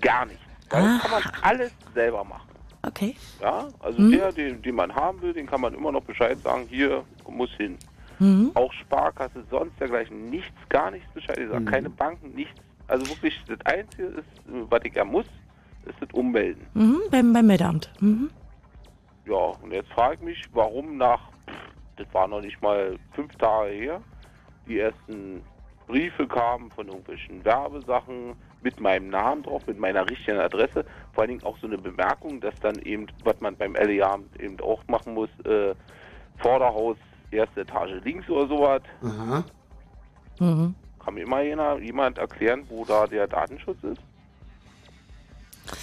[0.00, 0.40] gar nichts.
[0.70, 2.48] Weil das kann man alles selber machen.
[2.86, 3.16] Okay.
[3.40, 4.12] Ja, also Mhm.
[4.12, 7.50] der, den, den man haben will, den kann man immer noch Bescheid sagen, hier muss
[7.56, 7.76] hin.
[8.20, 8.52] Mhm.
[8.54, 11.38] Auch Sparkasse, sonst dergleichen, nichts, gar nichts Bescheid.
[11.38, 11.64] Ich sag, Mhm.
[11.66, 12.54] keine Banken, nichts.
[12.86, 15.26] Also wirklich, das Einzige ist, was ich ja muss,
[15.86, 16.64] ist das Ummelden.
[16.74, 17.90] Mhm, beim, beim Meldeamt.
[18.00, 18.30] Mhm.
[19.26, 21.20] Ja, und jetzt frage ich mich, warum nach,
[21.96, 24.00] das war noch nicht mal fünf Tage her,
[24.68, 25.42] die ersten
[25.86, 30.84] Briefe kamen von irgendwelchen Werbesachen mit meinem Namen drauf, mit meiner richtigen Adresse.
[31.12, 34.58] Vor allen Dingen auch so eine Bemerkung, dass dann eben, was man beim LEA eben
[34.60, 35.74] auch machen muss, äh,
[36.38, 36.96] Vorderhaus,
[37.30, 38.82] erste Etage links oder sowas.
[39.02, 39.44] Aha.
[40.40, 40.74] Mhm.
[41.04, 44.00] Kann mir mal jemand, jemand erklären, wo da der Datenschutz ist?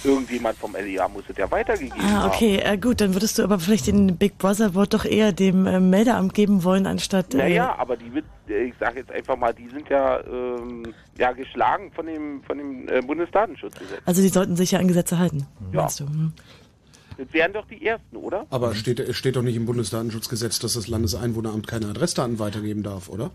[0.04, 3.58] Irgendjemand vom LEA muss es ja weitergegeben Ah, okay, äh, gut, dann würdest du aber
[3.58, 7.34] vielleicht den Big Brother Award doch eher dem äh, Meldeamt geben wollen, anstatt.
[7.34, 10.94] Äh, Naja, aber die wird, äh, ich sage jetzt einfach mal, die sind ja, ähm,
[11.18, 14.00] ja geschlagen von dem, von dem äh, Bundesdatenschutzgesetz.
[14.06, 15.80] Also die sollten sich ja an Gesetze halten, Ja.
[15.82, 16.04] meinst du?
[16.04, 16.32] Mhm.
[17.18, 18.46] Das wären doch die ersten, oder?
[18.50, 23.08] Aber steht, es steht doch nicht im Bundesdatenschutzgesetz, dass das Landeseinwohneramt keine Adressdaten weitergeben darf,
[23.08, 23.30] oder?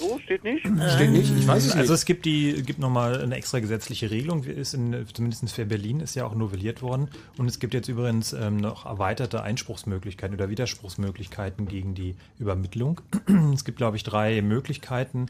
[0.00, 0.66] So steht nicht.
[0.94, 1.30] Steht nicht?
[1.38, 2.00] Ich weiß es Also nicht.
[2.00, 6.14] es gibt die gibt nochmal eine extra gesetzliche Regelung, ist in, zumindest für Berlin ist
[6.14, 7.08] ja auch novelliert worden.
[7.36, 13.02] Und es gibt jetzt übrigens ähm, noch erweiterte Einspruchsmöglichkeiten oder Widerspruchsmöglichkeiten gegen die Übermittlung.
[13.54, 15.26] es gibt, glaube ich, drei Möglichkeiten.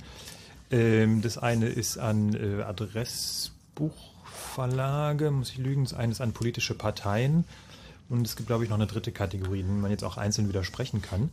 [0.70, 6.74] Ähm, das eine ist an äh, Adressbuchverlage, muss ich lügen, das eine ist an politische
[6.74, 7.44] Parteien.
[8.10, 11.00] Und es gibt, glaube ich, noch eine dritte Kategorie, die man jetzt auch einzeln widersprechen
[11.00, 11.30] kann.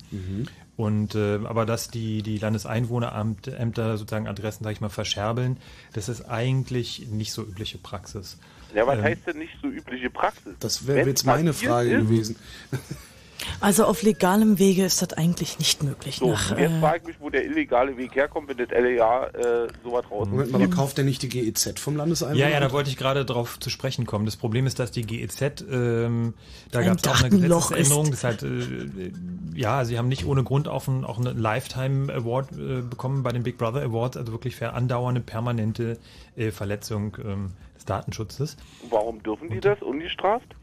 [0.78, 5.58] Und äh, aber dass die, die Landeseinwohnerämter sozusagen Adressen, sage ich mal, verscherbeln,
[5.94, 8.38] das ist eigentlich nicht so übliche Praxis.
[8.76, 10.54] Ja, was Ähm, heißt denn nicht so übliche Praxis?
[10.60, 12.36] Das wäre jetzt meine Frage ist, gewesen.
[13.59, 16.18] Also auf legalem Wege ist das eigentlich nicht möglich.
[16.18, 19.27] So, nach, jetzt äh, frage ich mich, wo der illegale Weg herkommt, wenn das LEA
[19.27, 20.27] äh, sowas raus.
[20.30, 22.51] Moment mal, aber kauft der nicht die GEZ vom Landeseinwohneramt?
[22.51, 24.26] Ja, ja, da wollte ich gerade drauf zu sprechen kommen.
[24.26, 26.34] Das Problem ist, dass die GEZ, ähm,
[26.72, 28.05] da gab es auch eine Gesetzesänderung.
[28.05, 28.14] ist.
[28.14, 29.11] Das halt, äh,
[29.55, 33.31] ja, sie haben nicht ohne Grund auch, ein, auch einen Lifetime Award äh, bekommen bei
[33.31, 35.97] den Big Brother Awards, also wirklich für andauernde, permanente
[36.35, 38.57] äh, Verletzung ähm, des Datenschutzes.
[38.89, 40.55] Warum dürfen die das ungestraft?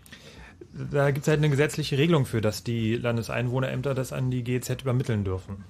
[0.93, 4.83] Da gibt es halt eine gesetzliche Regelung für, dass die Landeseinwohnerämter das an die GEZ
[4.83, 5.65] übermitteln dürfen.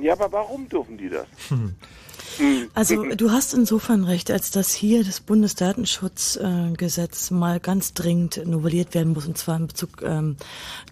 [0.00, 1.26] Ja, aber warum dürfen die das?
[2.74, 8.94] Also du hast insofern recht, als dass hier das Bundesdatenschutzgesetz äh, mal ganz dringend novelliert
[8.94, 10.36] werden muss, und zwar in Bezug ähm,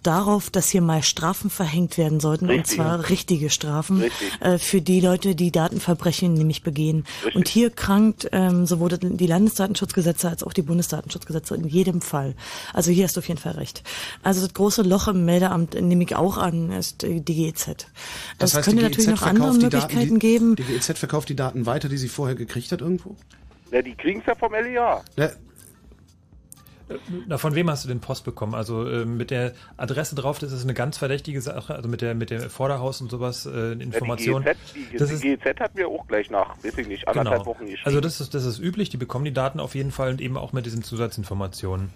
[0.01, 2.77] darauf, dass hier mal Strafen verhängt werden sollten, und Richtig.
[2.77, 4.31] zwar richtige Strafen Richtig.
[4.39, 7.03] äh, für die Leute, die Datenverbrechen nämlich begehen.
[7.23, 7.35] Richtig.
[7.35, 12.35] Und hier krankt ähm, sowohl die Landesdatenschutzgesetze als auch die Bundesdatenschutzgesetze in jedem Fall.
[12.73, 13.83] Also hier hast du auf jeden Fall recht.
[14.23, 17.87] Also das große Loch im Meldeamt nehme ich auch an, ist die GEZ.
[18.37, 20.55] Das es heißt, könnte die natürlich noch andere verkauft die Daten, Möglichkeiten die, geben.
[20.55, 23.15] Die GEZ verkauft die Daten weiter, die sie vorher gekriegt hat irgendwo?
[23.69, 25.03] Ja, die kriegen es ja vom LEA.
[25.15, 25.29] Ja,
[27.27, 28.55] Na, von wem hast du denn Post bekommen?
[28.55, 32.15] Also äh, mit der Adresse drauf, das ist eine ganz verdächtige Sache, also mit der
[32.15, 34.43] mit der Vorderhaus und sowas, äh, Information.
[34.43, 37.07] Ja, die GEZ, das die ist, GEZ hat mir auch gleich nach, weiß ich nicht,
[37.07, 37.45] anderthalb genau.
[37.45, 37.85] Wochen geschrieben.
[37.85, 40.35] Also das ist, das ist üblich, die bekommen die Daten auf jeden Fall und eben
[40.37, 41.91] auch mit diesen Zusatzinformationen.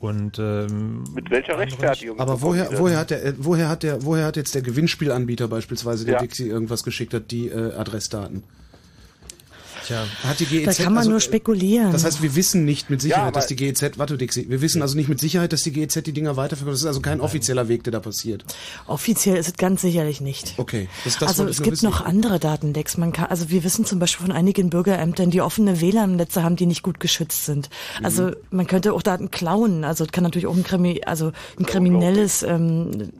[0.00, 2.18] Und ähm, mit welcher Rechtfertigung?
[2.18, 6.06] Aber woher, woher hat der, äh, woher hat der, woher hat jetzt der Gewinnspielanbieter beispielsweise,
[6.06, 6.20] der Ja.
[6.20, 8.42] Dixie irgendwas geschickt hat, die äh, Adressdaten?
[9.86, 11.92] Tja, hat die GEZ, Da kann man also, nur äh, spekulieren.
[11.92, 14.80] Das heißt, wir wissen nicht mit Sicherheit, Ja, dass die GEZ, warte Dixie, wir wissen
[14.82, 16.74] also nicht mit Sicherheit, dass die GEZ die Dinger weiterverkauft.
[16.74, 18.44] Das ist also kein offizieller Weg, der da passiert.
[18.86, 20.54] Offiziell ist es ganz sicherlich nicht.
[20.58, 21.86] Okay, das, das also es gibt wissen.
[21.86, 22.96] noch andere Datenlecks.
[22.96, 26.66] Man kann, also wir wissen zum Beispiel von einigen Bürgerämtern, die offene WLAN-Netze haben, die
[26.66, 27.68] nicht gut geschützt sind.
[27.98, 28.04] Mhm.
[28.04, 29.84] Also man könnte auch Daten klauen.
[29.84, 33.10] Also es kann natürlich auch ein, Krimi, also ein kriminelles ähm,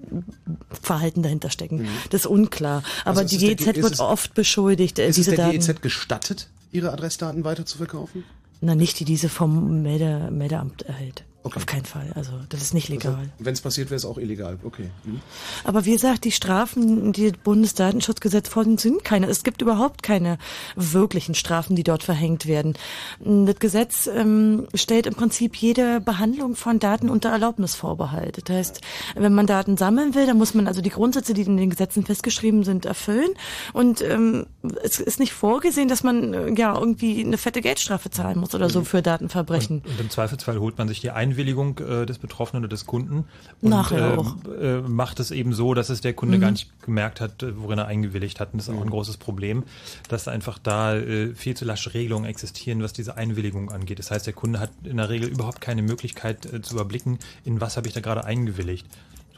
[0.83, 1.87] Verhalten dahinter stecken.
[2.11, 2.83] Das ist unklar.
[3.05, 5.37] Aber Also ist die es GEZ ist wird es- oft beschuldigt, äh, Ist es diese
[5.37, 5.59] der Daten.
[5.59, 8.25] GEZ gestattet, ihre Adressdaten weiter zu verkaufen?
[8.61, 11.25] Na, nicht die diese vom Melde, Meldeamt erhält.
[11.45, 12.13] Auf keinen Fall.
[12.15, 13.31] Also das ist nicht legal.
[13.39, 14.59] Wenn es passiert, wäre es auch illegal.
[14.63, 14.91] Okay.
[15.05, 15.21] Mhm.
[15.65, 19.27] Aber wie gesagt, die Strafen, die das Bundesdatenschutzgesetz vorsehen, sind keine.
[19.27, 20.39] Es gibt überhaupt keine
[20.77, 22.75] wirklichen Strafen, die dort verhängt werden.
[23.21, 28.49] Das Gesetz ähm, stellt im Prinzip jede Behandlung von Daten unter Erlaubnisvorbehalt.
[28.49, 28.81] Das heißt,
[29.17, 32.05] wenn man Daten sammeln will, dann muss man also die Grundsätze, die in den Gesetzen
[32.05, 33.31] festgeschrieben sind, erfüllen.
[33.73, 34.47] Und ähm,
[34.83, 38.71] es ist nicht vorgesehen, dass man äh, ja irgendwie eine fette Geldstrafe zahlen muss oder
[38.71, 39.83] so für Datenverbrechen.
[39.85, 43.25] Und im Zweifelsfall holt man sich die Einwilligung äh, des Betroffenen oder des Kunden
[43.61, 44.37] und Nachher äh, auch.
[44.61, 46.41] äh, macht es eben so, dass es der Kunde Mhm.
[46.41, 48.53] gar nicht gemerkt hat, äh, worin er eingewilligt hat.
[48.53, 49.65] Und das ist auch ein großes Problem,
[50.09, 53.99] dass einfach da äh, viel zu lasche Regelungen existieren, was diese Einwilligung angeht.
[53.99, 57.61] Das heißt, der Kunde hat in der Regel überhaupt keine Möglichkeit äh, zu überblicken, in
[57.61, 58.87] was habe ich da gerade eingewilligt.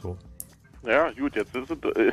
[0.01, 0.17] So.
[0.85, 2.11] Ja, gut, jetzt ist es, äh,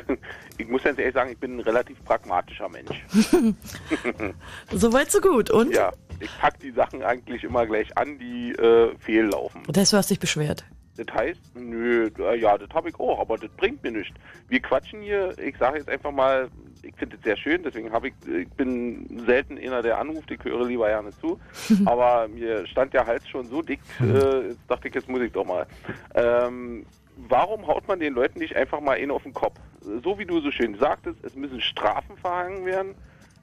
[0.57, 3.03] ich muss ganz ehrlich sagen, ich bin ein relativ pragmatischer Mensch.
[4.71, 5.51] Soweit so gut.
[5.51, 5.73] Und?
[5.73, 9.63] Ja, ich pack die Sachen eigentlich immer gleich an, die äh, fehllaufen.
[9.65, 10.65] Und du hast dich beschwert.
[10.95, 14.15] Das heißt, nö, äh, ja, das habe ich auch, aber das bringt mir nichts.
[14.47, 16.49] Wir quatschen hier, ich sage jetzt einfach mal,
[16.83, 20.43] ich finde es sehr schön, deswegen habe ich, ich bin selten einer, der anruft, ich
[20.43, 21.39] höre lieber gerne zu,
[21.85, 25.31] aber mir stand der Hals schon so dick, äh, jetzt dachte ich, jetzt muss ich
[25.31, 25.65] doch mal.
[26.13, 26.85] Ähm,
[27.29, 29.59] warum haut man den Leuten nicht einfach mal einen auf den Kopf?
[30.03, 32.95] So wie du so schön sagtest, es müssen Strafen verhangen werden,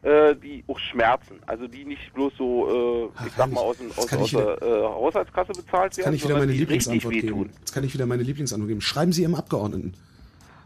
[0.02, 1.38] äh, die auch schmerzen.
[1.46, 4.82] Also die nicht bloß so, äh, ich sag mal, aus, dem- aus, aus der äh,
[4.84, 7.50] Haushaltskasse bezahlt werden, kann ich wieder meine die Lieblingsantwort geben.
[7.60, 8.80] Jetzt kann ich wieder meine Lieblingsantwort geben.
[8.80, 9.94] Schreiben Sie Ihrem Abgeordneten.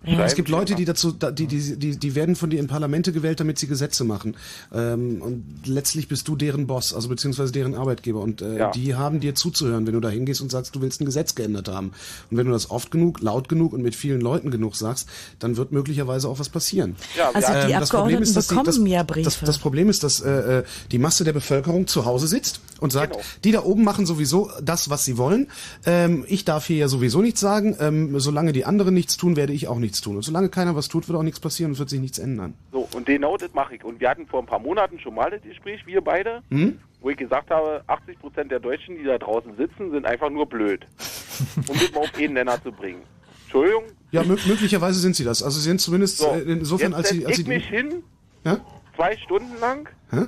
[0.04, 2.66] Schreiben es gibt Leute, die dazu, da- die, die, die, die werden von dir in
[2.66, 4.36] Parlamente gewählt, damit sie Gesetze machen.
[4.72, 8.20] Ähm, und letztlich bist du deren Boss, also beziehungsweise deren Arbeitgeber.
[8.20, 8.70] Und äh, Ja.
[8.70, 11.68] die haben dir zuzuhören, wenn du da hingehst und sagst, du willst ein Gesetz geändert
[11.68, 11.92] haben.
[12.30, 15.08] Und wenn du das oft genug, laut genug und mit vielen Leuten genug sagst,
[15.38, 16.96] dann wird möglicherweise auch was passieren.
[17.16, 19.24] Ja, Also die Ähm, das Problem Abgeordneten ist, dass die- bekommen das, ja Briefe.
[19.24, 22.92] Das, das Problem ist, dass äh, äh, die Masse der Bevölkerung zu Hause sitzt und
[22.92, 23.24] sagt, Genau.
[23.44, 25.46] die da oben machen sowieso das, was sie wollen.
[25.86, 27.76] Ähm, ich darf hier ja sowieso nichts sagen.
[27.80, 30.16] Ähm, solange die anderen nichts tun, werde ich auch nichts tun.
[30.16, 32.54] Und solange keiner was tut, wird auch nichts passieren und wird sich nichts ändern.
[32.72, 33.84] So, und genau das mache ich.
[33.84, 36.78] Und wir hatten vor ein paar Monaten schon mal das Gespräch, wir beide, Hm?
[37.00, 40.46] wo ich gesagt habe, 80 Prozent der Deutschen, die da draußen sitzen, sind einfach nur
[40.46, 40.86] blöd.
[41.68, 43.02] um das mal auf einen Nenner zu bringen.
[43.44, 43.84] Entschuldigung?
[44.10, 45.42] Ja, mö möglicherweise sind sie das.
[45.42, 47.24] Also sie sind zumindest So, äh, insofern, als sie...
[47.26, 48.02] Als ich sie mich hin,
[48.44, 48.58] Ja?
[48.96, 50.24] zwei Stunden lang, Hä?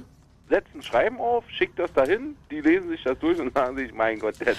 [0.48, 3.93] Setze ein Schreiben auf, schick das dahin, die lesen sich das durch und sagen sich,
[3.93, 4.55] mein Gott, der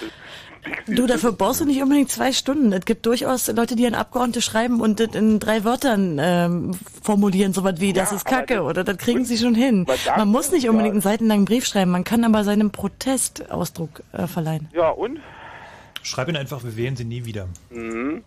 [0.86, 2.72] Du, dafür brauchst du nicht unbedingt zwei Stunden.
[2.72, 7.52] Es gibt durchaus Leute, die an Abgeordnete schreiben und das in drei Wörtern ähm, formulieren,
[7.52, 9.86] so was wie, das ist Kacke oder das kriegen sie schon hin.
[10.16, 14.26] Man muss nicht unbedingt einen seitenlangen Brief schreiben, man kann aber seinem Protest Ausdruck äh,
[14.26, 14.68] verleihen.
[14.74, 15.20] Ja, und?
[16.02, 17.48] Schreib ihn einfach, wir wählen sie nie wieder.
[17.70, 18.24] Mhm.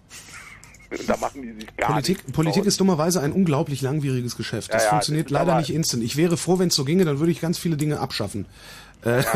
[1.08, 4.70] Da machen die sich gar Politik, Politik ist dummerweise ein unglaublich langwieriges Geschäft.
[4.70, 6.04] Ja, Das ja, funktioniert das leider nicht instant.
[6.04, 8.46] Ich wäre froh, wenn es so ginge, dann würde ich ganz viele Dinge abschaffen.
[9.04, 9.24] Äh,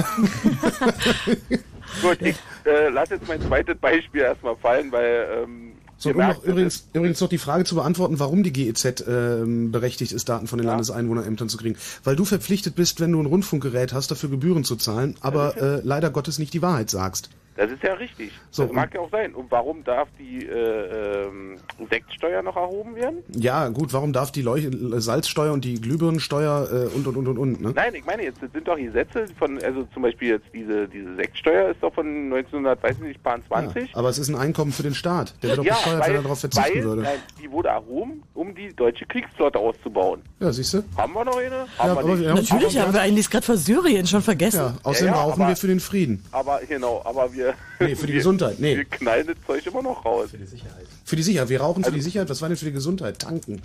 [2.02, 6.44] Gut, ich äh, lasse jetzt mein zweites Beispiel erstmal fallen, weil ähm, So, um noch
[6.44, 10.58] übrigens, übrigens noch die Frage zu beantworten, warum die GEZ ähm, berechtigt ist, Daten von
[10.58, 11.78] den Landeseinwohnerämtern zu kriegen.
[12.04, 15.82] Weil du verpflichtet bist, wenn du ein Rundfunkgerät hast, dafür Gebühren zu zahlen, aber äh,
[15.84, 17.30] leider Gottes nicht die Wahrheit sagst.
[17.58, 18.32] Das ist ja richtig.
[18.52, 19.34] So, das mag ja auch sein.
[19.34, 21.58] Und warum darf die äh, ähm,
[21.90, 23.24] Sektsteuer noch erhoben werden?
[23.34, 24.68] Ja, gut, warum darf die Leuch
[24.98, 27.72] Salzsteuer und die Glühbirnensteuer äh, und und und und und, ne?
[27.74, 31.16] Nein, ich meine jetzt, das sind doch Gesetze von, also zum Beispiel jetzt diese, diese
[31.16, 33.96] Sektsteuer ist doch von 1900, weiß ich nicht, paar 20.
[33.96, 35.34] Aber es ist ein Einkommen für den Staat.
[35.42, 37.02] Der wird doch besteuert, wenn er darauf verzichten weil, würde.
[37.04, 40.22] Nein, die wurde erhoben, um die deutsche Kriegsflotte auszubauen.
[40.42, 40.84] Ja, siehst du?
[40.98, 41.46] Haben wir noch eine?
[41.46, 42.20] Ja, Haben wir aber nicht.
[42.20, 44.58] wir haben- Natürlich haben wir eigentlich gerade vor Syrien schon vergessen.
[44.58, 46.22] Ja, außerdem Ja, ja, rauchen aber- wir für den Frieden.
[46.34, 47.45] Aber genau, aber wir.
[47.80, 48.78] Nee, für die wir, Gesundheit, nee.
[48.78, 50.32] Wir knallen das Zeug immer noch raus.
[50.32, 50.86] Für die Sicherheit.
[51.04, 51.50] Für die Sicherheit.
[51.50, 52.30] Wir rauchen für Also die Sicherheit.
[52.30, 53.20] Was war denn für die Gesundheit?
[53.20, 53.62] Tanken.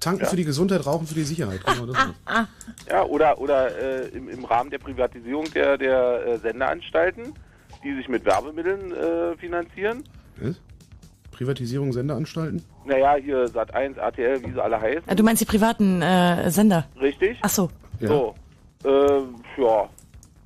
[0.00, 0.28] Tanken Ja.
[0.28, 1.64] für die Gesundheit, rauchen für die Sicherheit.
[1.64, 2.88] Genau das ist.
[2.90, 7.32] Ja, oder, oder äh, im, im Rahmen der Privatisierung der, der äh, Sendeanstalten
[7.82, 10.04] die sich mit Werbemitteln äh, finanzieren.
[10.40, 10.56] Was?
[11.32, 12.62] Privatisierung Sendeanstalten?
[12.86, 15.06] Naja, hier Sat1, RTL, wie sie alle heißen.
[15.06, 16.86] Äh, Du meinst die privaten äh, Sender?
[16.98, 17.36] Richtig?
[17.42, 17.68] Ach so.
[18.00, 18.34] So,
[18.84, 18.88] äh,
[19.60, 19.88] ja.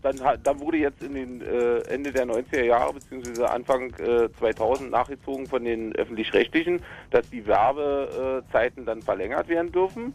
[0.02, 4.90] Dann, dann wurde jetzt in den äh, Ende der 90er Jahre beziehungsweise Anfang äh, 2000
[4.90, 6.80] nachgezogen von den öffentlich-rechtlichen,
[7.10, 10.14] dass die Werbezeiten dann verlängert werden dürfen.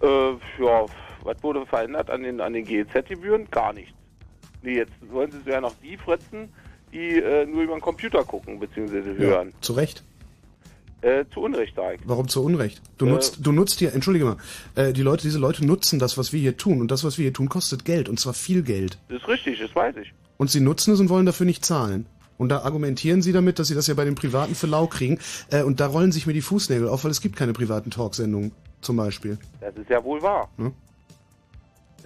[0.00, 0.30] Äh,
[0.62, 0.86] ja,
[1.24, 3.50] was wurde verändert an den an den GEZ-Gebühren?
[3.50, 3.94] Gar nichts.
[4.62, 6.52] Nee, jetzt wollen sie ja noch die fritzen,
[6.92, 9.52] die äh, nur über den Computer gucken beziehungsweise hören.
[9.60, 10.04] Zu Recht.
[11.00, 12.00] Äh, zu Unrecht, sag ich.
[12.04, 12.82] Warum zu Unrecht?
[12.98, 14.36] Du Äh, nutzt, du nutzt hier, entschuldige mal,
[14.74, 16.80] äh, die Leute, diese Leute nutzen das, was wir hier tun.
[16.80, 18.08] Und das, was wir hier tun, kostet Geld.
[18.08, 18.98] Und zwar viel Geld.
[19.08, 20.12] Das ist richtig, das weiß ich.
[20.36, 22.06] Und sie nutzen es und wollen dafür nicht zahlen.
[22.36, 25.18] Und da argumentieren sie damit, dass sie das ja bei den Privaten für lau kriegen.
[25.50, 28.52] Äh, und da rollen sich mir die Fußnägel auf, weil es gibt keine privaten Talksendungen,
[28.80, 29.38] zum Beispiel.
[29.60, 30.48] Das ist ja wohl wahr.
[30.56, 30.72] Ne?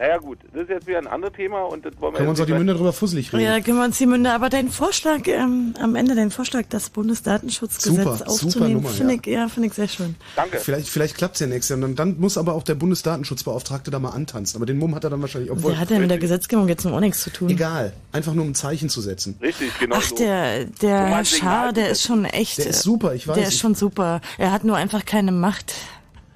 [0.02, 2.30] Naja gut, das ist jetzt wieder ein anderes Thema und das wollen wir Können wir
[2.30, 3.44] uns auch die Münder drüber fusselig reden.
[3.44, 4.34] Ja, können wir uns die Münder.
[4.34, 9.14] Aber dein Vorschlag, ähm, am Ende dein Vorschlag, das Bundesdatenschutzgesetz Super, super aufzunehmen, Nummer, finde
[9.14, 9.20] ja.
[9.20, 10.16] ich, ja, finde ich sehr schön.
[10.34, 10.58] Danke.
[10.58, 11.76] Vielleicht, vielleicht klappt's ja nächstes Jahr.
[11.76, 14.56] Und dann, dann muss aber auch der Bundesdatenschutzbeauftragte da mal antanzen.
[14.56, 15.70] Aber den Mumm hat er dann wahrscheinlich, obwohl...
[15.70, 17.50] Der hat ja mit der Gesetzgebung jetzt noch auch nichts zu tun.
[17.50, 17.92] Egal.
[18.10, 19.38] Einfach nur um ein Zeichen zu setzen.
[19.40, 20.16] Richtig, genau Ach, so.
[20.16, 22.58] der, der Herr Schaar, der ist schon echt.
[22.58, 24.20] Der ist super, ich weiß, Der ist schon super.
[24.36, 25.74] Er hat nur einfach keine Macht.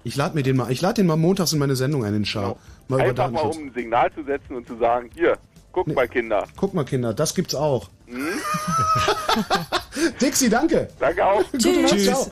[0.04, 2.24] Ich lade mir den mal, ich lade den mal montags in meine Sendung ein, den
[2.24, 2.60] Schau.
[2.88, 5.36] Mal über Einfach mal um ein Signal zu setzen und zu sagen, hier,
[5.72, 6.46] guck mal Kinder.
[6.56, 7.90] Guck mal, Kinder, das gibt's auch.
[8.06, 8.28] Hm?
[10.20, 10.88] Dixie, danke.
[10.98, 11.42] Danke auch.
[11.52, 12.30] Gute Nacht, ciao.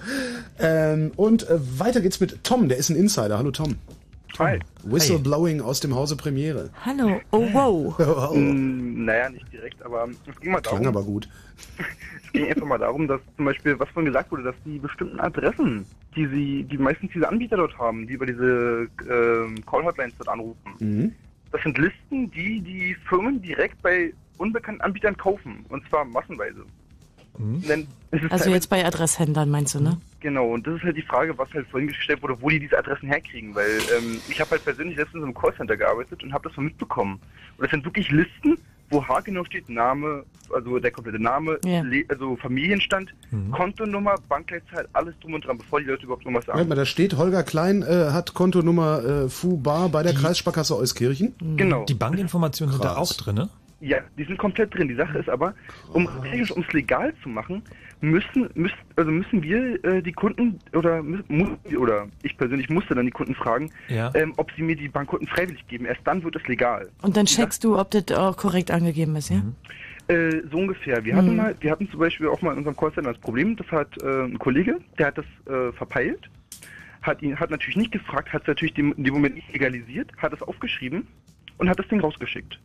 [0.59, 3.39] Ähm, und äh, weiter geht's mit Tom, der ist ein Insider.
[3.39, 3.79] Hallo Tom.
[4.39, 4.59] Hi.
[4.83, 6.71] Whistleblowing aus dem Hause Premiere.
[6.85, 7.21] Hallo.
[7.31, 7.95] Oh, wow.
[8.31, 8.35] Oh.
[8.37, 10.81] Mm, Naja, nicht direkt, aber es ging mal darum.
[10.81, 11.29] Klang aber gut.
[12.27, 15.21] Es ging einfach mal darum, dass zum Beispiel, was vorhin gesagt wurde, dass die bestimmten
[15.21, 15.87] Adressen,
[16.17, 20.75] die sie, die meistens diese Anbieter dort haben, die über diese ähm, Call-Hotlines dort anrufen,
[20.81, 21.13] Mhm.
[21.53, 25.65] das sind Listen, die die Firmen direkt bei unbekannten Anbietern kaufen.
[25.69, 26.65] Und zwar massenweise.
[27.39, 27.71] Ist
[28.23, 29.99] Also teilweise- jetzt bei Adresshändlern meinst du, ne?
[30.21, 32.79] Genau, und das ist halt die Frage, was halt vorhin gestellt wurde, wo die diese
[32.79, 36.57] Adressen herkriegen, weil ähm, ich habe halt persönlich letztens im Callcenter gearbeitet und habe das
[36.57, 37.15] mal mitbekommen.
[37.59, 38.57] Und das sind wirklich Listen,
[38.91, 40.25] wo haargenau steht Name,
[40.55, 41.83] also der komplette Name, Ja.
[41.83, 43.13] Le also Familienstand,
[43.53, 46.69] Kontonummer, Bankleitzahl, alles drum und dran, bevor die Leute überhaupt irgendwas Moment sagen.
[46.69, 51.35] mal, da steht, Holger Klein äh, hat Kontonummer äh, Fu Bar bei der Kreissparkasse Euskirchen.
[51.57, 51.85] Genau.
[51.85, 53.49] Die Bankinformationen sind da auch drin, ne?
[53.85, 54.89] Ja, die sind komplett drin.
[54.89, 55.55] Die Sache ist aber,
[55.93, 57.63] um technisch, um es legal zu machen,
[58.01, 61.21] müssen, müssen, also müssen wir äh, die Kunden oder muss,
[61.79, 64.11] oder ich persönlich musste dann die Kunden fragen, Ja.
[64.15, 65.85] ähm, ob sie mir die Bankkunden freiwillig geben.
[65.85, 66.89] Erst dann wird es legal.
[67.03, 69.43] Und dann checkst du, ob das auch korrekt angegeben ist, ja?
[70.09, 71.05] Äh, so ungefähr.
[71.05, 71.19] Wir Mhm.
[71.19, 74.03] hatten mal, wir hatten zum Beispiel auch mal in unserem Callcenter das Problem, das hat
[74.03, 76.31] äh, ein Kollege, der hat das äh, verpeilt,
[77.03, 80.33] hat ihn, hat natürlich nicht gefragt, hat es natürlich in dem Moment nicht legalisiert, hat
[80.33, 81.07] es aufgeschrieben
[81.59, 82.59] und hat das Ding rausgeschickt.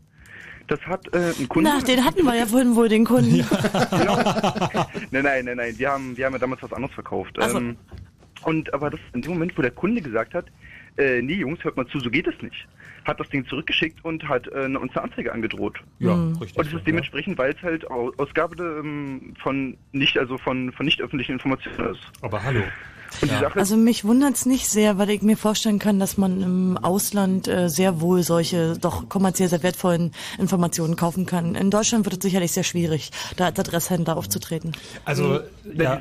[0.70, 1.70] Das hat äh, ein Kunde.
[1.70, 3.40] Na, den hatten wir ja vorhin wohl, den Kunden.
[5.12, 5.78] nein, nein, nein, nein.
[5.78, 7.36] Wir haben, wir haben ja damals was anderes verkauft.
[7.40, 7.58] Ach so.
[7.58, 7.76] Ähm,
[8.44, 10.46] und aber das in dem Moment, wo der Kunde gesagt hat,
[10.98, 12.68] äh, nee, Jungs, hört mal zu, so geht es nicht,
[13.06, 15.80] hat das Ding zurückgeschickt und hat äh, uns eine Anzeige angedroht.
[16.00, 16.38] Ja, Mhm.
[16.38, 16.58] richtig.
[16.58, 20.86] Und es ist dementsprechend, weil es halt Au- Ausgabe ähm, von nicht, also von, von
[20.86, 22.02] nicht öffentlichen Informationen ist.
[22.22, 22.62] Aber hallo.
[23.22, 26.42] Und die Sache Also mich wundert's nicht sehr, weil ich mir vorstellen kann, dass man
[26.42, 31.56] im Ausland äh, sehr wohl solche doch kommerziell sehr wertvollen Informationen kaufen kann.
[31.56, 34.74] In Deutschland wird es sicherlich sehr schwierig, da als Adresshändler aufzutreten.
[35.06, 35.82] Also, Mhm.
[35.82, 36.00] ja,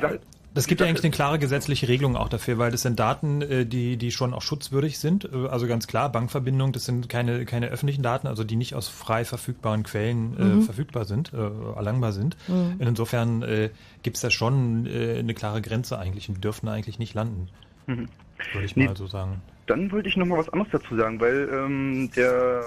[0.55, 3.65] es gibt ja eigentlich eine klare gesetzliche Regelung auch dafür, weil das sind Daten, äh,
[3.67, 5.25] die, die schon auch schutzwürdig sind.
[5.33, 8.89] Äh, Also ganz klar, Bankverbindung, das sind keine, keine öffentlichen Daten, also die nicht aus
[8.89, 10.62] frei verfügbaren Quellen äh, Mhm.
[10.62, 11.36] verfügbar sind, äh,
[11.77, 12.36] erlangbar sind.
[12.49, 12.77] Mhm.
[12.81, 13.70] Insofern äh,
[14.02, 17.49] gibt es da schon äh, eine klare Grenze eigentlich und die dürften eigentlich nicht landen,
[17.86, 18.09] Mhm.
[18.52, 18.86] würde ich Nee.
[18.86, 19.41] mal so sagen.
[19.67, 22.62] Dann wollte ich noch mal was anderes dazu sagen, weil ähm, der,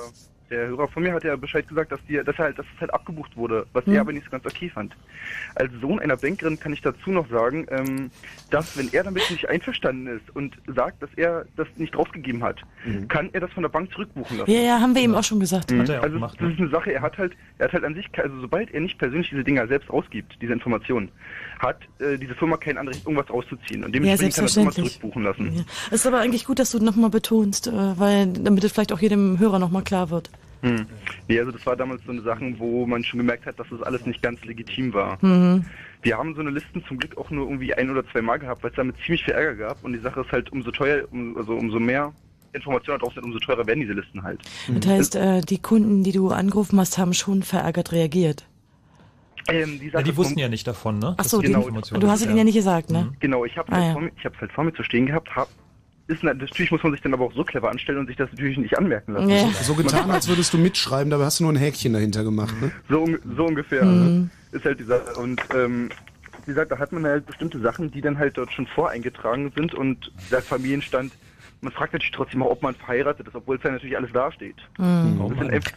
[0.51, 2.81] der Hörer von mir hat ja Bescheid gesagt, dass, die, dass, er halt, dass es
[2.81, 3.93] halt abgebucht wurde, was Mhm.
[3.95, 4.95] er aber nicht so ganz okay fand.
[5.55, 8.11] Als Sohn einer Bankerin kann ich dazu noch sagen, ähm,
[8.49, 12.61] dass wenn er damit nicht einverstanden ist und sagt, dass er das nicht draufgegeben hat,
[13.07, 14.51] kann er das von der Bank zurückbuchen lassen.
[14.51, 15.71] Ja, ja, haben wir eben auch schon gesagt.
[15.71, 15.79] Mhm.
[15.81, 18.71] also das ist eine Sache, er hat halt, er hat halt an sich, also sobald
[18.71, 21.09] er nicht persönlich diese Dinger selbst rausgibt, diese Informationen,
[21.61, 23.83] hat äh, diese Firma kein Anrecht, irgendwas rauszuziehen.
[23.83, 25.53] Und Ja, dementsprechend kann er das immer zurückbuchen lassen.
[25.55, 25.61] Ja.
[25.87, 28.99] Es ist aber eigentlich gut, dass du nochmal betonst, äh, weil damit es vielleicht auch
[28.99, 30.29] jedem Hörer nochmal klar wird.
[30.61, 30.85] Hm.
[31.27, 33.81] Nee, also das war damals so eine Sache, wo man schon gemerkt hat, dass das
[33.81, 35.17] alles nicht ganz legitim war.
[35.21, 35.65] Mhm.
[36.03, 38.63] Wir haben so eine Listen zum Glück auch nur irgendwie ein oder zwei Mal gehabt,
[38.63, 39.83] weil es damit ziemlich viel Ärger gab.
[39.83, 42.13] Und die Sache ist halt, umso teuer, um, also umso mehr
[42.53, 44.39] Informationen drauf sind, umso teurer werden diese Listen halt.
[44.67, 48.45] Das heißt, äh, die Kunden, die du angerufen hast, haben schon verärgert reagiert.
[49.53, 51.15] Ähm, die, Ja, die wussten ja nicht davon, ne?
[51.17, 53.11] Ach so, Informationen du hast es ihnen ja nicht gesagt, ne?
[53.19, 53.91] Genau, ich habe Ah, halt, ja.
[53.93, 55.49] vor mir- ich hab's halt vor mir zu stehen gehabt, hab
[56.07, 58.29] ist na- natürlich muss man sich dann aber auch so clever anstellen und sich das
[58.31, 59.53] natürlich nicht anmerken lassen.
[59.63, 62.53] So getan, als würdest du mitschreiben, dabei hast du nur ein Häkchen dahinter gemacht.
[62.61, 62.71] Ne?
[62.89, 63.07] So,
[63.37, 63.85] so ungefähr.
[63.85, 64.29] Mhm.
[64.51, 65.13] Ist halt die Sache.
[65.15, 65.89] Und ähm,
[66.45, 69.73] wie gesagt, da hat man halt bestimmte Sachen, die dann halt dort schon voreingetragen sind
[69.73, 71.13] und der Familienstand.
[71.61, 74.55] Man fragt natürlich trotzdem auch, ob man verheiratet ist, obwohl es ja natürlich alles dasteht.
[74.79, 75.21] Mhm.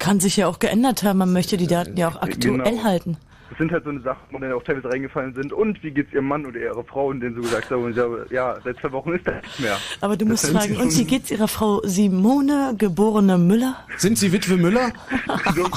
[0.01, 1.19] Kann sich ja auch geändert haben.
[1.19, 2.83] Man möchte die Daten ja auch aktuell Genau.
[2.83, 3.19] halten.
[3.55, 5.53] Das sind halt so eine Sachen, wo dann auch teilweise reingefallen sind.
[5.53, 7.07] Und wie geht's ihrem Mann oder ihrer Frau?
[7.07, 9.61] Und denen so gesagt haben, und ich sage, ja, seit zwei Wochen ist das nicht
[9.61, 9.77] mehr.
[10.01, 13.77] Aber du Das musst fragen, und wie geht's ihrer Frau Simone, geborene Müller?
[13.97, 14.91] Sind Sie Witwe Müller?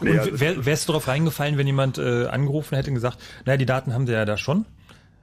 [0.00, 3.66] Und wär, wärst du darauf reingefallen, wenn jemand äh, angerufen hätte und gesagt, naja, die
[3.66, 4.66] Daten haben sie ja da schon?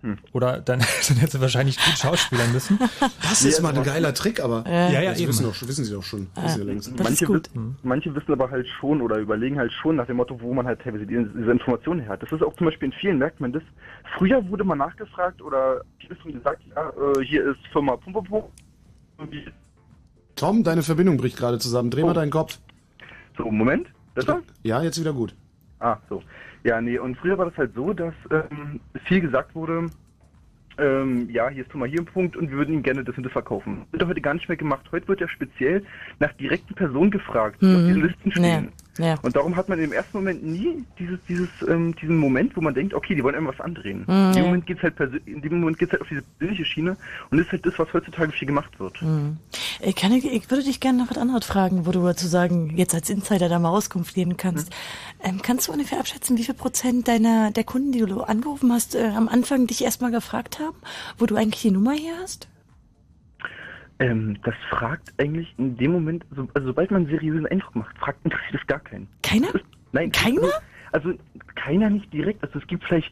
[0.01, 0.17] Hm.
[0.31, 2.79] Oder dann, dann hätte sie wahrscheinlich gut schauspielern müssen.
[3.21, 5.29] Das ist mal ein geiler Trick, aber Ja, ja, das eben.
[5.29, 6.27] wissen, doch, wissen Sie doch schon.
[6.37, 6.97] Ja längst.
[7.03, 10.53] manche, wissen, manche wissen aber halt schon oder überlegen halt schon nach dem Motto, wo
[10.53, 12.23] man halt teilweise die- diese Informationen her hat.
[12.23, 13.63] Das ist auch zum Beispiel in vielen merkt man das.
[14.17, 15.81] Früher wurde man nachgefragt oder
[16.25, 18.49] gesagt, ja, äh, hier ist Firma Pumpopo.
[20.35, 21.91] Tom, deine Verbindung bricht gerade zusammen.
[21.91, 22.59] Dreh mal deinen Kopf.
[23.37, 23.87] So, Moment.
[24.15, 24.41] Besser?
[24.63, 25.35] Ja, jetzt wieder gut.
[25.79, 26.23] Ah, so.
[26.63, 29.91] Ja, nee, und früher war das halt so, dass ähm, viel gesagt wurde,
[30.77, 33.23] ähm, ja, hier ist Thomas hier ein Punkt und wir würden Ihnen gerne das und
[33.23, 33.85] das verkaufen.
[33.91, 34.85] Wird heute gar nicht mehr gemacht.
[34.91, 35.85] Heute wird ja speziell
[36.19, 37.87] nach direkten Personen gefragt, die auf Mhm.
[37.87, 38.73] diesen Listen stehen.
[38.99, 39.17] Ja.
[39.21, 42.73] Und darum hat man im ersten Moment nie dieses, dieses, ähm, diesen Moment, wo man
[42.73, 44.03] denkt, okay, die wollen irgendwas andrehen.
[44.07, 44.45] Mhm, in, dem.
[44.45, 46.97] Moment geht's halt persö- in dem Moment geht's halt auf diese persönliche Schiene
[47.31, 48.99] und das ist halt das, was heutzutage viel gemacht wird.
[49.01, 49.37] Hm.
[49.81, 52.93] Ich, kann, ich würde dich gerne noch was anderes fragen, wo du dazu sagen, jetzt
[52.93, 54.71] als Insider da mal Auskunft geben kannst.
[55.23, 58.95] Ähm, kannst du ungefähr abschätzen, wie viel Prozent deiner der Kunden, die du angerufen hast,
[58.95, 60.75] äh, am Anfang dich erstmal gefragt haben,
[61.17, 62.47] wo du eigentlich die Nummer hier hast?
[63.99, 67.97] Ähm, das fragt eigentlich in dem Moment, so, also sobald man einen seriösen Eindruck macht,
[67.97, 69.07] fragt interessiert es gar keinen.
[69.23, 69.49] Keiner?
[69.91, 70.11] Nein.
[70.11, 70.49] Keiner?
[70.91, 71.13] Also
[71.55, 72.41] keiner nicht direkt.
[72.43, 73.11] Also es gibt vielleicht,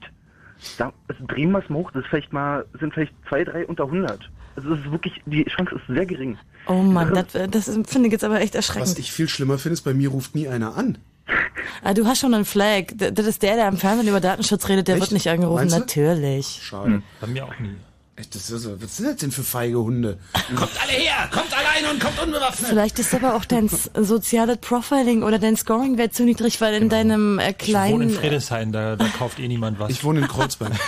[0.78, 3.66] da, also drehen wir es mal hoch, das ist vielleicht mal, sind vielleicht zwei, drei
[3.68, 4.30] unter 100.
[4.56, 6.38] Also das ist wirklich, die Chance ist sehr gering.
[6.68, 8.90] Oh Mann, das, äh, das finde ich jetzt aber echt erschreckend.
[8.90, 10.98] Was ich viel schlimmer finde, ist, bei mir ruft nie einer an.
[11.84, 12.86] Ah, du hast schon einen Flag.
[12.96, 15.04] Das ist der, der am Fernsehen über Datenschutz redet, der Echt?
[15.04, 15.68] wird nicht angerufen.
[15.68, 16.60] Natürlich.
[16.64, 17.04] Schade.
[17.22, 17.76] Bei mir auch nie.
[18.20, 20.18] Echt, das ist, was sind das denn für feige Hunde?
[20.56, 21.30] kommt alle her!
[21.32, 22.68] Kommt alleine und kommt unbewaffnet!
[22.68, 27.38] Vielleicht ist aber auch dein soziales Profiling oder dein Scoring-Wert zu niedrig, weil in deinem
[27.38, 28.10] äh, Ich wohne in kleinen...
[28.10, 29.92] Friedrichshain, da, da kauft eh niemand was.
[29.92, 30.72] Ich wohne in Kreuzberg.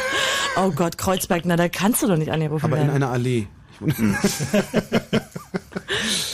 [0.57, 2.95] Oh Gott, Kreuzberg, na da kannst du doch nicht angerufen Aber in werden.
[3.03, 3.47] einer Allee.
[3.73, 3.93] Ich wohne-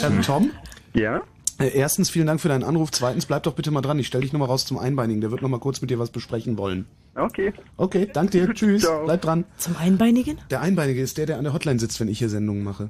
[0.02, 0.52] ähm, Tom?
[0.94, 1.22] Ja?
[1.58, 2.92] Äh, erstens, vielen Dank für deinen Anruf.
[2.92, 3.98] Zweitens, bleib doch bitte mal dran.
[4.00, 5.22] Ich stelle dich nochmal raus zum Einbeinigen.
[5.22, 6.86] Der wird nochmal kurz mit dir was besprechen wollen.
[7.16, 7.54] Okay.
[7.78, 8.50] Okay, danke dir.
[8.54, 8.88] Tschüss.
[9.06, 9.46] Bleib dran.
[9.58, 10.38] Zum Einbeinigen?
[10.50, 12.90] Der Einbeinige ist der, der an der Hotline sitzt, wenn ich hier Sendungen mache.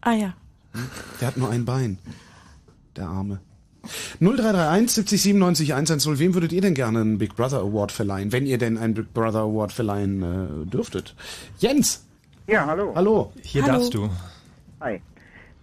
[0.00, 0.34] Ah ja.
[1.20, 1.98] Der hat nur ein Bein.
[2.96, 3.40] Der Arme.
[4.20, 6.18] 0331 70 97 110.
[6.18, 9.12] Wem würdet ihr denn gerne einen Big Brother Award verleihen, wenn ihr denn einen Big
[9.12, 11.14] Brother Award verleihen äh, dürftet?
[11.58, 12.06] Jens!
[12.46, 12.92] Ja, hallo.
[12.94, 13.32] Hallo.
[13.42, 13.74] Hier Hallo.
[13.74, 14.10] darfst du.
[14.80, 15.00] Hi.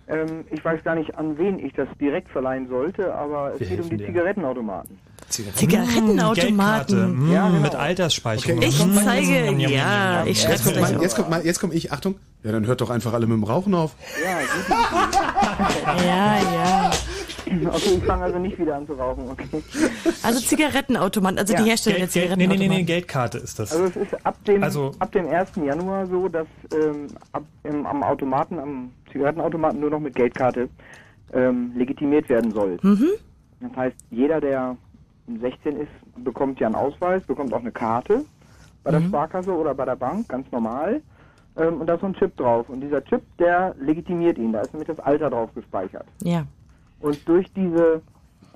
[0.09, 3.67] Ähm, ich weiß gar nicht, an wen ich das direkt verleihen sollte, aber es Wir
[3.67, 4.05] geht um die dir.
[4.05, 4.97] Zigarettenautomaten.
[5.29, 7.29] Zigarettenautomaten.
[7.31, 7.59] Ja, genau.
[7.59, 8.61] Mit Altersspeicherung.
[8.61, 8.95] Ich Mhm.
[9.03, 10.51] zeige, ja, ich njam.
[10.51, 12.15] Jetzt kommt, mal, jetzt, kommt mal, jetzt kommt ich, Achtung.
[12.43, 13.95] Ja, dann hört doch einfach alle mit dem Rauchen auf.
[14.23, 14.37] Ja,
[16.05, 16.91] Ja, ja.
[17.67, 19.47] Okay, ich fange also nicht wieder an zu rauchen, okay.
[20.23, 21.61] Also Zigarettenautomaten, also Ja.
[21.63, 22.77] die Hersteller der Geld, Geld, nee, nee, nee, Zigarettenautomaten.
[22.77, 23.71] nee, Geldkarte ist das.
[23.71, 25.63] Also es ist ab dem, Also- ab dem 1.
[25.65, 30.69] Januar so, dass ähm, ab, im, am Automaten, am Zigarettenautomaten nur noch mit Geldkarte
[31.33, 32.77] ähm, legitimiert werden soll.
[32.81, 33.07] Mhm.
[33.61, 34.75] Das heißt, jeder, der
[35.41, 35.89] 16 ist,
[36.23, 38.23] bekommt ja einen Ausweis, bekommt auch eine Karte
[38.83, 39.07] bei der Mhm.
[39.09, 41.01] Sparkasse oder bei der Bank, ganz normal.
[41.57, 42.69] Ähm, und da ist so ein Chip drauf.
[42.69, 44.53] Und dieser Chip, der legitimiert ihn.
[44.53, 46.05] Da ist nämlich das Alter drauf gespeichert.
[46.23, 46.45] Ja.
[46.99, 48.01] Und durch diese,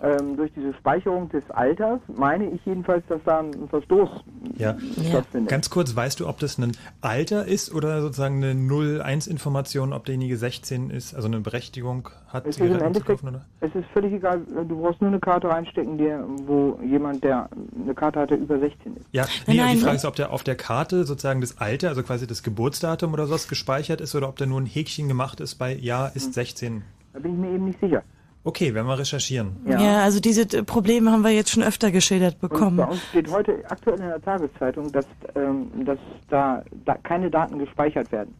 [0.02, 4.10] ähm, durch diese Speicherung des Alters meine ich jedenfalls, dass da ein Verstoß
[4.58, 4.76] Ja.
[5.10, 5.50] stattfindet.
[5.50, 6.72] Ganz kurz, weißt du, ob das ein
[7.02, 12.56] Alter ist oder sozusagen eine 0-1-Information, ob derjenige 16 ist, also eine Berechtigung hat, Es
[12.56, 13.45] Zigaretten zu kaufen, oder?
[13.60, 16.10] es ist völlig egal, du brauchst nur eine Karte reinstecken, die,
[16.48, 17.48] wo jemand, der
[17.84, 19.06] eine Karte hat, der über 16 ist.
[19.11, 19.84] Ja, nee, Nein, und die nein.
[19.84, 23.28] Frage ist, ob der auf der Karte sozusagen das Alter, also quasi das Geburtsdatum oder
[23.28, 26.11] sowas gespeichert ist oder ob da nur ein Häkchen gemacht ist bei Ja Hm.
[26.16, 26.84] ist 16.
[27.14, 28.02] Da bin ich mir eben nicht sicher.
[28.44, 29.58] Okay, werden wir recherchieren.
[29.68, 30.02] Ja.
[30.02, 32.78] also diese Probleme haben wir jetzt schon öfter geschildert Und bekommen.
[32.78, 35.06] bei uns steht heute aktuell in der Tageszeitung, dass,
[35.36, 38.34] ähm, dass da, da keine Daten gespeichert werden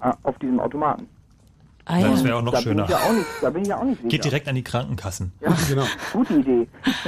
[0.00, 1.08] äh, auf diesem Automaten.
[1.88, 2.84] Ah, Das wäre auch noch da schöner.
[2.86, 4.08] Bin ich ja auch nicht, da bin ich ja auch nicht sicher.
[4.08, 5.32] Geht direkt an die Krankenkassen.
[5.40, 5.84] Ja, Genau.
[6.12, 6.66] gute Idee.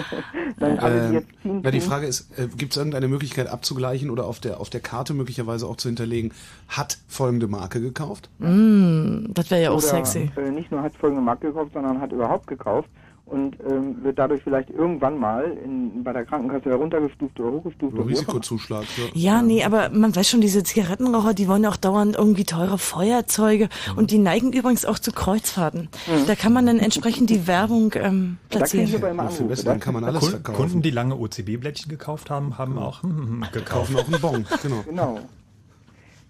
[0.61, 3.49] Dann, also die Ähm, jetzt ziehen, na, die Frage ist, äh, gibt es irgendeine Möglichkeit
[3.49, 6.33] abzugleichen oder auf der, auf der Karte möglicherweise auch zu hinterlegen,
[6.69, 8.31] hat folgende Marke gekauft?
[8.39, 10.31] Mm, das wäre ja auch oder, sexy.
[10.37, 12.89] Äh, nicht nur hat folgende Marke gekauft, sondern hat überhaupt gekauft.
[13.29, 17.93] Und ähm, wird dadurch vielleicht irgendwann mal in, bei der Krankenkasse heruntergestuft oder hochgestuft.
[17.93, 18.11] oder immer.
[18.11, 18.85] Risikozuschlag.
[19.15, 22.79] Ja, nee, aber man weiß schon, diese Zigarettenraucher, die wollen ja auch dauernd irgendwie teure
[22.79, 25.89] Feuerzeuge und die neigen übrigens auch zu Kreuzfahrten.
[26.27, 28.89] Da kann man dann entsprechend die Werbung ähm, platzieren.
[28.89, 30.57] Viel besser, dann kann man alles Kunden, verkaufen.
[30.57, 33.95] Kunden, die lange OCB-Blättchen gekauft haben, haben auch hm, hm, gekauft.
[33.95, 34.83] Kaufen auch einen Bon, genau.
[34.87, 35.21] Genau.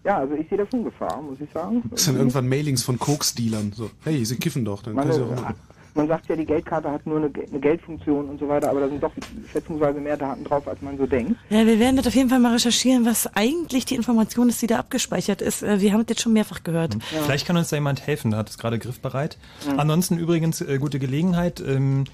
[0.05, 1.83] Ja, also ich sehe da schon Gefahr, muss ich sagen.
[1.91, 3.73] Das sind irgendwann Mailings von Koks-Dealern.
[3.73, 5.55] So, hey, sie kiffen doch, dann können sie auch
[5.99, 8.89] Man, sagt ja, die Geldkarte hat nur eine, eine Geldfunktion und so weiter, aber da
[8.89, 9.12] sind doch
[9.52, 11.36] schätzungsweise mehr Daten drauf, als man so denkt.
[11.51, 14.67] Ja, wir werden das auf jeden Fall mal recherchieren, was eigentlich die Information ist, die
[14.67, 15.62] da abgespeichert ist.
[15.62, 16.97] Äh, Wir haben das jetzt schon mehrfach gehört.
[17.25, 19.36] Vielleicht kann uns da jemand helfen, da hat es gerade griffbereit.
[19.77, 21.60] Ansonsten übrigens äh, gute Gelegenheit.
[21.60, 22.05] Ähm,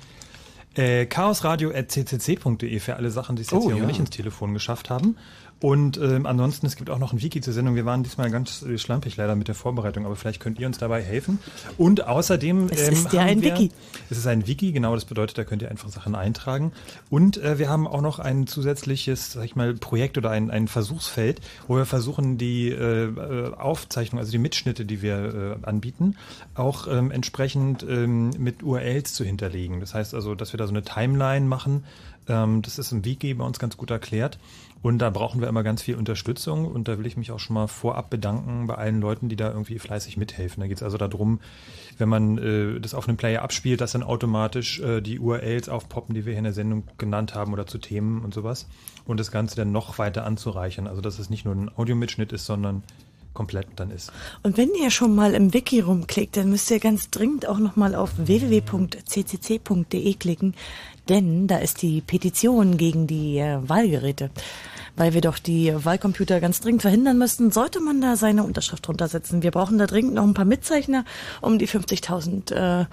[0.76, 3.86] äh, chaosradio.ccc.de für alle Sachen, die es jetzt Oh, hier ja.
[3.86, 5.16] nicht ins Telefon geschafft haben.
[5.64, 7.74] Und ähm, ansonsten, es gibt auch noch ein Wiki zur Sendung.
[7.74, 10.76] Wir waren diesmal ganz äh, schlampig leider mit der Vorbereitung, aber vielleicht könnt ihr uns
[10.76, 11.38] dabei helfen.
[11.78, 12.68] Und außerdem...
[12.70, 13.70] Es ist ja ein wir, Wiki.
[14.10, 16.72] Es ist ein Wiki, genau, das bedeutet, da könnt ihr einfach Sachen eintragen.
[17.08, 20.68] Und äh, wir haben auch noch ein zusätzliches, sag ich mal, Projekt oder ein, ein
[20.68, 26.16] Versuchsfeld, wo wir versuchen, die äh, äh, Aufzeichnung, also die Mitschnitte, die wir äh, anbieten,
[26.54, 29.80] auch ähm, entsprechend ähm, mit URLs zu hinterlegen.
[29.80, 31.84] Das heißt also, dass wir da so eine Timeline machen.
[32.28, 34.38] Ähm, das ist im Wiki bei uns ganz gut erklärt.
[34.84, 37.54] Und da brauchen wir immer ganz viel Unterstützung und da will ich mich auch schon
[37.54, 40.60] mal vorab bedanken bei allen Leuten, die da irgendwie fleißig mithelfen.
[40.60, 41.40] Da geht es also darum,
[41.96, 46.14] wenn man äh, das auf einem Player abspielt, dass dann automatisch äh, die URLs aufpoppen,
[46.14, 48.68] die wir hier in der Sendung genannt haben oder zu Themen und sowas.
[49.06, 50.86] Und das Ganze dann noch weiter anzureichern.
[50.86, 52.82] Also dass es nicht nur ein Audiomitschnitt ist, sondern
[53.32, 54.12] komplett dann ist.
[54.42, 57.94] Und wenn ihr schon mal im Wiki rumklickt, dann müsst ihr ganz dringend auch nochmal
[57.94, 60.54] auf www.ccc.de klicken,
[61.08, 64.30] denn da ist die Petition gegen die äh, Wahlgeräte.
[64.96, 69.08] Weil wir doch die Wahlcomputer ganz dringend verhindern müssten, sollte man da seine Unterschrift drunter
[69.08, 69.42] setzen.
[69.42, 71.04] Wir brauchen da dringend noch ein paar Mitzeichner,
[71.40, 72.86] um die 50.000 äh,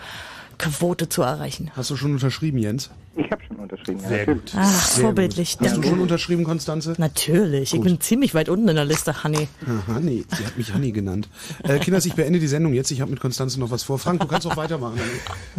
[0.57, 1.71] Quote zu erreichen.
[1.75, 2.89] Hast du schon unterschrieben, Jens?
[3.13, 3.99] Ich habe schon unterschrieben.
[3.99, 4.53] Sehr gut.
[4.55, 5.57] Ach, Sehr vorbildlich.
[5.57, 5.67] Gut.
[5.67, 6.93] Hast du schon unterschrieben, Konstanze?
[6.97, 7.73] Natürlich.
[7.73, 7.83] Ich Gut.
[7.83, 9.49] bin ziemlich weit unten in der Liste, Hanni.
[9.65, 11.27] Ah, Hanni, sie hat mich Hanni genannt.
[11.63, 12.89] Äh, Kinders, ich beende die Sendung jetzt.
[12.89, 13.99] Ich habe mit Konstanze noch was vor.
[13.99, 14.97] Frank, du kannst auch weitermachen.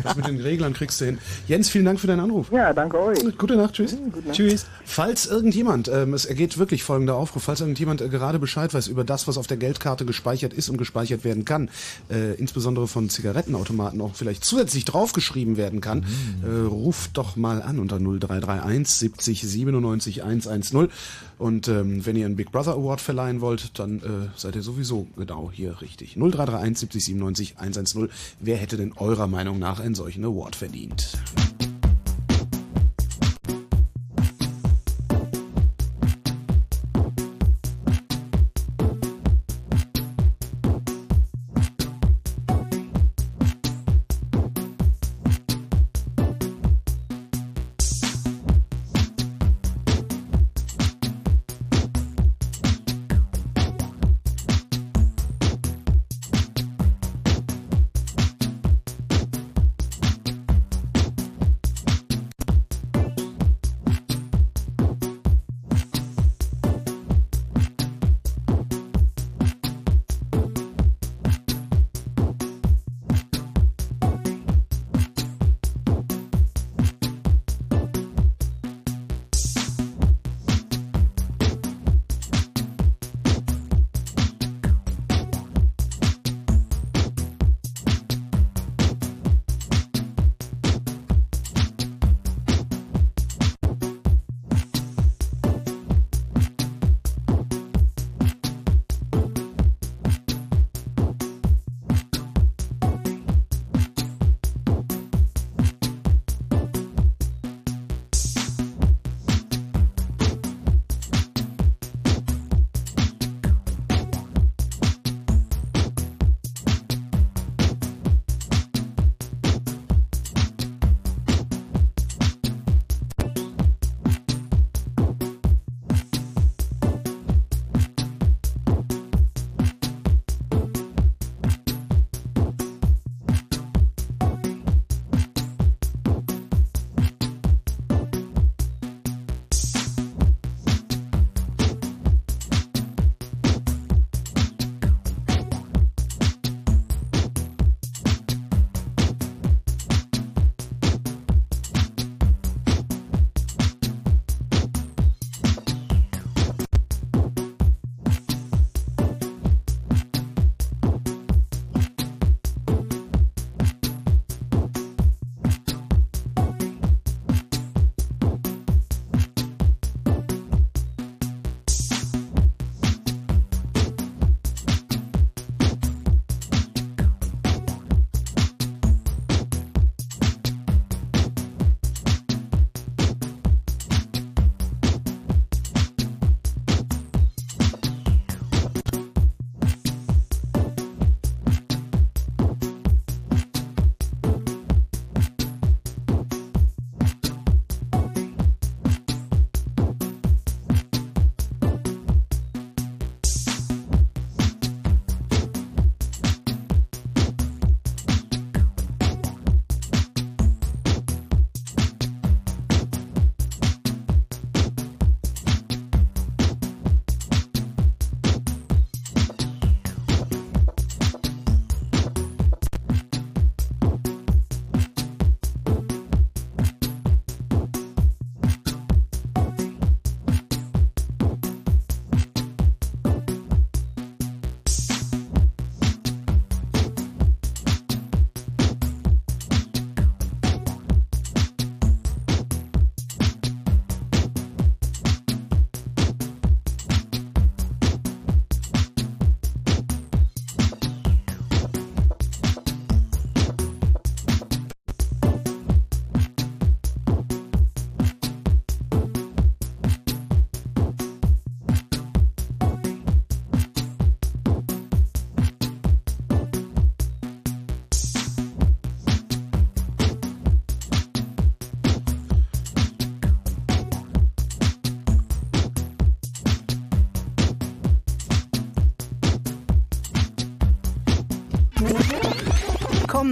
[0.02, 1.18] Das mit den Reglern kriegst du hin.
[1.47, 2.50] Jens, vielen Dank für deinen Anruf.
[2.50, 3.18] Ja, danke euch.
[3.36, 3.92] Gute Nacht, tschüss.
[3.92, 4.32] Nacht.
[4.32, 4.64] Tschüss.
[4.86, 9.05] Falls irgendjemand, ähm, es ergeht wirklich folgender Aufruf, falls irgendjemand äh, gerade Bescheid weiß über
[9.05, 11.68] das, was auf der Geldkarte gespeichert ist und gespeichert werden kann,
[12.10, 16.06] äh, insbesondere von Zigarettenautomaten auch vielleicht zusätzlich draufgeschrieben werden kann,
[16.42, 20.88] äh, ruft doch mal an unter 0331 70 97 110.
[21.38, 25.08] Und ähm, wenn ihr einen Big Brother Award verleihen wollt, dann äh, seid ihr sowieso
[25.16, 26.14] genau hier richtig.
[26.14, 28.08] 0331 70 97 110.
[28.40, 31.18] Wer hätte denn eurer Meinung nach einen solchen Award verdient?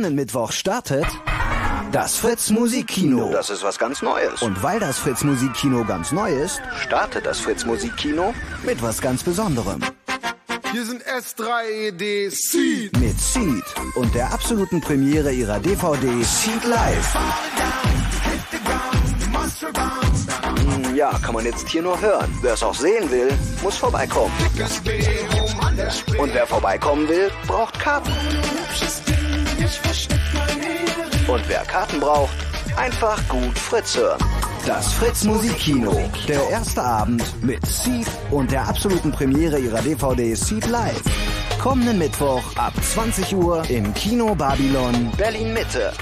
[0.01, 1.05] Kommenden Mittwoch startet
[1.93, 3.31] das Fritz Musikkino.
[3.33, 4.41] Das ist was ganz Neues.
[4.41, 9.23] Und weil das Fritz Musikkino ganz neu ist, startet das Fritz Musikkino mit was ganz
[9.23, 9.83] Besonderem.
[10.73, 12.99] Hier sind S3ED Seed.
[12.99, 13.63] Mit Seed
[13.97, 17.15] und der absoluten Premiere ihrer DVD Seed Live.
[20.55, 22.33] Hm, Ja, kann man jetzt hier nur hören.
[22.41, 23.31] Wer es auch sehen will,
[23.63, 24.33] muss vorbeikommen.
[26.19, 28.13] Und wer vorbeikommen will, braucht Karten.
[31.29, 32.35] Und wer Karten braucht,
[32.77, 34.19] einfach gut Fritz hören.
[34.67, 35.97] Das Fritz Musikkino.
[36.29, 41.03] Der erste Abend mit Seed und der absoluten Premiere ihrer DVD Seed Live.
[41.61, 45.93] Kommenden Mittwoch ab 20 Uhr im Kino Babylon Berlin Mitte.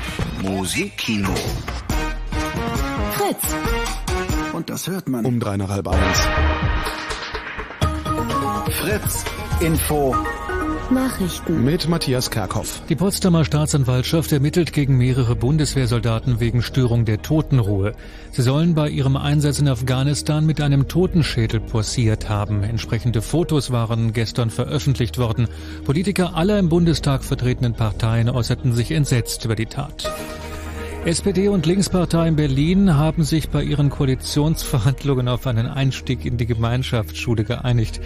[0.42, 1.34] Musikkino.
[3.12, 3.54] Fritz.
[4.52, 5.24] Und das hört man.
[5.24, 6.18] Um drei nach halb eins.
[8.80, 9.24] Fritz
[9.60, 10.14] Info.
[10.90, 11.64] Nachrichten.
[11.64, 12.82] Mit Matthias Kerkhoff.
[12.88, 17.92] Die Potsdamer Staatsanwaltschaft ermittelt gegen mehrere Bundeswehrsoldaten wegen Störung der Totenruhe.
[18.32, 22.62] Sie sollen bei ihrem Einsatz in Afghanistan mit einem Totenschädel posiert haben.
[22.62, 25.48] Entsprechende Fotos waren gestern veröffentlicht worden.
[25.84, 30.10] Politiker aller im Bundestag vertretenen Parteien äußerten sich entsetzt über die Tat.
[31.04, 36.44] SPD und Linkspartei in Berlin haben sich bei ihren Koalitionsverhandlungen auf einen Einstieg in die
[36.44, 38.00] Gemeinschaftsschule geeinigt.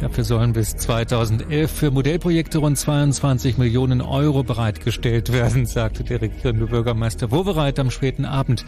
[0.00, 6.66] Dafür sollen bis 2011 für Modellprojekte rund 22 Millionen Euro bereitgestellt werden, sagte der regierende
[6.66, 8.64] Bürgermeister Wowereit am späten Abend.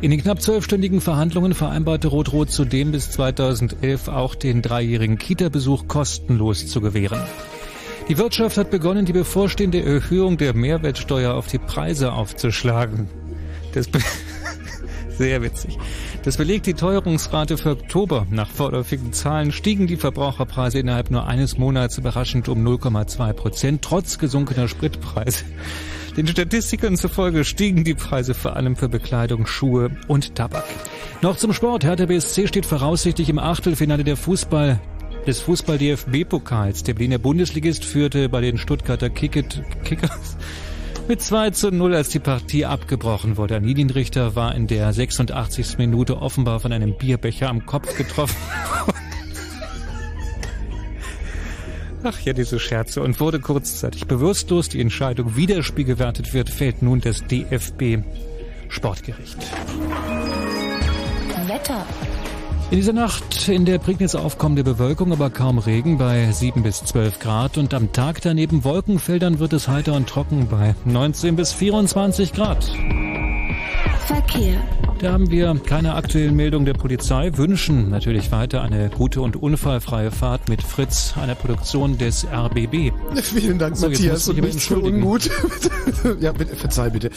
[0.00, 6.66] In den knapp zwölfstündigen Verhandlungen vereinbarte Rot-Rot zudem bis 2011 auch den dreijährigen Kita-Besuch kostenlos
[6.66, 7.20] zu gewähren.
[8.08, 13.06] Die Wirtschaft hat begonnen, die bevorstehende Erhöhung der Mehrwertsteuer auf die Preise aufzuschlagen.
[13.74, 13.86] Das
[15.18, 15.76] sehr witzig.
[16.22, 18.26] Das belegt die Teuerungsrate für Oktober.
[18.30, 24.18] Nach vorläufigen Zahlen stiegen die Verbraucherpreise innerhalb nur eines Monats überraschend um 0,2 Prozent, trotz
[24.18, 25.44] gesunkener Spritpreise.
[26.16, 30.64] Den Statistikern zufolge stiegen die Preise vor allem für Bekleidung, Schuhe und Tabak.
[31.20, 31.84] Noch zum Sport.
[31.84, 34.80] Hertha BSC steht voraussichtlich im Achtelfinale der Fußball
[35.28, 36.82] des Fußball-DFB-Pokals.
[36.84, 40.38] Der Berliner Bundesligist führte bei den Stuttgarter Kicket, Kickers
[41.08, 43.56] mit 2 zu 0, als die Partie abgebrochen wurde.
[43.56, 45.76] Ein Linienrichter war in der 86.
[45.76, 48.36] Minute offenbar von einem Bierbecher am Kopf getroffen.
[52.02, 53.02] Ach ja, diese Scherze.
[53.02, 54.70] Und wurde kurzzeitig bewusstlos.
[54.70, 57.98] Die Entscheidung, wie das Spiel gewertet wird, fällt nun das DFB
[58.70, 59.36] Sportgericht.
[61.48, 61.86] Wetter.
[62.70, 67.18] In dieser Nacht in der Prignitz aufkommende Bewölkung, aber kaum Regen bei 7 bis 12
[67.18, 72.34] Grad und am Tag daneben Wolkenfeldern wird es heiter und trocken bei 19 bis 24
[72.34, 72.70] Grad.
[74.06, 74.60] Verkehr.
[75.00, 80.10] Da haben wir keine aktuellen Meldungen der Polizei, wünschen natürlich weiter eine gute und unfallfreie
[80.10, 82.92] Fahrt mit Fritz, einer Produktion des RBB.
[83.22, 84.28] Vielen Dank, So, Matthias.
[84.28, 84.78] Und nichts für.
[84.78, 85.30] Unmut.
[86.20, 87.10] ja, bitte, verzeih bitte.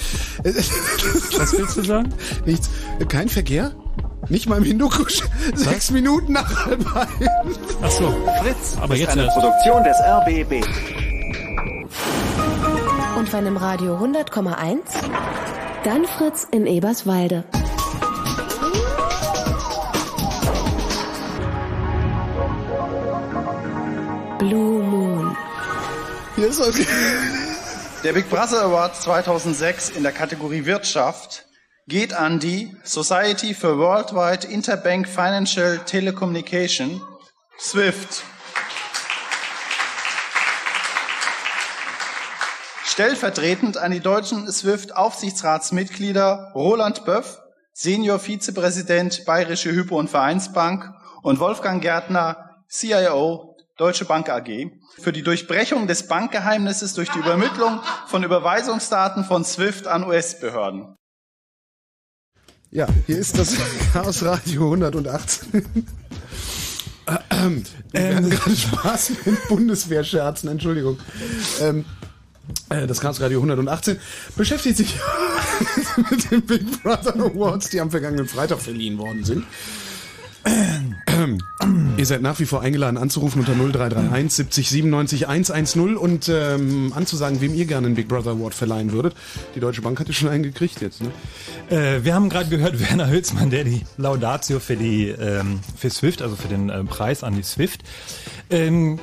[0.44, 2.14] Was willst du sagen?
[2.46, 2.70] Nichts.
[3.10, 3.72] Kein Verkehr?
[4.30, 5.24] Nicht mal im Hindukusch?
[5.56, 7.60] Sechs Minuten nach halb eins.
[7.82, 8.12] Ach so.
[8.42, 9.38] Fritz Aber ist jetzt eine erst.
[9.38, 10.66] Produktion des RBB.
[13.18, 14.80] Und wenn im Radio 100,1,
[15.84, 17.44] dann Fritz in Eberswalde.
[24.40, 25.38] Blue Moon.
[26.36, 26.76] Hier ist was.
[28.04, 31.46] Der Big Brother Award 2006 in der Kategorie Wirtschaft
[31.92, 37.02] geht an die Society for Worldwide Interbank Financial Telecommunication,
[37.60, 38.24] SWIFT.
[42.86, 47.42] Stellvertretend an die deutschen SWIFT-Aufsichtsratsmitglieder Roland Böff,
[47.74, 50.90] Senior Vizepräsident Bayerische Hypo- und Vereinsbank
[51.24, 57.82] und Wolfgang Gärtner, CIO Deutsche Bank AG, für die Durchbrechung des Bankgeheimnisses durch die Übermittlung
[58.08, 60.96] von Überweisungsdaten von SWIFT an US-Behörden.
[62.74, 63.54] Ja, hier ist das
[63.94, 65.66] Chaos Radio 118.
[67.30, 70.98] Ähm, wir hatten gerade Spaß mit Bundeswehrscherzen, Entschuldigung.
[71.60, 71.84] Ähm,
[72.70, 74.00] äh, das Chaos Radio 118
[74.38, 74.96] beschäftigt sich
[76.12, 79.44] mit den Big Brother Awards, die am vergangenen Freitag verliehen worden sind.
[81.22, 81.38] Ähm,
[81.98, 87.42] Ihr seid nach wie vor eingeladen anzurufen unter 0331 70 97 110 und ähm, anzusagen,
[87.42, 89.14] wem ihr gerne einen Big Brother Award verleihen würdet.
[89.56, 91.12] Die Deutsche Bank hat ja schon einen gekriegt jetzt, ne?
[91.70, 96.22] Äh, wir haben gerade gehört, Werner Hülsmann, der die Laudatio für die ähm, für Swift,
[96.22, 97.82] also für den äh, Preis an die Swift.
[98.50, 99.00] Ähm,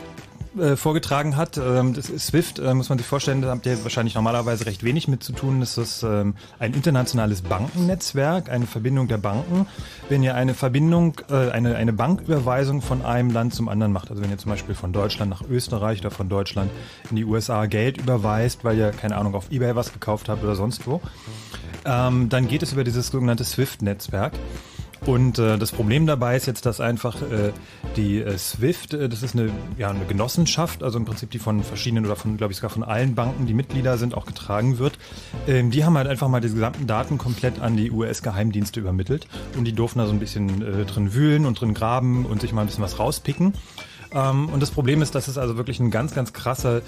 [0.56, 1.58] äh, vorgetragen hat.
[1.58, 4.84] Ähm, das ist Swift, äh, muss man sich vorstellen, da habt ihr wahrscheinlich normalerweise recht
[4.84, 5.60] wenig mit zu tun.
[5.60, 9.66] Das ist ähm, ein internationales Bankennetzwerk, eine Verbindung der Banken.
[10.08, 14.22] Wenn ihr eine Verbindung, äh, eine, eine Banküberweisung von einem Land zum anderen macht, also
[14.22, 16.70] wenn ihr zum Beispiel von Deutschland nach Österreich oder von Deutschland
[17.10, 20.54] in die USA Geld überweist, weil ihr, keine Ahnung, auf Ebay was gekauft habt oder
[20.54, 21.00] sonst wo,
[21.84, 24.32] ähm, dann geht es über dieses sogenannte SWIFT-Netzwerk.
[25.06, 27.52] Und äh, das Problem dabei ist jetzt, dass einfach äh,
[27.96, 31.62] die äh, SWIFT, äh, das ist eine, ja, eine Genossenschaft, also im Prinzip die von
[31.62, 34.98] verschiedenen oder von, glaube ich, sogar von allen Banken, die Mitglieder sind, auch getragen wird.
[35.46, 39.64] Ähm, die haben halt einfach mal die gesamten Daten komplett an die US-Geheimdienste übermittelt und
[39.64, 42.62] die durften da so ein bisschen äh, drin wühlen und drin graben und sich mal
[42.62, 43.54] ein bisschen was rauspicken.
[44.12, 46.82] Ähm, und das Problem ist, dass es also wirklich ein ganz, ganz krasser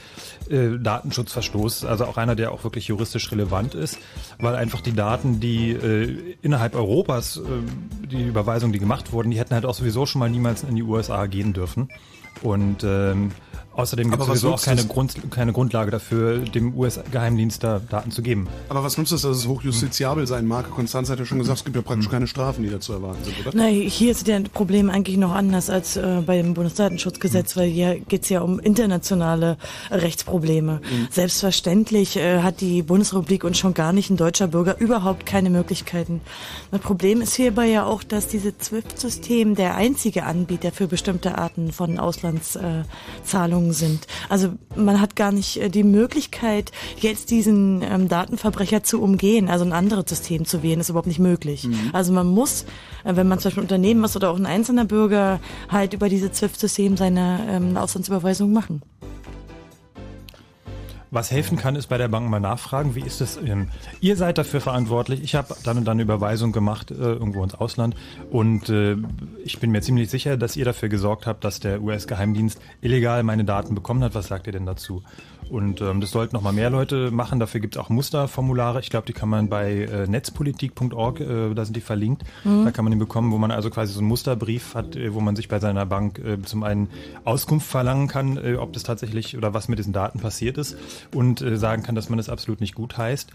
[0.48, 3.98] äh, Datenschutzverstoß, also auch einer, der auch wirklich juristisch relevant ist,
[4.38, 7.40] weil einfach die Daten, die äh, innerhalb Europas, äh,
[8.06, 10.82] die Überweisungen, die gemacht wurden, die hätten halt auch sowieso schon mal niemals in die
[10.82, 11.88] USA gehen dürfen.
[12.42, 13.32] Und ähm,
[13.72, 14.88] Außerdem gibt es auch keine, das?
[14.88, 18.48] Grund, keine Grundlage dafür, dem US-Geheimdienst da Daten zu geben.
[18.68, 20.70] Aber was nutzt es, dass es hochjustiziabel sein mag?
[20.70, 23.22] Konstanz hat ja schon gesagt, es gibt ja praktisch keine Strafen, die da zu erwarten
[23.24, 23.50] sind, oder?
[23.54, 28.00] Na, hier ist der Problem eigentlich noch anders als äh, bei dem Bundesdatenschutzgesetz, weil hier
[28.00, 29.56] geht es ja um internationale
[29.90, 30.80] Rechtsprobleme.
[31.10, 36.20] Selbstverständlich äh, hat die Bundesrepublik und schon gar nicht ein deutscher Bürger überhaupt keine Möglichkeiten.
[36.72, 41.72] Das Problem ist hierbei ja auch, dass dieses SWIFT-System der einzige Anbieter für bestimmte Arten
[41.72, 44.06] von Auslandszahlungen äh, Zahlungen sind.
[44.28, 49.64] Also man hat gar nicht äh, die Möglichkeit, jetzt diesen ähm, Datenverbrecher zu umgehen, also
[49.64, 51.68] ein anderes System zu wählen, ist überhaupt nicht möglich.
[51.92, 52.64] Also man muss,
[53.04, 56.08] äh, wenn man zum Beispiel ein Unternehmen ist oder auch ein einzelner Bürger, halt über
[56.08, 58.82] dieses SWIFT-System seine ähm, Auslandsüberweisung machen.
[61.12, 63.36] Was helfen kann, ist bei der Bank mal nachfragen, wie ist es?
[63.36, 63.68] Ähm,
[64.00, 65.22] ihr seid dafür verantwortlich.
[65.22, 67.96] Ich habe dann und dann eine Überweisung gemacht äh, irgendwo ins Ausland
[68.30, 68.96] und äh,
[69.44, 73.44] ich bin mir ziemlich sicher, dass ihr dafür gesorgt habt, dass der US-Geheimdienst illegal meine
[73.44, 74.14] Daten bekommen hat.
[74.14, 75.02] Was sagt ihr denn dazu?
[75.50, 77.40] Und ähm, das sollten noch mal mehr Leute machen.
[77.40, 78.80] Dafür gibt es auch Musterformulare.
[78.80, 82.22] Ich glaube, die kann man bei äh, netzpolitik.org, äh, da sind die verlinkt.
[82.44, 82.64] Mhm.
[82.64, 85.20] Da kann man die bekommen, wo man also quasi so einen Musterbrief hat, äh, wo
[85.20, 86.88] man sich bei seiner Bank äh, zum einen
[87.24, 90.76] Auskunft verlangen kann, äh, ob das tatsächlich oder was mit diesen Daten passiert ist
[91.14, 93.30] und äh, sagen kann, dass man das absolut nicht gut heißt.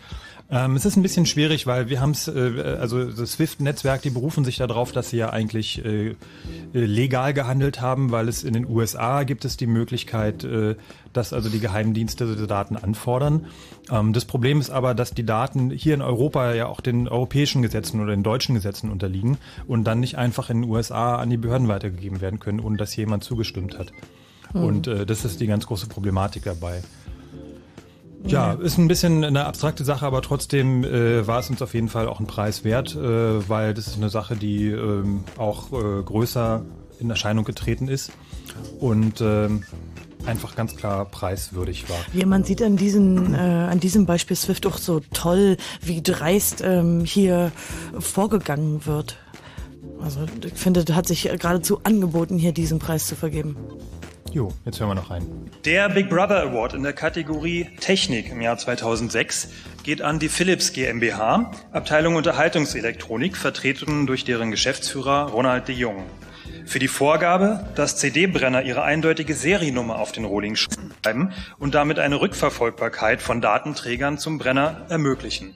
[0.48, 4.12] Ähm, es ist ein bisschen schwierig, weil wir haben es, äh, also das SWIFT-Netzwerk, die
[4.12, 6.16] berufen sich darauf, dass sie ja eigentlich äh, äh,
[6.74, 10.76] legal gehandelt haben, weil es in den USA gibt es die Möglichkeit, äh,
[11.14, 13.48] dass also die Geheimdienste diese Daten anfordern.
[13.90, 17.64] Ähm, das Problem ist aber, dass die Daten hier in Europa ja auch den europäischen
[17.64, 21.38] Gesetzen oder den deutschen Gesetzen unterliegen und dann nicht einfach in den USA an die
[21.38, 23.92] Behörden weitergegeben werden können, ohne dass jemand zugestimmt hat.
[24.54, 24.64] Mhm.
[24.64, 26.84] Und äh, das ist die ganz große Problematik dabei.
[28.28, 31.90] Ja, ist ein bisschen eine abstrakte Sache, aber trotzdem äh, war es uns auf jeden
[31.90, 36.02] Fall auch ein Preis wert, äh, weil das ist eine Sache, die ähm, auch äh,
[36.04, 36.64] größer
[37.00, 38.12] in Erscheinung getreten ist
[38.80, 39.64] und ähm,
[40.26, 41.98] einfach ganz klar preiswürdig war.
[42.14, 46.62] Ja, man sieht an, diesen, äh, an diesem Beispiel Swift auch so toll, wie dreist
[46.66, 47.52] ähm, hier
[48.00, 49.18] vorgegangen wird.
[50.02, 53.56] Also ich finde, das hat sich geradezu angeboten, hier diesen Preis zu vergeben.
[54.36, 55.50] Jo, jetzt hören wir noch rein.
[55.64, 59.48] Der Big Brother Award in der Kategorie Technik im Jahr 2006
[59.82, 66.04] geht an die Philips GmbH, Abteilung Unterhaltungselektronik, vertreten durch deren Geschäftsführer Ronald de Jong.
[66.66, 72.20] Für die Vorgabe, dass CD-Brenner ihre eindeutige Seriennummer auf den Rohling schreiben und damit eine
[72.20, 75.56] Rückverfolgbarkeit von Datenträgern zum Brenner ermöglichen.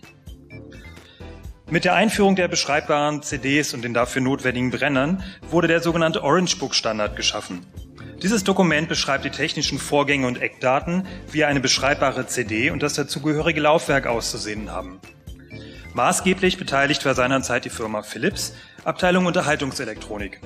[1.70, 6.58] Mit der Einführung der beschreibbaren CDs und den dafür notwendigen Brennern wurde der sogenannte Orange
[6.58, 7.66] Book Standard geschaffen.
[8.22, 13.62] Dieses Dokument beschreibt die technischen Vorgänge und Eckdaten, wie eine beschreibbare CD und das dazugehörige
[13.62, 15.00] Laufwerk auszusehen haben.
[15.94, 20.42] Maßgeblich beteiligt war seinerzeit die Firma Philips, Abteilung Unterhaltungselektronik.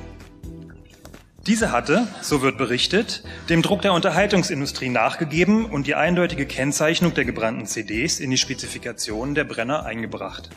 [1.48, 7.26] Diese hatte, so wird berichtet, dem Druck der Unterhaltungsindustrie nachgegeben und die eindeutige Kennzeichnung der
[7.26, 10.52] gebrannten CDs in die Spezifikationen der Brenner eingebracht.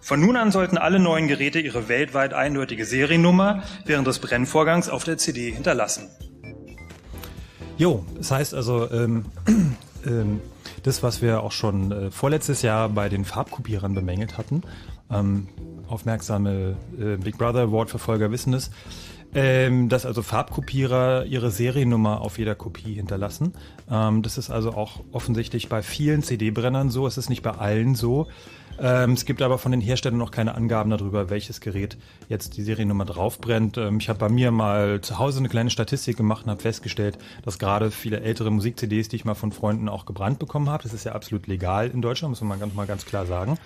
[0.00, 5.04] Von nun an sollten alle neuen Geräte ihre weltweit eindeutige Seriennummer während des Brennvorgangs auf
[5.04, 6.08] der CD hinterlassen.
[7.78, 9.24] Jo, das heißt also, ähm,
[10.06, 10.40] ähm,
[10.82, 14.62] das, was wir auch schon äh, vorletztes Jahr bei den Farbkopierern bemängelt hatten,
[15.10, 15.48] ähm,
[15.88, 18.70] aufmerksame äh, Big Brother Award-Verfolger wissen es,
[19.34, 23.54] ähm, dass also Farbkopierer ihre Seriennummer auf jeder Kopie hinterlassen.
[23.90, 27.94] Ähm, das ist also auch offensichtlich bei vielen CD-Brennern so, es ist nicht bei allen
[27.94, 28.28] so.
[28.82, 31.96] Ähm, es gibt aber von den Herstellern noch keine Angaben darüber, welches Gerät
[32.28, 33.78] jetzt die Seriennummer draufbrennt.
[33.78, 37.16] Ähm, ich habe bei mir mal zu Hause eine kleine Statistik gemacht und habe festgestellt,
[37.44, 40.92] dass gerade viele ältere Musik-CDs, die ich mal von Freunden auch gebrannt bekommen habe, das
[40.92, 43.56] ist ja absolut legal in Deutschland, muss man ganz, mal ganz klar sagen,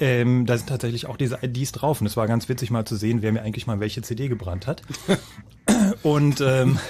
[0.00, 2.00] ähm, da sind tatsächlich auch diese IDs drauf.
[2.00, 4.66] Und es war ganz witzig mal zu sehen, wer mir eigentlich mal welche CD gebrannt
[4.66, 4.82] hat.
[6.02, 6.80] und ähm,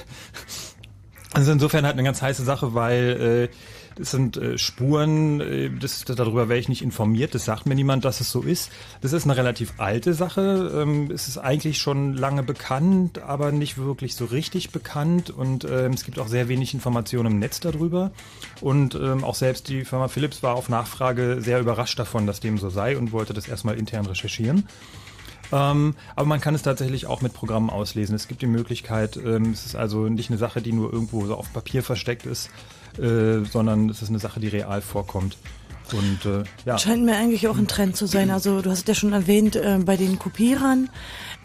[1.34, 3.54] Also insofern halt eine ganz heiße Sache, weil äh,
[3.98, 8.04] das sind äh, Spuren, äh, das, darüber wäre ich nicht informiert, das sagt mir niemand,
[8.04, 8.70] dass es so ist.
[9.00, 13.76] Das ist eine relativ alte Sache, ähm, es ist eigentlich schon lange bekannt, aber nicht
[13.78, 18.12] wirklich so richtig bekannt und ähm, es gibt auch sehr wenig Informationen im Netz darüber
[18.60, 22.58] und ähm, auch selbst die Firma Philips war auf Nachfrage sehr überrascht davon, dass dem
[22.58, 24.68] so sei und wollte das erstmal intern recherchieren.
[25.52, 28.14] Ähm, aber man kann es tatsächlich auch mit Programmen auslesen.
[28.14, 31.34] Es gibt die Möglichkeit, ähm, es ist also nicht eine Sache, die nur irgendwo so
[31.34, 32.50] auf Papier versteckt ist,
[32.98, 35.36] äh, sondern es ist eine Sache, die real vorkommt.
[35.92, 36.78] Und äh, ja.
[36.78, 38.30] Scheint mir eigentlich auch ein Trend zu sein.
[38.30, 40.90] Also du hast ja schon erwähnt, äh, bei den Kopierern,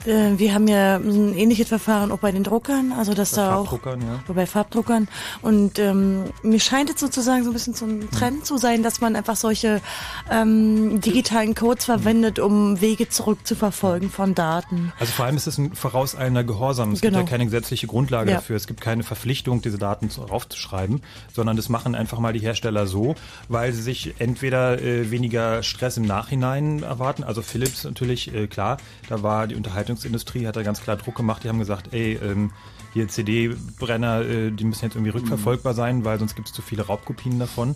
[0.06, 3.56] äh, wir haben ja ein ähnliches Verfahren auch bei den Druckern, also dass Bei da
[3.56, 4.24] auch ja.
[4.34, 5.08] bei Farbdruckern.
[5.42, 9.02] Und ähm, mir scheint es sozusagen so ein bisschen so ein Trend zu sein, dass
[9.02, 9.82] man einfach solche
[10.30, 14.92] ähm, digitalen Codes verwendet, um Wege zurückzuverfolgen von Daten.
[15.00, 16.92] Also vor allem ist es ein vorauseilender Gehorsam.
[16.94, 17.20] Es Genau.
[17.20, 18.38] gibt ja keine gesetzliche Grundlage Ja.
[18.38, 18.56] dafür.
[18.56, 21.02] Es gibt keine Verpflichtung, diese Daten zu- raufzuschreiben,
[21.34, 23.16] sondern das machen einfach mal die Hersteller so,
[23.50, 27.24] weil sie sich entweder äh, weniger Stress im Nachhinein erwarten.
[27.24, 28.78] Also Philips natürlich, äh, klar,
[29.10, 29.56] da war die
[29.94, 31.44] Unterhaltungsindustrie, hat da ganz klar Druck gemacht.
[31.44, 32.52] Die haben gesagt, ey, ähm,
[32.94, 36.84] hier CD-Brenner, äh, die müssen jetzt irgendwie rückverfolgbar sein, weil sonst gibt es zu viele
[36.84, 37.76] Raubkopien davon.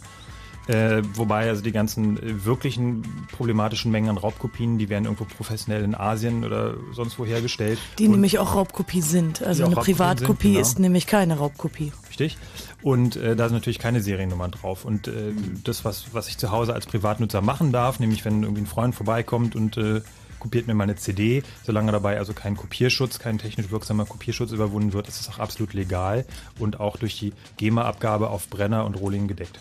[0.67, 5.81] Äh, wobei also die ganzen äh, wirklichen problematischen Mengen an Raubkopien, die werden irgendwo professionell
[5.81, 7.79] in Asien oder sonst wo hergestellt.
[7.99, 9.41] Die Und- nämlich auch Raubkopie sind.
[9.41, 10.59] Also eine Privatkopie genau.
[10.59, 11.93] ist nämlich keine Raubkopie.
[12.09, 12.37] Richtig.
[12.81, 14.83] Und äh, da sind natürlich keine Seriennummern drauf.
[14.83, 15.31] Und äh,
[15.63, 18.93] das, was, was ich zu Hause als Privatnutzer machen darf, nämlich wenn irgendwie ein Freund
[18.93, 20.01] vorbeikommt und äh,
[20.39, 25.07] kopiert mir meine CD, solange dabei also kein Kopierschutz, kein technisch wirksamer Kopierschutz überwunden wird,
[25.07, 26.25] ist es auch absolut legal
[26.59, 29.59] und auch durch die GEMA-Abgabe auf Brenner und Rohling gedeckt.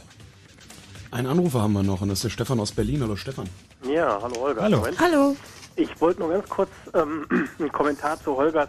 [1.10, 3.02] Einen Anrufer haben wir noch und das ist der Stefan aus Berlin.
[3.02, 3.48] Hallo Stefan.
[3.82, 4.62] Ja, hallo Holger.
[4.62, 4.78] Hallo.
[4.78, 5.00] Moment.
[5.00, 5.36] Hallo.
[5.76, 7.26] Ich wollte nur ganz kurz ähm,
[7.58, 8.68] einen Kommentar zu Holgers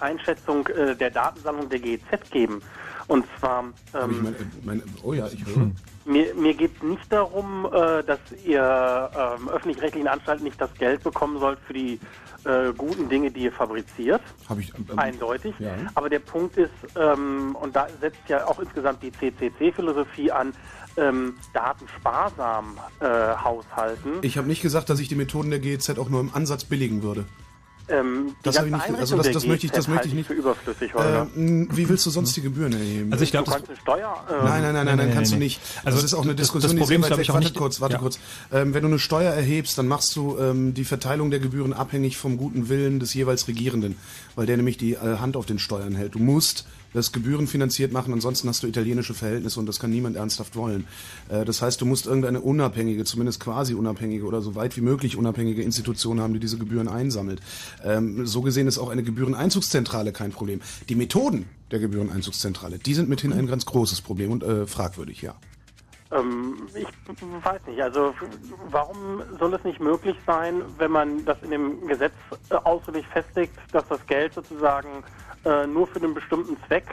[0.00, 2.60] Einschätzung äh, der Datensammlung der GEZ geben.
[3.08, 5.70] Und zwar, ähm, mein, äh, mein, oh ja, ich höre.
[6.04, 11.02] mir, mir geht es nicht darum, äh, dass ihr ähm, öffentlich-rechtlichen Anstalten nicht das Geld
[11.04, 12.00] bekommen sollt für die
[12.44, 14.22] äh, guten Dinge, die ihr fabriziert.
[14.48, 15.54] Habe ich ähm, Eindeutig.
[15.58, 15.74] Ja.
[15.94, 20.52] Aber der Punkt ist, ähm, und da setzt ja auch insgesamt die CCC-Philosophie an,
[20.96, 24.14] ähm, datensparsam äh, haushalten.
[24.22, 27.02] Ich habe nicht gesagt, dass ich die Methoden der GEZ auch nur im Ansatz billigen
[27.02, 27.26] würde.
[27.88, 28.90] Ähm, Das habe ich nicht.
[28.98, 30.26] Also das, das möchte ich, das möchte ich nicht.
[30.26, 30.92] für überflüssig.
[30.94, 33.12] Äh, wie willst du sonst die Gebühren erheben?
[33.12, 34.24] Also ich glaube, du kannst eine Steuer.
[34.28, 35.60] ähm, Nein, nein, nein, nein, nein, kannst du nicht.
[35.84, 37.34] Also das ist auch eine Diskussion, das die Problem ist ist, sehr glaub ich, weit
[37.36, 38.00] auch nicht- Warte kurz, warte ja.
[38.00, 38.18] kurz.
[38.52, 42.16] Ähm, wenn du eine Steuer erhebst, dann machst du ähm, die Verteilung der Gebühren abhängig
[42.16, 43.96] vom guten Willen des jeweils Regierenden,
[44.34, 46.14] weil der nämlich die äh, Hand auf den Steuern hält.
[46.14, 46.66] Du musst
[46.96, 50.86] das gebührenfinanziert machen, ansonsten hast du italienische Verhältnisse und das kann niemand ernsthaft wollen.
[51.28, 55.16] Äh, das heißt, du musst irgendeine unabhängige, zumindest quasi unabhängige oder so weit wie möglich
[55.16, 57.40] unabhängige Institution haben, die diese Gebühren einsammelt.
[57.84, 60.60] Ähm, so gesehen ist auch eine Gebühreneinzugszentrale kein Problem.
[60.88, 65.34] Die Methoden der Gebühreneinzugszentrale, die sind mithin ein ganz großes Problem und äh, fragwürdig, ja.
[66.12, 66.86] Ähm, ich
[67.44, 68.14] weiß nicht, also
[68.70, 72.12] warum soll es nicht möglich sein, wenn man das in dem Gesetz
[72.50, 75.02] äh, ausdrücklich festlegt, dass das Geld sozusagen
[75.46, 76.84] äh, nur für einen bestimmten Zweck,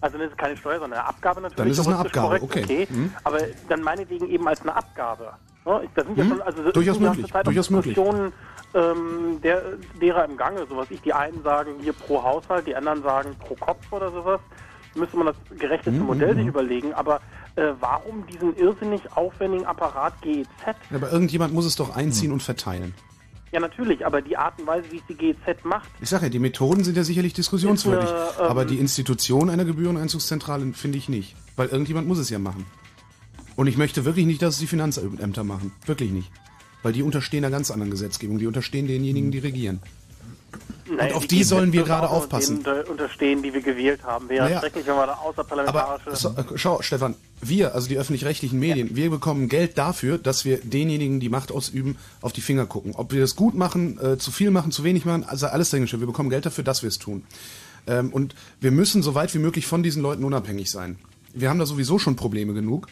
[0.00, 1.56] also das ist keine Steuer, sondern eine Abgabe natürlich.
[1.56, 2.86] Dann ist es eine Abgabe, korrekt, okay.
[2.90, 3.12] Mhm.
[3.24, 3.38] Aber
[3.68, 5.32] dann meinetwegen eben als eine Abgabe.
[5.64, 5.82] Ne?
[5.94, 6.28] Das sind ja Mhm.
[6.30, 7.94] schon, also es Durchaus ja möglich, auch durchaus möglich.
[7.94, 8.32] Diskussionen,
[8.74, 9.62] ähm, der,
[10.00, 13.54] derer im Gange, sowas ich, die einen sagen hier pro Haushalt, die anderen sagen pro
[13.54, 14.40] Kopf oder sowas.
[14.94, 16.38] Müsste man das gerechteste Mhm, Modell mhm.
[16.38, 17.20] sich überlegen, aber
[17.56, 20.46] äh, warum diesen irrsinnig aufwendigen Apparat GEZ?
[20.64, 22.94] Ja, Aber irgendjemand muss es doch einziehen und verteilen.
[23.52, 26.30] Ja, natürlich, aber die Art und Weise, wie es die GEZ macht, Ich sage ja,
[26.30, 28.04] die Methoden sind ja sicherlich diskussionswürdig.
[28.04, 31.34] Ist eine, ähm, aber die Institution einer Gebühreneinzugszentrale finde ich nicht.
[31.56, 32.66] Weil irgendjemand muss es ja machen.
[33.56, 35.72] Und ich möchte wirklich nicht, dass es die Finanzämter machen.
[35.86, 36.30] Wirklich nicht.
[36.82, 38.38] Weil die unterstehen einer ganz anderen Gesetzgebung.
[38.38, 39.80] Die unterstehen denjenigen, die regieren.
[40.94, 42.58] naja, auf die sollen wir gerade aufpassen.
[42.58, 44.28] unter- unterstehen, die wir gewählt haben.
[44.28, 44.60] Wäre Naja.
[44.60, 46.14] schrecklich, wenn wir da außerparlamentarische...
[46.16, 50.58] So, äh, schau, Stefan, wir, also die öffentlich-rechtlichen Medien, wir bekommen Geld dafür, dass wir
[50.58, 52.94] denjenigen, die Macht ausüben, auf die Finger gucken.
[52.94, 56.00] Ob wir das gut machen, äh, zu viel machen, zu wenig machen, also alles dahingestellt.
[56.00, 57.24] Wir bekommen Geld dafür, dass wir es tun.
[57.86, 60.98] Ähm, und wir müssen so weit wie möglich von diesen Leuten unabhängig sein.
[61.32, 62.88] Wir haben da sowieso schon Probleme genug.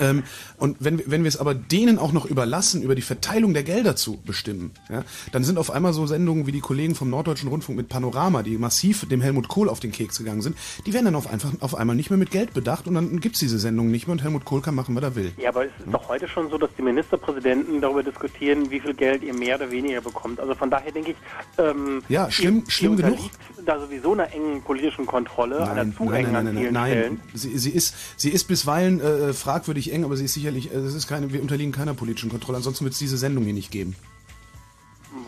[0.00, 0.24] Ähm,
[0.58, 3.62] und wenn, wir- wenn wir es aber denen auch noch überlassen, über die Verteilung der
[3.62, 7.48] Gelder zu bestimmen, ja, dann sind auf einmal so Sendungen wie die Kollegen vom Norddeutschen
[7.48, 11.06] Rundfunk mit Panorama, die massiv dem Helmut Kohl auf den Keks gegangen sind, die werden
[11.06, 13.90] dann auf, einfach, auf einmal nicht mehr mit Geld bedacht und dann gibt's diese Sendungen
[13.90, 15.32] nicht mehr und Helmut Kohl kann machen, was er will.
[15.38, 18.94] Ja, aber es ist doch heute schon so, dass die Ministerpräsidenten darüber diskutieren, wie viel
[18.94, 20.40] Geld ihr mehr oder weniger bekommt.
[20.40, 21.16] Also von daher denke ich,
[21.58, 23.18] ähm, Ja, schlimm- ihr, schlimm ihr genug.
[23.64, 27.12] da sowieso einer engen politischen Kontrolle, einer zu nein, engen nein, an nein, nein, Stellen.
[27.14, 27.20] nein.
[27.34, 30.94] Sie, sie ist, sie ist bisweilen äh, fragwürdig eng, aber sie ist sicherlich, äh, es
[30.94, 32.56] ist keine, wir unterliegen keiner politischen Kontrolle.
[32.58, 33.96] Ansonsten wird es diese Sendung hier nicht geben.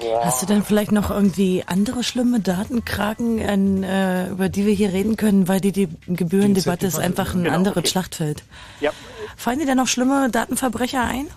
[0.00, 0.24] Boah.
[0.24, 4.92] Hast du denn vielleicht noch irgendwie andere schlimme Datenkraken, an, äh, über die wir hier
[4.92, 7.88] reden können, weil die, die Gebührendebatte ist einfach ein Genau, anderes okay.
[7.88, 8.44] Schlachtfeld.
[8.80, 8.90] Ja.
[9.36, 11.28] Fallen dir da noch schlimme Datenverbrecher ein?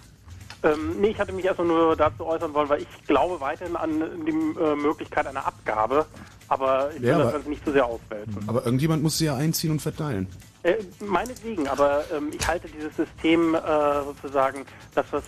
[0.64, 4.04] Ähm, nee, ich hatte mich erstmal nur dazu äußern wollen, weil ich glaube weiterhin an
[4.28, 6.06] die äh, Möglichkeit einer Abgabe,
[6.50, 8.38] aber ich will Ja, das aber- Ganze nicht zu sehr auswälzen.
[8.48, 10.28] Aber irgendjemand muss sie ja einziehen und verteilen.
[10.64, 13.60] Äh, meinetwegen, aber ähm, ich halte dieses System äh,
[14.04, 15.24] sozusagen, dass es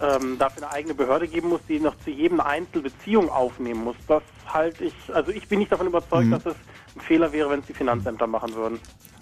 [0.00, 3.96] ähm, dafür eine eigene Behörde geben muss, die noch zu jedem Einzel Beziehung aufnehmen muss.
[4.06, 6.30] Das halte ich, also ich bin nicht davon überzeugt, Mhm.
[6.32, 6.56] dass es
[6.98, 8.78] ein Fehler wäre, wenn es die Finanzämter machen würden.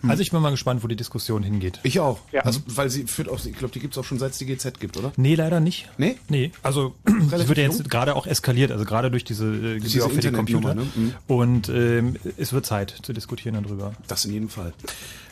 [0.06, 1.80] Also ich bin mal gespannt, wo die Diskussion hingeht.
[1.82, 2.18] Ich auch.
[2.30, 2.42] Ja.
[2.42, 4.78] Also, weil sie führt auch, ich glaube, die gibt's auch schon seit es die GZ
[4.78, 5.12] gibt, oder?
[5.16, 5.88] Nee, leider nicht.
[5.98, 6.16] Nee?
[6.28, 6.94] Nee, also
[7.32, 10.20] es wird ja jetzt gerade auch eskaliert, also gerade durch diese äh, Diese Gebühr für
[10.20, 10.98] die Internetnummer, Computer.
[11.00, 11.06] ne?
[11.06, 11.14] Mhm.
[11.26, 13.94] Und ähm, es wird Zeit zu diskutieren darüber.
[14.06, 14.72] Das in jedem Fall.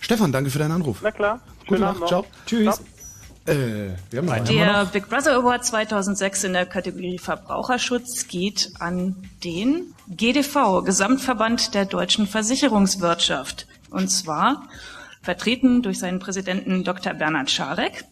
[0.00, 0.98] Stefan, danke für deinen Anruf.
[1.02, 1.40] Na klar.
[1.60, 2.08] Gute Schönen Nacht, noch.
[2.08, 2.26] ciao.
[2.46, 2.80] Tschüss.
[3.46, 4.46] Äh, wir haben einen.
[4.46, 11.86] Der Big Brother Award 2006 in der Kategorie Verbraucherschutz geht an den GDV, Gesamtverband der
[11.86, 13.66] deutschen Versicherungswirtschaft.
[13.90, 14.68] Und zwar
[15.22, 17.14] vertreten durch seinen Präsidenten Dr.
[17.14, 18.04] Bernhard Scharek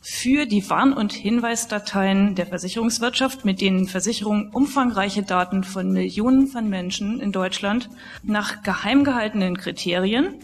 [0.00, 6.68] für die Warn- und Hinweisdateien der Versicherungswirtschaft, mit denen Versicherungen umfangreiche Daten von Millionen von
[6.68, 7.90] Menschen in Deutschland
[8.22, 10.36] nach geheim gehaltenen Kriterien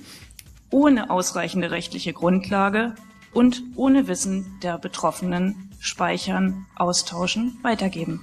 [0.71, 2.95] ohne ausreichende rechtliche Grundlage
[3.33, 8.21] und ohne Wissen der Betroffenen speichern, austauschen, weitergeben.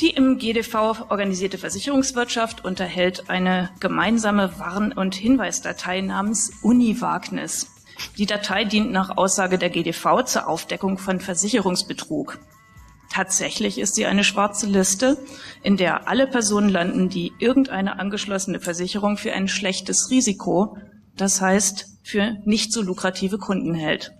[0.00, 7.66] Die im GDV organisierte Versicherungswirtschaft unterhält eine gemeinsame Warn- und Hinweisdatei namens Uni-Wagnis.
[8.16, 12.38] Die Datei dient nach Aussage der GDV zur Aufdeckung von Versicherungsbetrug.
[13.10, 15.18] Tatsächlich ist sie eine schwarze Liste,
[15.64, 20.78] in der alle Personen landen, die irgendeine angeschlossene Versicherung für ein schlechtes Risiko,
[21.16, 24.12] das heißt für nicht so lukrative Kunden hält.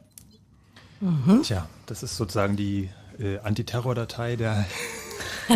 [1.44, 2.90] Tja, das ist sozusagen die
[3.20, 4.66] äh, Antiterror-Datei der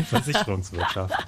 [0.01, 1.27] Versicherungswirtschaft.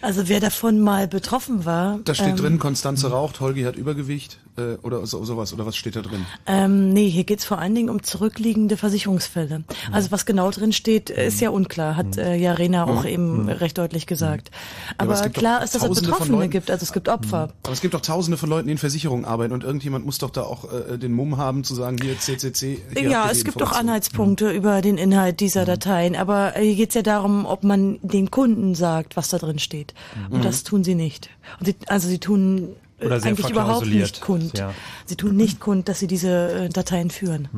[0.00, 2.00] Also wer davon mal betroffen war.
[2.04, 5.52] Da steht ähm, drin, Konstanze raucht, Holgi hat Übergewicht äh, oder so, sowas.
[5.52, 6.24] Oder was steht da drin?
[6.46, 9.64] Ähm, nee, hier geht's vor allen Dingen um zurückliegende Versicherungsfälle.
[9.92, 13.08] Also was genau drin steht, äh, ist ja unklar, hat äh, ja Rena auch Mhm.
[13.08, 13.48] eben Mhm.
[13.50, 14.50] recht deutlich gesagt.
[14.98, 16.50] aber Aber, klar ist, dass es Betroffene Leuten.
[16.50, 17.50] gibt, also es gibt Opfer.
[17.62, 20.30] Aber es gibt doch tausende von Leuten, die in Versicherungen arbeiten und irgendjemand muss doch
[20.30, 22.82] da auch äh, den Mumm haben zu sagen, hier CCC.
[22.96, 23.72] Hier Ja, es gibt doch.
[23.72, 25.36] Anhaltspunkte über den Inhalt Mhm.
[25.36, 29.38] dieser Dateien, aber äh, hier geht's ja darum, ob man den Kunden sagt, was da
[29.38, 29.94] drin steht.
[30.30, 30.42] Und Mhm.
[30.42, 31.30] das tun sie nicht.
[31.60, 32.70] Und sie, also sie tun
[33.00, 34.56] äh, eigentlich überhaupt nicht kund.
[34.58, 34.72] ja.
[35.06, 37.48] Sie tun nicht kund, dass sie diese äh, Dateien führen.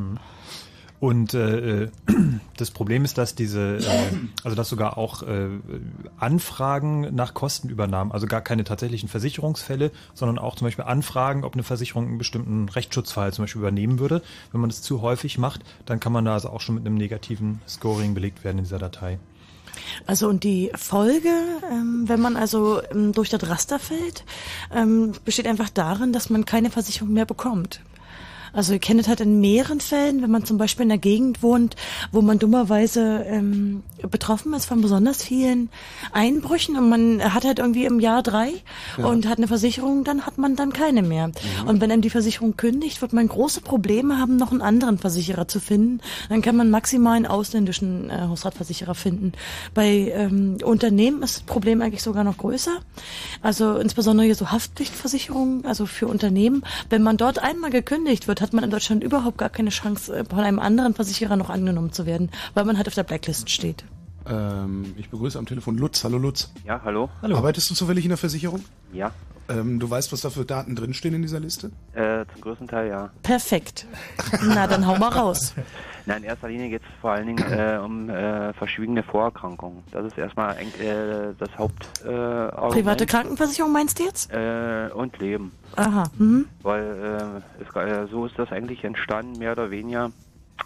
[1.00, 1.88] Und äh,
[2.56, 5.48] das Problem ist, dass diese, äh, also dass sogar auch äh,
[6.18, 11.62] Anfragen nach Kostenübernahmen, also gar keine tatsächlichen Versicherungsfälle, sondern auch zum Beispiel Anfragen, ob eine
[11.62, 14.22] Versicherung einen bestimmten Rechtsschutzfall zum Beispiel übernehmen würde.
[14.52, 16.96] Wenn man das zu häufig macht, dann kann man da also auch schon mit einem
[16.96, 19.18] negativen Scoring belegt werden in dieser Datei.
[20.06, 21.30] Also und die Folge,
[21.70, 24.24] ähm, wenn man also ähm, durch das Raster fällt,
[24.74, 27.80] ähm, besteht einfach darin, dass man keine Versicherung mehr bekommt.
[28.54, 31.42] Also ihr kennt es halt in mehreren Fällen, wenn man zum Beispiel in einer Gegend
[31.42, 31.76] wohnt,
[32.12, 35.68] wo man dummerweise ähm, betroffen ist von besonders vielen
[36.12, 38.52] Einbrüchen und man hat halt irgendwie im Jahr drei
[38.96, 39.06] Ja.
[39.06, 41.30] und hat eine Versicherung, dann hat man dann keine mehr.
[41.66, 45.48] Und wenn einem die Versicherung kündigt, wird man große Probleme haben, noch einen anderen Versicherer
[45.48, 46.00] zu finden.
[46.28, 49.32] Dann kann man maximal einen ausländischen äh, Hausratversicherer finden.
[49.74, 52.72] Bei ähm, Unternehmen ist das Problem eigentlich sogar noch größer.
[53.42, 56.62] Also insbesondere hier so Haftpflichtversicherungen, also für Unternehmen.
[56.90, 60.24] Wenn man dort einmal gekündigt wird, hat man in Deutschland überhaupt gar keine Chance, äh,
[60.24, 63.84] von einem anderen Versicherer noch angenommen zu werden, weil man halt auf der Blacklist steht.
[64.26, 66.04] Ähm, ich begrüße am Telefon Lutz.
[66.04, 66.52] Hallo Lutz.
[66.64, 67.10] Ja, hallo.
[67.22, 68.64] Arbeitest du zufällig in der Versicherung?
[68.92, 69.10] Ja,
[69.50, 71.70] Ähm, du weißt, was da für Daten drinstehen in dieser Liste?
[71.92, 73.10] äh, zum größten Teil ja.
[73.22, 73.86] Perfekt.
[74.42, 75.52] Na, dann hau mal raus.
[76.06, 79.82] Nein, in erster Linie geht es vor allen Dingen äh, um äh, verschwiegene Vorerkrankungen.
[79.90, 81.86] Das ist erstmal äh, das Haupt.
[82.04, 82.08] Äh.
[82.08, 84.30] Private Krankenversicherung meinst du jetzt?
[84.32, 85.52] Äh, und Leben.
[85.76, 86.04] Aha.
[86.18, 86.46] Mhm.
[86.62, 90.10] Weil äh, es, äh, so ist das eigentlich entstanden, mehr oder weniger,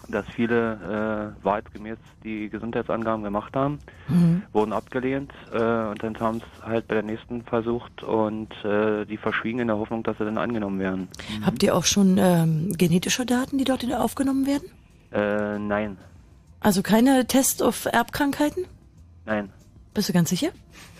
[0.07, 4.43] dass viele äh, wahrheitsgemäß die Gesundheitsangaben gemacht haben, Mhm.
[4.53, 9.17] wurden abgelehnt äh, und dann haben es halt bei der nächsten versucht und äh, die
[9.17, 11.07] verschwiegen in der Hoffnung, dass sie dann angenommen werden.
[11.45, 14.69] Habt ihr auch schon ähm, genetische Daten, die dort aufgenommen werden?
[15.11, 15.97] Äh, nein,
[16.59, 18.65] Also keine Tests auf Erbkrankheiten?
[19.25, 19.49] nein.
[19.93, 20.49] Bist du ganz sicher?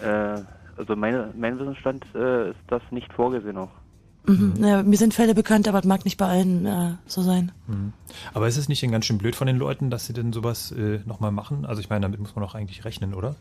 [0.02, 0.42] Äh,
[0.78, 3.70] also meine, mein Wissensstand äh, ist das nicht vorgesehen noch.
[4.26, 4.54] Mhm.
[4.60, 7.52] Ja, mir sind Fälle bekannt, aber es mag nicht bei allen äh, so sein.
[7.68, 7.94] Mhm.
[8.34, 10.72] Aber ist es nicht denn ganz schön blöd von den Leuten, dass sie denn sowas
[10.72, 11.66] äh, nochmal machen?
[11.66, 13.36] Also ich meine, damit muss man doch eigentlich rechnen, oder?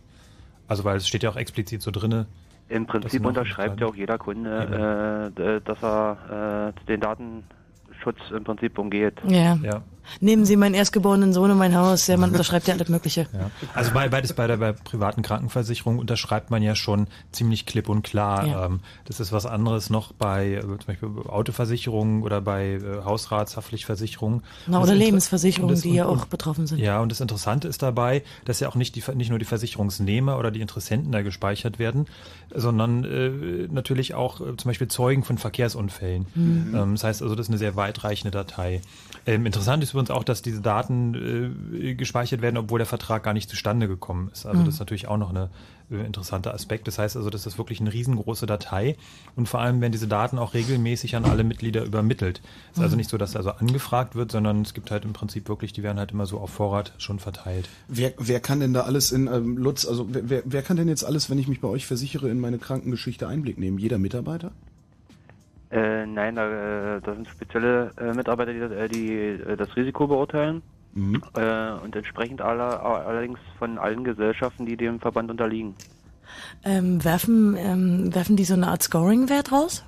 [0.66, 2.26] Also weil es steht ja auch explizit so drinne.
[2.68, 8.78] Im Prinzip unterschreibt ja auch jeder Kunde, äh, dass er äh, den Datenschutz im Prinzip
[8.78, 9.14] umgeht.
[9.26, 9.58] Ja.
[9.62, 9.82] Ja.
[10.20, 12.06] Nehmen Sie meinen erstgeborenen Sohn und mein Haus.
[12.06, 13.26] Ja, man unterschreibt ja alles Mögliche.
[13.32, 13.50] Ja.
[13.74, 18.02] Also bei, beides bei der bei privaten Krankenversicherung unterschreibt man ja schon ziemlich klipp und
[18.02, 18.46] klar.
[18.46, 18.66] Ja.
[18.66, 24.42] Ähm, das ist was anderes noch bei äh, zum Beispiel Autoversicherungen oder bei äh, Hausratshaftpflichtversicherungen.
[24.66, 26.78] Na, oder Lebensversicherungen, das- die ja auch betroffen sind.
[26.78, 30.38] Ja, und das Interessante ist dabei, dass ja auch nicht, die, nicht nur die Versicherungsnehmer
[30.38, 32.06] oder die Interessenten da gespeichert werden,
[32.54, 36.26] sondern äh, natürlich auch äh, zum Beispiel Zeugen von Verkehrsunfällen.
[36.34, 36.74] Mhm.
[36.74, 38.80] Ähm, das heißt also, das ist eine sehr weitreichende Datei.
[39.26, 43.32] Ähm, interessant ist übrigens auch, dass diese Daten äh, gespeichert werden, obwohl der Vertrag gar
[43.34, 44.46] nicht zustande gekommen ist.
[44.46, 44.64] Also Mhm.
[44.66, 45.50] das ist natürlich auch noch eine
[45.90, 46.86] äh, interessanter Aspekt.
[46.86, 48.96] Das heißt also, das ist wirklich eine riesengroße Datei
[49.36, 52.40] und vor allem werden diese Daten auch regelmäßig an alle Mitglieder übermittelt.
[52.72, 52.98] Es ist also Mhm.
[52.98, 55.98] nicht so, dass also angefragt wird, sondern es gibt halt im Prinzip wirklich, die werden
[55.98, 57.68] halt immer so auf Vorrat schon verteilt.
[57.88, 60.88] Wer, wer kann denn da alles in, ähm, Lutz, also wer, wer, wer kann denn
[60.88, 63.78] jetzt alles, wenn ich mich bei euch versichere, in meine Krankengeschichte Einblick nehmen?
[63.78, 64.52] Jeder Mitarbeiter?
[65.70, 70.06] Äh, nein, da, äh, da sind spezielle äh, Mitarbeiter, die, das- äh, die das Risiko
[70.06, 70.62] beurteilen.
[70.92, 71.22] Mhm.
[71.34, 75.74] Äh, und entsprechend aller, allerdings von allen Gesellschaften, die dem Verband unterliegen.
[76.64, 79.84] Ähm, werfen, ähm, werfen die so eine Art Scoring-Wert raus?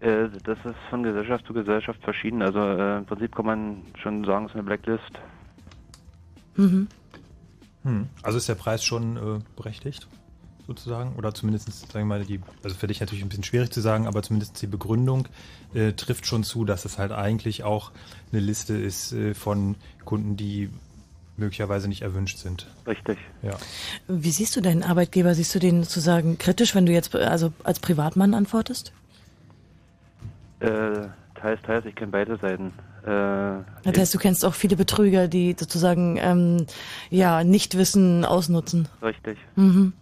[0.00, 2.40] Äh, das ist von Gesellschaft zu Gesellschaft verschieden.
[2.42, 5.10] Also äh, im Prinzip kann man schon sagen, es ist eine Blacklist.
[6.56, 6.86] Mhm.
[7.82, 8.08] Hm.
[8.22, 10.06] Also ist der Preis schon äh, berechtigt,
[10.68, 11.16] sozusagen?
[11.16, 14.06] Oder zumindest, sagen wir mal, die, also für dich natürlich ein bisschen schwierig zu sagen,
[14.06, 15.26] aber zumindest die Begründung
[15.74, 17.90] äh, trifft schon zu, dass es halt eigentlich auch
[18.30, 19.74] eine Liste ist äh, von
[20.04, 20.70] Kunden, die
[21.36, 22.66] möglicherweise nicht erwünscht sind.
[22.86, 23.18] Richtig.
[23.42, 23.56] Ja.
[24.08, 25.34] Wie siehst du deinen Arbeitgeber?
[25.34, 28.92] Siehst du den sozusagen kritisch, wenn du jetzt also als Privatmann antwortest?
[30.60, 32.72] Äh, teils, teils, ich kenne beide Seiten.
[33.04, 36.66] Äh, Das heißt, du kennst auch viele Betrüger, die sozusagen ähm,
[37.10, 38.88] ja Nichtwissen ausnutzen.
[39.00, 39.38] Richtig.
[39.54, 39.92] Mhm.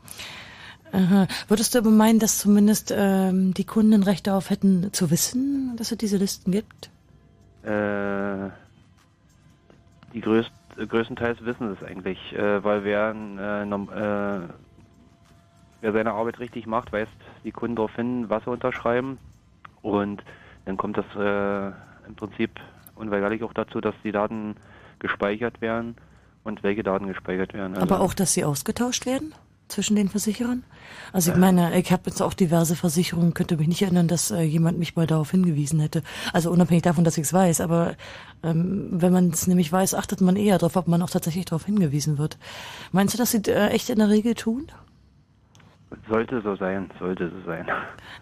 [0.93, 1.27] Aha.
[1.49, 5.75] Würdest du aber meinen, dass zumindest ähm, die Kunden ein Recht darauf hätten, zu wissen,
[5.77, 6.91] dass es diese Listen gibt?
[7.63, 8.51] Äh,
[10.15, 14.49] die größt, größtenteils wissen es eigentlich, äh, weil wer, äh, äh,
[15.81, 17.13] wer seine Arbeit richtig macht, weist
[17.45, 19.19] die Kunden darauf hin, was sie unterschreiben.
[19.83, 20.23] Und
[20.65, 21.67] dann kommt das äh,
[22.07, 22.53] im Prinzip
[22.95, 24.57] unweigerlich auch dazu, dass die Daten
[24.99, 25.97] gespeichert werden
[26.45, 27.75] und welche Daten gespeichert werden.
[27.75, 29.35] Also, Aber auch, dass sie ausgetauscht werden
[29.69, 30.65] zwischen den Versicherern?
[31.13, 34.43] Also ich meine, ich habe jetzt auch diverse Versicherungen, könnte mich nicht erinnern, dass äh,
[34.43, 36.03] jemand mich mal darauf hingewiesen hätte.
[36.33, 37.97] Also unabhängig davon, dass ich es weiß, aber
[38.43, 41.65] ähm, wenn man es nämlich weiß, achtet man eher darauf, ob man auch tatsächlich darauf
[41.65, 42.39] hingewiesen wird.
[42.93, 44.67] Meinst du, dass sie äh, echt in der Regel tun?
[46.09, 47.67] Sollte so sein, sollte so sein.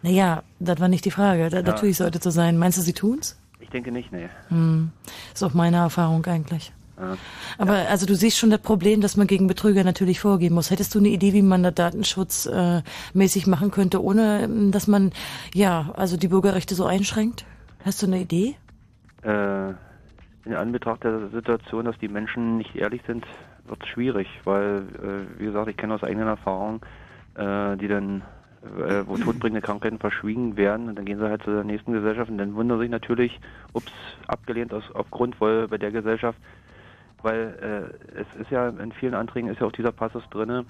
[0.03, 1.49] Naja, das war nicht die Frage.
[1.49, 1.63] Da, Ja.
[1.63, 2.59] Natürlich sollte es so sein.
[2.59, 3.39] Meinst du, sie tun's?
[3.59, 4.29] Ich denke nicht, nee.
[4.49, 4.91] Hm.
[5.33, 6.74] Ist auch meine Erfahrung eigentlich.
[6.99, 7.17] Ja.
[7.59, 10.71] Aber also du siehst schon das Problem, dass man gegen Betrüger natürlich vorgehen muss.
[10.71, 15.13] Hättest du eine Idee, wie man das datenschutzmäßig äh, machen könnte, ohne ähm, dass man
[15.53, 17.45] ja also die Bürgerrechte so einschränkt?
[17.85, 18.57] Hast du eine Idee?
[19.23, 19.71] Äh,
[20.45, 23.25] in Anbetracht der Situation, dass die Menschen nicht ehrlich sind,
[23.67, 26.85] wird es schwierig, weil, äh, wie gesagt, ich kenne aus eigener Erfahrung,
[27.35, 28.23] äh, die dann,
[28.79, 32.31] äh, wo todbringende Krankheiten verschwiegen werden und dann gehen sie halt zu der nächsten Gesellschaft
[32.31, 33.41] und dann wundern sich natürlich,
[33.73, 33.93] ups,
[34.27, 36.39] abgelehnt aus, aufgrund, weil bei der Gesellschaft,
[37.25, 40.65] weil äh, es ist ja in vielen Anträgen ist ja auch dieser Passus drinne,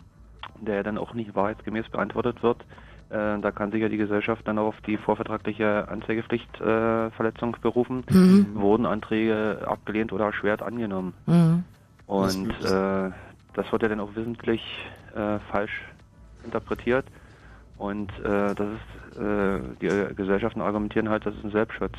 [0.61, 2.63] der ja dann auch nicht wahrheitsgemäß beantwortet wird.
[3.11, 7.57] Äh, da kann sich ja die Gesellschaft dann auch auf die vorvertragliche Anzeigepflichtverletzung äh, Verletzung
[7.61, 8.05] berufen.
[8.09, 8.55] Mhm.
[8.55, 11.13] Wurden Anträge abgelehnt oder erschwert angenommen.
[11.27, 11.65] Mhm.
[12.07, 13.11] Und äh,
[13.55, 14.63] das wird ja dann auch wissentlich
[15.15, 15.83] äh, falsch
[16.45, 17.07] interpretiert.
[17.77, 21.97] Und äh, das ist, äh, die Gesellschaften argumentieren halt, das ist ein Selbstschutz.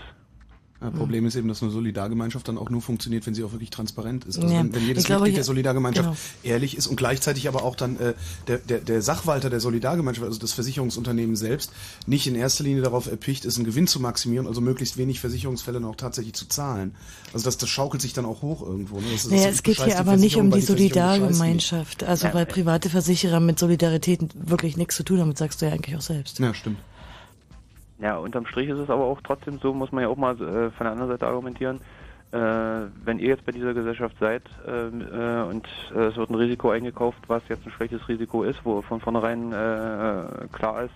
[0.92, 3.70] Ja, Problem ist eben, dass eine Solidargemeinschaft dann auch nur funktioniert, wenn sie auch wirklich
[3.70, 4.38] transparent ist.
[4.38, 6.18] Also Ja, wenn, wenn jedes glaube, Mitglied ja, der Solidargemeinschaft genau.
[6.44, 8.14] ehrlich ist und gleichzeitig aber auch dann äh,
[8.48, 11.72] der, der, der Sachwalter der Solidargemeinschaft, also das Versicherungsunternehmen selbst,
[12.08, 15.80] nicht in erster Linie darauf erpicht ist, einen Gewinn zu maximieren, also möglichst wenig Versicherungsfälle
[15.80, 16.96] noch tatsächlich zu zahlen.
[17.34, 18.98] Also das, das schaukelt sich dann auch hoch irgendwo.
[19.00, 19.06] Ne?
[19.12, 20.66] Das ist- Naja, das es geht hier aber nicht um die die.
[20.66, 22.04] Solidargemeinschaft.
[22.04, 25.74] Also weil private Versicherer mit Solidarität wirklich nichts zu tun haben, das sagst du ja
[25.74, 26.40] eigentlich auch selbst.
[26.40, 26.78] Ja, stimmt.
[27.98, 30.72] Ja, unterm Strich ist es aber auch trotzdem so, muss man ja auch mal äh,
[30.72, 31.80] von der anderen Seite argumentieren.
[32.32, 32.38] Äh,
[33.06, 36.72] wenn ihr jetzt bei dieser Gesellschaft seid ähm, äh, und äh, es wird ein Risiko
[36.72, 40.94] eingekauft, was jetzt ein schlechtes Risiko ist, wo von vornherein äh, klar ist,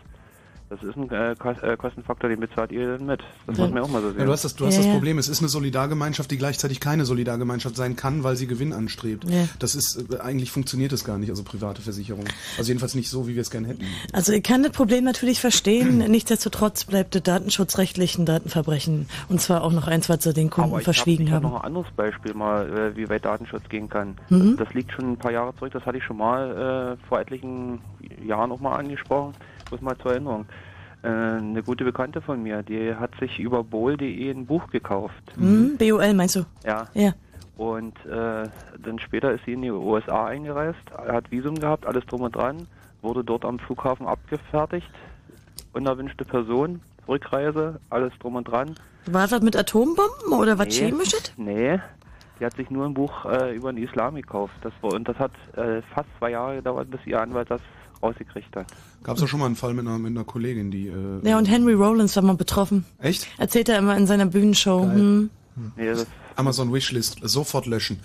[0.69, 3.21] das ist ein äh, äh, Kostenfaktor, den bezahlt ihr dann mit.
[3.47, 4.19] Das muss man ja auch mal so sehen.
[4.19, 7.05] Ja, du hast das, du hast das Problem, es ist eine Solidargemeinschaft, die gleichzeitig keine
[7.05, 9.23] Solidargemeinschaft sein kann, weil sie Gewinn anstrebt.
[9.27, 9.45] Ja.
[9.57, 12.25] Das ist, äh, eigentlich funktioniert das gar nicht, also private Versicherung.
[12.59, 13.83] Also jedenfalls nicht so, wie wir es gerne hätten.
[14.13, 19.09] Also ich kann das Problem natürlich verstehen, nichtsdestotrotz bleibt das datenschutzrechtlich ein Datenverbrechen.
[19.27, 21.45] Und zwar auch noch eins, was sie den Kunden Aber ich verschwiegen hab, ich haben.
[21.45, 24.17] hab noch ein anderes Beispiel mal, äh, wie weit Datenschutz gehen kann.
[24.29, 24.55] Mhm.
[24.57, 27.19] Das, das liegt schon ein paar Jahre zurück, das hatte ich schon mal äh, vor
[27.19, 27.81] etlichen
[28.23, 29.33] Jahren auch mal angesprochen.
[29.69, 30.45] Bloß mal zur Erinnerung.
[31.01, 35.23] Äh, eine gute Bekannte von mir, die hat sich über bowl.de ein Buch gekauft.
[35.35, 36.45] Hm, BOL meinst du?
[36.65, 36.85] Ja.
[36.93, 37.13] Ja.
[37.57, 38.47] Und äh,
[38.83, 42.67] dann später ist sie in die USA eingereist, hat Visum gehabt, alles drum und dran,
[43.01, 44.89] wurde dort am Flughafen abgefertigt,
[45.73, 48.75] unerwünschte Person, Rückreise, alles drum und dran.
[49.05, 51.33] War das mit Atombomben oder was Chemisches?
[51.37, 51.79] Nee,
[52.39, 54.53] die hat sich nur ein Buch äh, über den Islam gekauft.
[54.61, 57.61] Das war, und das hat äh, fast zwei Jahre gedauert, bis ihr Anwalt das
[58.01, 58.67] rausgekriegt hat.
[59.03, 60.87] Gab es ja schon mal einen Fall mit einer, mit einer Kollegin, die.
[60.87, 62.85] Äh, Ja, und Henry Rollins war mal betroffen.
[62.99, 63.27] Echt?
[63.37, 64.83] Erzählt er immer in seiner Bühnenshow.
[64.83, 65.29] Hm.
[65.77, 66.05] Das
[66.35, 67.99] Amazon Wishlist sofort löschen.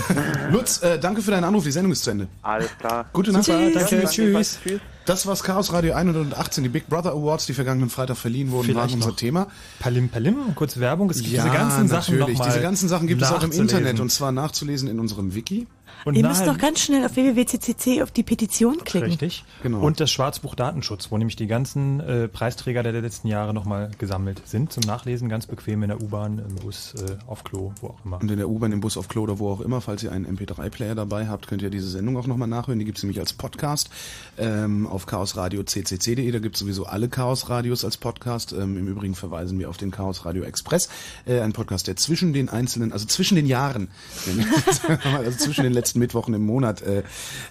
[0.50, 1.64] Lutz, äh, danke für deinen Anruf.
[1.64, 2.28] Die Sendung ist zu Ende.
[2.42, 3.06] Alles klar.
[3.14, 3.46] Gute Nacht.
[3.46, 3.74] Tschüss.
[3.74, 4.04] Danke.
[4.08, 4.58] Tschüss.
[4.62, 4.80] Tschüss.
[5.06, 8.88] Das war's Chaos Radio 118, die Big Brother Awards, die vergangenen Freitag verliehen wurden, waren
[8.90, 9.46] Vielleicht unser noch Thema.
[9.80, 11.08] Palim Palim, kurz Werbung.
[11.08, 12.38] Es gibt ja, diese ganzen Sachen natürlich.
[12.38, 13.52] noch mal Diese ganzen Sachen gibt es auch im.
[13.52, 15.66] Internet und zwar nachzulesen in unserem Wiki.
[16.04, 19.10] Und Ihr müsst doch ganz schnell auf www.ccc auf die Petition klicken.
[19.10, 19.44] Richtig.
[19.62, 19.80] Genau.
[19.80, 24.42] Und das Schwarzbuch Datenschutz, wo nämlich die ganzen äh, Preisträger der letzten Jahre nochmal gesammelt
[24.44, 28.04] sind zum Nachlesen, ganz bequem in der U-Bahn, im Bus, äh, auf Klo, wo auch
[28.04, 28.20] immer.
[28.20, 30.26] Und in der U-Bahn, im Bus, auf Klo oder wo auch immer, falls ihr einen
[30.26, 32.78] MP3-Player dabei habt, könnt ihr diese Sendung auch nochmal nachhören.
[32.78, 33.90] Die gibt's nämlich als Podcast
[34.38, 36.30] ähm, auf chaosradio.ccc.de.
[36.30, 38.52] Da gibt's sowieso alle Chaos-Radios als Podcast.
[38.52, 40.88] Ähm, Im Übrigen verweisen wir auf den Chaos Radio Express,
[41.26, 43.88] äh, ein Podcast, der zwischen den einzelnen, also zwischen den Jahren,
[45.14, 47.02] also zwischen den letzten Mittwochen im Monat äh,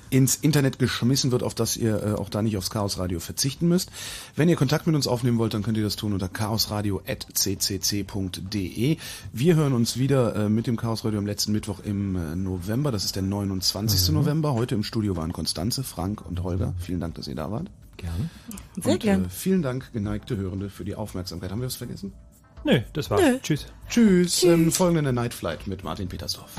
[0.09, 3.67] ins Internet geschmissen wird, auf das ihr äh, auch da nicht aufs Chaos Radio verzichten
[3.67, 3.91] müsst.
[4.35, 8.97] Wenn ihr Kontakt mit uns aufnehmen wollt, dann könnt ihr das tun unter chaosradio.ccc.de.
[9.33, 12.91] Wir hören uns wieder äh, mit dem Chaos Radio am letzten Mittwoch im äh, November.
[12.91, 14.09] Das ist der 29.
[14.09, 14.15] Mhm.
[14.15, 14.53] November.
[14.53, 16.73] Heute im Studio waren Konstanze, Frank und Holger.
[16.79, 17.69] Vielen Dank, dass ihr da wart.
[17.97, 18.29] Gerne.
[18.75, 19.25] Sehr und, gern.
[19.25, 21.51] Äh, vielen Dank, geneigte Hörende, für die Aufmerksamkeit.
[21.51, 22.13] Haben wir was vergessen?
[22.63, 23.21] Nö, das war's.
[23.21, 23.39] Nö.
[23.41, 23.65] Tschüss.
[23.89, 24.43] Tschüss.
[24.43, 26.51] Ähm, folgende Night Flight mit Martin Petersdorf.